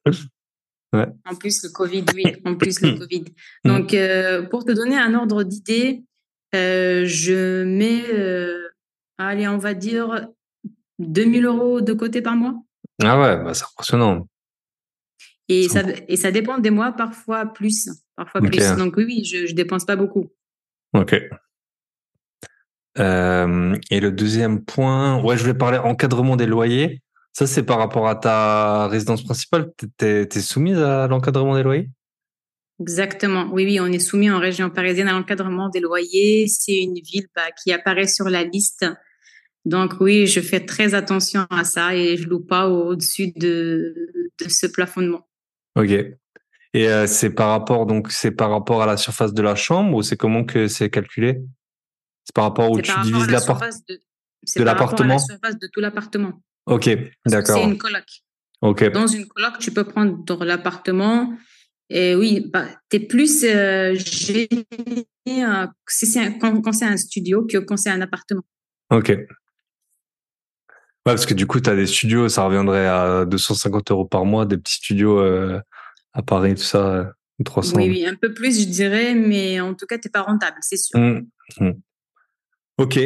Ouais. 0.93 1.07
En 1.25 1.35
plus, 1.35 1.63
le 1.65 1.71
Covid, 1.71 2.05
oui, 2.15 2.25
en 2.45 2.55
plus, 2.55 2.81
le 2.81 2.93
Covid. 2.99 3.25
Donc, 3.65 3.95
euh, 3.95 4.43
pour 4.43 4.65
te 4.65 4.73
donner 4.73 4.97
un 4.97 5.15
ordre 5.15 5.43
d'idée, 5.43 6.03
euh, 6.55 7.05
je 7.07 7.65
mets, 7.65 8.05
allez, 9.19 9.49
on 9.49 9.59
va 9.59 9.75
dire 9.75 10.29
2000 10.99 11.45
euros 11.45 11.81
de 11.81 11.93
côté 11.93 12.23
par 12.23 12.37
mois. 12.37 12.55
Ah 13.03 13.21
ouais, 13.21 13.43
bah, 13.43 13.55
c'est 13.55 13.65
impressionnant. 13.65 14.27
Et 15.49 15.69
ça, 15.69 15.83
et 16.09 16.17
ça 16.17 16.31
dépend 16.31 16.59
des 16.59 16.71
mois, 16.71 16.93
parfois 16.93 17.47
plus. 17.47 17.89
Parfois 18.17 18.41
plus. 18.41 18.77
Donc, 18.77 18.97
oui, 18.97 19.05
oui, 19.07 19.25
je, 19.25 19.47
je 19.47 19.55
dépense 19.55 19.85
pas 19.85 19.97
beaucoup. 19.97 20.27
Ok. 20.93 21.15
Euh, 22.99 23.77
et 23.91 24.01
le 24.01 24.11
deuxième 24.11 24.65
point, 24.65 25.23
ouais, 25.23 25.37
je 25.37 25.43
voulais 25.43 25.55
parler 25.55 25.79
encadrement 25.79 26.37
des 26.37 26.47
loyers. 26.47 27.03
Ça, 27.33 27.47
c'est 27.47 27.63
par 27.63 27.79
rapport 27.79 28.09
à 28.09 28.17
ta 28.17 28.89
résidence 28.89 29.23
principale. 29.23 29.71
Tu 29.99 30.07
es, 30.07 30.41
soumise 30.41 30.79
à 30.79 31.07
l'encadrement 31.07 31.55
des 31.55 31.63
loyers? 31.63 31.91
Exactement. 32.81 33.49
Oui, 33.53 33.65
oui, 33.65 33.81
on 33.81 33.87
est 33.87 33.99
soumis 33.99 34.31
en 34.31 34.39
région 34.39 34.69
parisienne 34.71 35.09
à 35.09 35.13
l'encadrement 35.13 35.69
des 35.69 35.81
loyers. 35.81 36.47
C'est 36.47 36.77
une 36.77 36.95
ville 36.95 37.27
bah, 37.35 37.51
qui 37.63 37.73
apparaît 37.73 38.07
sur 38.07 38.29
la 38.29 38.45
liste. 38.45 38.85
Donc 39.65 39.95
oui, 40.01 40.27
je 40.27 40.41
fais 40.41 40.65
très 40.65 40.95
attention 40.95 41.47
à 41.51 41.65
ça 41.65 41.95
et 41.95 42.17
je 42.17 42.29
loue 42.29 42.45
pas 42.45 42.69
au-dessus 42.69 43.33
de, 43.35 43.95
de 44.41 44.49
ce 44.49 44.67
plafonnement. 44.67 45.27
Ok. 45.75 45.91
Et 45.91 46.89
euh, 46.89 47.07
c'est 47.07 47.31
par 47.31 47.49
rapport 47.49 47.87
donc 47.87 48.13
c'est 48.13 48.31
par 48.31 48.51
rapport 48.51 48.83
à 48.83 48.87
la 48.87 48.97
surface 48.97 49.33
de 49.33 49.43
la 49.43 49.55
chambre 49.55 49.97
ou 49.97 50.03
c'est 50.03 50.17
comment 50.17 50.45
que 50.45 50.69
c'est 50.69 50.91
calculé? 50.91 51.41
C'est 52.25 52.35
par 52.35 52.45
rapport 52.45 52.71
où 52.71 52.81
tu 52.81 52.93
divises 53.03 53.29
l'appartement 53.29 53.71
de, 53.89 54.01
de 54.59 54.65
l'appartement 54.65 55.15
la 55.15 55.19
surface 55.19 55.59
de 55.59 55.69
tout 55.73 55.81
l'appartement. 55.81 56.43
Ok, 56.67 56.91
d'accord. 57.25 57.57
C'est 57.57 57.65
une 57.65 57.79
coloc. 57.79 58.05
Ok. 58.61 58.93
Dans 58.93 59.07
une 59.07 59.27
coloc, 59.27 59.59
tu 59.59 59.73
peux 59.73 59.85
prendre 59.85 60.45
l'appartement. 60.45 61.33
Et 61.89 62.15
oui, 62.17 62.49
bah, 62.53 62.67
tu 62.91 62.97
es 62.97 63.01
plus 63.01 63.45
euh, 63.45 63.95
euh, 65.29 65.67
quand, 66.41 66.73
c'est 66.73 66.85
un 66.85 66.97
studio 66.97 67.47
que 67.47 67.59
quand 67.59 67.77
c'est 67.77 67.91
un 67.91 68.01
appartement. 68.01 68.43
Ok. 68.91 69.09
Ouais, 69.09 69.27
parce 71.05 71.27
que 71.27 71.35
du 71.35 71.47
coup, 71.47 71.61
tu 71.61 71.71
as 71.71 71.77
des 71.77 71.87
studios, 71.87 72.29
ça 72.29 72.45
reviendrait 72.45 72.87
à 72.87 73.25
250 73.25 73.93
euros 73.93 74.05
par 74.05 74.25
mois, 74.25 74.45
des 74.47 74.59
petits 74.59 74.75
studios 74.75 75.21
euh, 75.21 75.61
à 76.13 76.23
Paris, 76.23 76.57
tout 76.57 76.63
ça, 76.63 77.13
300. 77.45 77.77
Oui, 77.77 77.89
oui, 77.89 78.07
un 78.07 78.17
peu 78.17 78.35
plus, 78.35 78.61
je 78.61 78.69
dirais, 78.69 79.15
mais 79.15 79.61
en 79.61 79.75
tout 79.75 79.87
cas, 79.87 79.99
tu 79.99 80.09
n'es 80.09 80.11
pas 80.11 80.23
rentable, 80.23 80.57
c'est 80.63 80.77
sûr. 80.77 80.99
Mmh, 80.99 81.27
mmh. 81.61 81.73
Ok. 82.79 82.99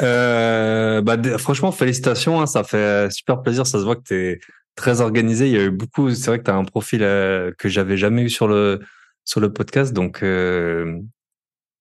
Euh, 0.00 1.00
bah, 1.00 1.16
franchement, 1.38 1.70
félicitations. 1.70 2.40
Hein, 2.40 2.46
ça 2.46 2.64
fait 2.64 3.10
super 3.12 3.42
plaisir. 3.42 3.66
Ça 3.66 3.78
se 3.78 3.84
voit 3.84 3.96
que 3.96 4.02
tu 4.02 4.14
es 4.14 4.40
très 4.78 5.00
organisé. 5.00 5.48
Il 5.48 5.52
y 5.52 5.58
a 5.58 5.64
eu 5.64 5.70
beaucoup. 5.70 6.10
C'est 6.10 6.26
vrai 6.28 6.38
que 6.38 6.44
tu 6.44 6.50
as 6.50 6.56
un 6.56 6.64
profil 6.64 7.02
euh, 7.02 7.52
que 7.58 7.68
j'avais 7.68 7.96
jamais 7.96 8.22
eu 8.22 8.30
sur 8.30 8.48
le 8.48 8.80
sur 9.24 9.40
le 9.40 9.52
podcast. 9.52 9.92
Donc 9.92 10.22
euh, 10.22 11.00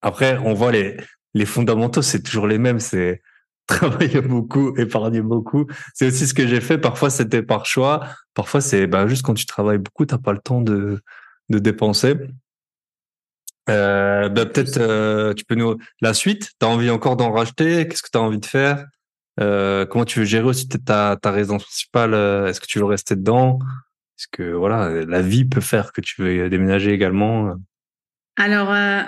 après, 0.02 0.38
on 0.40 0.54
voit 0.54 0.72
les 0.72 0.98
les 1.34 1.46
fondamentaux. 1.46 2.02
C'est 2.02 2.24
toujours 2.24 2.48
les 2.48 2.58
mêmes. 2.58 2.80
C'est 2.80 3.22
travailler 3.68 4.22
beaucoup, 4.22 4.76
épargner 4.78 5.22
beaucoup. 5.22 5.68
C'est 5.94 6.08
aussi 6.08 6.28
ce 6.28 6.34
que 6.34 6.48
j'ai 6.48 6.62
fait. 6.62 6.78
Parfois, 6.78 7.10
c'était 7.10 7.44
par 7.44 7.66
choix. 7.66 8.08
Parfois, 8.34 8.62
c'est 8.62 8.88
bah, 8.88 9.08
juste 9.08 9.24
quand 9.24 9.34
tu 9.34 9.46
travailles 9.46 9.78
beaucoup, 9.78 10.06
t'as 10.06 10.18
pas 10.18 10.34
le 10.34 10.40
temps 10.40 10.62
de 10.62 11.02
de 11.50 11.60
dépenser. 11.60 12.16
Bah, 13.68 14.30
peut-être 14.30 14.78
euh, 14.78 15.34
tu 15.34 15.46
peux 15.46 15.56
nous 15.56 15.78
la 16.02 16.14
suite. 16.14 16.52
T'as 16.60 16.68
envie 16.68 16.90
encore 16.90 17.18
d'en 17.18 17.32
racheter? 17.32 17.88
Qu'est-ce 17.88 18.04
que 18.04 18.10
tu 18.12 18.18
as 18.18 18.22
envie 18.22 18.40
de 18.40 18.46
faire? 18.46 18.86
Euh, 19.40 19.86
Comment 19.86 20.06
tu 20.06 20.20
veux 20.20 20.26
gérer 20.26 20.46
aussi 20.46 20.68
ta, 20.68 21.18
ta 21.22 21.32
résidence 21.32 21.64
principale 21.64 22.14
euh, 22.14 22.48
Est-ce 22.48 22.62
que 22.62 22.66
tu 22.68 22.80
veux 22.80 22.86
rester 22.86 23.16
dedans? 23.16 23.60
Est-ce 24.18 24.28
que 24.32 24.52
voilà, 24.54 25.06
la 25.06 25.22
vie 25.22 25.46
peut 25.46 25.62
faire 25.62 25.94
que 25.94 26.02
tu 26.02 26.22
veux 26.22 26.50
déménager 26.50 26.92
également 26.92 27.56
Alors, 28.36 28.74
euh, 28.74 29.02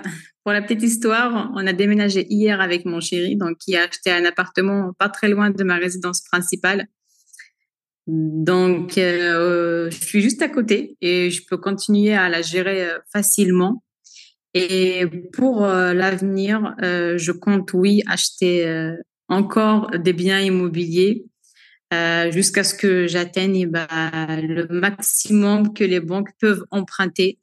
pour 0.43 0.53
la 0.53 0.61
petite 0.61 0.83
histoire, 0.83 1.51
on 1.55 1.65
a 1.65 1.73
déménagé 1.73 2.27
hier 2.29 2.61
avec 2.61 2.85
mon 2.85 2.99
chéri, 2.99 3.35
donc 3.35 3.57
qui 3.57 3.75
a 3.75 3.83
acheté 3.83 4.11
un 4.11 4.25
appartement 4.25 4.93
pas 4.99 5.09
très 5.09 5.29
loin 5.29 5.49
de 5.49 5.63
ma 5.63 5.77
résidence 5.77 6.21
principale. 6.21 6.85
Donc, 8.05 8.93
je 8.95 9.89
suis 9.91 10.21
juste 10.21 10.41
à 10.41 10.49
côté 10.49 10.97
et 11.01 11.29
je 11.31 11.41
peux 11.47 11.57
continuer 11.57 12.13
à 12.13 12.29
la 12.29 12.41
gérer 12.41 12.87
facilement. 13.11 13.83
Et 14.53 15.05
pour 15.33 15.63
euh, 15.63 15.93
l'avenir, 15.93 16.75
euh, 16.81 17.17
je 17.17 17.31
compte, 17.31 17.73
oui, 17.73 18.01
acheter 18.07 18.67
euh, 18.67 18.95
encore 19.29 19.91
des 19.91 20.13
biens 20.13 20.39
immobiliers 20.39 21.25
jusqu'à 22.29 22.63
ce 22.63 22.75
que 22.75 23.07
j'atteigne 23.07 23.67
bah, 23.67 23.87
le 24.41 24.67
maximum 24.69 25.73
que 25.73 25.83
les 25.83 25.99
banques 25.99 26.29
peuvent 26.39 26.63
emprunter. 26.69 27.39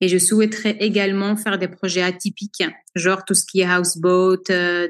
Et 0.00 0.08
je 0.08 0.18
souhaiterais 0.18 0.76
également 0.80 1.36
faire 1.36 1.58
des 1.58 1.68
projets 1.68 2.02
atypiques, 2.02 2.64
genre 2.96 3.24
tout 3.24 3.34
ce 3.34 3.44
qui 3.46 3.60
est 3.60 3.68
houseboat, 3.68 4.42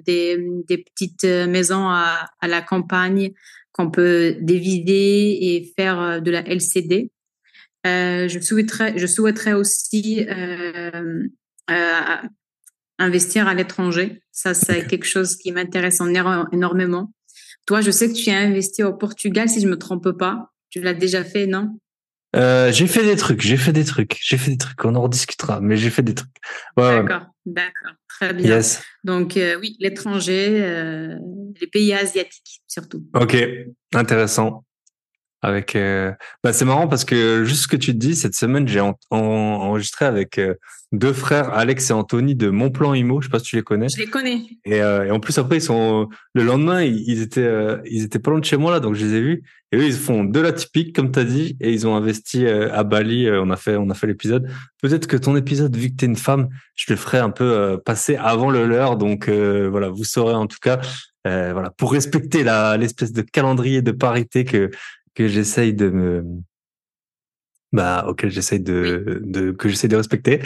des, 0.07 0.39
des 0.69 0.79
petites 0.79 1.25
maisons 1.25 1.89
à, 1.89 2.31
la 2.43 2.63
campagne 2.63 3.33
qu'on 3.73 3.91
peut 3.91 4.37
dévider 4.41 5.39
et 5.41 5.73
faire 5.77 6.23
de 6.23 6.31
la 6.31 6.41
LCD. 6.41 7.11
Euh, 7.87 8.29
je 8.29 8.41
souhaiterais, 8.41 8.97
je 8.97 9.07
souhaiterais 9.07 9.53
aussi 9.53 10.27
euh, 10.29 11.29
euh, 11.71 12.17
investir 12.99 13.49
à 13.49 13.55
l'étranger. 13.55 14.23
Ça, 14.33 14.55
c'est 14.55 14.87
quelque 14.87 15.07
chose 15.07 15.37
qui 15.37 15.53
m'intéresse 15.53 16.01
énormément. 16.53 17.13
Toi, 17.67 17.81
je 17.81 17.91
sais 17.91 18.09
que 18.09 18.15
tu 18.15 18.31
as 18.31 18.39
investi 18.39 18.83
au 18.83 18.93
Portugal, 18.93 19.49
si 19.49 19.61
je 19.61 19.69
me 19.69 19.79
trompe 19.79 20.13
pas. 20.13 20.51
Tu 20.71 20.81
l'as 20.81 20.95
déjà 20.95 21.25
fait, 21.25 21.47
non? 21.47 21.79
Euh, 22.37 22.73
J'ai 22.73 22.87
fait 22.87 23.05
des 23.05 23.17
trucs, 23.17 23.41
j'ai 23.41 23.57
fait 23.57 23.73
des 23.73 23.85
trucs, 23.85 24.19
j'ai 24.21 24.37
fait 24.37 24.51
des 24.51 24.59
trucs. 24.59 24.85
On 24.85 24.95
en 24.95 25.03
rediscutera, 25.03 25.61
mais 25.61 25.77
j'ai 25.77 25.91
fait 25.91 26.03
des 26.03 26.15
trucs. 26.15 26.35
d'accord, 26.77 27.27
d'accord, 27.47 27.93
très 28.09 28.35
bien. 28.35 28.61
Donc 29.05 29.37
euh, 29.37 29.57
oui, 29.61 29.77
l'étranger, 29.79 30.61
euh, 30.63 31.17
les 31.61 31.67
pays 31.69 31.95
asiatiques 31.95 32.63
surtout. 32.67 33.07
Ok, 33.15 33.37
intéressant. 33.95 34.65
Avec, 35.45 35.77
euh, 35.77 36.11
bah 36.43 36.55
c'est 36.55 36.65
marrant 36.65 36.89
parce 36.89 37.05
que 37.05 37.45
juste 37.45 37.65
ce 37.65 37.69
que 37.69 37.77
tu 37.77 37.93
te 37.93 37.99
dis, 37.99 38.17
cette 38.17 38.35
semaine, 38.35 38.67
j'ai 38.67 38.81
enregistré 39.11 40.07
avec 40.07 40.39
euh, 40.39 40.55
deux 40.91 41.13
frères, 41.13 41.53
Alex 41.53 41.91
et 41.91 41.93
Anthony 41.93 42.35
de 42.35 42.49
Mon 42.49 42.71
Plan 42.71 42.95
Imo. 42.95 43.21
Je 43.21 43.27
sais 43.27 43.31
pas 43.31 43.41
si 43.41 43.45
tu 43.45 43.57
les 43.57 43.63
connais. 43.63 43.91
Je 43.91 43.99
les 43.99 44.07
connais. 44.07 44.41
Et, 44.65 44.81
euh, 44.81 45.05
et 45.05 45.11
en 45.11 45.21
plus 45.21 45.37
après, 45.37 45.59
ils 45.59 45.63
sont 45.63 46.09
le 46.33 46.45
lendemain, 46.45 46.83
ils, 46.83 47.21
étaient, 47.21 47.47
ils 47.85 48.05
étaient 48.05 48.19
pas 48.19 48.31
loin 48.31 48.41
de 48.41 48.45
chez 48.47 48.57
moi 48.57 48.73
là, 48.73 48.81
donc 48.81 48.95
je 48.95 49.05
les 49.05 49.17
ai 49.17 49.21
vus. 49.21 49.43
Et 49.71 49.77
eux, 49.77 49.85
ils 49.85 49.93
font 49.93 50.25
de 50.25 50.41
la 50.41 50.51
typique, 50.51 50.97
comme 50.97 51.13
tu 51.13 51.19
as 51.19 51.25
dit, 51.25 51.59
et 51.61 51.71
ils 51.75 51.87
ont 51.87 51.95
investi 51.95 52.47
à 52.47 52.83
Bali. 52.83 53.29
on 53.31 53.51
a 53.51 53.57
fait, 53.57 53.77
on 53.77 53.91
a 53.91 53.95
fait 53.95 54.07
l'épisode. 54.07 54.49
Peut-être 54.81 55.07
que 55.07 55.19
ton 55.19 55.37
épisode, 55.37 55.77
vu 55.77 55.91
que 55.91 55.97
t'es 55.97 56.07
une 56.07 56.17
femme, 56.17 56.49
je 56.75 56.91
le 56.91 56.97
ferai 56.97 57.19
un 57.19 57.31
peu 57.31 57.79
passer 57.85 58.17
avant 58.17 58.49
le 58.49 58.67
leur. 58.67 58.97
Donc 58.97 59.29
voilà, 59.29 59.91
vous 59.91 60.05
saurez 60.05 60.35
en 60.35 60.47
tout 60.47 60.57
cas. 60.63 60.81
voilà, 61.25 61.71
pour 61.77 61.93
respecter 61.93 62.45
la 62.45 62.79
l'espèce 62.79 63.13
de 63.13 63.21
calendrier 63.21 63.83
de 63.83 63.93
parité 63.93 64.47
que 64.47 64.71
que 65.15 65.29
j'essaye 65.29 65.75
de 65.75 65.91
me, 65.91 66.25
bah, 67.73 68.05
auquel 68.09 68.31
j'essaye 68.31 68.61
de, 68.61 69.21
de, 69.25 69.51
que 69.51 69.69
j'essaye 69.69 69.91
de 69.91 69.97
respecter. 69.97 70.41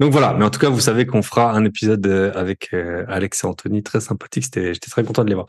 Donc 0.00 0.12
voilà. 0.12 0.34
Mais 0.34 0.44
en 0.44 0.50
tout 0.50 0.60
cas, 0.60 0.68
vous 0.68 0.80
savez 0.80 1.06
qu'on 1.06 1.22
fera 1.22 1.52
un 1.52 1.64
épisode 1.64 2.06
euh, 2.06 2.32
avec 2.34 2.70
euh, 2.72 3.04
Alex 3.08 3.42
et 3.42 3.46
Anthony 3.46 3.82
très 3.82 4.00
sympathique. 4.00 4.44
C'était, 4.44 4.74
j'étais 4.74 4.90
très 4.90 5.04
content 5.04 5.24
de 5.24 5.28
les 5.28 5.34
voir. 5.34 5.46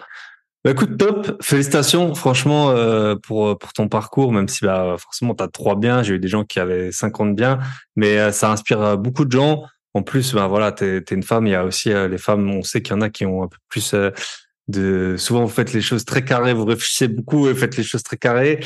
Bah, 0.65 0.71
écoute, 0.71 0.97
top. 0.97 1.41
Félicitations, 1.41 2.15
franchement, 2.15 2.71
euh, 2.71 3.15
pour, 3.15 3.57
pour 3.57 3.73
ton 3.73 3.87
parcours, 3.87 4.31
même 4.31 4.47
si, 4.47 4.65
bah, 4.65 4.95
forcément, 4.97 5.35
tu 5.35 5.43
as 5.43 5.47
trois 5.47 5.75
biens. 5.75 6.03
J'ai 6.03 6.15
eu 6.15 6.19
des 6.19 6.27
gens 6.27 6.43
qui 6.43 6.59
avaient 6.59 6.91
50 6.91 7.35
biens, 7.35 7.59
mais 7.95 8.31
ça 8.31 8.51
inspire 8.51 8.97
beaucoup 8.97 9.25
de 9.25 9.31
gens. 9.31 9.63
En 9.93 10.03
plus, 10.03 10.33
bah, 10.33 10.47
voilà, 10.47 10.71
t'es, 10.71 10.97
es 10.97 11.13
une 11.13 11.23
femme. 11.23 11.45
Il 11.47 11.51
y 11.51 11.55
a 11.55 11.63
aussi 11.63 11.89
les 11.89 12.17
femmes, 12.17 12.49
on 12.49 12.63
sait 12.63 12.81
qu'il 12.81 12.95
y 12.95 12.97
en 12.97 13.01
a 13.01 13.09
qui 13.09 13.25
ont 13.25 13.43
un 13.43 13.47
peu 13.47 13.57
plus 13.69 13.95
de 14.69 15.15
souvent 15.17 15.43
vous 15.43 15.49
faites 15.49 15.73
les 15.73 15.81
choses 15.81 16.05
très 16.05 16.23
carrées, 16.23 16.53
vous 16.53 16.65
réfléchissez 16.65 17.07
beaucoup 17.07 17.49
et 17.49 17.55
faites 17.55 17.75
les 17.75 17.83
choses 17.83 18.03
très 18.03 18.17
carrées. 18.17 18.59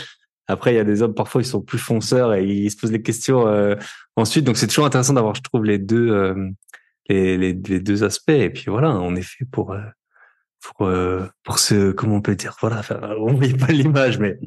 Après, 0.47 0.73
il 0.73 0.75
y 0.75 0.79
a 0.79 0.83
des 0.83 1.01
hommes 1.01 1.13
parfois 1.13 1.41
ils 1.41 1.45
sont 1.45 1.61
plus 1.61 1.77
fonceurs 1.77 2.33
et 2.33 2.43
ils 2.43 2.69
se 2.69 2.77
posent 2.77 2.91
des 2.91 3.01
questions 3.01 3.47
euh, 3.47 3.75
ensuite. 4.15 4.43
Donc 4.43 4.57
c'est 4.57 4.67
toujours 4.67 4.85
intéressant 4.85 5.13
d'avoir, 5.13 5.35
je 5.35 5.41
trouve, 5.41 5.63
les 5.63 5.79
deux 5.79 6.09
euh, 6.11 6.49
les, 7.09 7.37
les, 7.37 7.53
les, 7.53 7.79
deux 7.79 8.03
aspects. 8.03 8.29
Et 8.29 8.49
puis 8.49 8.65
voilà, 8.67 8.91
on 8.91 9.15
est 9.15 9.21
fait 9.21 9.45
pour 9.45 9.71
euh, 9.71 9.79
pour 10.61 10.89
pour 11.43 11.59
se 11.59 11.91
comment 11.91 12.15
on 12.15 12.21
peut 12.21 12.35
dire 12.35 12.55
voilà, 12.59 12.79
enfin, 12.79 12.99
on 13.19 13.33
voit 13.33 13.47
pas 13.57 13.67
l'image, 13.71 14.19
mais 14.19 14.37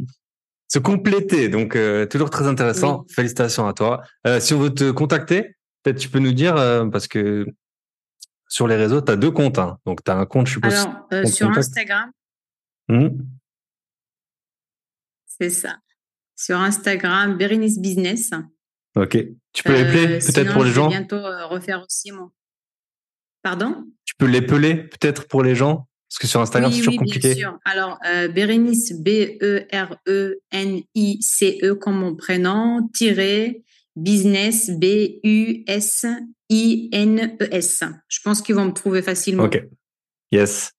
se 0.68 0.78
compléter. 0.78 1.48
Donc 1.48 1.78
toujours 2.10 2.30
très 2.30 2.46
intéressant. 2.46 3.06
Félicitations 3.10 3.66
à 3.66 3.72
toi. 3.72 4.02
si 4.40 4.52
on 4.52 4.58
veut 4.58 4.74
te 4.74 4.90
contacter, 4.90 5.56
peut-être 5.82 5.98
tu 5.98 6.10
peux 6.10 6.18
nous 6.18 6.32
dire 6.32 6.54
parce 6.92 7.08
que 7.08 7.46
sur 8.48 8.66
les 8.68 8.76
réseaux, 8.76 9.00
tu 9.00 9.12
as 9.12 9.16
deux 9.16 9.30
comptes. 9.30 9.58
Hein. 9.58 9.78
Donc, 9.86 10.04
tu 10.04 10.10
as 10.10 10.16
un 10.16 10.26
compte, 10.26 10.46
je 10.46 10.52
suppose. 10.52 10.74
Alors, 10.74 11.26
sur 11.26 11.50
Instagram. 11.50 12.10
Mmh. 12.88 13.08
C'est 15.26 15.50
ça 15.50 15.76
sur 16.36 16.60
Instagram, 16.60 17.36
Bérénice 17.36 17.80
Business. 17.80 18.30
Ok. 18.94 19.18
Tu 19.52 19.62
peux 19.62 19.74
l'épeler 19.74 20.06
euh, 20.06 20.18
peut-être 20.18 20.52
pour 20.52 20.64
les 20.64 20.70
gens 20.70 20.90
Je 20.90 20.96
vais 20.96 21.00
bientôt 21.00 21.16
euh, 21.16 21.46
refaire 21.46 21.82
aussi 21.82 22.12
mon. 22.12 22.30
Pardon? 23.42 23.86
Tu 24.04 24.14
peux 24.16 24.26
l'épeler 24.26 24.74
peut-être 24.74 25.26
pour 25.26 25.42
les 25.42 25.54
gens? 25.54 25.88
Parce 26.08 26.18
que 26.18 26.26
sur 26.26 26.40
Instagram, 26.40 26.70
c'est 26.70 26.78
toujours 26.78 26.92
oui, 26.92 26.98
compliqué. 26.98 27.34
Bien 27.34 27.50
sûr. 27.50 27.58
Alors, 27.64 27.98
euh, 28.06 28.28
Bérénice, 28.28 28.92
B-E-R-E-N-I-C-E, 28.92 29.64
comme 31.74 31.96
mon 31.96 32.14
prénom, 32.14 32.88
tiré, 32.94 33.64
business, 33.96 34.70
B-U-S-I-N-E-S. 34.70 35.74
Je 38.08 38.18
pense 38.22 38.42
qu'ils 38.42 38.54
vont 38.54 38.66
me 38.66 38.72
trouver 38.72 39.02
facilement. 39.02 39.44
Ok. 39.44 39.66
Yes. 40.30 40.72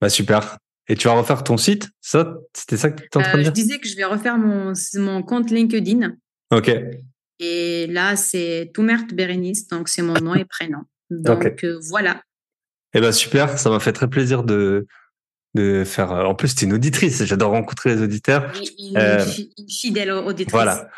Bah, 0.00 0.08
super. 0.08 0.58
Et 0.88 0.96
tu 0.96 1.08
vas 1.08 1.14
refaire 1.14 1.44
ton 1.44 1.56
site? 1.56 1.90
Ça, 2.00 2.38
c'était 2.54 2.76
ça 2.78 2.90
que 2.90 3.00
tu 3.00 3.06
étais 3.06 3.16
en 3.18 3.22
train 3.22 3.34
de 3.34 3.38
euh, 3.38 3.42
dire? 3.42 3.50
Je 3.50 3.54
disais 3.54 3.78
que 3.78 3.88
je 3.88 3.96
vais 3.96 4.04
refaire 4.04 4.38
mon, 4.38 4.72
mon 4.94 5.22
compte 5.22 5.50
LinkedIn. 5.50 6.14
Ok. 6.50 6.70
Et 7.40 7.86
là, 7.88 8.16
c'est 8.16 8.70
Toumert 8.72 9.04
Bérénice, 9.12 9.68
donc 9.68 9.88
c'est 9.88 10.02
mon 10.02 10.14
nom 10.14 10.34
et 10.34 10.44
prénom. 10.44 10.84
Donc 11.10 11.64
euh, 11.64 11.78
voilà. 11.88 12.22
Eh 12.92 13.00
ben 13.00 13.12
super, 13.12 13.58
ça 13.58 13.70
m'a 13.70 13.80
fait 13.80 13.92
très 13.92 14.08
plaisir 14.08 14.42
de 14.42 14.86
de 15.54 15.84
faire. 15.84 16.12
En 16.12 16.34
plus, 16.34 16.54
tu 16.54 16.64
es 16.64 16.68
une 16.68 16.74
auditrice. 16.74 17.24
J'adore 17.24 17.52
rencontrer 17.52 17.94
les 17.94 18.02
auditeurs. 18.02 18.52
Une, 18.78 18.96
euh, 18.96 19.24
une 19.58 19.70
fidèle 19.70 20.10
auditrice. 20.10 20.52
Voilà. 20.52 20.88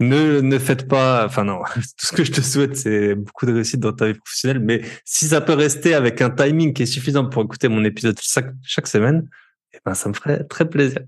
Ne, 0.00 0.40
ne 0.40 0.58
faites 0.58 0.88
pas, 0.88 1.24
enfin 1.24 1.44
non, 1.44 1.62
tout 1.74 2.06
ce 2.06 2.12
que 2.12 2.24
je 2.24 2.32
te 2.32 2.40
souhaite, 2.40 2.76
c'est 2.76 3.14
beaucoup 3.14 3.46
de 3.46 3.52
réussite 3.52 3.80
dans 3.80 3.92
ta 3.92 4.06
vie 4.08 4.14
professionnelle, 4.14 4.58
mais 4.58 4.82
si 5.04 5.28
ça 5.28 5.40
peut 5.40 5.54
rester 5.54 5.94
avec 5.94 6.20
un 6.20 6.30
timing 6.30 6.72
qui 6.72 6.82
est 6.82 6.86
suffisant 6.86 7.28
pour 7.28 7.42
écouter 7.42 7.68
mon 7.68 7.84
épisode 7.84 8.18
chaque, 8.20 8.52
chaque 8.62 8.88
semaine, 8.88 9.28
eh 9.72 9.78
ben, 9.84 9.94
ça 9.94 10.08
me 10.08 10.14
ferait 10.14 10.44
très 10.44 10.68
plaisir. 10.68 11.00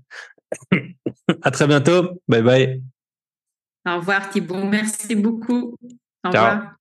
à 1.41 1.51
très 1.51 1.67
bientôt. 1.67 2.21
Bye 2.27 2.41
bye. 2.41 2.83
Au 3.87 3.97
revoir 3.97 4.29
Thibault. 4.29 4.63
Merci 4.63 5.15
beaucoup. 5.15 5.75
Au 6.23 6.29
revoir. 6.29 6.75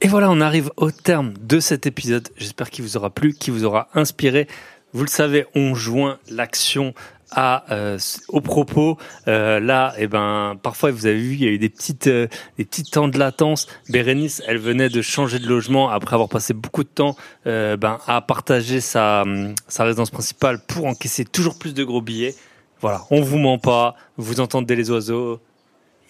Et 0.00 0.08
voilà, 0.08 0.30
on 0.30 0.40
arrive 0.40 0.70
au 0.76 0.90
terme 0.90 1.34
de 1.38 1.58
cet 1.58 1.86
épisode. 1.86 2.28
J'espère 2.36 2.70
qu'il 2.70 2.84
vous 2.84 2.96
aura 2.96 3.10
plu, 3.10 3.32
qu'il 3.32 3.54
vous 3.54 3.64
aura 3.64 3.88
inspiré. 3.94 4.46
Vous 4.92 5.02
le 5.02 5.08
savez, 5.08 5.46
on 5.54 5.74
joint 5.74 6.18
l'action 6.28 6.94
à 7.30 7.64
euh, 7.72 7.98
au 8.28 8.40
propos 8.40 8.98
euh, 9.26 9.58
là 9.58 9.94
et 9.98 10.04
eh 10.04 10.06
ben 10.06 10.56
parfois 10.62 10.90
vous 10.92 11.06
avez 11.06 11.18
vu 11.18 11.34
il 11.34 11.42
y 11.42 11.46
a 11.46 11.50
eu 11.50 11.58
des 11.58 11.68
petites 11.68 12.06
euh, 12.06 12.28
des 12.58 12.64
petits 12.64 12.84
temps 12.84 13.08
de 13.08 13.18
latence. 13.18 13.66
Bérénice 13.88 14.42
elle 14.46 14.58
venait 14.58 14.88
de 14.88 15.02
changer 15.02 15.38
de 15.38 15.48
logement 15.48 15.90
après 15.90 16.14
avoir 16.14 16.28
passé 16.28 16.54
beaucoup 16.54 16.84
de 16.84 16.88
temps 16.88 17.16
ben 17.44 17.98
à 18.06 18.20
partager 18.20 18.80
sa 18.80 19.24
sa 19.68 19.84
résidence 19.84 20.10
principale 20.10 20.60
pour 20.66 20.86
encaisser 20.86 21.24
toujours 21.24 21.58
plus 21.58 21.74
de 21.74 21.84
gros 21.84 22.00
billets. 22.00 22.34
Voilà. 22.80 23.02
On 23.10 23.22
vous 23.22 23.38
ment 23.38 23.58
pas. 23.58 23.96
Vous 24.16 24.40
entendez 24.40 24.76
les 24.76 24.90
oiseaux. 24.90 25.40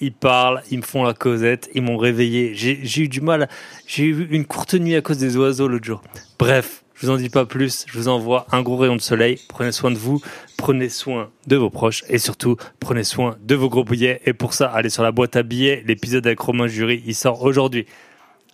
Ils 0.01 0.12
parlent, 0.12 0.62
ils 0.70 0.78
me 0.78 0.82
font 0.82 1.05
la 1.05 1.14
causette, 1.14 1.70
ils 1.74 1.80
m'ont 1.80 1.97
réveillé. 1.97 2.55
J'ai 2.55 3.01
eu 3.01 3.09
du 3.09 3.22
mal, 3.22 3.48
j'ai 3.86 4.05
eu 4.05 4.28
une 4.30 4.44
courte 4.44 4.74
nuit 4.74 4.94
à 4.94 5.01
cause 5.01 5.16
des 5.16 5.38
oiseaux 5.38 5.68
l'autre 5.68 5.86
jour. 5.86 6.02
Bref, 6.38 6.84
je 6.97 7.06
vous 7.06 7.12
en 7.12 7.16
dis 7.16 7.28
pas 7.28 7.44
plus. 7.44 7.85
Je 7.86 7.98
vous 7.98 8.09
envoie 8.09 8.47
un 8.52 8.62
gros 8.62 8.77
rayon 8.77 8.97
de 8.97 9.01
soleil. 9.01 9.39
Prenez 9.48 9.73
soin 9.73 9.90
de 9.90 9.98
vous, 9.98 10.20
prenez 10.56 10.89
soin 10.89 11.31
de 11.47 11.56
vos 11.56 11.70
proches 11.70 12.05
et 12.09 12.18
surtout 12.18 12.56
prenez 12.81 13.05
soin 13.05 13.36
de 13.43 13.55
vos 13.55 13.68
gros 13.68 13.85
billets. 13.85 14.23
Et 14.24 14.32
pour 14.32 14.55
ça, 14.55 14.68
allez 14.68 14.90
sur 14.90 15.02
la 15.02 15.12
boîte 15.12 15.36
à 15.36 15.43
billets. 15.43 15.82
L'épisode 15.86 16.27
avec 16.27 16.40
Romain 16.40 16.66
Jury, 16.66 17.02
il 17.06 17.14
sort 17.14 17.43
aujourd'hui. 17.43 17.86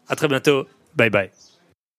À 0.08 0.16
très 0.16 0.28
bientôt. 0.28 0.66
Bye 0.96 1.10
bye. 1.10 1.51